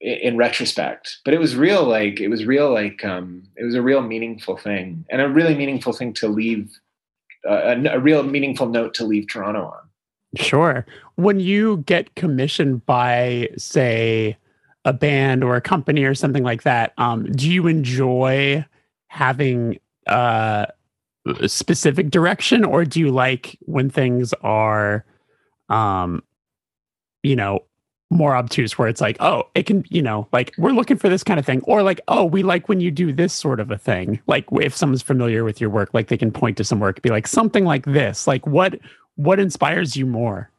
in 0.00 0.36
retrospect. 0.36 1.18
But 1.24 1.34
it 1.34 1.40
was 1.40 1.56
real 1.56 1.84
like 1.84 2.20
it 2.20 2.28
was 2.28 2.46
real 2.46 2.72
like 2.72 3.04
um 3.04 3.44
it 3.56 3.64
was 3.64 3.74
a 3.74 3.82
real 3.82 4.00
meaningful 4.00 4.56
thing 4.56 5.04
and 5.10 5.20
a 5.20 5.28
really 5.28 5.54
meaningful 5.54 5.92
thing 5.92 6.12
to 6.14 6.28
leave 6.28 6.78
uh, 7.48 7.76
a, 7.76 7.96
a 7.96 8.00
real 8.00 8.22
meaningful 8.22 8.66
note 8.66 8.94
to 8.94 9.04
leave 9.04 9.28
toronto 9.28 9.66
on. 9.66 9.80
Sure. 10.36 10.86
When 11.16 11.38
you 11.40 11.78
get 11.86 12.14
commissioned 12.16 12.84
by, 12.86 13.50
say, 13.56 14.36
a 14.84 14.92
band 14.92 15.42
or 15.42 15.56
a 15.56 15.60
company 15.60 16.04
or 16.04 16.14
something 16.14 16.42
like 16.42 16.62
that, 16.62 16.92
um, 16.98 17.30
do 17.32 17.50
you 17.50 17.66
enjoy 17.66 18.64
having 19.08 19.78
uh, 20.06 20.66
a 21.26 21.48
specific 21.48 22.10
direction, 22.10 22.64
or 22.64 22.84
do 22.84 23.00
you 23.00 23.10
like 23.10 23.56
when 23.60 23.88
things 23.88 24.34
are, 24.42 25.04
um, 25.68 26.22
you 27.22 27.36
know, 27.36 27.60
more 28.10 28.36
obtuse, 28.36 28.78
where 28.78 28.88
it's 28.88 29.00
like, 29.00 29.16
oh, 29.20 29.44
it 29.54 29.64
can, 29.64 29.84
you 29.88 30.02
know, 30.02 30.28
like 30.32 30.52
we're 30.58 30.70
looking 30.70 30.98
for 30.98 31.08
this 31.08 31.24
kind 31.24 31.40
of 31.40 31.46
thing, 31.46 31.62
or 31.64 31.82
like, 31.82 32.00
oh, 32.08 32.24
we 32.24 32.42
like 32.42 32.68
when 32.68 32.80
you 32.80 32.90
do 32.90 33.12
this 33.12 33.32
sort 33.32 33.60
of 33.60 33.70
a 33.70 33.78
thing. 33.78 34.20
Like 34.26 34.44
if 34.52 34.76
someone's 34.76 35.02
familiar 35.02 35.44
with 35.44 35.60
your 35.60 35.70
work, 35.70 35.94
like 35.94 36.08
they 36.08 36.18
can 36.18 36.30
point 36.30 36.56
to 36.58 36.64
some 36.64 36.80
work, 36.80 37.00
be 37.02 37.10
like 37.10 37.26
something 37.26 37.64
like 37.64 37.86
this. 37.86 38.26
Like 38.26 38.46
what 38.46 38.78
what 39.16 39.40
inspires 39.40 39.96
you 39.96 40.06
more? 40.06 40.50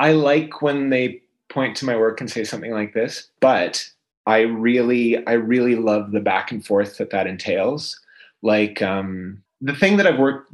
I 0.00 0.12
like 0.12 0.62
when 0.62 0.90
they 0.90 1.21
point 1.52 1.76
to 1.76 1.84
my 1.84 1.96
work 1.96 2.20
and 2.20 2.30
say 2.30 2.44
something 2.44 2.72
like 2.72 2.94
this, 2.94 3.28
but 3.40 3.88
I 4.26 4.40
really, 4.40 5.24
I 5.26 5.32
really 5.32 5.76
love 5.76 6.12
the 6.12 6.20
back 6.20 6.50
and 6.52 6.64
forth 6.64 6.98
that 6.98 7.10
that 7.10 7.26
entails. 7.26 8.00
Like 8.42 8.82
um, 8.82 9.42
the 9.60 9.74
thing 9.74 9.96
that 9.98 10.06
I've 10.06 10.18
worked 10.18 10.52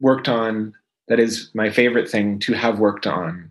worked 0.00 0.28
on 0.28 0.74
that 1.08 1.20
is 1.20 1.50
my 1.54 1.70
favorite 1.70 2.08
thing 2.10 2.38
to 2.40 2.52
have 2.54 2.78
worked 2.78 3.06
on 3.06 3.50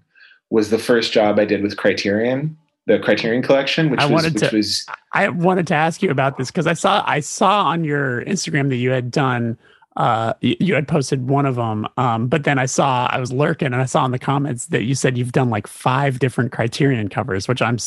was 0.50 0.70
the 0.70 0.80
first 0.80 1.12
job 1.12 1.40
I 1.40 1.46
did 1.46 1.62
with 1.62 1.78
Criterion, 1.78 2.58
the 2.88 3.00
Criterion 3.00 3.44
Collection, 3.44 3.90
which 3.90 4.00
I 4.00 4.06
was 4.06 4.24
which 4.24 4.50
to- 4.50 4.56
was 4.56 4.86
I 5.14 5.30
wanted 5.30 5.68
to 5.68 5.76
ask 5.76 6.02
you 6.02 6.10
about 6.10 6.38
this 6.38 6.50
because 6.50 6.68
I 6.68 6.74
saw 6.74 7.04
I 7.06 7.20
saw 7.20 7.64
on 7.66 7.84
your 7.84 8.24
Instagram 8.26 8.70
that 8.70 8.78
you 8.78 8.92
had 8.92 9.12
done 9.12 9.58
uh 9.98 10.34
y- 10.44 10.56
you 10.60 10.76
had 10.76 10.88
posted 10.88 11.28
one 11.28 11.46
of 11.46 11.56
them 11.56 11.88
um 11.98 12.28
but 12.28 12.44
then 12.44 12.60
I 12.60 12.66
saw 12.68 13.08
I 13.12 13.20
was 13.20 13.32
lurking 13.34 13.68
and 13.68 13.78
I 13.82 13.86
saw 13.86 14.06
in 14.06 14.12
the 14.12 14.20
comments 14.20 14.68
that 14.68 14.84
you 14.84 14.94
said 14.96 15.18
you've 15.18 15.32
done 15.32 15.50
like 15.50 15.68
five 15.68 16.20
different 16.20 16.52
criterion 16.52 17.10
covers 17.10 17.48
which 17.48 17.62
I'm 17.62 17.78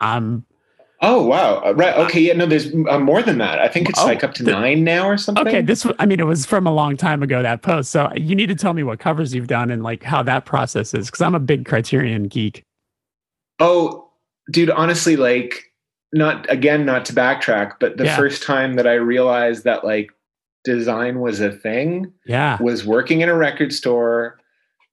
I'm 0.00 0.44
oh 1.02 1.22
wow. 1.26 1.62
Uh, 1.64 1.72
right. 1.74 1.96
Okay. 1.96 2.20
Yeah. 2.20 2.34
No 2.34 2.44
there's 2.46 2.66
uh, 2.88 2.98
more 2.98 3.22
than 3.22 3.38
that. 3.38 3.58
I 3.58 3.68
think 3.68 3.88
it's 3.88 3.98
Oh, 3.98 4.04
like 4.04 4.22
up 4.22 4.34
to 4.34 4.42
the- 4.42 4.52
nine 4.52 4.84
now 4.84 5.08
or 5.08 5.16
something. 5.16 5.46
okay. 5.48 5.62
This 5.62 5.86
I 5.98 6.04
mean 6.06 6.20
it 6.20 6.26
was 6.26 6.44
from 6.44 6.66
a 6.66 6.72
long 6.72 6.96
time 6.98 7.22
ago 7.22 7.42
that 7.42 7.62
post. 7.62 7.90
So 7.90 8.12
you 8.16 8.34
need 8.36 8.48
to 8.48 8.54
tell 8.54 8.74
me 8.74 8.82
what 8.82 8.98
covers 8.98 9.34
you've 9.34 9.46
done 9.48 9.70
and 9.70 9.82
like 9.82 10.02
how 10.02 10.22
that 10.24 10.44
process 10.44 10.92
is 10.92 11.06
because 11.06 11.22
I'm 11.22 11.34
a 11.34 11.40
big 11.40 11.64
criterion 11.64 12.24
geek. 12.24 12.62
Oh, 13.58 14.10
dude, 14.50 14.70
honestly, 14.70 15.16
like, 15.16 15.64
not 16.12 16.50
again, 16.50 16.84
not 16.86 17.04
to 17.06 17.12
backtrack, 17.12 17.72
but 17.80 17.96
the 17.96 18.04
Yeah. 18.04 18.16
first 18.16 18.42
time 18.42 18.74
that 18.74 18.86
I 18.86 18.94
realized 18.94 19.64
that 19.64 19.84
like 19.84 20.10
design 20.64 21.20
was 21.20 21.40
a 21.40 21.52
thing 21.52 22.12
yeah 22.26 22.60
was 22.60 22.84
working 22.84 23.20
in 23.20 23.28
a 23.28 23.34
record 23.36 23.72
store, 23.72 24.38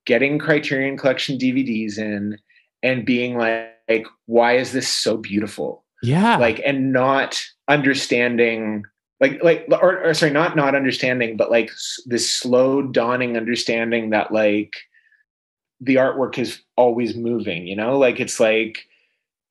getting 0.05 0.39
Criterion 0.39 0.97
Collection 0.97 1.38
DVDs 1.38 1.97
in, 1.97 2.38
and 2.84 3.05
being 3.05 3.38
like, 3.38 3.74
like 3.89 4.07
why 4.26 4.57
is 4.57 4.72
this 4.72 4.88
so 4.88 5.18
beautiful? 5.18 5.84
yeah 6.03 6.38
Like, 6.38 6.61
and 6.65 6.93
not 6.93 7.41
understanding. 7.68 8.84
Like, 9.20 9.43
like, 9.43 9.65
or, 9.82 10.03
or 10.03 10.13
sorry, 10.13 10.32
not 10.32 10.55
not 10.55 10.76
understanding, 10.76 11.38
but 11.38 11.49
like 11.49 11.72
s- 11.72 11.99
this 12.05 12.30
slow 12.30 12.84
dawning 12.84 13.36
understanding 13.36 14.11
that 14.11 14.32
like 14.32 14.74
the 15.82 15.95
artwork 15.95 16.38
is 16.38 16.61
always 16.76 17.15
moving. 17.15 17.65
You 17.65 17.76
know, 17.76 17.97
like 17.97 18.20
it's 18.20 18.39
like 18.39 18.88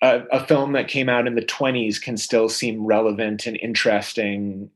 a, 0.03 0.23
a 0.31 0.47
film 0.47 0.73
that 0.73 0.89
came 0.89 1.09
out 1.09 1.27
in 1.27 1.35
the 1.35 1.43
20s 1.43 2.01
can 2.01 2.17
still 2.17 2.49
seem 2.49 2.85
relevant 2.87 3.47
and 3.47 3.59
interesting 3.61 4.71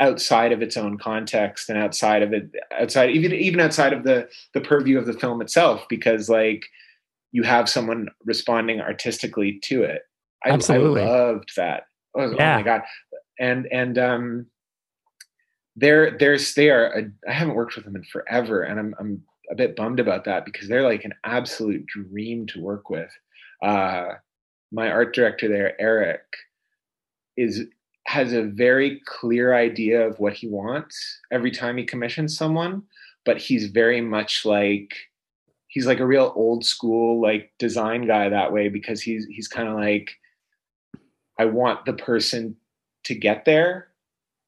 outside 0.00 0.50
of 0.50 0.62
its 0.62 0.76
own 0.76 0.98
context 0.98 1.68
and 1.68 1.78
outside 1.78 2.22
of 2.22 2.32
it 2.32 2.50
outside 2.80 3.10
even 3.10 3.32
even 3.32 3.60
outside 3.60 3.92
of 3.92 4.02
the 4.02 4.28
the 4.54 4.60
purview 4.60 4.98
of 4.98 5.06
the 5.06 5.12
film 5.12 5.42
itself 5.42 5.84
because 5.88 6.28
like 6.28 6.64
you 7.32 7.42
have 7.42 7.68
someone 7.68 8.08
responding 8.24 8.80
artistically 8.80 9.60
to 9.62 9.82
it. 9.82 10.02
I, 10.44 10.50
Absolutely. 10.50 11.02
I 11.02 11.06
loved 11.06 11.52
that. 11.56 11.84
Oh, 12.16 12.22
oh 12.22 12.36
my 12.36 12.62
god. 12.62 12.82
And 13.38 13.68
and 13.70 13.98
um 13.98 14.46
they're 15.76 16.16
there's 16.18 16.54
they 16.54 16.68
are 16.68 16.86
a, 16.98 17.04
i 17.28 17.32
haven't 17.32 17.54
worked 17.54 17.76
with 17.76 17.84
them 17.84 17.94
in 17.94 18.02
forever 18.02 18.62
and 18.62 18.80
i'm 18.80 18.94
i'm 18.98 19.22
a 19.50 19.54
bit 19.54 19.76
bummed 19.76 20.00
about 20.00 20.24
that 20.24 20.44
because 20.44 20.68
they're 20.68 20.82
like 20.82 21.04
an 21.04 21.14
absolute 21.24 21.86
dream 21.86 22.46
to 22.46 22.60
work 22.60 22.90
with. 22.90 23.10
Uh 23.62 24.14
my 24.72 24.90
art 24.90 25.14
director 25.14 25.48
there 25.48 25.80
eric 25.80 26.22
is 27.36 27.64
has 28.10 28.32
a 28.32 28.42
very 28.42 29.00
clear 29.06 29.54
idea 29.54 30.04
of 30.04 30.18
what 30.18 30.32
he 30.32 30.48
wants 30.48 31.20
every 31.30 31.52
time 31.52 31.76
he 31.76 31.84
commissions 31.84 32.36
someone 32.36 32.82
but 33.24 33.38
he's 33.38 33.66
very 33.66 34.00
much 34.00 34.44
like 34.44 34.92
he's 35.68 35.86
like 35.86 36.00
a 36.00 36.06
real 36.06 36.32
old 36.34 36.64
school 36.64 37.22
like 37.22 37.52
design 37.60 38.08
guy 38.08 38.28
that 38.28 38.52
way 38.52 38.68
because 38.68 39.00
he's 39.00 39.26
he's 39.26 39.46
kind 39.46 39.68
of 39.68 39.76
like 39.76 40.10
i 41.38 41.44
want 41.44 41.84
the 41.84 41.92
person 41.92 42.56
to 43.04 43.14
get 43.14 43.44
there 43.44 43.86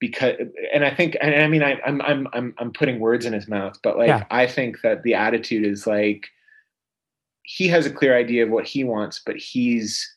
because 0.01 0.35
and 0.75 0.85
i 0.85 0.93
think 0.93 1.17
and 1.21 1.33
i 1.33 1.47
mean 1.47 1.63
I, 1.63 1.81
i'm 1.87 2.03
i'm 2.03 2.27
i'm 2.33 2.55
i'm 2.59 2.73
putting 2.73 2.99
words 2.99 3.27
in 3.27 3.33
his 3.33 3.47
mouth 3.47 3.79
but 3.85 3.97
like 3.97 4.09
Yeah. 4.09 4.25
i 4.33 4.45
think 4.45 4.81
that 4.83 5.05
the 5.05 5.15
attitude 5.15 5.65
is 5.65 5.87
like 5.87 6.27
he 7.45 7.69
has 7.69 7.87
a 7.87 7.93
clear 7.93 8.17
idea 8.17 8.43
of 8.43 8.51
what 8.51 8.67
he 8.67 8.83
wants 8.83 9.23
but 9.25 9.37
he's 9.37 10.17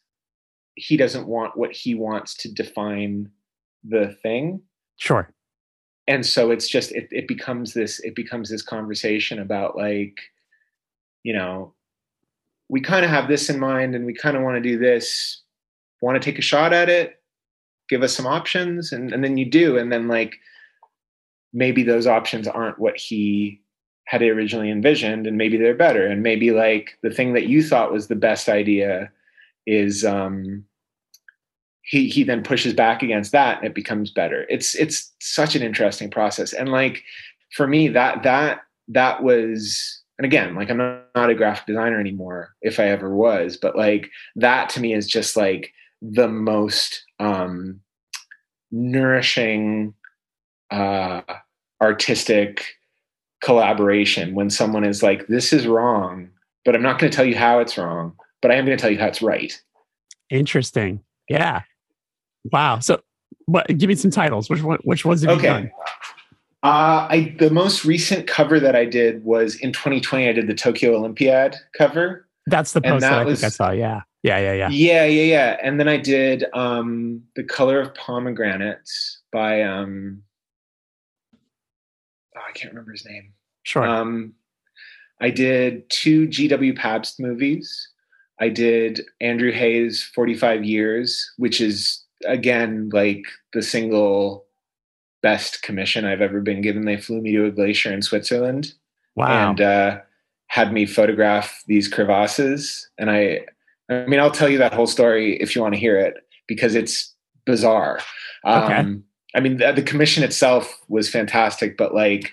he 0.76 0.98
doesn't 0.98 1.28
want 1.28 1.56
what 1.56 1.72
he 1.72 1.94
wants 1.94 2.34
to 2.38 2.52
define 2.52 3.30
the 3.88 4.18
thing. 4.24 4.62
Sure. 4.98 5.30
And 6.08 6.26
so 6.26 6.52
it's 6.52 6.68
just 6.68 6.92
it, 6.92 7.08
it 7.12 7.28
becomes 7.28 7.74
this 7.74 8.00
it 8.02 8.16
becomes 8.16 8.50
this 8.50 8.62
conversation 8.62 9.40
about 9.40 9.76
like 9.76 10.20
you 11.24 11.34
know 11.34 11.74
we 12.70 12.82
kind 12.82 13.06
of 13.06 13.12
have 13.12 13.28
this 13.28 13.50
in 13.50 13.60
mind 13.60 13.96
and 13.96 14.06
we 14.06 14.14
kind 14.14 14.36
of 14.36 14.44
want 14.44 14.56
to 14.56 14.70
do 14.70 14.78
this. 14.78 15.42
Want 16.02 16.22
to 16.22 16.24
take 16.24 16.40
a 16.40 16.44
shot 16.44 16.74
at 16.74 16.90
it? 16.90 17.22
Give 17.90 18.04
us 18.04 18.16
some 18.16 18.26
options. 18.26 18.92
And, 18.92 19.14
and 19.14 19.24
then 19.24 19.38
you 19.38 19.46
do. 19.46 19.78
And 19.78 19.92
then 19.92 20.08
like 20.08 20.36
maybe 21.54 21.84
those 21.84 22.08
options 22.08 22.48
aren't 22.48 22.80
what 22.80 22.98
he 22.98 23.62
had 24.06 24.22
originally 24.22 24.70
envisioned 24.70 25.26
and 25.26 25.38
maybe 25.38 25.58
they're 25.58 25.76
better. 25.76 26.06
And 26.06 26.22
maybe 26.22 26.52
like 26.52 26.98
the 27.02 27.10
thing 27.10 27.34
that 27.34 27.48
you 27.48 27.64
thought 27.64 27.92
was 27.92 28.08
the 28.08 28.16
best 28.16 28.50
idea 28.50 29.12
is 29.66 30.06
um 30.06 30.64
he 31.86 32.08
he 32.10 32.24
then 32.24 32.44
pushes 32.44 32.74
back 32.74 33.04
against 33.04 33.32
that 33.32 33.58
and 33.58 33.66
it 33.66 33.76
becomes 33.76 34.12
better 34.12 34.46
it's 34.50 34.76
it's 34.76 35.14
such 35.20 35.56
an 35.56 35.62
interesting 35.62 36.10
process 36.10 36.54
and 36.54 36.70
like 36.70 37.04
for 37.52 37.68
me 37.68 37.88
that 37.88 38.24
that 38.24 38.62
that 38.88 39.24
was 39.24 40.02
and 40.18 40.26
again 40.26 40.56
like 40.56 40.70
i'm 40.70 40.78
not, 40.78 41.30
a 41.30 41.36
graphic 41.36 41.66
designer 41.66 42.00
anymore 42.00 42.56
if 42.62 42.80
i 42.80 42.86
ever 42.86 43.16
was 43.16 43.58
but 43.58 43.76
like 43.76 44.10
that 44.36 44.70
to 44.70 44.80
me 44.80 44.94
is 44.94 45.08
just 45.08 45.36
like 45.36 45.72
the 46.02 46.28
most 46.28 47.04
um 47.20 47.80
nourishing 48.72 49.94
uh 50.72 51.22
artistic 51.82 52.76
collaboration 53.46 54.34
when 54.34 54.50
someone 54.50 54.84
is 54.84 55.04
like, 55.04 55.28
this 55.28 55.54
is 55.54 55.68
wrong, 55.68 56.30
but 56.66 56.76
I'm 56.76 56.82
not 56.82 57.00
going 57.00 57.12
to 57.12 57.16
tell 57.16 57.26
you 57.26 57.36
how 57.36 57.60
it's 57.60 57.78
wrong, 57.78 58.16
but 58.42 58.52
I 58.52 58.56
am 58.56 58.66
going 58.66 58.78
to 58.78 58.82
tell 58.82 58.92
you 58.92 58.98
how 58.98 59.08
it's 59.08 59.22
right. 59.22 59.54
Interesting. 60.32 61.02
Yeah. 61.30 61.62
Wow. 62.52 62.80
So, 62.80 63.02
what? 63.46 63.68
Give 63.68 63.88
me 63.88 63.96
some 63.96 64.12
titles. 64.12 64.50
Which 64.50 64.62
one? 64.62 64.80
Which 64.84 65.06
ones 65.06 65.22
have 65.22 65.38
okay. 65.38 65.48
you 65.48 65.54
done? 65.54 65.72
Uh, 66.64 67.08
I 67.12 67.36
the 67.38 67.52
most 67.52 67.86
recent 67.86 68.26
cover 68.26 68.60
that 68.60 68.76
I 68.76 68.86
did 68.86 69.24
was 69.24 69.56
in 69.56 69.72
2020. 69.72 70.28
I 70.28 70.32
did 70.32 70.48
the 70.48 70.54
Tokyo 70.56 70.96
Olympiad 70.96 71.56
cover. 71.78 72.28
That's 72.48 72.74
the 72.74 72.82
post 72.82 73.02
that, 73.02 73.12
that 73.12 73.20
I 73.20 73.24
was, 73.24 73.42
think 73.42 73.48
I 73.48 73.50
saw. 73.50 73.72
Yeah, 73.72 74.02
yeah, 74.24 74.40
yeah, 74.40 74.54
yeah. 74.54 74.70
Yeah, 74.70 75.06
yeah, 75.06 75.22
yeah. 75.22 75.58
And 75.62 75.80
then 75.80 75.88
I 75.88 75.98
did 75.98 76.46
um, 76.54 77.22
the 77.36 77.44
color 77.44 77.80
of 77.80 77.94
pomegranates 77.94 79.22
by 79.32 79.62
um, 79.62 80.24
oh, 82.36 82.42
I 82.48 82.52
can't 82.54 82.72
remember 82.72 82.92
his 82.92 83.06
name. 83.06 83.34
Sure. 83.64 83.86
Um, 83.86 84.34
I 85.22 85.30
did 85.30 85.90
two 85.90 86.28
G.W. 86.28 86.76
Pabst 86.76 87.20
movies. 87.20 87.90
I 88.40 88.50
did 88.50 89.02
Andrew 89.22 89.52
Haigh's 89.52 90.04
45 90.04 90.66
Years, 90.66 91.32
which 91.38 91.62
is 91.62 92.05
again 92.28 92.90
like 92.94 93.24
the 93.54 93.62
single 93.62 94.46
best 95.22 95.64
commission 95.64 96.06
I've 96.06 96.22
ever 96.22 96.42
been 96.42 96.62
given. 96.62 96.86
They 96.86 96.98
flew 96.98 97.22
me 97.22 97.32
to 97.34 97.46
a 97.46 97.52
glacier 97.52 97.92
in 97.92 98.02
Switzerland. 98.02 98.74
Wow. 99.16 99.50
And 99.50 99.62
uh, 99.62 100.00
had 100.48 100.72
me 100.72 100.86
photograph 100.86 101.64
these 101.68 101.88
crevasses. 101.88 102.88
And 102.98 103.10
I, 103.10 103.42
I 103.90 104.06
mean, 104.06 104.20
I'll 104.20 104.32
tell 104.32 104.50
you 104.50 104.58
that 104.60 104.74
whole 104.74 104.88
story 104.88 105.38
if 105.42 105.56
you 105.56 105.62
want 105.62 105.74
to 105.74 105.80
hear 105.80 105.98
it 105.98 106.16
because 106.48 106.76
it's 106.76 107.14
bizarre. 107.46 108.00
Okay. 108.46 108.76
Um, 108.76 109.04
I 109.36 109.40
mean, 109.40 109.58
the, 109.58 109.72
the 109.72 109.82
commission 109.82 110.24
itself 110.24 110.80
was 110.88 111.10
fantastic, 111.10 111.78
but 111.78 111.94
like 111.94 112.32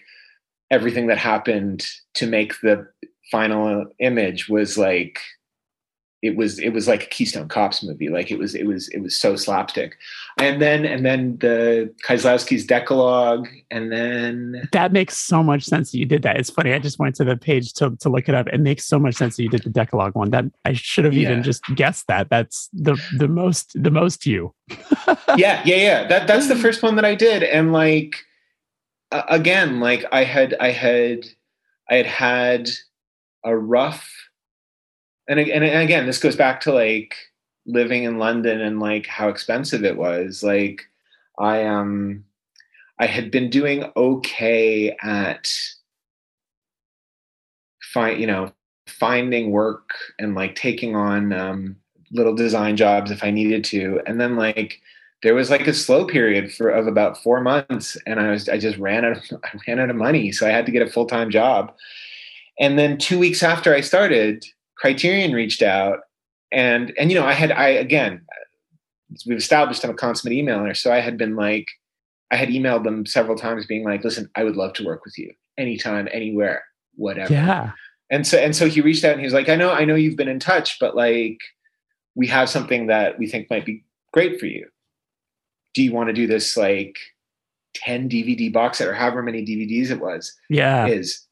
everything 0.70 1.06
that 1.06 1.18
happened 1.18 1.86
to 2.14 2.26
make 2.26 2.60
the 2.60 2.86
final 3.30 3.86
image 3.98 4.48
was 4.48 4.76
like 4.76 5.18
it 6.22 6.36
was 6.36 6.60
it 6.60 6.70
was 6.70 6.86
like 6.86 7.02
a 7.02 7.06
Keystone 7.06 7.48
Cops 7.48 7.82
movie. 7.82 8.08
Like 8.08 8.30
it 8.30 8.38
was 8.38 8.54
it 8.54 8.64
was 8.64 8.88
it 8.88 9.00
was 9.00 9.16
so 9.16 9.34
slapstick. 9.34 9.98
And 10.38 10.62
then 10.62 10.84
and 10.84 11.04
then 11.04 11.36
the 11.38 11.92
Kieslowski's 12.06 12.64
Decalogue, 12.64 13.48
and 13.72 13.90
then 13.90 14.68
that 14.70 14.92
makes 14.92 15.18
so 15.18 15.42
much 15.42 15.64
sense 15.64 15.90
that 15.90 15.98
you 15.98 16.06
did 16.06 16.22
that. 16.22 16.36
It's 16.38 16.48
funny. 16.48 16.72
I 16.72 16.78
just 16.78 17.00
went 17.00 17.16
to 17.16 17.24
the 17.24 17.36
page 17.36 17.72
to 17.74 17.96
to 17.96 18.08
look 18.08 18.28
it 18.28 18.36
up. 18.36 18.46
It 18.46 18.60
makes 18.60 18.84
so 18.84 19.00
much 19.00 19.16
sense 19.16 19.36
that 19.36 19.42
you 19.42 19.48
did 19.48 19.64
the 19.64 19.70
Decalogue 19.70 20.14
one. 20.14 20.30
That 20.30 20.44
I 20.64 20.74
should 20.74 21.04
have 21.04 21.14
yeah. 21.14 21.28
even 21.28 21.42
just 21.42 21.64
guessed 21.74 22.06
that. 22.06 22.30
That's 22.30 22.68
the 22.72 22.96
the 23.18 23.28
most 23.28 23.72
the 23.74 23.90
most 23.90 24.24
you. 24.24 24.54
yeah, 25.36 25.60
yeah, 25.64 25.76
yeah. 25.76 26.06
That 26.06 26.28
that's 26.28 26.46
the 26.46 26.56
first 26.56 26.84
one 26.84 26.94
that 26.96 27.04
I 27.04 27.16
did, 27.16 27.42
and 27.42 27.72
like 27.72 28.14
uh, 29.10 29.24
again, 29.28 29.80
like 29.80 30.04
I 30.12 30.22
had 30.22 30.54
I 30.60 30.70
had 30.70 31.26
I 31.90 31.96
had 31.96 32.06
had 32.06 32.68
a 33.44 33.56
rough 33.56 34.08
and 35.28 35.38
and 35.38 35.64
again, 35.64 36.06
this 36.06 36.18
goes 36.18 36.36
back 36.36 36.60
to 36.62 36.72
like 36.72 37.14
living 37.66 38.04
in 38.04 38.18
London 38.18 38.60
and 38.60 38.80
like 38.80 39.06
how 39.06 39.28
expensive 39.28 39.84
it 39.84 39.96
was. 39.96 40.42
Like 40.42 40.82
I 41.38 41.64
um 41.64 42.24
I 42.98 43.06
had 43.06 43.30
been 43.30 43.50
doing 43.50 43.90
okay 43.96 44.96
at 45.02 45.52
find 47.92 48.20
you 48.20 48.26
know 48.26 48.52
finding 48.88 49.50
work 49.50 49.90
and 50.18 50.34
like 50.34 50.54
taking 50.54 50.96
on 50.96 51.32
um, 51.32 51.76
little 52.12 52.34
design 52.34 52.76
jobs 52.76 53.10
if 53.10 53.24
I 53.24 53.30
needed 53.30 53.64
to, 53.64 54.00
and 54.06 54.20
then 54.20 54.36
like 54.36 54.80
there 55.22 55.34
was 55.34 55.50
like 55.50 55.66
a 55.66 55.74
slow 55.74 56.04
period 56.04 56.52
for 56.52 56.68
of 56.68 56.86
about 56.86 57.22
four 57.22 57.40
months, 57.40 57.96
and 58.06 58.20
I 58.20 58.30
was 58.30 58.48
I 58.48 58.58
just 58.58 58.78
ran 58.78 59.04
out 59.04 59.16
of 59.16 59.22
I 59.44 59.58
ran 59.66 59.78
out 59.78 59.90
of 59.90 59.96
money, 59.96 60.32
so 60.32 60.46
I 60.46 60.50
had 60.50 60.66
to 60.66 60.72
get 60.72 60.86
a 60.86 60.90
full 60.90 61.06
time 61.06 61.30
job. 61.30 61.74
And 62.58 62.78
then 62.78 62.98
two 62.98 63.18
weeks 63.18 63.42
after 63.42 63.74
I 63.74 63.80
started, 63.80 64.44
Criterion 64.76 65.32
reached 65.32 65.62
out, 65.62 66.00
and 66.50 66.92
and 66.98 67.10
you 67.10 67.18
know 67.18 67.26
I 67.26 67.32
had 67.32 67.52
I 67.52 67.68
again 67.68 68.22
we've 69.26 69.38
established 69.38 69.84
I'm 69.84 69.90
a 69.90 69.94
consummate 69.94 70.44
emailer, 70.44 70.76
so 70.76 70.92
I 70.92 71.00
had 71.00 71.16
been 71.16 71.36
like 71.36 71.66
I 72.30 72.36
had 72.36 72.48
emailed 72.48 72.84
them 72.84 73.04
several 73.04 73.36
times, 73.36 73.66
being 73.66 73.84
like, 73.84 74.04
"Listen, 74.04 74.30
I 74.34 74.44
would 74.44 74.56
love 74.56 74.72
to 74.74 74.84
work 74.84 75.04
with 75.04 75.18
you 75.18 75.32
anytime, 75.58 76.08
anywhere, 76.12 76.64
whatever." 76.94 77.32
Yeah. 77.32 77.72
And 78.10 78.26
so 78.26 78.38
and 78.38 78.54
so 78.54 78.68
he 78.68 78.80
reached 78.80 79.04
out 79.04 79.12
and 79.12 79.20
he 79.20 79.26
was 79.26 79.34
like, 79.34 79.48
"I 79.48 79.56
know, 79.56 79.70
I 79.72 79.84
know 79.84 79.94
you've 79.94 80.16
been 80.16 80.28
in 80.28 80.38
touch, 80.38 80.78
but 80.80 80.96
like 80.96 81.38
we 82.14 82.26
have 82.28 82.48
something 82.48 82.86
that 82.88 83.18
we 83.18 83.26
think 83.26 83.48
might 83.50 83.64
be 83.64 83.84
great 84.12 84.38
for 84.38 84.46
you. 84.46 84.66
Do 85.74 85.82
you 85.82 85.92
want 85.92 86.08
to 86.08 86.12
do 86.12 86.26
this 86.26 86.56
like 86.56 86.98
10 87.74 88.10
DVD 88.10 88.52
box 88.52 88.78
set 88.78 88.88
or 88.88 88.92
however 88.92 89.22
many 89.22 89.44
DVDs 89.44 89.90
it 89.90 90.00
was? 90.00 90.34
Yeah. 90.50 90.86
Is 90.86 91.26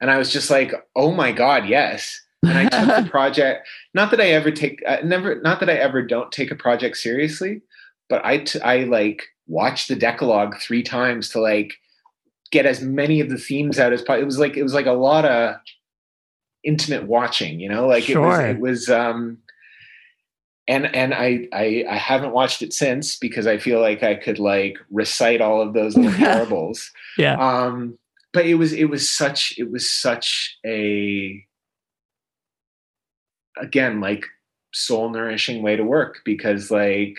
and 0.00 0.10
I 0.10 0.18
was 0.18 0.32
just 0.32 0.50
like, 0.50 0.72
oh 0.96 1.12
my 1.12 1.32
God, 1.32 1.66
yes 1.68 2.20
and 2.42 2.58
I 2.58 2.68
took 2.68 3.04
the 3.04 3.10
project. 3.10 3.68
Not 3.94 4.10
that 4.10 4.20
I 4.20 4.30
ever 4.30 4.50
take, 4.50 4.82
uh, 4.86 4.98
never, 5.04 5.40
not 5.40 5.60
that 5.60 5.70
I 5.70 5.74
ever 5.74 6.02
don't 6.02 6.32
take 6.32 6.50
a 6.50 6.56
project 6.56 6.96
seriously, 6.96 7.62
but 8.08 8.24
I, 8.24 8.38
t- 8.38 8.60
I 8.60 8.84
like 8.84 9.26
watched 9.46 9.88
the 9.88 9.96
Decalogue 9.96 10.56
three 10.58 10.82
times 10.82 11.28
to 11.30 11.40
like 11.40 11.74
get 12.50 12.66
as 12.66 12.80
many 12.80 13.20
of 13.20 13.28
the 13.28 13.38
themes 13.38 13.78
out 13.78 13.92
as 13.92 14.02
possible. 14.02 14.22
It 14.22 14.26
was 14.26 14.38
like 14.38 14.56
it 14.56 14.62
was 14.62 14.74
like 14.74 14.86
a 14.86 14.92
lot 14.92 15.24
of 15.24 15.56
intimate 16.64 17.06
watching, 17.06 17.60
you 17.60 17.68
know, 17.68 17.86
like 17.86 18.04
sure. 18.04 18.22
it 18.22 18.26
was. 18.26 18.40
It 18.40 18.60
was 18.60 18.90
um, 18.90 19.38
and 20.68 20.94
and 20.94 21.14
I, 21.14 21.48
I 21.52 21.84
I 21.88 21.96
haven't 21.96 22.32
watched 22.32 22.62
it 22.62 22.72
since 22.72 23.16
because 23.16 23.46
I 23.46 23.58
feel 23.58 23.80
like 23.80 24.02
I 24.02 24.14
could 24.14 24.38
like 24.38 24.76
recite 24.90 25.40
all 25.40 25.60
of 25.60 25.74
those 25.74 25.96
little 25.96 26.12
parables. 26.18 26.90
yeah. 27.18 27.34
Um, 27.34 27.98
but 28.32 28.46
it 28.46 28.54
was 28.54 28.72
it 28.72 28.84
was 28.84 29.10
such 29.10 29.54
it 29.58 29.70
was 29.70 29.90
such 29.90 30.56
a 30.64 31.44
again 33.56 34.00
like 34.00 34.24
soul 34.72 35.10
nourishing 35.10 35.62
way 35.62 35.76
to 35.76 35.84
work 35.84 36.20
because 36.24 36.70
like 36.70 37.18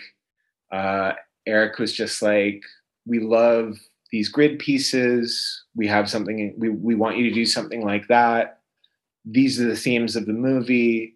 uh, 0.70 1.12
Eric 1.46 1.78
was 1.78 1.92
just 1.92 2.22
like, 2.22 2.62
we 3.06 3.20
love 3.20 3.78
these 4.10 4.28
grid 4.28 4.58
pieces. 4.58 5.64
We 5.74 5.86
have 5.86 6.08
something. 6.08 6.54
We 6.56 6.68
we 6.68 6.94
want 6.94 7.16
you 7.16 7.24
to 7.28 7.34
do 7.34 7.46
something 7.46 7.84
like 7.84 8.08
that. 8.08 8.60
These 9.24 9.60
are 9.60 9.66
the 9.66 9.76
themes 9.76 10.16
of 10.16 10.26
the 10.26 10.32
movie. 10.32 11.14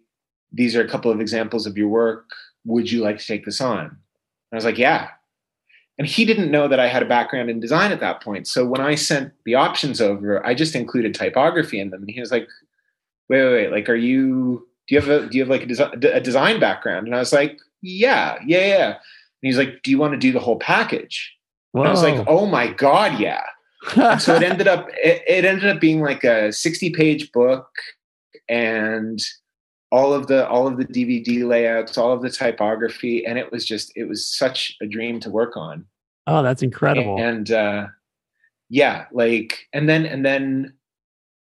These 0.51 0.75
are 0.75 0.83
a 0.83 0.89
couple 0.89 1.11
of 1.11 1.19
examples 1.19 1.65
of 1.65 1.77
your 1.77 1.89
work. 1.89 2.25
Would 2.65 2.91
you 2.91 3.01
like 3.01 3.17
to 3.19 3.25
take 3.25 3.45
this 3.45 3.61
on? 3.61 3.85
And 3.85 3.91
I 4.53 4.55
was 4.55 4.65
like, 4.65 4.77
yeah. 4.77 5.09
And 5.97 6.07
he 6.07 6.25
didn't 6.25 6.51
know 6.51 6.67
that 6.67 6.79
I 6.79 6.87
had 6.87 7.01
a 7.01 7.07
background 7.07 7.49
in 7.49 7.59
design 7.59 7.91
at 7.91 7.99
that 8.01 8.21
point. 8.21 8.47
So 8.47 8.65
when 8.65 8.81
I 8.81 8.95
sent 8.95 9.33
the 9.45 9.55
options 9.55 9.99
over, 9.99 10.45
I 10.45 10.53
just 10.53 10.75
included 10.75 11.13
typography 11.13 11.79
in 11.79 11.89
them. 11.89 12.01
And 12.01 12.11
he 12.11 12.19
was 12.19 12.31
like, 12.31 12.47
wait, 13.29 13.43
wait, 13.43 13.51
wait. 13.51 13.71
Like, 13.71 13.89
are 13.89 13.95
you 13.95 14.66
do 14.87 14.95
you 14.95 15.01
have 15.01 15.09
a 15.09 15.27
do 15.27 15.37
you 15.37 15.43
have 15.43 15.49
like 15.49 15.63
a, 15.63 15.67
desi- 15.67 16.15
a 16.15 16.21
design 16.21 16.59
background? 16.59 17.07
And 17.07 17.15
I 17.15 17.19
was 17.19 17.33
like, 17.33 17.59
yeah, 17.81 18.37
yeah, 18.45 18.65
yeah. 18.65 18.87
And 18.87 18.95
he's 19.41 19.57
like, 19.57 19.81
do 19.83 19.91
you 19.91 19.97
want 19.97 20.13
to 20.13 20.19
do 20.19 20.31
the 20.31 20.39
whole 20.39 20.59
package? 20.59 21.33
And 21.73 21.87
I 21.87 21.91
was 21.91 22.01
like, 22.01 22.25
oh 22.27 22.47
my 22.47 22.67
god, 22.71 23.19
yeah. 23.19 23.43
so 24.17 24.35
it 24.35 24.43
ended 24.43 24.67
up 24.67 24.87
it, 24.93 25.21
it 25.27 25.45
ended 25.45 25.69
up 25.69 25.79
being 25.79 26.01
like 26.01 26.23
a 26.23 26.51
60 26.51 26.89
page 26.91 27.31
book 27.31 27.69
and 28.49 29.19
all 29.91 30.13
of 30.13 30.27
the 30.27 30.47
all 30.47 30.67
of 30.67 30.77
the 30.77 30.85
DVD 30.85 31.47
layouts, 31.47 31.97
all 31.97 32.11
of 32.11 32.21
the 32.21 32.29
typography, 32.29 33.25
and 33.25 33.37
it 33.37 33.51
was 33.51 33.65
just 33.65 33.91
it 33.95 34.05
was 34.05 34.27
such 34.27 34.75
a 34.81 34.87
dream 34.87 35.19
to 35.19 35.29
work 35.29 35.55
on. 35.55 35.85
Oh, 36.25 36.43
that's 36.43 36.63
incredible. 36.63 37.17
And 37.19 37.51
uh 37.51 37.87
yeah, 38.69 39.05
like 39.11 39.67
and 39.73 39.87
then 39.87 40.05
and 40.05 40.25
then 40.25 40.73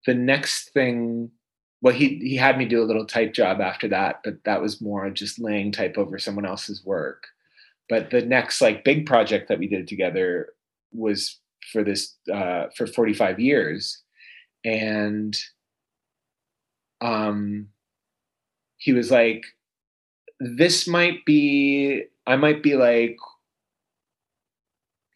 the 0.07 0.15
next 0.15 0.71
thing 0.71 1.31
well 1.83 1.95
he 1.95 2.17
he 2.17 2.37
had 2.37 2.59
me 2.59 2.65
do 2.65 2.83
a 2.83 2.85
little 2.87 3.07
type 3.07 3.33
job 3.33 3.61
after 3.61 3.89
that 3.89 4.21
but 4.25 4.43
that 4.45 4.61
was 4.61 4.81
more 4.81 5.09
just 5.11 5.39
laying 5.39 5.73
type 5.73 5.97
over 5.97 6.19
someone 6.19 6.47
else's 6.47 6.85
work 6.85 7.27
but 7.89 8.11
the 8.11 8.23
next 8.23 8.61
like 8.61 8.85
big 8.85 9.07
project 9.07 9.49
that 9.49 9.59
we 9.59 9.67
did 9.67 9.89
together 9.89 10.51
was 10.93 11.39
for 11.73 11.85
this 11.85 12.17
uh, 12.33 12.67
for 12.77 12.87
45 12.87 13.39
years 13.41 14.03
and 14.65 15.39
um 17.01 17.69
he 18.77 18.93
was 18.93 19.11
like 19.11 19.45
this 20.39 20.87
might 20.87 21.25
be 21.25 22.05
i 22.27 22.37
might 22.37 22.63
be 22.63 22.77
like 22.77 23.17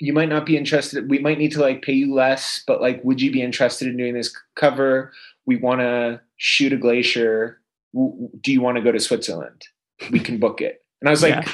you 0.00 0.12
might 0.12 0.28
not 0.28 0.44
be 0.44 0.56
interested. 0.56 1.08
We 1.08 1.18
might 1.18 1.38
need 1.38 1.52
to 1.52 1.60
like 1.60 1.82
pay 1.82 1.92
you 1.92 2.12
less, 2.12 2.62
but 2.66 2.80
like, 2.80 3.02
would 3.04 3.20
you 3.20 3.30
be 3.30 3.42
interested 3.42 3.88
in 3.88 3.96
doing 3.96 4.14
this 4.14 4.34
cover? 4.54 5.12
We 5.46 5.56
want 5.56 5.80
to 5.80 6.20
shoot 6.36 6.72
a 6.72 6.76
glacier. 6.76 7.60
Do 7.94 8.52
you 8.52 8.60
want 8.60 8.76
to 8.76 8.82
go 8.82 8.92
to 8.92 9.00
Switzerland? 9.00 9.62
We 10.10 10.20
can 10.20 10.38
book 10.38 10.60
it. 10.60 10.82
And 11.00 11.08
I 11.08 11.10
was 11.10 11.22
like, 11.22 11.34
yeah. 11.34 11.52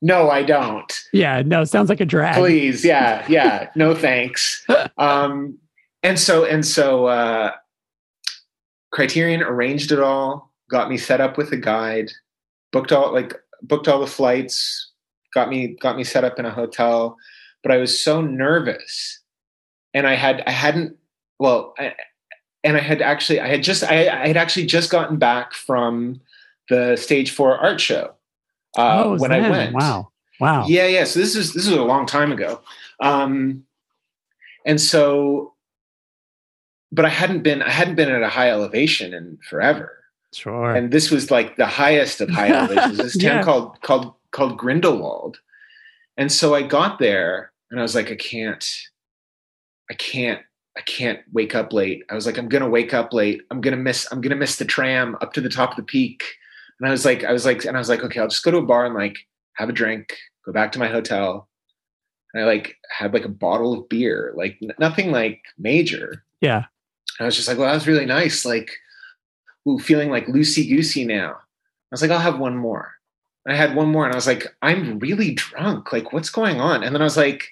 no, 0.00 0.30
I 0.30 0.42
don't. 0.42 0.92
Yeah, 1.12 1.42
no, 1.44 1.64
sounds 1.64 1.88
like 1.88 2.00
a 2.00 2.06
drag. 2.06 2.36
Please, 2.36 2.84
yeah, 2.84 3.24
yeah, 3.28 3.70
no 3.74 3.94
thanks. 3.94 4.64
Um, 4.98 5.58
and 6.02 6.18
so 6.18 6.46
and 6.46 6.64
so, 6.64 7.04
uh, 7.06 7.52
Criterion 8.92 9.42
arranged 9.42 9.92
it 9.92 10.00
all, 10.00 10.54
got 10.70 10.88
me 10.88 10.96
set 10.96 11.20
up 11.20 11.36
with 11.36 11.52
a 11.52 11.56
guide, 11.56 12.10
booked 12.72 12.92
all 12.92 13.12
like 13.12 13.34
booked 13.62 13.88
all 13.88 14.00
the 14.00 14.06
flights, 14.06 14.90
got 15.34 15.50
me 15.50 15.76
got 15.82 15.96
me 15.96 16.04
set 16.04 16.24
up 16.24 16.38
in 16.38 16.46
a 16.46 16.50
hotel 16.50 17.18
but 17.66 17.74
I 17.74 17.78
was 17.78 17.98
so 17.98 18.20
nervous, 18.20 19.20
and 19.92 20.06
I 20.06 20.14
had 20.14 20.40
I 20.46 20.52
hadn't 20.52 20.96
well, 21.40 21.74
I, 21.76 21.94
and 22.66 22.76
I 22.76 22.80
had 22.80 23.00
actually 23.00 23.40
I 23.40 23.48
had 23.48 23.62
just 23.62 23.82
I, 23.84 24.08
I, 24.08 24.26
had 24.26 24.36
actually 24.36 24.66
just 24.66 24.90
gotten 24.90 25.16
back 25.16 25.54
from 25.54 26.20
the 26.68 26.96
stage 26.96 27.30
four 27.30 27.56
art 27.56 27.80
show 27.80 28.14
uh, 28.76 29.04
oh, 29.04 29.18
when 29.18 29.32
I 29.32 29.48
went. 29.48 29.74
Wow, 29.74 30.10
wow, 30.40 30.66
yeah, 30.66 30.86
yeah. 30.86 31.04
So 31.04 31.20
this 31.20 31.36
is 31.36 31.54
this 31.54 31.66
is 31.66 31.72
a 31.72 31.82
long 31.82 32.06
time 32.06 32.32
ago, 32.32 32.60
um, 33.00 33.64
and 34.66 34.80
so, 34.80 35.54
but 36.90 37.04
I 37.04 37.10
hadn't 37.10 37.42
been 37.42 37.62
I 37.62 37.70
hadn't 37.70 37.94
been 37.94 38.10
at 38.10 38.22
a 38.22 38.28
high 38.28 38.50
elevation 38.50 39.14
in 39.14 39.38
forever. 39.48 39.92
Sure. 40.34 40.74
And 40.74 40.92
this 40.92 41.10
was 41.10 41.30
like 41.30 41.56
the 41.56 41.66
highest 41.66 42.20
of 42.20 42.28
high 42.28 42.50
elevations. 42.50 42.98
This 43.02 43.16
town 43.16 43.36
yeah. 43.36 43.42
called 43.42 43.80
called 43.80 44.12
called 44.32 44.58
Grindelwald. 44.58 45.38
And 46.18 46.30
so 46.30 46.54
I 46.54 46.62
got 46.62 46.98
there 46.98 47.52
and 47.70 47.80
I 47.80 47.82
was 47.82 47.94
like, 47.94 48.10
I 48.10 48.16
can't, 48.16 48.66
I 49.90 49.94
can't, 49.94 50.40
I 50.76 50.82
can't 50.82 51.20
wake 51.32 51.54
up 51.54 51.72
late. 51.72 52.04
I 52.10 52.14
was 52.14 52.26
like, 52.26 52.36
I'm 52.36 52.48
gonna 52.48 52.68
wake 52.68 52.92
up 52.92 53.12
late. 53.12 53.42
I'm 53.50 53.60
gonna 53.60 53.76
miss, 53.76 54.10
I'm 54.12 54.20
gonna 54.20 54.36
miss 54.36 54.56
the 54.56 54.64
tram 54.64 55.16
up 55.20 55.32
to 55.34 55.40
the 55.40 55.48
top 55.48 55.70
of 55.70 55.76
the 55.76 55.82
peak. 55.82 56.22
And 56.78 56.88
I 56.88 56.90
was 56.90 57.04
like, 57.04 57.24
I 57.24 57.32
was 57.32 57.46
like, 57.46 57.64
and 57.64 57.76
I 57.76 57.80
was 57.80 57.88
like, 57.88 58.02
okay, 58.02 58.20
I'll 58.20 58.28
just 58.28 58.44
go 58.44 58.50
to 58.50 58.58
a 58.58 58.62
bar 58.62 58.84
and 58.84 58.94
like 58.94 59.16
have 59.54 59.68
a 59.68 59.72
drink, 59.72 60.14
go 60.44 60.52
back 60.52 60.72
to 60.72 60.78
my 60.78 60.88
hotel. 60.88 61.48
And 62.34 62.42
I 62.42 62.46
like 62.46 62.76
had 62.90 63.14
like 63.14 63.24
a 63.24 63.30
bottle 63.30 63.72
of 63.72 63.88
beer, 63.88 64.34
like 64.36 64.58
n- 64.62 64.74
nothing 64.78 65.10
like 65.10 65.40
major. 65.58 66.22
Yeah. 66.40 66.64
And 67.18 67.24
I 67.24 67.24
was 67.24 67.36
just 67.36 67.48
like, 67.48 67.56
well, 67.56 67.68
that 67.68 67.74
was 67.74 67.86
really 67.86 68.04
nice. 68.04 68.44
Like, 68.44 68.70
ooh, 69.66 69.78
feeling 69.78 70.10
like 70.10 70.26
loosey 70.26 70.68
goosey 70.68 71.06
now. 71.06 71.30
I 71.32 71.90
was 71.90 72.02
like, 72.02 72.10
I'll 72.10 72.18
have 72.18 72.38
one 72.38 72.56
more. 72.56 72.92
I 73.48 73.54
had 73.54 73.76
one 73.76 73.88
more 73.88 74.04
and 74.04 74.12
I 74.12 74.16
was 74.16 74.26
like, 74.26 74.46
I'm 74.60 74.98
really 74.98 75.34
drunk. 75.34 75.92
Like, 75.92 76.12
what's 76.12 76.30
going 76.30 76.60
on? 76.60 76.82
And 76.82 76.94
then 76.94 77.00
I 77.00 77.04
was 77.04 77.16
like, 77.16 77.48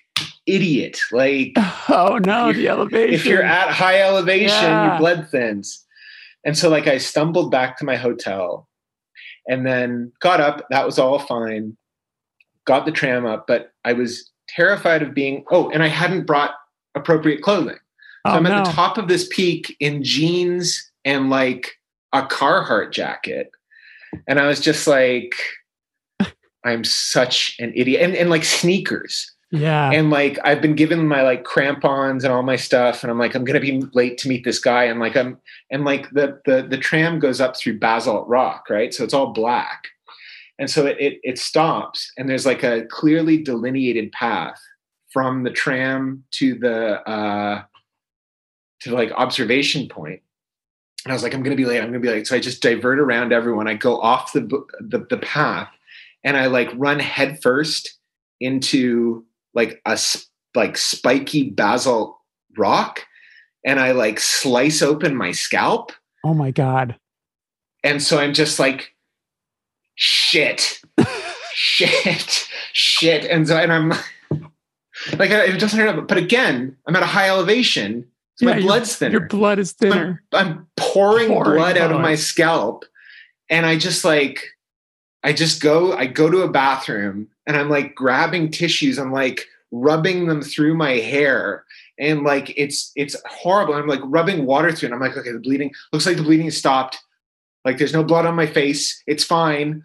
idiot. 0.46 1.00
Like, 1.12 1.52
oh 1.88 2.18
no, 2.24 2.52
the 2.52 2.68
elevation. 2.68 3.14
If 3.14 3.26
you're 3.26 3.42
at 3.42 3.70
high 3.70 4.00
elevation, 4.00 4.48
yeah. 4.48 4.90
your 4.90 4.98
blood 4.98 5.28
thins. 5.30 5.84
And 6.44 6.56
so, 6.56 6.68
like, 6.68 6.86
I 6.86 6.98
stumbled 6.98 7.50
back 7.50 7.78
to 7.78 7.84
my 7.84 7.96
hotel 7.96 8.68
and 9.48 9.66
then 9.66 10.12
got 10.20 10.40
up. 10.40 10.66
That 10.70 10.86
was 10.86 10.98
all 10.98 11.18
fine. 11.18 11.76
Got 12.66 12.86
the 12.86 12.92
tram 12.92 13.26
up, 13.26 13.46
but 13.46 13.72
I 13.84 13.92
was 13.92 14.30
terrified 14.48 15.02
of 15.02 15.14
being, 15.14 15.44
oh, 15.50 15.70
and 15.70 15.82
I 15.82 15.88
hadn't 15.88 16.26
brought 16.26 16.54
appropriate 16.94 17.42
clothing. 17.42 17.78
So 18.26 18.32
oh, 18.32 18.36
I'm 18.36 18.46
at 18.46 18.56
no. 18.56 18.64
the 18.64 18.70
top 18.70 18.96
of 18.96 19.08
this 19.08 19.28
peak 19.30 19.76
in 19.80 20.02
jeans 20.02 20.90
and 21.04 21.28
like 21.28 21.72
a 22.12 22.22
Carhartt 22.22 22.92
jacket. 22.92 23.50
And 24.26 24.38
I 24.38 24.46
was 24.46 24.60
just 24.60 24.86
like, 24.86 25.34
I'm 26.64 26.84
such 26.84 27.56
an 27.58 27.72
idiot. 27.74 28.02
And, 28.02 28.14
and 28.14 28.30
like 28.30 28.44
sneakers. 28.44 29.33
Yeah. 29.54 29.92
And 29.92 30.10
like 30.10 30.36
I've 30.42 30.60
been 30.60 30.74
given 30.74 31.06
my 31.06 31.22
like 31.22 31.44
crampons 31.44 32.24
and 32.24 32.32
all 32.32 32.42
my 32.42 32.56
stuff, 32.56 33.04
and 33.04 33.10
I'm 33.10 33.20
like, 33.20 33.36
I'm 33.36 33.44
gonna 33.44 33.60
be 33.60 33.82
late 33.92 34.18
to 34.18 34.28
meet 34.28 34.44
this 34.44 34.58
guy. 34.58 34.84
And 34.84 34.98
like 34.98 35.16
I'm 35.16 35.38
and 35.70 35.84
like 35.84 36.10
the 36.10 36.40
the 36.44 36.66
the 36.68 36.76
tram 36.76 37.20
goes 37.20 37.40
up 37.40 37.56
through 37.56 37.78
basalt 37.78 38.26
rock, 38.26 38.68
right? 38.68 38.92
So 38.92 39.04
it's 39.04 39.14
all 39.14 39.32
black. 39.32 39.86
And 40.58 40.68
so 40.68 40.86
it 40.86 40.96
it, 40.98 41.20
it 41.22 41.38
stops 41.38 42.10
and 42.18 42.28
there's 42.28 42.44
like 42.44 42.64
a 42.64 42.84
clearly 42.86 43.40
delineated 43.44 44.10
path 44.10 44.60
from 45.12 45.44
the 45.44 45.50
tram 45.50 46.24
to 46.32 46.58
the 46.58 47.08
uh 47.08 47.62
to 48.80 48.92
like 48.92 49.12
observation 49.12 49.88
point. 49.88 50.20
And 51.04 51.12
I 51.12 51.14
was 51.14 51.22
like, 51.22 51.32
I'm 51.32 51.44
gonna 51.44 51.54
be 51.54 51.64
late, 51.64 51.78
I'm 51.78 51.90
gonna 51.90 52.00
be 52.00 52.08
late. 52.08 52.26
So 52.26 52.34
I 52.34 52.40
just 52.40 52.60
divert 52.60 52.98
around 52.98 53.32
everyone. 53.32 53.68
I 53.68 53.74
go 53.74 54.00
off 54.00 54.32
the 54.32 54.40
the, 54.80 55.06
the 55.08 55.18
path 55.18 55.70
and 56.24 56.36
I 56.36 56.46
like 56.46 56.70
run 56.74 56.98
headfirst 56.98 58.00
into 58.40 59.24
like 59.54 59.80
a 59.86 59.98
like 60.54 60.76
spiky 60.76 61.50
basalt 61.50 62.16
rock 62.56 63.04
and 63.64 63.80
I 63.80 63.92
like 63.92 64.20
slice 64.20 64.82
open 64.82 65.16
my 65.16 65.32
scalp. 65.32 65.92
Oh 66.24 66.34
my 66.34 66.50
god. 66.50 66.96
And 67.82 68.02
so 68.02 68.18
I'm 68.18 68.34
just 68.34 68.58
like 68.58 68.94
shit. 69.94 70.80
shit. 71.52 72.48
Shit. 72.72 73.24
And 73.24 73.48
so 73.48 73.56
and 73.56 73.72
I'm 73.72 73.90
like 75.18 75.30
it 75.30 75.60
doesn't 75.60 75.78
hurt 75.78 76.08
but 76.08 76.18
again, 76.18 76.76
I'm 76.86 76.96
at 76.96 77.02
a 77.02 77.06
high 77.06 77.28
elevation. 77.28 78.06
So 78.36 78.48
yeah, 78.48 78.56
my 78.56 78.60
blood's 78.60 78.96
thinner. 78.96 79.18
Your 79.18 79.28
blood 79.28 79.58
is 79.58 79.72
thinner. 79.72 80.22
I'm, 80.32 80.46
I'm 80.46 80.66
pouring, 80.76 81.28
pouring, 81.28 81.56
blood 81.56 81.78
out 81.78 81.92
of 81.92 82.00
my 82.00 82.16
scalp. 82.16 82.84
And 83.48 83.64
I 83.64 83.76
just 83.76 84.04
like 84.04 84.42
I 85.24 85.32
just 85.32 85.62
go, 85.62 85.94
I 85.94 86.06
go 86.06 86.30
to 86.30 86.42
a 86.42 86.50
bathroom 86.50 87.28
and 87.46 87.56
I'm 87.56 87.70
like 87.70 87.94
grabbing 87.94 88.50
tissues. 88.50 88.98
I'm 88.98 89.12
like 89.12 89.46
rubbing 89.72 90.26
them 90.26 90.42
through 90.42 90.74
my 90.74 90.92
hair. 90.92 91.64
And 91.98 92.24
like 92.24 92.52
it's 92.56 92.92
it's 92.94 93.16
horrible. 93.26 93.74
I'm 93.74 93.86
like 93.86 94.00
rubbing 94.04 94.46
water 94.46 94.70
through 94.70 94.90
it. 94.90 94.92
I'm 94.92 95.00
like, 95.00 95.16
okay, 95.16 95.32
the 95.32 95.38
bleeding 95.38 95.72
looks 95.92 96.06
like 96.06 96.18
the 96.18 96.22
bleeding 96.22 96.50
stopped. 96.50 96.98
Like 97.64 97.78
there's 97.78 97.94
no 97.94 98.04
blood 98.04 98.26
on 98.26 98.34
my 98.34 98.46
face. 98.46 99.02
It's 99.06 99.24
fine. 99.24 99.82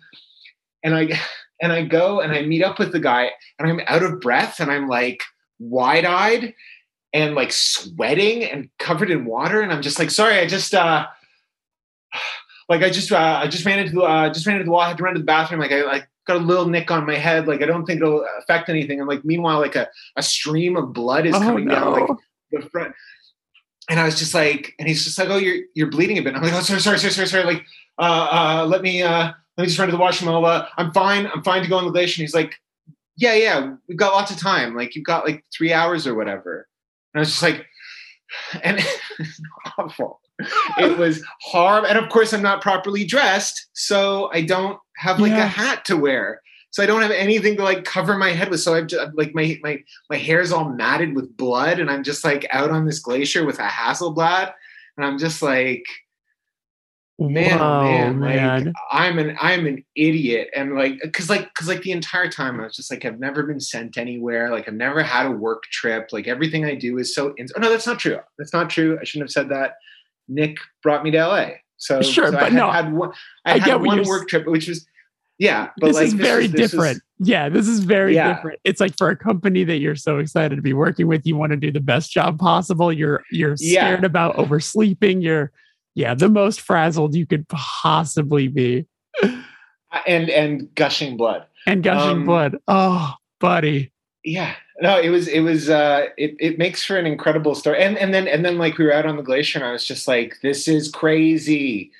And 0.83 0.95
I 0.95 1.19
and 1.61 1.71
I 1.71 1.83
go 1.83 2.19
and 2.19 2.33
I 2.33 2.41
meet 2.41 2.63
up 2.63 2.77
with 2.77 2.91
the 2.91 2.99
guy 2.99 3.31
and 3.57 3.69
I'm 3.69 3.81
out 3.87 4.03
of 4.03 4.19
breath 4.19 4.59
and 4.59 4.71
I'm 4.71 4.87
like 4.87 5.23
wide-eyed 5.59 6.53
and 7.13 7.35
like 7.35 7.51
sweating 7.51 8.43
and 8.43 8.69
covered 8.77 9.11
in 9.11 9.25
water. 9.25 9.61
And 9.61 9.71
I'm 9.71 9.81
just 9.81 9.99
like, 9.99 10.11
sorry, 10.11 10.39
I 10.39 10.47
just 10.47 10.73
uh 10.73 11.05
like 12.69 12.83
I 12.83 12.89
just 12.91 13.11
uh, 13.11 13.39
I 13.43 13.47
just 13.47 13.65
ran 13.65 13.79
into 13.79 14.03
uh, 14.03 14.29
just 14.31 14.45
ran 14.45 14.55
into 14.55 14.65
the 14.65 14.71
wall. 14.71 14.81
I 14.81 14.87
had 14.87 14.97
to 14.97 15.03
run 15.03 15.15
to 15.15 15.19
the 15.19 15.25
bathroom. 15.25 15.59
Like 15.59 15.71
I 15.71 15.83
like 15.83 16.07
got 16.27 16.37
a 16.37 16.39
little 16.39 16.67
nick 16.67 16.91
on 16.91 17.05
my 17.05 17.15
head. 17.15 17.47
Like 17.47 17.63
I 17.63 17.65
don't 17.65 17.83
think 17.83 18.01
it'll 18.01 18.25
affect 18.37 18.69
anything. 18.69 18.99
And 18.99 19.09
like 19.09 19.25
meanwhile, 19.25 19.59
like 19.59 19.75
a, 19.75 19.89
a 20.15 20.21
stream 20.21 20.77
of 20.77 20.93
blood 20.93 21.25
is 21.25 21.35
oh, 21.35 21.39
coming 21.39 21.65
no. 21.65 21.75
down 21.75 21.93
like 21.93 22.09
the 22.51 22.69
front. 22.69 22.93
And 23.89 23.99
I 23.99 24.05
was 24.05 24.19
just 24.19 24.35
like, 24.35 24.75
and 24.77 24.87
he's 24.87 25.03
just 25.03 25.17
like, 25.17 25.29
oh, 25.29 25.37
you're 25.37 25.63
you're 25.73 25.89
bleeding 25.89 26.19
a 26.19 26.21
bit. 26.21 26.35
I'm 26.35 26.43
like, 26.43 26.53
oh, 26.53 26.61
sorry, 26.61 26.79
sorry, 26.79 26.99
sorry, 26.99 27.11
sorry, 27.11 27.27
sorry. 27.27 27.43
Like, 27.43 27.65
uh, 27.97 28.27
uh, 28.61 28.65
let 28.67 28.83
me 28.83 29.01
uh, 29.01 29.31
let 29.57 29.63
me 29.63 29.65
just 29.65 29.79
run 29.79 29.87
to 29.87 29.91
the 29.91 29.97
washroom. 29.97 30.29
I'll, 30.29 30.45
uh, 30.45 30.67
I'm 30.77 30.93
fine. 30.93 31.25
I'm 31.25 31.41
fine 31.41 31.63
to 31.63 31.69
go 31.69 31.77
on 31.77 31.85
the 31.85 31.91
glacier. 31.91 32.21
And 32.21 32.27
he's 32.27 32.35
like, 32.35 32.53
yeah, 33.17 33.33
yeah, 33.33 33.73
we've 33.87 33.97
got 33.97 34.13
lots 34.13 34.29
of 34.29 34.37
time. 34.37 34.75
Like 34.75 34.95
you've 34.95 35.05
got 35.05 35.25
like 35.25 35.43
three 35.51 35.73
hours 35.73 36.05
or 36.05 36.13
whatever. 36.13 36.67
And 37.13 37.19
I 37.19 37.21
was 37.21 37.29
just 37.29 37.41
like, 37.41 37.65
and 38.63 38.77
it's 39.19 39.41
awful 39.79 40.21
it 40.77 40.97
was 40.97 41.23
horrible. 41.41 41.87
And 41.87 41.97
of 41.97 42.09
course, 42.09 42.33
I'm 42.33 42.41
not 42.41 42.61
properly 42.61 43.05
dressed, 43.05 43.67
so 43.73 44.29
I 44.33 44.41
don't 44.41 44.79
have 44.97 45.19
like 45.19 45.31
yeah. 45.31 45.45
a 45.45 45.47
hat 45.47 45.85
to 45.85 45.97
wear. 45.97 46.41
So 46.71 46.83
I 46.83 46.85
don't 46.85 47.01
have 47.01 47.11
anything 47.11 47.55
to 47.57 47.63
like 47.63 47.83
cover 47.83 48.17
my 48.17 48.31
head 48.31 48.49
with. 48.49 48.59
So 48.59 48.75
I've 48.75 48.87
just, 48.87 49.15
like 49.15 49.33
my 49.33 49.57
my 49.63 49.81
my 50.09 50.17
hair's 50.17 50.51
all 50.51 50.69
matted 50.69 51.15
with 51.15 51.35
blood, 51.35 51.79
and 51.79 51.89
I'm 51.89 52.03
just 52.03 52.23
like 52.23 52.47
out 52.51 52.69
on 52.69 52.85
this 52.85 52.99
glacier 52.99 53.45
with 53.45 53.59
a 53.59 53.67
Hasselblad, 53.67 54.53
and 54.95 55.05
I'm 55.05 55.17
just 55.17 55.41
like, 55.41 55.83
man, 57.17 57.59
oh, 57.59 57.83
man, 57.83 58.19
man, 58.19 58.65
like 58.65 58.75
I'm 58.91 59.17
an 59.17 59.35
I'm 59.41 59.65
an 59.65 59.83
idiot, 59.95 60.49
and 60.55 60.75
like 60.75 60.99
because 61.01 61.27
like 61.27 61.47
because 61.47 61.67
like 61.67 61.81
the 61.81 61.91
entire 61.91 62.29
time 62.29 62.59
I 62.59 62.65
was 62.65 62.75
just 62.75 62.91
like 62.91 63.03
I've 63.03 63.19
never 63.19 63.43
been 63.43 63.59
sent 63.59 63.97
anywhere, 63.97 64.51
like 64.51 64.67
I've 64.67 64.75
never 64.75 65.01
had 65.01 65.25
a 65.25 65.31
work 65.31 65.63
trip, 65.71 66.09
like 66.11 66.27
everything 66.27 66.65
I 66.65 66.75
do 66.75 66.99
is 66.99 67.15
so. 67.15 67.33
Oh 67.39 67.59
no, 67.59 67.69
that's 67.69 67.87
not 67.87 67.97
true. 67.97 68.19
That's 68.37 68.53
not 68.53 68.69
true. 68.69 68.99
I 69.01 69.05
shouldn't 69.05 69.27
have 69.27 69.33
said 69.33 69.49
that. 69.49 69.73
Nick 70.29 70.57
brought 70.81 71.03
me 71.03 71.11
to 71.11 71.27
LA. 71.27 71.47
So 71.77 72.01
sure, 72.01 72.27
so 72.27 72.31
but 72.33 72.41
I 72.41 72.43
had, 72.45 72.53
no, 72.53 72.71
had 72.71 72.93
one, 72.93 73.11
I, 73.45 73.53
I 73.53 73.57
had 73.59 73.81
one 73.81 74.03
work 74.03 74.27
trip, 74.27 74.45
which 74.45 74.67
was 74.67 74.85
yeah, 75.37 75.69
but 75.77 75.87
this 75.87 75.95
like, 75.95 76.05
is 76.07 76.15
this 76.15 76.27
very 76.27 76.45
is, 76.45 76.51
different. 76.51 76.97
Is, 76.97 77.29
yeah, 77.29 77.47
this 77.47 77.67
is 77.67 77.79
very 77.79 78.13
yeah. 78.13 78.33
different. 78.33 78.59
It's 78.65 78.81
like 78.81 78.97
for 78.97 79.09
a 79.09 79.15
company 79.15 79.63
that 79.63 79.77
you're 79.77 79.95
so 79.95 80.17
excited 80.17 80.57
to 80.57 80.61
be 80.61 80.73
working 80.73 81.07
with, 81.07 81.25
you 81.25 81.37
want 81.37 81.51
to 81.51 81.57
do 81.57 81.71
the 81.71 81.79
best 81.79 82.11
job 82.11 82.37
possible. 82.37 82.91
You're 82.91 83.23
you're 83.31 83.55
scared 83.55 84.01
yeah. 84.01 84.05
about 84.05 84.35
oversleeping. 84.35 85.21
You're 85.21 85.53
yeah, 85.95 86.13
the 86.13 86.27
most 86.27 86.59
frazzled 86.59 87.15
you 87.15 87.25
could 87.25 87.47
possibly 87.47 88.49
be. 88.49 88.85
and 90.05 90.29
and 90.29 90.75
gushing 90.75 91.15
blood. 91.15 91.45
And 91.65 91.83
gushing 91.83 92.17
um, 92.17 92.25
blood. 92.25 92.57
Oh, 92.67 93.13
buddy. 93.39 93.93
Yeah, 94.29 94.55
no 94.81 94.99
it 94.99 95.09
was 95.09 95.27
it 95.27 95.41
was 95.41 95.69
uh 95.69 96.07
it, 96.17 96.35
it 96.39 96.57
makes 96.57 96.83
for 96.85 96.97
an 96.97 97.05
incredible 97.05 97.55
story 97.55 97.81
and 97.81 97.97
and 97.97 98.13
then 98.13 98.27
and 98.27 98.45
then 98.45 98.57
like 98.57 98.77
we 98.77 98.85
were 98.85 98.93
out 98.93 99.05
on 99.05 99.17
the 99.17 99.23
glacier 99.23 99.59
and 99.59 99.67
i 99.67 99.71
was 99.73 99.85
just 99.85 100.07
like 100.07 100.37
this 100.41 100.69
is 100.69 100.89
crazy 100.89 101.91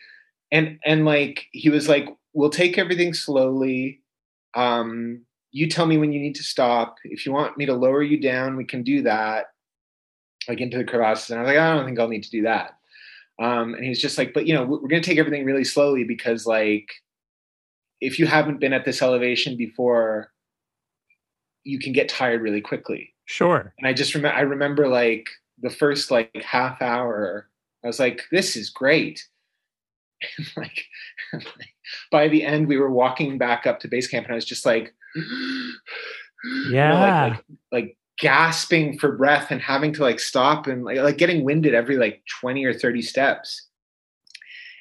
and 0.50 0.80
and 0.86 1.04
like 1.04 1.48
he 1.52 1.70
was 1.70 1.90
like 1.90 2.08
we'll 2.34 2.50
take 2.50 2.78
everything 2.78 3.14
slowly 3.14 4.00
um 4.56 5.26
you 5.52 5.68
tell 5.68 5.86
me 5.86 5.98
when 5.98 6.14
you 6.14 6.20
need 6.20 6.36
to 6.36 6.44
stop. 6.44 6.98
If 7.04 7.26
you 7.26 7.32
want 7.32 7.58
me 7.58 7.66
to 7.66 7.74
lower 7.74 8.04
you 8.04 8.20
down, 8.20 8.56
we 8.56 8.66
can 8.66 8.84
do 8.84 9.02
that, 9.04 9.48
like 10.48 10.62
into 10.62 10.78
the 10.78 10.84
crevasses. 10.84 11.32
And 11.32 11.40
I 11.40 11.44
was 11.44 11.48
like, 11.50 11.58
I 11.58 11.76
don't 11.76 11.86
think 11.86 12.00
I'll 12.00 12.08
need 12.08 12.24
to 12.24 12.30
do 12.30 12.44
that. 12.44 12.78
Um, 13.42 13.74
and 13.74 13.84
he's 13.84 14.02
just 14.02 14.18
like, 14.18 14.34
but 14.34 14.46
you 14.46 14.54
know, 14.54 14.64
we're 14.64 14.88
going 14.88 15.02
to 15.02 15.10
take 15.10 15.18
everything 15.18 15.46
really 15.46 15.64
slowly 15.64 16.04
because 16.04 16.46
like, 16.46 16.88
if 18.02 18.20
you 18.20 18.28
haven't 18.28 18.60
been 18.60 18.74
at 18.74 18.86
this 18.86 19.02
elevation 19.02 19.58
before, 19.58 20.32
you 21.70 21.80
can 21.80 21.94
get 21.94 22.10
tired 22.10 22.42
really 22.42 22.62
quickly. 22.62 23.14
Sure. 23.26 23.74
And 23.78 23.88
I 23.88 23.94
just 23.94 24.16
remember, 24.16 24.36
I 24.36 24.42
remember 24.42 24.88
like 24.88 25.30
the 25.62 25.70
first 25.70 26.12
like 26.12 26.36
half 26.44 26.82
hour, 26.82 27.48
I 27.84 27.88
was 27.88 28.00
like, 28.00 28.24
this 28.32 28.56
is 28.56 28.70
great. 28.70 29.26
And 30.38 30.52
like, 30.58 30.86
by 32.12 32.28
the 32.28 32.44
end, 32.44 32.68
we 32.68 32.78
were 32.78 32.92
walking 32.92 33.38
back 33.38 33.66
up 33.66 33.80
to 33.80 33.88
base 33.88 34.10
camp, 34.10 34.26
and 34.26 34.34
I 34.34 34.36
was 34.36 34.44
just 34.44 34.66
like, 34.66 34.94
yeah, 35.16 35.24
you 36.70 36.74
know, 36.74 36.94
like, 37.00 37.32
like, 37.32 37.44
like 37.72 37.98
gasping 38.20 39.00
for 39.00 39.16
breath 39.16 39.50
and 39.50 39.62
having 39.62 39.94
to 39.94 40.02
like 40.02 40.20
stop 40.20 40.68
and 40.68 40.84
like, 40.84 40.98
like 40.98 41.18
getting 41.18 41.46
winded 41.46 41.74
every 41.74 41.98
like 41.98 42.22
20 42.42 42.66
or 42.66 42.74
30 42.74 43.02
steps 43.02 43.68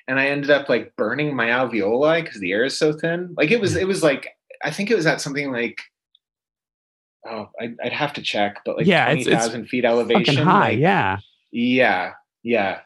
and 0.09 0.19
i 0.19 0.27
ended 0.27 0.51
up 0.51 0.69
like 0.69 0.95
burning 0.97 1.37
my 1.37 1.47
alveoli 1.47 2.23
because 2.23 2.41
the 2.41 2.51
air 2.51 2.65
is 2.65 2.77
so 2.77 2.93
thin 2.93 3.33
like 3.37 3.53
it 3.53 3.61
was 3.61 3.75
hmm. 3.75 3.79
it 3.79 3.87
was 3.87 4.03
like 4.03 4.29
i 4.65 4.71
think 4.71 4.91
it 4.91 4.97
was 4.97 5.07
at 5.07 5.21
something 5.21 5.53
like 5.53 5.79
oh 7.27 7.49
i'd, 7.61 7.75
I'd 7.83 7.93
have 7.93 8.13
to 8.15 8.23
check 8.23 8.61
but 8.65 8.77
like 8.77 8.87
Yeah, 8.87 9.05
twenty 9.07 9.31
it's 9.31 9.71
feet 9.71 9.85
elevation 9.85 10.37
high. 10.37 10.71
like, 10.71 10.79
yeah. 10.79 11.19
yeah 11.53 12.13
yeah 12.43 12.81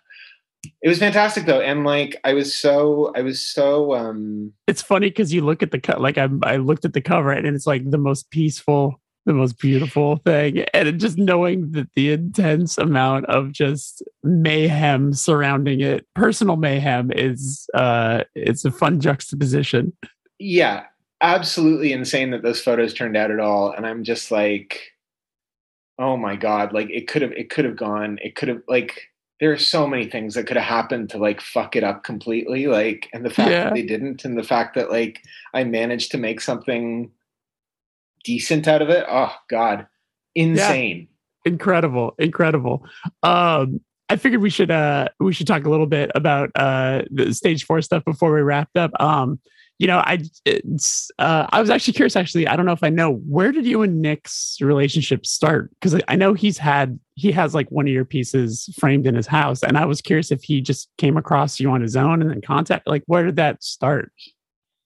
it 0.81 0.89
was 0.89 0.99
fantastic 0.99 1.45
though 1.47 1.61
and 1.61 1.85
like 1.85 2.17
i 2.25 2.33
was 2.33 2.55
so 2.55 3.13
i 3.17 3.21
was 3.21 3.41
so 3.41 3.95
um 3.95 4.53
It's 4.69 4.83
funny 4.83 5.09
because 5.09 5.33
you 5.35 5.43
look 5.43 5.63
at 5.63 5.71
the 5.73 5.81
co- 5.81 6.01
like 6.01 6.19
I 6.19 6.29
I 6.45 6.57
looked 6.57 6.85
at 6.85 6.93
the 6.95 7.01
cover 7.01 7.33
and 7.33 7.47
it's 7.47 7.67
like 7.67 7.89
the 7.91 7.99
most 7.99 8.31
peaceful, 8.31 9.01
the 9.27 9.33
most 9.33 9.59
beautiful 9.59 10.17
thing, 10.19 10.61
and 10.75 10.99
just 11.01 11.19
knowing 11.19 11.71
that 11.73 11.89
the 11.95 12.13
intense 12.13 12.79
amount 12.79 13.27
of 13.27 13.53
just 13.53 14.03
mayhem 14.25 15.13
surrounding 15.13 15.81
it, 15.81 16.07
personal 16.15 16.57
mayhem, 16.57 17.11
is 17.13 17.69
uh 17.75 18.23
it's 18.35 18.65
a 18.65 18.71
fun 18.71 19.01
juxtaposition. 19.01 19.93
yeah 20.39 20.85
absolutely 21.23 21.93
insane 21.93 22.31
that 22.33 22.43
those 22.43 22.61
photos 22.61 22.93
turned 22.93 23.17
out 23.17 23.31
at 23.31 23.41
all. 23.41 23.73
And 23.73 23.87
i'm 23.87 24.05
just 24.05 24.31
like 24.31 24.93
oh 25.99 26.17
my 26.17 26.37
god 26.37 26.73
like 26.73 26.91
it 26.91 27.07
could 27.07 27.23
have 27.23 27.33
it 27.33 27.51
could 27.51 27.65
have 27.65 27.77
gone 27.77 28.19
it 28.23 28.35
could 28.35 28.49
have 28.49 28.63
like 28.69 29.09
there 29.41 29.53
are 29.53 29.59
so 29.59 29.87
many 29.87 30.07
things 30.07 30.35
that 30.35 30.47
could 30.47 30.57
have 30.57 30.67
happened 30.67 31.11
to 31.11 31.19
like 31.19 31.41
fuck 31.41 31.77
it 31.77 31.85
up 31.85 32.03
completely 32.03 32.67
like 32.67 33.09
and 33.13 33.25
the 33.25 33.31
fact 33.31 33.51
Yeah. 33.51 33.65
that 33.65 33.75
they 33.75 33.83
didn't 33.83 34.25
and 34.25 34.37
the 34.39 34.43
fact 34.43 34.75
that 34.75 34.91
like 34.91 35.21
i 35.55 35.65
managed 35.65 36.11
to 36.13 36.19
make 36.19 36.41
something 36.41 37.11
decent 38.25 38.69
out 38.69 38.81
of 38.83 38.89
it. 38.89 39.05
Oh 39.09 39.35
god. 39.51 39.87
Insane. 40.35 41.09
Incredible. 41.45 42.15
Incredible. 42.19 42.87
Um 43.23 43.81
i 44.09 44.17
figured 44.17 44.41
we 44.43 44.51
should 44.51 44.71
uh 44.71 45.09
we 45.21 45.33
should 45.33 45.47
talk 45.47 45.65
a 45.67 45.71
little 45.71 45.87
bit 45.87 46.11
about 46.15 46.51
uh 46.57 47.03
the 47.11 47.35
stage 47.35 47.65
four 47.65 47.83
stuff 47.83 48.05
before 48.05 48.33
we 48.33 48.41
wrapped 48.43 48.77
up. 48.77 48.93
Um 49.01 49.41
you 49.83 49.89
know 49.89 49.99
i 49.99 50.19
it's 50.45 51.11
uh 51.19 51.47
i 51.51 51.61
was 51.61 51.69
actually 51.69 51.93
curious 51.93 52.17
actually 52.17 52.47
i 52.47 52.57
don't 52.57 52.67
know 52.67 52.73
if 52.73 52.85
i 52.85 52.89
know 52.89 53.15
where 53.29 53.53
did 53.53 53.67
you 53.67 53.83
and 53.83 54.01
nick's 54.01 54.57
relationship 54.61 55.27
start 55.27 55.71
because 55.73 56.01
i 56.09 56.17
know 56.17 56.33
he's 56.35 56.57
had 56.57 56.99
he 57.15 57.33
has 57.33 57.55
like 57.55 57.69
one 57.71 57.87
of 57.87 57.93
your 57.93 58.05
pieces 58.05 58.73
framed 58.79 59.07
in 59.07 59.15
his 59.15 59.27
house 59.27 59.63
and 59.63 59.77
i 59.77 59.85
was 59.85 60.01
curious 60.01 60.31
if 60.31 60.43
he 60.43 60.61
just 60.61 60.89
came 60.99 61.17
across 61.17 61.61
you 61.61 61.71
on 61.71 61.81
his 61.81 61.97
own 61.97 62.23
and 62.23 62.31
then 62.31 62.41
contact 62.41 62.87
like 62.87 63.03
where 63.07 63.25
did 63.27 63.37
that 63.37 63.63
start 63.63 64.13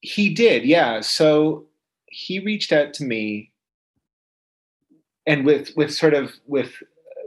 He 0.00 0.32
did, 0.32 0.64
yeah. 0.64 1.00
So 1.00 1.66
he 2.06 2.38
reached 2.38 2.72
out 2.72 2.94
to 2.94 3.04
me, 3.04 3.50
and 5.26 5.44
with 5.44 5.70
with 5.76 5.92
sort 5.92 6.14
of 6.14 6.32
with 6.46 6.80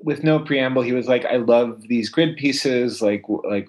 with 0.04 0.24
no 0.24 0.40
preamble, 0.40 0.82
he 0.82 0.94
was 0.94 1.08
like, 1.08 1.26
"I 1.26 1.38
love 1.38 1.84
these 1.88 2.10
grid 2.10 2.38
pieces. 2.38 3.02
Like 3.02 3.24
like 3.44 3.68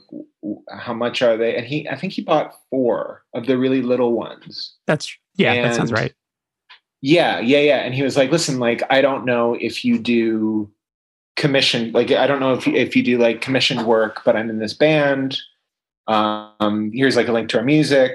how 0.71 0.95
much 0.95 1.23
are 1.23 1.37
they?" 1.37 1.57
And 1.57 1.67
he, 1.67 1.89
I 1.89 1.97
think 1.97 2.13
he 2.13 2.23
bought 2.23 2.55
four 2.71 3.25
of 3.35 3.47
the 3.47 3.59
really 3.59 3.83
little 3.83 4.13
ones. 4.13 4.75
that's 4.87 5.17
yeah 5.35 5.63
that 5.63 5.75
sounds 5.75 5.93
right 5.93 6.15
Yeah, 7.01 7.41
yeah, 7.41 7.61
yeah. 7.61 7.79
And 7.79 7.95
he 7.95 8.03
was 8.03 8.17
like, 8.17 8.31
"Listen, 8.31 8.59
like 8.59 8.83
I 8.91 9.01
don't 9.01 9.25
know 9.25 9.55
if 9.55 9.85
you 9.85 9.99
do 9.99 10.71
commission, 11.37 11.91
like 11.93 12.11
I 12.11 12.27
don't 12.27 12.41
know 12.41 12.53
if 12.53 12.67
you, 12.67 12.75
if 12.75 12.95
you 12.95 13.03
do 13.03 13.19
like 13.19 13.41
commissioned 13.41 13.87
work, 13.87 14.23
but 14.25 14.37
I'm 14.37 14.51
in 14.51 14.59
this 14.59 14.75
band. 14.75 15.39
Um, 16.07 16.91
here's 16.93 17.17
like 17.17 17.29
a 17.29 17.33
link 17.33 17.49
to 17.51 17.59
our 17.59 17.65
music. 17.65 18.13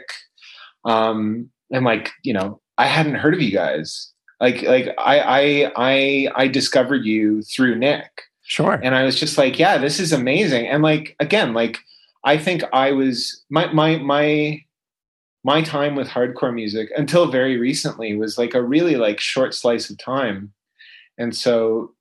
Um, 0.85 1.49
and 1.71 1.83
like 1.83 2.11
you 2.23 2.33
know, 2.33 2.61
I 2.77 2.85
hadn't 2.85 3.15
heard 3.15 3.33
of 3.33 3.41
you 3.41 3.51
guys. 3.51 4.11
Like 4.39 4.61
like 4.63 4.89
I 4.97 5.19
I 5.19 5.71
I 5.75 6.27
I 6.35 6.47
discovered 6.47 7.05
you 7.05 7.41
through 7.43 7.75
Nick, 7.75 8.23
sure 8.43 8.79
and 8.83 8.95
I 8.95 9.03
was 9.03 9.19
just 9.19 9.37
like, 9.37 9.57
yeah, 9.57 9.77
this 9.77 9.99
is 9.99 10.11
amazing. 10.11 10.67
And 10.67 10.83
like 10.83 11.15
again, 11.19 11.53
like 11.53 11.77
I 12.25 12.37
think 12.37 12.63
I 12.73 12.91
was 12.91 13.43
my 13.49 13.71
my 13.71 13.97
my 13.97 14.61
my 15.45 15.61
time 15.61 15.95
with 15.95 16.07
hardcore 16.07 16.53
music 16.53 16.89
until 16.97 17.31
very 17.31 17.57
recently 17.57 18.17
was 18.17 18.35
like 18.35 18.55
a 18.55 18.63
really 18.63 18.95
like 18.95 19.19
short 19.19 19.53
slice 19.53 19.91
of 19.91 19.97
time. 19.99 20.51
And 21.19 21.35
so 21.35 21.93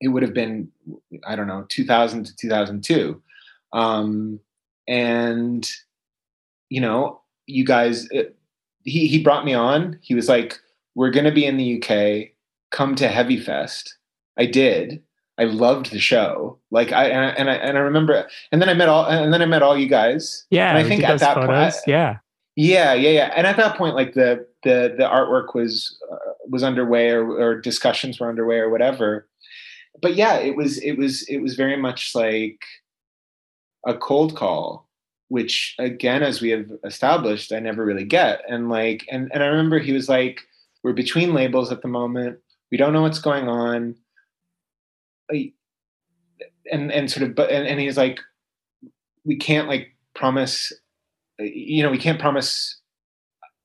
it 0.00 0.08
would 0.08 0.22
have 0.22 0.32
been 0.32 0.70
I 1.26 1.34
don't 1.34 1.48
know 1.48 1.66
2000 1.68 2.24
to 2.24 2.36
2002. 2.36 3.20
Um 3.72 4.38
and 4.86 5.68
you 6.68 6.80
know, 6.80 7.20
you 7.46 7.64
guys 7.64 8.08
it, 8.10 8.36
he 8.84 9.08
he 9.08 9.22
brought 9.22 9.44
me 9.44 9.54
on. 9.54 9.98
He 10.00 10.14
was 10.14 10.28
like 10.28 10.58
we're 10.94 11.10
going 11.10 11.24
to 11.24 11.32
be 11.32 11.44
in 11.46 11.56
the 11.56 11.76
UK. 11.82 12.30
Come 12.70 12.94
to 12.96 13.08
Hevy 13.08 13.42
Fest. 13.42 13.96
I 14.38 14.46
did. 14.46 15.02
I 15.38 15.44
loved 15.44 15.90
the 15.90 15.98
show. 15.98 16.58
Like 16.70 16.92
I 16.92 17.06
and 17.08 17.24
I 17.24 17.28
and 17.30 17.50
I, 17.50 17.54
and 17.54 17.76
I 17.76 17.80
remember 17.80 18.28
and 18.50 18.60
then 18.62 18.68
I 18.68 18.74
met 18.74 18.88
all 18.88 19.06
and 19.06 19.32
then 19.32 19.42
I 19.42 19.46
met 19.46 19.62
all 19.62 19.76
you 19.76 19.88
guys. 19.88 20.46
yeah 20.50 20.68
and 20.70 20.78
I 20.78 20.84
think 20.88 21.02
at 21.04 21.20
that 21.20 21.34
photos. 21.34 21.74
point- 21.74 21.84
yeah 21.86 22.18
Yeah, 22.56 22.92
yeah, 22.94 23.10
yeah. 23.10 23.32
And 23.34 23.46
at 23.46 23.56
that 23.56 23.76
point, 23.76 23.94
like 23.94 24.12
the 24.14 24.46
the 24.62 24.94
the 24.96 25.04
artwork 25.04 25.54
was 25.54 25.98
uh, 26.10 26.16
was 26.48 26.62
underway, 26.62 27.10
or, 27.10 27.30
or 27.30 27.60
discussions 27.60 28.20
were 28.20 28.28
underway, 28.28 28.56
or 28.58 28.68
whatever. 28.70 29.26
But 30.00 30.14
yeah, 30.16 30.36
it 30.36 30.54
was 30.56 30.78
it 30.78 30.98
was 30.98 31.22
it 31.28 31.38
was 31.38 31.54
very 31.56 31.76
much 31.76 32.14
like 32.14 32.60
a 33.86 33.94
cold 33.96 34.36
call, 34.36 34.86
which 35.28 35.74
again, 35.78 36.22
as 36.22 36.40
we 36.42 36.50
have 36.50 36.70
established, 36.84 37.52
I 37.52 37.58
never 37.58 37.84
really 37.84 38.04
get. 38.04 38.42
And 38.48 38.68
like, 38.68 39.06
and 39.10 39.30
and 39.32 39.42
I 39.42 39.46
remember 39.46 39.78
he 39.78 39.92
was 39.92 40.08
like, 40.08 40.42
"We're 40.82 40.92
between 40.92 41.34
labels 41.34 41.72
at 41.72 41.82
the 41.82 41.88
moment. 41.88 42.38
We 42.70 42.78
don't 42.78 42.92
know 42.92 43.02
what's 43.02 43.20
going 43.20 43.48
on." 43.48 43.96
And 46.70 46.92
and 46.92 47.10
sort 47.10 47.28
of, 47.28 47.34
but 47.34 47.50
and, 47.50 47.66
and 47.66 47.80
he's 47.80 47.96
like, 47.96 48.20
"We 49.24 49.36
can't 49.36 49.68
like 49.68 49.96
promise 50.14 50.72
you 51.38 51.82
know, 51.82 51.90
we 51.90 51.98
can't 51.98 52.20
promise 52.20 52.78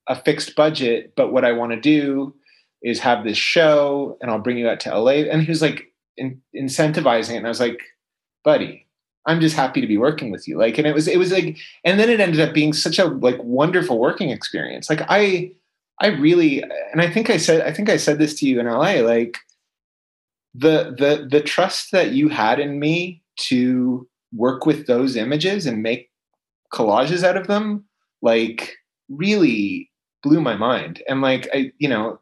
a 0.07 0.15
fixed 0.15 0.55
budget, 0.55 1.13
but 1.15 1.31
what 1.31 1.45
I 1.45 1.51
want 1.51 1.71
to 1.73 1.79
do 1.79 2.33
is 2.81 2.99
have 2.99 3.23
this 3.23 3.37
show 3.37 4.17
and 4.21 4.31
I'll 4.31 4.39
bring 4.39 4.57
you 4.57 4.69
out 4.69 4.79
to 4.81 4.97
LA. 4.97 5.23
And 5.29 5.41
he 5.41 5.49
was 5.49 5.61
like 5.61 5.93
in, 6.15 6.41
incentivizing 6.55 7.33
it. 7.33 7.37
And 7.37 7.45
I 7.45 7.49
was 7.49 7.59
like, 7.59 7.81
buddy, 8.43 8.87
I'm 9.25 9.41
just 9.41 9.55
happy 9.55 9.81
to 9.81 9.87
be 9.87 9.97
working 9.97 10.31
with 10.31 10.47
you. 10.47 10.57
Like, 10.57 10.77
and 10.77 10.87
it 10.87 10.93
was, 10.93 11.07
it 11.07 11.17
was 11.17 11.31
like, 11.31 11.57
and 11.83 11.99
then 11.99 12.09
it 12.09 12.19
ended 12.19 12.39
up 12.39 12.53
being 12.53 12.71
such 12.73 12.99
a 12.99 13.05
like 13.05 13.37
wonderful 13.43 13.99
working 13.99 14.29
experience. 14.29 14.89
Like 14.89 15.01
I, 15.09 15.51
I 15.99 16.07
really, 16.07 16.63
and 16.91 17.01
I 17.01 17.09
think 17.09 17.29
I 17.29 17.37
said, 17.37 17.61
I 17.61 17.71
think 17.71 17.89
I 17.89 17.97
said 17.97 18.19
this 18.19 18.35
to 18.39 18.47
you 18.47 18.59
in 18.59 18.67
LA, 18.67 19.01
like 19.01 19.37
the, 20.53 20.95
the, 20.97 21.27
the 21.29 21.41
trust 21.41 21.91
that 21.91 22.11
you 22.11 22.29
had 22.29 22.59
in 22.59 22.79
me 22.79 23.23
to 23.47 24.07
work 24.33 24.65
with 24.65 24.87
those 24.87 25.15
images 25.15 25.65
and 25.65 25.81
make 25.81 26.11
collages 26.73 27.23
out 27.23 27.37
of 27.37 27.47
them 27.47 27.85
like 28.21 28.75
really 29.09 29.89
blew 30.23 30.41
my 30.41 30.55
mind. 30.55 31.01
And 31.07 31.21
like 31.21 31.47
i 31.53 31.71
you 31.77 31.87
know 31.87 32.19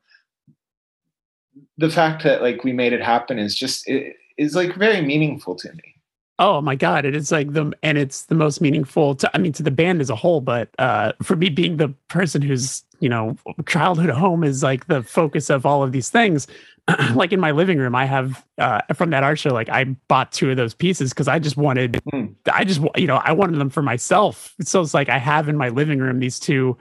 the 1.77 1.89
fact 1.89 2.23
that 2.23 2.41
like 2.41 2.63
we 2.63 2.73
made 2.73 2.93
it 2.93 3.01
happen 3.01 3.39
is 3.39 3.55
just 3.55 3.87
it 3.87 4.15
is 4.37 4.55
like 4.55 4.75
very 4.75 5.01
meaningful 5.01 5.55
to 5.55 5.71
me 5.73 5.94
Oh 6.37 6.59
my 6.61 6.75
god! 6.75 7.05
It 7.05 7.15
is 7.15 7.31
like 7.31 7.53
the 7.53 7.71
and 7.81 7.97
it's 7.97 8.23
the 8.23 8.35
most 8.35 8.59
meaningful 8.59 9.15
to 9.15 9.31
I 9.33 9.37
mean 9.37 9.53
to 9.53 9.63
the 9.63 9.71
band 9.71 10.01
as 10.01 10.09
a 10.09 10.15
whole, 10.15 10.41
but 10.41 10.69
uh, 10.79 11.13
for 11.21 11.35
me 11.35 11.49
being 11.49 11.77
the 11.77 11.89
person 12.09 12.41
whose 12.41 12.83
you 12.99 13.07
know 13.07 13.37
childhood 13.67 14.09
home 14.09 14.43
is 14.43 14.61
like 14.61 14.87
the 14.87 15.01
focus 15.01 15.49
of 15.49 15.65
all 15.65 15.81
of 15.83 15.91
these 15.91 16.09
things. 16.09 16.47
like 17.15 17.31
in 17.31 17.39
my 17.39 17.51
living 17.51 17.79
room, 17.79 17.95
I 17.95 18.05
have 18.05 18.45
uh, 18.57 18.81
from 18.93 19.09
that 19.11 19.23
art 19.23 19.39
show. 19.39 19.51
Like 19.51 19.69
I 19.69 19.85
bought 20.07 20.31
two 20.33 20.51
of 20.51 20.57
those 20.57 20.73
pieces 20.73 21.11
because 21.11 21.27
I 21.27 21.39
just 21.39 21.57
wanted, 21.57 22.01
Hmm. 22.11 22.25
I 22.51 22.63
just 22.65 22.81
you 22.97 23.07
know 23.07 23.17
I 23.17 23.31
wanted 23.31 23.57
them 23.59 23.69
for 23.69 23.81
myself. 23.81 24.53
So 24.61 24.81
it's 24.81 24.93
like 24.93 25.09
I 25.09 25.17
have 25.17 25.47
in 25.47 25.55
my 25.57 25.69
living 25.69 25.99
room 25.99 26.19
these 26.19 26.39
two 26.39 26.77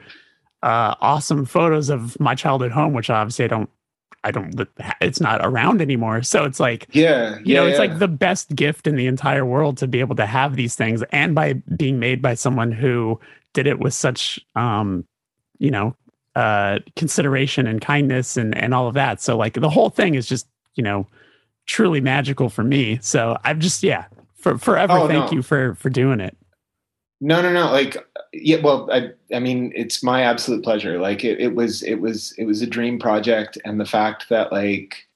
uh, 0.64 0.94
awesome 1.00 1.44
photos 1.44 1.90
of 1.90 2.18
my 2.18 2.34
childhood 2.34 2.72
home, 2.72 2.92
which 2.92 3.08
obviously 3.10 3.44
I 3.44 3.48
don't, 3.48 3.70
I 4.24 4.30
don't, 4.30 4.68
it's 5.00 5.20
not 5.20 5.40
around 5.44 5.80
anymore. 5.80 6.22
So 6.22 6.44
it's 6.44 6.58
like 6.58 6.88
yeah 6.92 7.36
you 7.38 7.54
yeah, 7.54 7.60
know 7.60 7.66
it's 7.66 7.74
yeah. 7.74 7.86
like 7.86 7.98
the 7.98 8.08
best 8.08 8.54
gift 8.56 8.86
in 8.86 8.96
the 8.96 9.06
entire 9.06 9.44
world 9.44 9.76
to 9.78 9.86
be 9.86 10.00
able 10.00 10.16
to 10.16 10.26
have 10.26 10.56
these 10.56 10.74
things 10.74 11.02
and 11.12 11.34
by 11.34 11.52
being 11.52 11.98
made 11.98 12.20
by 12.22 12.34
someone 12.34 12.72
who 12.72 13.20
did 13.52 13.66
it 13.66 13.78
with 13.78 13.94
such 13.94 14.40
um 14.56 15.06
you 15.58 15.70
know 15.70 15.94
uh, 16.36 16.80
consideration 16.96 17.66
and 17.66 17.80
kindness 17.80 18.36
and 18.36 18.56
and 18.56 18.74
all 18.74 18.88
of 18.88 18.94
that. 18.94 19.20
So 19.20 19.36
like 19.36 19.54
the 19.54 19.70
whole 19.70 19.90
thing 19.90 20.14
is 20.14 20.26
just 20.26 20.48
you 20.74 20.82
know 20.82 21.06
truly 21.66 22.00
magical 22.00 22.48
for 22.48 22.64
me. 22.64 22.98
So 23.02 23.38
I'm 23.44 23.60
just 23.60 23.82
yeah 23.82 24.06
for 24.34 24.58
forever. 24.58 24.94
Oh, 24.94 25.08
thank 25.08 25.30
no. 25.30 25.36
you 25.36 25.42
for 25.42 25.74
for 25.76 25.90
doing 25.90 26.20
it. 26.20 26.36
No, 27.20 27.40
no, 27.40 27.52
no. 27.52 27.70
Like, 27.70 27.96
yeah. 28.34 28.60
Well, 28.60 28.88
I, 28.92 29.10
I 29.34 29.38
mean, 29.38 29.72
it's 29.74 30.02
my 30.02 30.22
absolute 30.22 30.64
pleasure. 30.64 30.98
Like, 30.98 31.24
it, 31.24 31.40
it 31.40 31.54
was, 31.54 31.82
it 31.82 31.96
was, 32.00 32.32
it 32.38 32.44
was 32.44 32.62
a 32.62 32.66
dream 32.66 32.98
project, 32.98 33.58
and 33.64 33.80
the 33.80 33.86
fact 33.86 34.28
that 34.28 34.52
like 34.52 35.06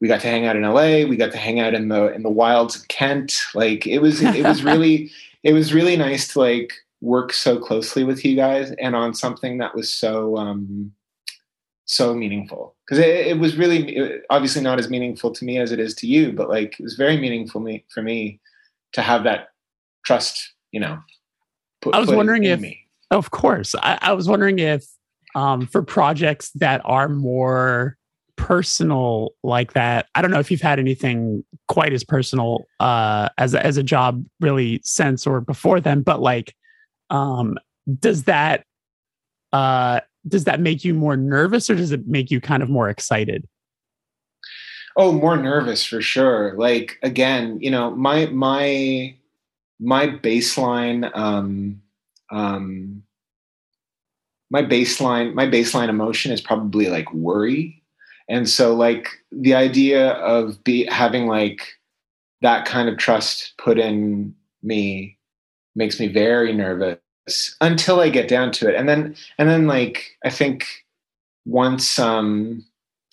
we 0.00 0.08
got 0.08 0.20
to 0.20 0.28
hang 0.28 0.46
out 0.46 0.56
in 0.56 0.62
LA, 0.62 1.08
we 1.08 1.16
got 1.16 1.32
to 1.32 1.38
hang 1.38 1.60
out 1.60 1.74
in 1.74 1.88
the 1.88 2.12
in 2.14 2.22
the 2.22 2.30
wilds 2.30 2.76
of 2.76 2.88
Kent. 2.88 3.40
Like, 3.54 3.86
it 3.86 3.98
was, 4.00 4.22
it 4.22 4.44
was 4.44 4.62
really, 4.64 5.10
it 5.42 5.52
was 5.52 5.72
really 5.72 5.96
nice 5.96 6.28
to 6.32 6.40
like 6.40 6.72
work 7.00 7.32
so 7.32 7.58
closely 7.58 8.04
with 8.04 8.24
you 8.24 8.36
guys 8.36 8.72
and 8.80 8.96
on 8.96 9.14
something 9.14 9.58
that 9.58 9.74
was 9.74 9.90
so 9.90 10.36
um 10.36 10.92
so 11.84 12.14
meaningful 12.14 12.74
because 12.84 12.98
it, 12.98 13.28
it, 13.28 13.38
was 13.38 13.56
really 13.56 13.96
it, 13.96 14.24
obviously 14.30 14.60
not 14.60 14.78
as 14.78 14.90
meaningful 14.90 15.30
to 15.30 15.44
me 15.44 15.58
as 15.58 15.70
it 15.70 15.78
is 15.78 15.94
to 15.94 16.06
you 16.06 16.32
but 16.32 16.48
like 16.48 16.80
it 16.80 16.82
was 16.82 16.96
very 16.96 17.16
meaningful 17.16 17.60
me, 17.60 17.84
for 17.92 18.02
me 18.02 18.40
to 18.92 19.02
have 19.02 19.22
that 19.24 19.50
trust 20.04 20.52
you 20.72 20.80
know 20.80 20.98
put, 21.80 21.94
i 21.94 21.98
was 21.98 22.10
wondering 22.10 22.44
if 22.44 22.60
me. 22.60 22.86
of 23.10 23.30
course 23.30 23.74
I, 23.82 23.98
I, 24.00 24.12
was 24.12 24.28
wondering 24.28 24.58
if 24.58 24.84
um, 25.34 25.66
for 25.66 25.82
projects 25.82 26.50
that 26.52 26.80
are 26.84 27.08
more 27.08 27.96
personal 28.36 29.34
like 29.42 29.72
that 29.72 30.06
i 30.14 30.22
don't 30.22 30.30
know 30.30 30.38
if 30.38 30.50
you've 30.50 30.60
had 30.60 30.78
anything 30.78 31.44
quite 31.68 31.92
as 31.92 32.04
personal 32.04 32.64
uh, 32.80 33.28
as, 33.38 33.54
as 33.54 33.76
a 33.76 33.82
job 33.82 34.24
really 34.40 34.80
since 34.84 35.26
or 35.26 35.40
before 35.40 35.80
then 35.80 36.02
but 36.02 36.20
like 36.20 36.54
um, 37.10 37.58
does 38.00 38.24
that 38.24 38.64
uh, 39.52 40.00
does 40.26 40.44
that 40.44 40.60
make 40.60 40.84
you 40.84 40.92
more 40.92 41.16
nervous 41.16 41.70
or 41.70 41.76
does 41.76 41.92
it 41.92 42.06
make 42.06 42.30
you 42.30 42.40
kind 42.40 42.62
of 42.62 42.68
more 42.68 42.88
excited 42.88 43.46
oh 44.96 45.12
more 45.12 45.36
nervous 45.36 45.84
for 45.84 46.00
sure 46.00 46.54
like 46.56 46.98
again 47.02 47.58
you 47.60 47.70
know 47.70 47.90
my 47.90 48.26
my 48.26 49.14
my 49.80 50.06
baseline 50.06 51.10
um 51.14 51.80
um 52.30 53.02
my 54.50 54.62
baseline 54.62 55.34
my 55.34 55.46
baseline 55.46 55.88
emotion 55.88 56.32
is 56.32 56.40
probably 56.40 56.88
like 56.88 57.12
worry 57.12 57.82
and 58.28 58.48
so 58.48 58.74
like 58.74 59.08
the 59.30 59.54
idea 59.54 60.10
of 60.12 60.62
be 60.64 60.86
having 60.86 61.26
like 61.26 61.76
that 62.42 62.66
kind 62.66 62.88
of 62.88 62.98
trust 62.98 63.54
put 63.58 63.78
in 63.78 64.34
me 64.62 65.16
makes 65.74 66.00
me 66.00 66.08
very 66.08 66.52
nervous 66.52 66.98
until 67.60 68.00
I 68.00 68.08
get 68.08 68.28
down 68.28 68.52
to 68.52 68.68
it. 68.68 68.74
And 68.74 68.88
then 68.88 69.16
and 69.38 69.48
then 69.48 69.66
like 69.66 70.16
I 70.24 70.30
think 70.30 70.66
once 71.44 71.98
um 71.98 72.64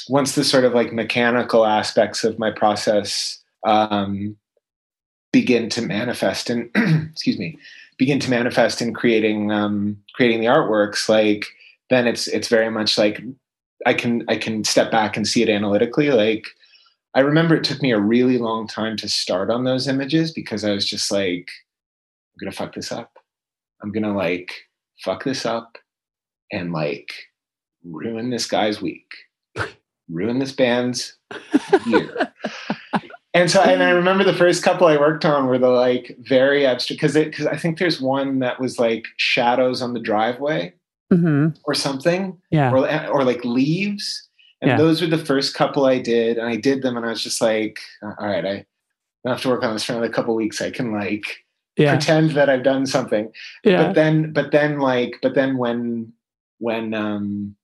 once 0.10 0.36
the 0.36 0.44
sort 0.44 0.66
of 0.66 0.74
like 0.74 0.92
mechanical 0.92 1.66
aspects 1.66 2.24
of 2.24 2.40
my 2.40 2.52
process 2.52 3.42
um 3.66 4.36
begin 5.34 5.68
to 5.68 5.82
manifest 5.82 6.50
and 6.50 6.70
excuse 7.12 7.38
me 7.38 7.58
begin 7.98 8.20
to 8.20 8.30
manifest 8.30 8.82
in 8.82 8.94
creating 8.94 9.52
um 9.52 9.98
creating 10.16 10.40
the 10.40 10.48
artworks 10.48 11.10
like 11.10 11.46
then 11.90 12.08
it's 12.08 12.28
it's 12.28 12.48
very 12.48 12.70
much 12.70 12.98
like 12.98 13.22
I 13.86 13.94
can 13.94 14.24
I 14.30 14.38
can 14.38 14.64
step 14.64 14.90
back 14.92 15.18
and 15.18 15.28
see 15.28 15.44
it 15.44 15.50
analytically 15.50 16.10
like 16.12 16.48
I 17.16 17.20
remember 17.20 17.56
it 17.56 17.66
took 17.66 17.82
me 17.82 17.92
a 17.92 18.00
really 18.00 18.38
long 18.38 18.68
time 18.68 18.96
to 18.98 19.10
start 19.10 19.52
on 19.52 19.66
those 19.66 19.88
images 19.88 20.32
because 20.32 20.64
I 20.64 20.72
was 20.72 20.86
just 20.86 21.12
like 21.12 21.50
I'm 22.42 22.50
to 22.50 22.56
fuck 22.56 22.74
this 22.74 22.92
up 22.92 23.20
I'm 23.84 23.92
gonna 23.92 24.16
like 24.16 24.54
fuck 25.04 25.26
this 25.26 25.46
up 25.46 25.78
and 26.52 26.72
like 26.72 27.12
ruin 27.84 28.30
this 28.30 28.46
guy's 28.46 28.82
week, 28.82 29.12
ruin 30.10 30.40
this 30.40 30.54
band's 30.54 31.18
year. 31.86 32.34
and 33.34 33.50
so, 33.50 33.62
and 33.62 33.82
I 33.82 33.90
remember 33.90 34.24
the 34.24 34.34
first 34.34 34.64
couple 34.64 34.88
I 34.88 34.98
worked 34.98 35.26
on 35.26 35.48
were 35.48 35.58
the 35.58 35.70
like 35.70 36.16
very 36.20 36.66
abstract 36.66 37.02
because 37.02 37.16
it 37.16 37.32
because 37.32 37.48
I 37.48 37.58
think 37.58 37.80
there's 37.80 38.00
one 38.00 38.40
that 38.40 38.60
was 38.60 38.78
like 38.78 39.08
shadows 39.18 39.82
on 39.82 39.94
the 39.94 40.00
driveway 40.00 40.74
mm-hmm. 41.12 41.50
or 41.66 41.74
something, 41.74 42.40
yeah, 42.52 42.72
or 42.72 43.10
or 43.10 43.24
like 43.24 43.44
leaves. 43.44 44.30
And 44.62 44.70
yeah. 44.70 44.78
those 44.78 45.02
were 45.02 45.08
the 45.08 45.18
first 45.18 45.56
couple 45.56 45.86
I 45.86 46.00
did, 46.00 46.38
and 46.38 46.48
I 46.48 46.56
did 46.56 46.84
them, 46.84 46.96
and 46.96 47.06
I 47.06 47.10
was 47.10 47.22
just 47.22 47.42
like, 47.42 47.80
all 48.02 48.16
right, 48.20 48.46
I 48.46 48.66
have 49.26 49.42
to 49.42 49.50
work 49.50 49.64
on 49.64 49.74
this 49.74 49.84
for 49.84 49.94
another 49.94 50.10
couple 50.10 50.36
weeks. 50.36 50.62
I 50.62 50.70
can 50.70 50.94
like 50.94 51.44
yeah. 51.76 51.96
pretend 51.96 52.32
that 52.32 52.50
I've 52.50 52.64
done 52.64 52.86
something. 52.86 53.32
Yeah. 53.64 53.88
But 53.88 53.96
then, 53.96 54.32
but 54.32 54.52
then, 54.52 54.80
like, 54.80 55.20
but 55.22 55.36
then 55.36 55.58
when 55.58 56.14
when 56.60 56.94
um 56.94 57.56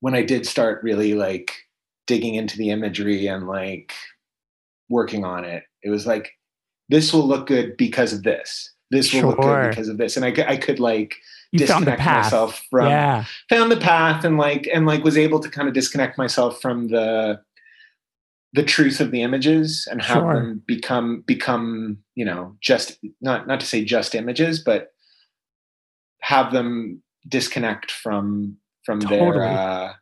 when 0.00 0.14
I 0.14 0.22
did 0.22 0.46
start 0.46 0.82
really 0.82 1.14
like 1.14 1.52
digging 2.06 2.34
into 2.36 2.56
the 2.56 2.70
imagery 2.70 3.26
and 3.26 3.46
like 3.46 3.92
working 4.92 5.24
on 5.24 5.44
it, 5.44 5.64
it 5.82 5.90
was 5.90 6.06
like 6.06 6.32
this 6.88 7.12
will 7.12 7.26
look 7.26 7.48
good 7.48 7.76
because 7.76 8.12
of 8.12 8.22
this. 8.22 8.70
This 8.90 9.12
will 9.12 9.20
sure. 9.20 9.30
look 9.30 9.40
good 9.40 9.70
because 9.70 9.88
of 9.88 9.98
this, 9.98 10.16
and 10.16 10.24
I 10.24 10.34
I 10.46 10.56
could 10.56 10.78
like 10.78 11.16
you 11.52 11.58
disconnect 11.58 12.04
myself 12.04 12.62
from 12.70 12.88
yeah. 12.88 13.24
found 13.48 13.70
the 13.70 13.76
path 13.76 14.24
and 14.24 14.38
like 14.38 14.68
and 14.72 14.86
like 14.86 15.04
was 15.04 15.16
able 15.16 15.40
to 15.40 15.48
kind 15.48 15.68
of 15.68 15.74
disconnect 15.74 16.18
myself 16.18 16.60
from 16.60 16.88
the 16.88 17.40
the 18.54 18.62
truth 18.62 19.00
of 19.00 19.10
the 19.10 19.22
images 19.22 19.86
and 19.90 20.02
have 20.02 20.18
sure. 20.18 20.34
them 20.34 20.62
become 20.66 21.22
become 21.26 21.98
you 22.14 22.24
know 22.24 22.56
just 22.60 22.98
not 23.20 23.46
not 23.46 23.60
to 23.60 23.66
say 23.66 23.84
just 23.84 24.14
images 24.14 24.62
but 24.62 24.92
have 26.20 26.52
them 26.52 27.02
disconnect 27.28 27.90
from 27.90 28.56
from 28.84 29.00
totally. 29.00 29.32
their 29.32 29.44
uh, 29.44 29.92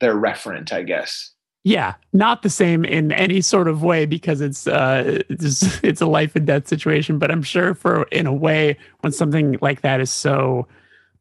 their 0.00 0.14
referent 0.14 0.72
i 0.72 0.82
guess 0.82 1.32
yeah 1.66 1.94
not 2.12 2.42
the 2.42 2.48
same 2.48 2.84
in 2.84 3.10
any 3.10 3.40
sort 3.40 3.66
of 3.66 3.82
way 3.82 4.06
because 4.06 4.40
it's 4.40 4.68
uh 4.68 5.20
it's, 5.28 5.80
it's 5.82 6.00
a 6.00 6.06
life 6.06 6.36
and 6.36 6.46
death 6.46 6.68
situation 6.68 7.18
but 7.18 7.28
i'm 7.28 7.42
sure 7.42 7.74
for 7.74 8.04
in 8.04 8.26
a 8.26 8.32
way 8.32 8.76
when 9.00 9.12
something 9.12 9.58
like 9.60 9.80
that 9.80 10.00
is 10.00 10.10
so 10.10 10.66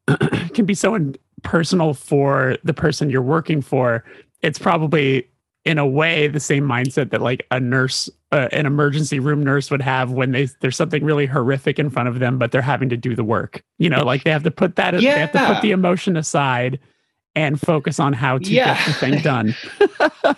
can 0.53 0.65
be 0.65 0.75
so 0.75 0.97
personal 1.41 1.95
for 1.95 2.57
the 2.63 2.75
person 2.75 3.09
you're 3.09 3.23
working 3.23 3.59
for 3.59 4.05
it's 4.43 4.59
probably 4.59 5.27
in 5.63 5.79
a 5.79 5.87
way 5.87 6.27
the 6.27 6.39
same 6.39 6.63
mindset 6.63 7.09
that 7.09 7.23
like 7.23 7.47
a 7.49 7.59
nurse 7.59 8.07
uh, 8.31 8.47
an 8.51 8.67
emergency 8.67 9.19
room 9.19 9.43
nurse 9.43 9.71
would 9.71 9.81
have 9.81 10.11
when 10.11 10.31
they 10.31 10.47
there's 10.59 10.77
something 10.77 11.03
really 11.03 11.25
horrific 11.25 11.79
in 11.79 11.89
front 11.89 12.07
of 12.07 12.19
them 12.19 12.37
but 12.37 12.51
they're 12.51 12.61
having 12.61 12.89
to 12.89 12.97
do 12.97 13.15
the 13.15 13.23
work 13.23 13.63
you 13.79 13.89
know 13.89 14.03
like 14.03 14.23
they 14.23 14.31
have 14.31 14.43
to 14.43 14.51
put 14.51 14.75
that 14.75 14.93
yeah. 15.01 15.15
they 15.15 15.21
have 15.21 15.31
to 15.31 15.53
put 15.53 15.61
the 15.63 15.71
emotion 15.71 16.15
aside 16.15 16.79
and 17.35 17.59
focus 17.59 17.99
on 17.99 18.13
how 18.13 18.37
to 18.37 18.51
yeah. 18.51 18.75
get 18.77 18.87
the 18.87 18.93
thing 18.93 19.21
done 19.21 19.55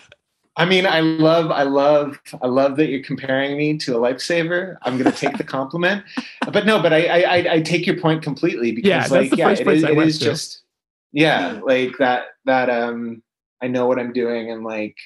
I 0.58 0.66
mean, 0.66 0.88
I 0.88 1.02
love, 1.02 1.52
I 1.52 1.62
love, 1.62 2.20
I 2.42 2.48
love 2.48 2.78
that 2.78 2.88
you're 2.88 3.04
comparing 3.04 3.56
me 3.58 3.78
to 3.78 3.96
a 3.96 4.00
lifesaver. 4.00 4.78
I'm 4.82 4.98
going 4.98 5.10
to 5.10 5.16
take 5.16 5.38
the 5.38 5.44
compliment, 5.44 6.04
but 6.52 6.66
no, 6.66 6.82
but 6.82 6.92
I, 6.92 7.22
I, 7.22 7.54
I 7.54 7.62
take 7.62 7.86
your 7.86 8.00
point 8.00 8.24
completely 8.24 8.72
because, 8.72 8.90
yeah, 8.90 9.18
like, 9.18 9.36
yeah, 9.36 9.52
it 9.52 9.68
is, 9.68 9.84
it 9.84 9.98
is 10.00 10.18
just, 10.18 10.64
yeah, 11.12 11.60
like 11.64 12.00
that, 12.00 12.30
that, 12.46 12.72
um, 12.72 13.22
I 13.62 13.68
know 13.68 13.86
what 13.86 14.00
I'm 14.00 14.12
doing, 14.14 14.50
and 14.52 14.64
like, 14.64 14.98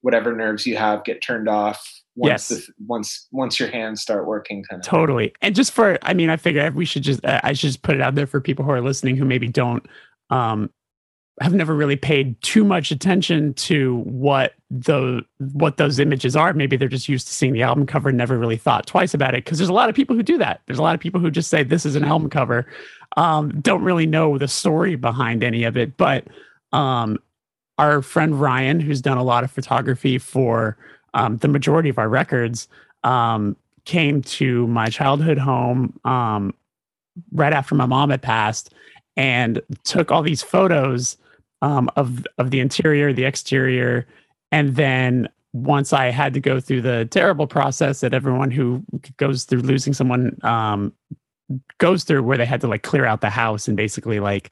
whatever 0.00 0.34
nerves 0.34 0.66
you 0.66 0.76
have 0.76 1.04
get 1.04 1.20
turned 1.20 1.48
off 1.48 1.86
once 2.16 2.50
yes. 2.50 2.66
the, 2.66 2.72
once 2.86 3.26
once 3.32 3.58
your 3.58 3.68
hands 3.68 4.00
start 4.00 4.26
working 4.26 4.62
kind 4.62 4.80
of 4.80 4.86
totally 4.86 5.26
thing. 5.26 5.34
and 5.42 5.54
just 5.56 5.72
for 5.72 5.98
i 6.02 6.14
mean 6.14 6.30
i 6.30 6.36
figure 6.36 6.70
we 6.70 6.84
should 6.84 7.02
just 7.02 7.24
uh, 7.24 7.40
i 7.42 7.52
should 7.52 7.66
just 7.66 7.82
put 7.82 7.96
it 7.96 8.00
out 8.00 8.14
there 8.14 8.26
for 8.26 8.40
people 8.40 8.64
who 8.64 8.70
are 8.70 8.80
listening 8.80 9.16
who 9.16 9.24
maybe 9.24 9.48
don't 9.48 9.84
um 10.30 10.70
have 11.40 11.52
never 11.52 11.74
really 11.74 11.96
paid 11.96 12.40
too 12.42 12.64
much 12.64 12.90
attention 12.90 13.54
to 13.54 13.98
what 14.00 14.54
the 14.70 15.22
what 15.38 15.76
those 15.76 15.98
images 15.98 16.36
are. 16.36 16.52
Maybe 16.52 16.76
they're 16.76 16.88
just 16.88 17.08
used 17.08 17.26
to 17.26 17.32
seeing 17.32 17.52
the 17.52 17.62
album 17.62 17.86
cover 17.86 18.10
and 18.10 18.18
never 18.18 18.38
really 18.38 18.56
thought 18.56 18.86
twice 18.86 19.14
about 19.14 19.34
it 19.34 19.44
because 19.44 19.58
there's 19.58 19.68
a 19.68 19.74
lot 19.74 19.88
of 19.88 19.96
people 19.96 20.14
who 20.14 20.22
do 20.22 20.38
that. 20.38 20.60
There's 20.66 20.78
a 20.78 20.82
lot 20.82 20.94
of 20.94 21.00
people 21.00 21.20
who 21.20 21.30
just 21.30 21.50
say 21.50 21.64
this 21.64 21.84
is 21.84 21.96
an 21.96 22.04
album 22.04 22.30
cover. 22.30 22.66
Um 23.16 23.60
don't 23.60 23.82
really 23.82 24.06
know 24.06 24.38
the 24.38 24.48
story 24.48 24.94
behind 24.94 25.42
any 25.42 25.64
of 25.64 25.76
it 25.76 25.96
but 25.96 26.24
um 26.72 27.18
our 27.78 28.02
friend 28.02 28.40
Ryan, 28.40 28.80
who's 28.80 29.00
done 29.00 29.18
a 29.18 29.22
lot 29.22 29.44
of 29.44 29.50
photography 29.50 30.18
for 30.18 30.76
um, 31.14 31.38
the 31.38 31.48
majority 31.48 31.88
of 31.88 31.98
our 31.98 32.08
records, 32.08 32.68
um, 33.02 33.56
came 33.84 34.22
to 34.22 34.66
my 34.68 34.86
childhood 34.86 35.38
home 35.38 35.98
um, 36.04 36.54
right 37.32 37.52
after 37.52 37.74
my 37.74 37.86
mom 37.86 38.10
had 38.10 38.22
passed 38.22 38.72
and 39.16 39.60
took 39.84 40.10
all 40.10 40.22
these 40.22 40.42
photos 40.42 41.16
um, 41.64 41.88
of 41.96 42.26
of 42.38 42.50
the 42.50 42.60
interior, 42.60 43.12
the 43.12 43.24
exterior, 43.24 44.06
and 44.52 44.76
then 44.76 45.28
once 45.52 45.92
I 45.92 46.10
had 46.10 46.34
to 46.34 46.40
go 46.40 46.60
through 46.60 46.82
the 46.82 47.06
terrible 47.10 47.46
process 47.46 48.00
that 48.00 48.12
everyone 48.12 48.50
who 48.50 48.82
goes 49.16 49.44
through 49.44 49.60
losing 49.60 49.92
someone 49.92 50.36
um, 50.42 50.92
goes 51.78 52.04
through, 52.04 52.22
where 52.24 52.36
they 52.36 52.44
had 52.44 52.60
to 52.62 52.68
like 52.68 52.82
clear 52.82 53.06
out 53.06 53.20
the 53.20 53.30
house 53.30 53.68
and 53.68 53.76
basically 53.76 54.20
like 54.20 54.50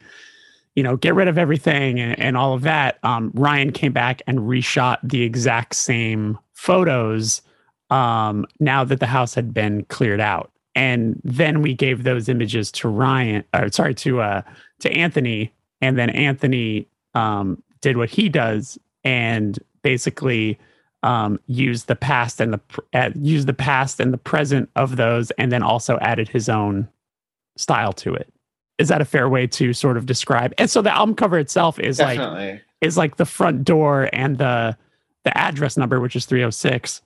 you 0.74 0.82
know, 0.82 0.96
get 0.96 1.14
rid 1.14 1.28
of 1.28 1.36
everything 1.36 2.00
and, 2.00 2.18
and 2.18 2.36
all 2.36 2.54
of 2.54 2.62
that. 2.62 2.98
Um, 3.02 3.30
Ryan 3.34 3.72
came 3.72 3.92
back 3.92 4.22
and 4.26 4.38
reshot 4.38 4.98
the 5.02 5.22
exact 5.22 5.74
same 5.74 6.38
photos 6.54 7.42
um, 7.90 8.46
now 8.58 8.84
that 8.84 9.00
the 9.00 9.06
house 9.06 9.34
had 9.34 9.52
been 9.52 9.84
cleared 9.86 10.20
out. 10.20 10.50
And 10.74 11.20
then 11.24 11.60
we 11.60 11.74
gave 11.74 12.04
those 12.04 12.30
images 12.30 12.72
to 12.72 12.88
Ryan, 12.88 13.44
or 13.52 13.70
sorry, 13.70 13.94
to 13.96 14.22
uh, 14.22 14.42
to 14.80 14.90
Anthony, 14.90 15.52
and 15.82 15.98
then 15.98 16.08
Anthony 16.08 16.88
um, 17.14 17.62
did 17.80 17.96
what 17.96 18.10
he 18.10 18.28
does 18.28 18.78
and 19.04 19.58
basically 19.82 20.58
um, 21.02 21.40
used 21.46 21.88
the 21.88 21.96
past 21.96 22.40
and 22.40 22.54
the 22.54 22.60
uh, 22.92 23.10
used 23.16 23.48
the 23.48 23.54
past 23.54 24.00
and 24.00 24.12
the 24.12 24.18
present 24.18 24.70
of 24.76 24.96
those, 24.96 25.30
and 25.32 25.50
then 25.50 25.62
also 25.62 25.98
added 26.00 26.28
his 26.28 26.48
own 26.48 26.88
style 27.56 27.92
to 27.92 28.14
it. 28.14 28.32
Is 28.78 28.88
that 28.88 29.00
a 29.00 29.04
fair 29.04 29.28
way 29.28 29.46
to 29.48 29.72
sort 29.72 29.96
of 29.96 30.06
describe? 30.06 30.54
And 30.58 30.70
so 30.70 30.80
the 30.80 30.94
album 30.94 31.14
cover 31.14 31.38
itself 31.38 31.78
is 31.78 31.98
Definitely. 31.98 32.52
like 32.52 32.62
is 32.80 32.96
like 32.96 33.16
the 33.16 33.26
front 33.26 33.64
door 33.64 34.08
and 34.12 34.38
the 34.38 34.76
the 35.24 35.36
address 35.36 35.76
number, 35.76 36.00
which 36.00 36.16
is 36.16 36.26
306. 36.26 37.00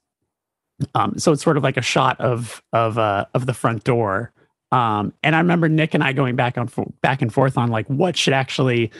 Um, 0.94 1.18
so 1.18 1.32
it's 1.32 1.42
sort 1.42 1.56
of 1.56 1.62
like 1.62 1.76
a 1.76 1.82
shot 1.82 2.20
of 2.20 2.62
of 2.72 2.98
uh, 2.98 3.26
of 3.34 3.46
the 3.46 3.54
front 3.54 3.84
door. 3.84 4.32
Um, 4.72 5.12
and 5.22 5.34
I 5.34 5.38
remember 5.38 5.68
Nick 5.68 5.94
and 5.94 6.02
I 6.02 6.12
going 6.12 6.36
back 6.36 6.58
on 6.58 6.68
back 7.00 7.22
and 7.22 7.32
forth 7.32 7.56
on 7.56 7.70
like 7.70 7.86
what 7.86 8.16
should 8.16 8.34
actually 8.34 8.90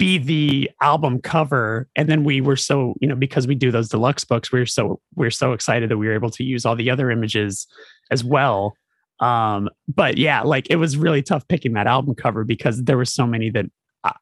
be 0.00 0.16
the 0.16 0.70
album 0.80 1.20
cover. 1.20 1.86
And 1.94 2.08
then 2.08 2.24
we 2.24 2.40
were 2.40 2.56
so 2.56 2.94
you 3.00 3.06
know 3.06 3.14
because 3.14 3.46
we 3.46 3.54
do 3.54 3.70
those 3.70 3.90
deluxe 3.90 4.24
books 4.24 4.50
we 4.50 4.58
are 4.58 4.66
so 4.66 4.98
we 5.14 5.26
are 5.26 5.30
so 5.30 5.52
excited 5.52 5.90
that 5.90 5.98
we 5.98 6.08
were 6.08 6.14
able 6.14 6.30
to 6.30 6.42
use 6.42 6.64
all 6.64 6.74
the 6.74 6.90
other 6.90 7.10
images 7.10 7.66
as 8.10 8.24
well. 8.24 8.74
Um 9.20 9.68
but 9.86 10.16
yeah 10.16 10.40
like 10.40 10.70
it 10.70 10.76
was 10.76 10.96
really 10.96 11.22
tough 11.22 11.46
picking 11.48 11.74
that 11.74 11.86
album 11.86 12.14
cover 12.14 12.44
because 12.44 12.82
there 12.82 12.96
were 12.96 13.04
so 13.04 13.26
many 13.26 13.50
that 13.50 13.66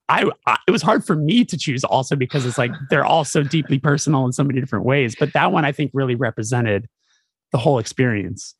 I, 0.08 0.28
I, 0.44 0.58
it 0.66 0.72
was 0.72 0.82
hard 0.82 1.04
for 1.04 1.14
me 1.14 1.44
to 1.44 1.56
choose 1.56 1.84
also 1.84 2.16
because 2.16 2.44
it's 2.44 2.58
like 2.58 2.72
they're 2.90 3.04
all 3.04 3.24
so 3.24 3.44
deeply 3.44 3.78
personal 3.78 4.26
in 4.26 4.32
so 4.32 4.42
many 4.42 4.58
different 4.58 4.84
ways. 4.84 5.14
But 5.16 5.32
that 5.34 5.52
one 5.52 5.64
i 5.64 5.70
think 5.70 5.92
really 5.94 6.16
represented 6.16 6.88
the 7.52 7.58
whole 7.58 7.78
experience 7.78 8.56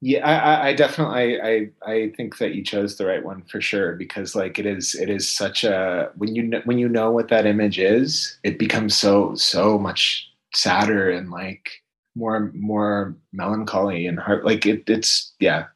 yeah 0.00 0.26
i 0.26 0.68
i 0.68 0.72
definitely 0.72 1.40
i 1.40 1.68
i 1.82 2.12
think 2.16 2.38
that 2.38 2.54
you 2.54 2.62
chose 2.62 2.96
the 2.96 3.06
right 3.06 3.24
one 3.24 3.42
for 3.42 3.60
sure 3.60 3.94
because 3.94 4.34
like 4.36 4.58
it 4.58 4.66
is 4.66 4.94
it 4.94 5.10
is 5.10 5.28
such 5.28 5.64
a 5.64 6.10
when 6.16 6.34
you 6.34 6.42
know 6.42 6.60
when 6.64 6.78
you 6.78 6.88
know 6.88 7.10
what 7.10 7.28
that 7.28 7.46
image 7.46 7.78
is 7.78 8.38
it 8.44 8.58
becomes 8.58 8.96
so 8.96 9.34
so 9.34 9.78
much 9.78 10.30
sadder 10.54 11.10
and 11.10 11.30
like 11.30 11.82
more 12.14 12.52
more 12.54 13.16
melancholy 13.32 14.06
and 14.06 14.18
heart 14.18 14.44
like 14.44 14.66
it 14.66 14.84
it's 14.86 15.32
yeah. 15.40 15.66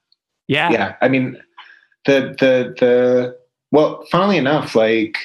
Yeah. 0.49 0.71
Yeah 0.71 0.95
i 1.01 1.09
mean 1.09 1.41
the 2.05 2.35
the 2.39 2.75
the 2.79 3.39
well 3.71 4.05
funnily 4.11 4.37
enough 4.37 4.75
like 4.75 5.19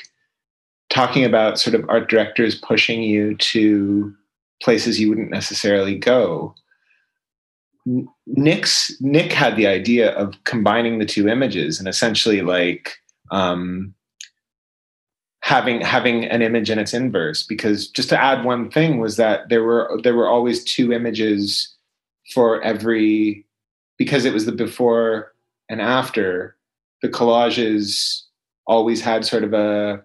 talking 0.89 1.23
about 1.23 1.59
sort 1.59 1.75
of 1.75 1.87
art 1.89 2.09
directors 2.09 2.55
pushing 2.55 3.01
you 3.03 3.35
to 3.37 4.13
places 4.61 4.99
you 4.99 5.09
wouldn't 5.09 5.29
necessarily 5.29 5.95
go 5.95 6.55
Nick's 8.25 8.95
Nick 8.99 9.31
had 9.31 9.55
the 9.55 9.67
idea 9.67 10.11
of 10.11 10.35
combining 10.43 10.99
the 10.99 11.05
two 11.05 11.27
images 11.27 11.79
and 11.79 11.87
essentially 11.87 12.41
like 12.41 12.97
um, 13.31 13.93
having 15.41 15.81
having 15.81 16.25
an 16.25 16.41
image 16.41 16.69
in 16.69 16.79
its 16.79 16.93
inverse. 16.93 17.43
Because 17.43 17.87
just 17.87 18.09
to 18.09 18.21
add 18.21 18.43
one 18.43 18.69
thing 18.69 18.99
was 18.99 19.15
that 19.17 19.49
there 19.49 19.63
were 19.63 19.99
there 20.03 20.15
were 20.15 20.27
always 20.27 20.63
two 20.63 20.91
images 20.91 21.73
for 22.33 22.61
every 22.61 23.45
because 23.97 24.25
it 24.25 24.33
was 24.33 24.45
the 24.45 24.51
before 24.51 25.33
and 25.69 25.81
after. 25.81 26.55
The 27.01 27.09
collages 27.09 28.23
always 28.65 29.01
had 29.01 29.23
sort 29.23 29.43
of 29.43 29.53
a 29.53 30.03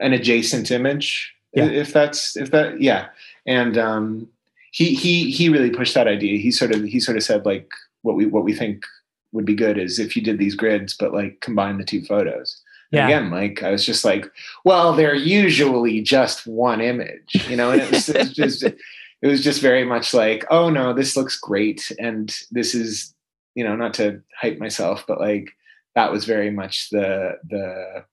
an 0.00 0.12
adjacent 0.12 0.70
image, 0.70 1.32
yeah. 1.54 1.66
if 1.66 1.92
that's 1.92 2.36
if 2.36 2.50
that 2.50 2.80
yeah, 2.80 3.08
and 3.46 3.78
um, 3.78 4.28
he 4.72 4.94
he 4.94 5.30
he 5.30 5.48
really 5.48 5.70
pushed 5.70 5.94
that 5.94 6.08
idea. 6.08 6.38
He 6.38 6.50
sort 6.50 6.74
of 6.74 6.82
he 6.82 6.98
sort 6.98 7.16
of 7.16 7.22
said 7.22 7.46
like 7.46 7.70
what 8.00 8.16
we 8.16 8.26
what 8.26 8.42
we 8.42 8.54
think 8.54 8.84
would 9.30 9.44
be 9.44 9.54
good 9.54 9.78
is 9.78 9.98
if 9.98 10.16
you 10.16 10.22
did 10.22 10.38
these 10.38 10.54
grids, 10.54 10.94
but 10.94 11.14
like 11.14 11.40
combine 11.40 11.78
the 11.78 11.84
two 11.84 12.02
photos. 12.02 12.60
Yeah. 12.90 13.06
again, 13.06 13.30
like 13.30 13.62
I 13.62 13.70
was 13.70 13.86
just 13.86 14.04
like, 14.04 14.30
well, 14.66 14.92
they're 14.92 15.14
usually 15.14 16.02
just 16.02 16.46
one 16.46 16.82
image, 16.82 17.46
you 17.48 17.56
know, 17.56 17.70
and 17.70 17.80
it 17.80 17.90
was, 17.90 18.08
it 18.10 18.18
was 18.18 18.34
just 18.34 18.62
it 18.64 19.26
was 19.26 19.42
just 19.42 19.62
very 19.62 19.84
much 19.84 20.12
like, 20.12 20.44
oh 20.50 20.68
no, 20.68 20.92
this 20.92 21.16
looks 21.16 21.38
great, 21.38 21.92
and 21.98 22.34
this 22.50 22.74
is 22.74 23.14
you 23.54 23.64
know 23.64 23.76
not 23.76 23.94
to 23.94 24.22
hype 24.38 24.58
myself, 24.58 25.04
but 25.06 25.20
like 25.20 25.52
that 25.94 26.10
was 26.10 26.24
very 26.24 26.50
much 26.50 26.90
the 26.90 27.38
the 27.48 28.04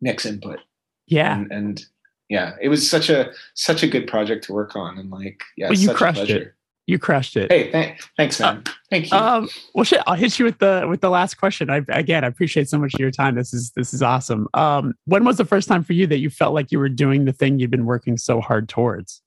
next 0.00 0.26
input. 0.26 0.60
Yeah, 1.06 1.36
and, 1.36 1.52
and 1.52 1.86
yeah, 2.28 2.56
it 2.60 2.68
was 2.68 2.88
such 2.88 3.10
a 3.10 3.32
such 3.54 3.82
a 3.82 3.86
good 3.86 4.06
project 4.06 4.44
to 4.44 4.52
work 4.52 4.76
on, 4.76 4.98
and 4.98 5.10
like 5.10 5.42
yeah, 5.56 5.68
well, 5.68 5.78
you 5.78 5.92
crushed 5.92 6.30
it. 6.30 6.54
You 6.86 6.98
crushed 6.98 7.36
it. 7.36 7.50
Hey, 7.50 7.70
th- 7.70 7.98
thanks, 8.18 8.38
man. 8.38 8.58
Uh, 8.58 8.70
Thank 8.90 9.10
you. 9.10 9.16
Um, 9.16 9.48
well, 9.74 9.84
shit, 9.84 10.02
I'll 10.06 10.16
hit 10.16 10.38
you 10.38 10.44
with 10.44 10.58
the 10.58 10.86
with 10.88 11.00
the 11.00 11.08
last 11.08 11.36
question. 11.36 11.70
I 11.70 11.80
again, 11.88 12.24
I 12.24 12.26
appreciate 12.26 12.68
so 12.68 12.78
much 12.78 12.92
of 12.94 13.00
your 13.00 13.10
time. 13.10 13.34
This 13.34 13.54
is 13.54 13.70
this 13.70 13.94
is 13.94 14.02
awesome. 14.02 14.48
Um, 14.52 14.94
when 15.06 15.24
was 15.24 15.38
the 15.38 15.46
first 15.46 15.66
time 15.66 15.82
for 15.82 15.94
you 15.94 16.06
that 16.08 16.18
you 16.18 16.28
felt 16.28 16.54
like 16.54 16.70
you 16.70 16.78
were 16.78 16.90
doing 16.90 17.24
the 17.24 17.32
thing 17.32 17.58
you've 17.58 17.70
been 17.70 17.86
working 17.86 18.18
so 18.18 18.40
hard 18.40 18.68
towards? 18.68 19.22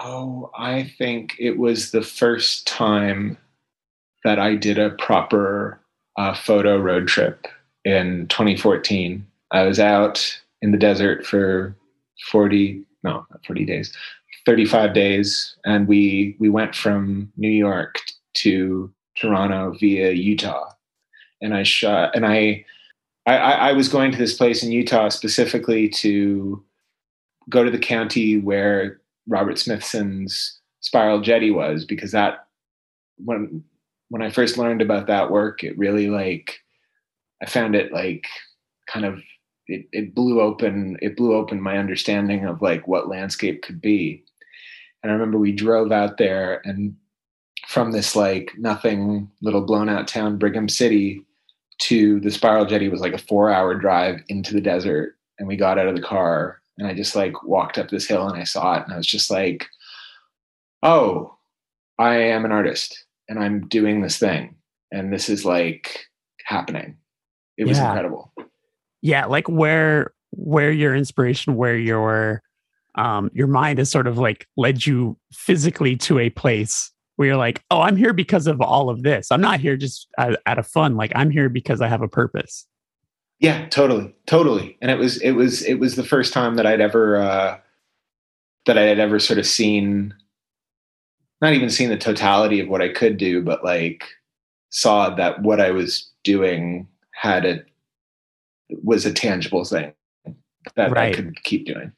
Oh, 0.00 0.50
I 0.56 0.84
think 0.98 1.34
it 1.40 1.58
was 1.58 1.90
the 1.90 2.02
first 2.02 2.66
time 2.68 3.36
that 4.22 4.38
I 4.38 4.54
did 4.54 4.78
a 4.78 4.90
proper 4.90 5.80
uh, 6.16 6.34
photo 6.34 6.78
road 6.78 7.08
trip 7.08 7.48
in 7.84 8.28
2014. 8.28 9.26
I 9.50 9.62
was 9.62 9.80
out 9.80 10.40
in 10.62 10.70
the 10.70 10.78
desert 10.78 11.26
for 11.26 11.74
40 12.30 12.84
no 13.02 13.26
not 13.30 13.44
40 13.46 13.64
days 13.64 13.92
35 14.48 14.94
days. 14.94 15.56
And 15.66 15.86
we 15.86 16.34
we 16.38 16.48
went 16.48 16.74
from 16.74 17.30
new 17.36 17.50
york 17.50 17.96
to 18.34 18.90
toronto 19.14 19.74
via 19.78 20.12
utah. 20.12 20.70
And 21.42 21.54
i 21.54 21.62
shot 21.62 22.16
and 22.16 22.24
i 22.24 22.64
i 23.26 23.36
i 23.36 23.72
was 23.72 23.88
going 23.88 24.10
to 24.10 24.18
this 24.18 24.34
place 24.34 24.62
in 24.62 24.72
utah 24.72 25.10
specifically 25.10 25.88
to 25.90 26.64
go 27.50 27.62
to 27.62 27.70
the 27.70 27.78
county 27.78 28.38
where 28.38 29.00
robert 29.28 29.58
smithson's 29.58 30.58
spiral 30.80 31.20
jetty 31.20 31.50
was 31.50 31.84
because 31.84 32.10
that 32.12 32.46
when 33.18 33.62
when 34.08 34.22
i 34.22 34.30
first 34.30 34.58
learned 34.58 34.82
about 34.82 35.06
that 35.06 35.30
work 35.30 35.62
it 35.62 35.78
really 35.78 36.08
like 36.08 36.58
i 37.42 37.46
found 37.46 37.76
it 37.76 37.92
like 37.92 38.26
kind 38.86 39.06
of 39.06 39.20
it, 39.68 39.86
it 39.92 40.14
blew 40.14 40.40
open 40.40 40.98
it 41.02 41.16
blew 41.16 41.34
open 41.34 41.60
my 41.60 41.78
understanding 41.78 42.46
of 42.46 42.62
like 42.62 42.88
what 42.88 43.08
landscape 43.08 43.62
could 43.62 43.80
be. 43.80 44.24
And 45.02 45.12
i 45.12 45.14
remember 45.14 45.38
we 45.38 45.52
drove 45.52 45.92
out 45.92 46.16
there 46.16 46.62
and 46.64 46.96
from 47.66 47.92
this 47.92 48.16
like 48.16 48.52
nothing 48.56 49.30
little 49.42 49.60
blown 49.60 49.88
out 49.88 50.08
town 50.08 50.38
brigham 50.38 50.68
city 50.68 51.24
to 51.78 52.18
the 52.20 52.30
spiral 52.30 52.64
jetty 52.64 52.88
was 52.88 53.00
like 53.00 53.12
a 53.12 53.18
four 53.18 53.50
hour 53.50 53.74
drive 53.74 54.20
into 54.28 54.54
the 54.54 54.60
desert. 54.60 55.14
And 55.38 55.46
we 55.46 55.56
got 55.56 55.78
out 55.78 55.86
of 55.86 55.94
the 55.94 56.02
car 56.02 56.60
and 56.78 56.88
i 56.88 56.94
just 56.94 57.14
like 57.14 57.44
walked 57.44 57.78
up 57.78 57.90
this 57.90 58.06
hill 58.06 58.26
and 58.26 58.40
i 58.40 58.44
saw 58.44 58.76
it 58.76 58.84
and 58.84 58.92
i 58.92 58.96
was 58.96 59.06
just 59.06 59.30
like 59.30 59.66
oh 60.82 61.36
i 61.98 62.16
am 62.16 62.44
an 62.44 62.52
artist 62.52 63.04
and 63.28 63.38
i'm 63.38 63.68
doing 63.68 64.00
this 64.00 64.18
thing. 64.18 64.54
And 64.90 65.12
this 65.12 65.28
is 65.28 65.44
like 65.44 66.06
happening. 66.46 66.96
It 67.58 67.66
was 67.66 67.76
yeah. 67.76 67.88
incredible 67.88 68.32
yeah 69.02 69.26
like 69.26 69.48
where 69.48 70.12
where 70.30 70.70
your 70.70 70.94
inspiration 70.94 71.56
where 71.56 71.76
your 71.76 72.42
um 72.94 73.30
your 73.32 73.46
mind 73.46 73.78
has 73.78 73.90
sort 73.90 74.06
of 74.06 74.18
like 74.18 74.46
led 74.56 74.86
you 74.86 75.16
physically 75.32 75.96
to 75.96 76.18
a 76.18 76.30
place 76.30 76.92
where 77.16 77.28
you're 77.28 77.36
like 77.36 77.62
oh 77.70 77.80
i'm 77.80 77.96
here 77.96 78.12
because 78.12 78.46
of 78.46 78.60
all 78.60 78.90
of 78.90 79.02
this. 79.02 79.30
I'm 79.30 79.40
not 79.40 79.60
here 79.60 79.76
just 79.76 80.08
out, 80.18 80.36
out 80.46 80.58
of 80.58 80.66
fun. 80.66 80.96
Like 80.96 81.12
i'm 81.14 81.30
here 81.30 81.48
because 81.48 81.80
i 81.80 81.88
have 81.88 82.02
a 82.02 82.08
purpose. 82.08 82.66
Yeah 83.40 83.68
totally 83.68 84.14
totally. 84.26 84.76
And 84.80 84.90
it 84.90 84.98
was 84.98 85.20
it 85.22 85.32
was 85.32 85.62
it 85.62 85.74
was 85.74 85.96
the 85.96 86.04
first 86.04 86.32
time 86.32 86.56
that 86.56 86.66
i'd 86.66 86.80
ever 86.80 87.16
uh 87.16 87.58
that 88.66 88.78
i 88.78 88.82
had 88.82 88.98
ever 88.98 89.18
sort 89.18 89.38
of 89.38 89.46
seen 89.46 90.14
not 91.40 91.52
even 91.54 91.70
seen 91.70 91.88
the 91.88 91.96
totality 91.96 92.60
of 92.60 92.68
what 92.68 92.82
i 92.82 92.88
could 92.88 93.16
do 93.16 93.42
but 93.42 93.64
like 93.64 94.04
saw 94.70 95.08
that 95.14 95.40
what 95.42 95.60
i 95.60 95.70
was 95.70 96.10
doing 96.24 96.86
had 97.12 97.44
a 97.46 97.62
was 98.70 99.06
a 99.06 99.12
tangible 99.12 99.64
thing 99.64 99.92
that 100.76 100.90
right. 100.90 101.12
I 101.12 101.16
could 101.16 101.42
keep 101.44 101.66
doing. 101.66 101.92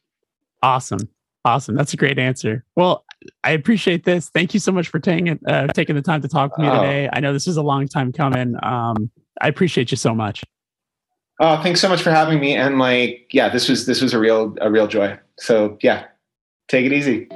Awesome. 0.63 1.09
Awesome. 1.45 1.75
That's 1.75 1.95
a 1.95 1.97
great 1.97 2.19
answer. 2.19 2.65
Well, 2.77 3.05
I 3.45 3.53
appreciate 3.53 4.05
this. 4.05 4.29
Thank 4.29 4.53
you 4.53 4.61
so 4.61 4.73
much 4.73 4.89
for 4.89 4.99
taking 4.99 5.39
uh, 5.47 5.69
taking 5.69 5.97
the 5.97 6.03
time 6.03 6.21
to 6.23 6.29
talk 6.29 6.55
to 6.57 6.61
me 6.61 6.69
oh. 6.69 6.83
today. 6.83 7.09
I 7.13 7.21
know 7.21 7.33
this 7.33 7.47
is 7.47 7.57
a 7.57 7.63
long 7.63 7.89
time 7.89 8.13
coming. 8.13 8.57
Um, 8.63 9.11
I 9.41 9.49
appreciate 9.49 9.91
you 9.91 9.97
so 9.97 10.15
much. 10.15 10.45
Oh, 11.41 11.63
thanks 11.63 11.81
so 11.81 11.89
much 11.89 12.03
for 12.03 12.11
having 12.11 12.39
me. 12.39 12.55
And 12.55 12.79
like, 12.79 13.29
yeah, 13.33 13.49
this 13.49 13.69
was 13.69 13.87
this 13.87 14.03
was 14.03 14.13
a 14.13 14.19
real 14.19 14.55
a 14.61 14.71
real 14.71 14.87
joy. 14.87 15.19
So 15.39 15.79
yeah, 15.83 16.05
take 16.69 16.85
it 16.85 16.93
easy. 16.93 17.29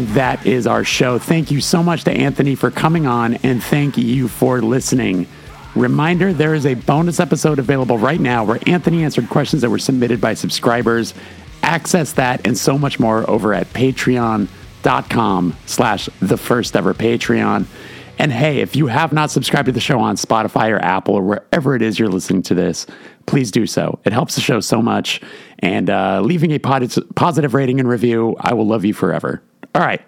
And 0.00 0.08
that 0.08 0.46
is 0.46 0.66
our 0.66 0.82
show. 0.82 1.18
Thank 1.18 1.50
you 1.50 1.60
so 1.60 1.82
much 1.82 2.04
to 2.04 2.10
Anthony 2.10 2.54
for 2.54 2.70
coming 2.70 3.06
on, 3.06 3.34
and 3.34 3.62
thank 3.62 3.98
you 3.98 4.28
for 4.28 4.62
listening. 4.62 5.26
Reminder 5.76 6.32
there 6.32 6.54
is 6.54 6.64
a 6.64 6.72
bonus 6.72 7.20
episode 7.20 7.58
available 7.58 7.98
right 7.98 8.18
now 8.18 8.42
where 8.42 8.58
Anthony 8.66 9.04
answered 9.04 9.28
questions 9.28 9.60
that 9.60 9.68
were 9.68 9.78
submitted 9.78 10.18
by 10.18 10.32
subscribers. 10.32 11.12
Access 11.62 12.14
that 12.14 12.46
and 12.46 12.56
so 12.56 12.78
much 12.78 12.98
more 12.98 13.28
over 13.28 13.52
at 13.52 13.70
patreon.com 13.74 15.56
slash 15.66 16.08
the 16.20 16.38
first 16.38 16.74
ever 16.74 16.94
Patreon. 16.94 17.66
And 18.18 18.32
hey, 18.32 18.60
if 18.60 18.74
you 18.74 18.86
have 18.86 19.12
not 19.12 19.30
subscribed 19.30 19.66
to 19.66 19.72
the 19.72 19.80
show 19.80 20.00
on 20.00 20.16
Spotify 20.16 20.70
or 20.70 20.78
Apple 20.78 21.16
or 21.16 21.22
wherever 21.22 21.76
it 21.76 21.82
is 21.82 21.98
you're 21.98 22.08
listening 22.08 22.40
to 22.44 22.54
this, 22.54 22.86
please 23.26 23.50
do 23.50 23.66
so. 23.66 24.00
It 24.06 24.14
helps 24.14 24.34
the 24.34 24.40
show 24.40 24.60
so 24.60 24.80
much. 24.80 25.20
And 25.58 25.90
uh, 25.90 26.22
leaving 26.22 26.52
a 26.52 26.58
positive 26.58 27.52
rating 27.52 27.80
and 27.80 27.88
review, 27.88 28.34
I 28.40 28.54
will 28.54 28.66
love 28.66 28.86
you 28.86 28.94
forever. 28.94 29.42
All 29.74 29.82
right. 29.82 30.02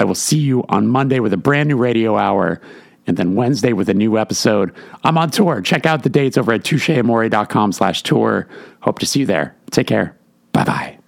I 0.00 0.04
will 0.04 0.14
see 0.14 0.38
you 0.38 0.64
on 0.68 0.88
Monday 0.88 1.20
with 1.20 1.32
a 1.32 1.36
brand 1.36 1.68
new 1.68 1.76
radio 1.76 2.16
hour 2.16 2.60
and 3.06 3.16
then 3.16 3.34
Wednesday 3.34 3.72
with 3.72 3.88
a 3.88 3.94
new 3.94 4.18
episode. 4.18 4.74
I'm 5.04 5.18
on 5.18 5.30
tour. 5.30 5.60
Check 5.60 5.86
out 5.86 6.02
the 6.02 6.08
dates 6.08 6.36
over 6.38 6.52
at 6.52 6.62
toucheamore.com 6.62 7.72
slash 7.72 8.02
tour. 8.02 8.48
Hope 8.80 8.98
to 9.00 9.06
see 9.06 9.20
you 9.20 9.26
there. 9.26 9.54
Take 9.70 9.86
care. 9.86 10.16
Bye 10.52 10.64
bye. 10.64 11.01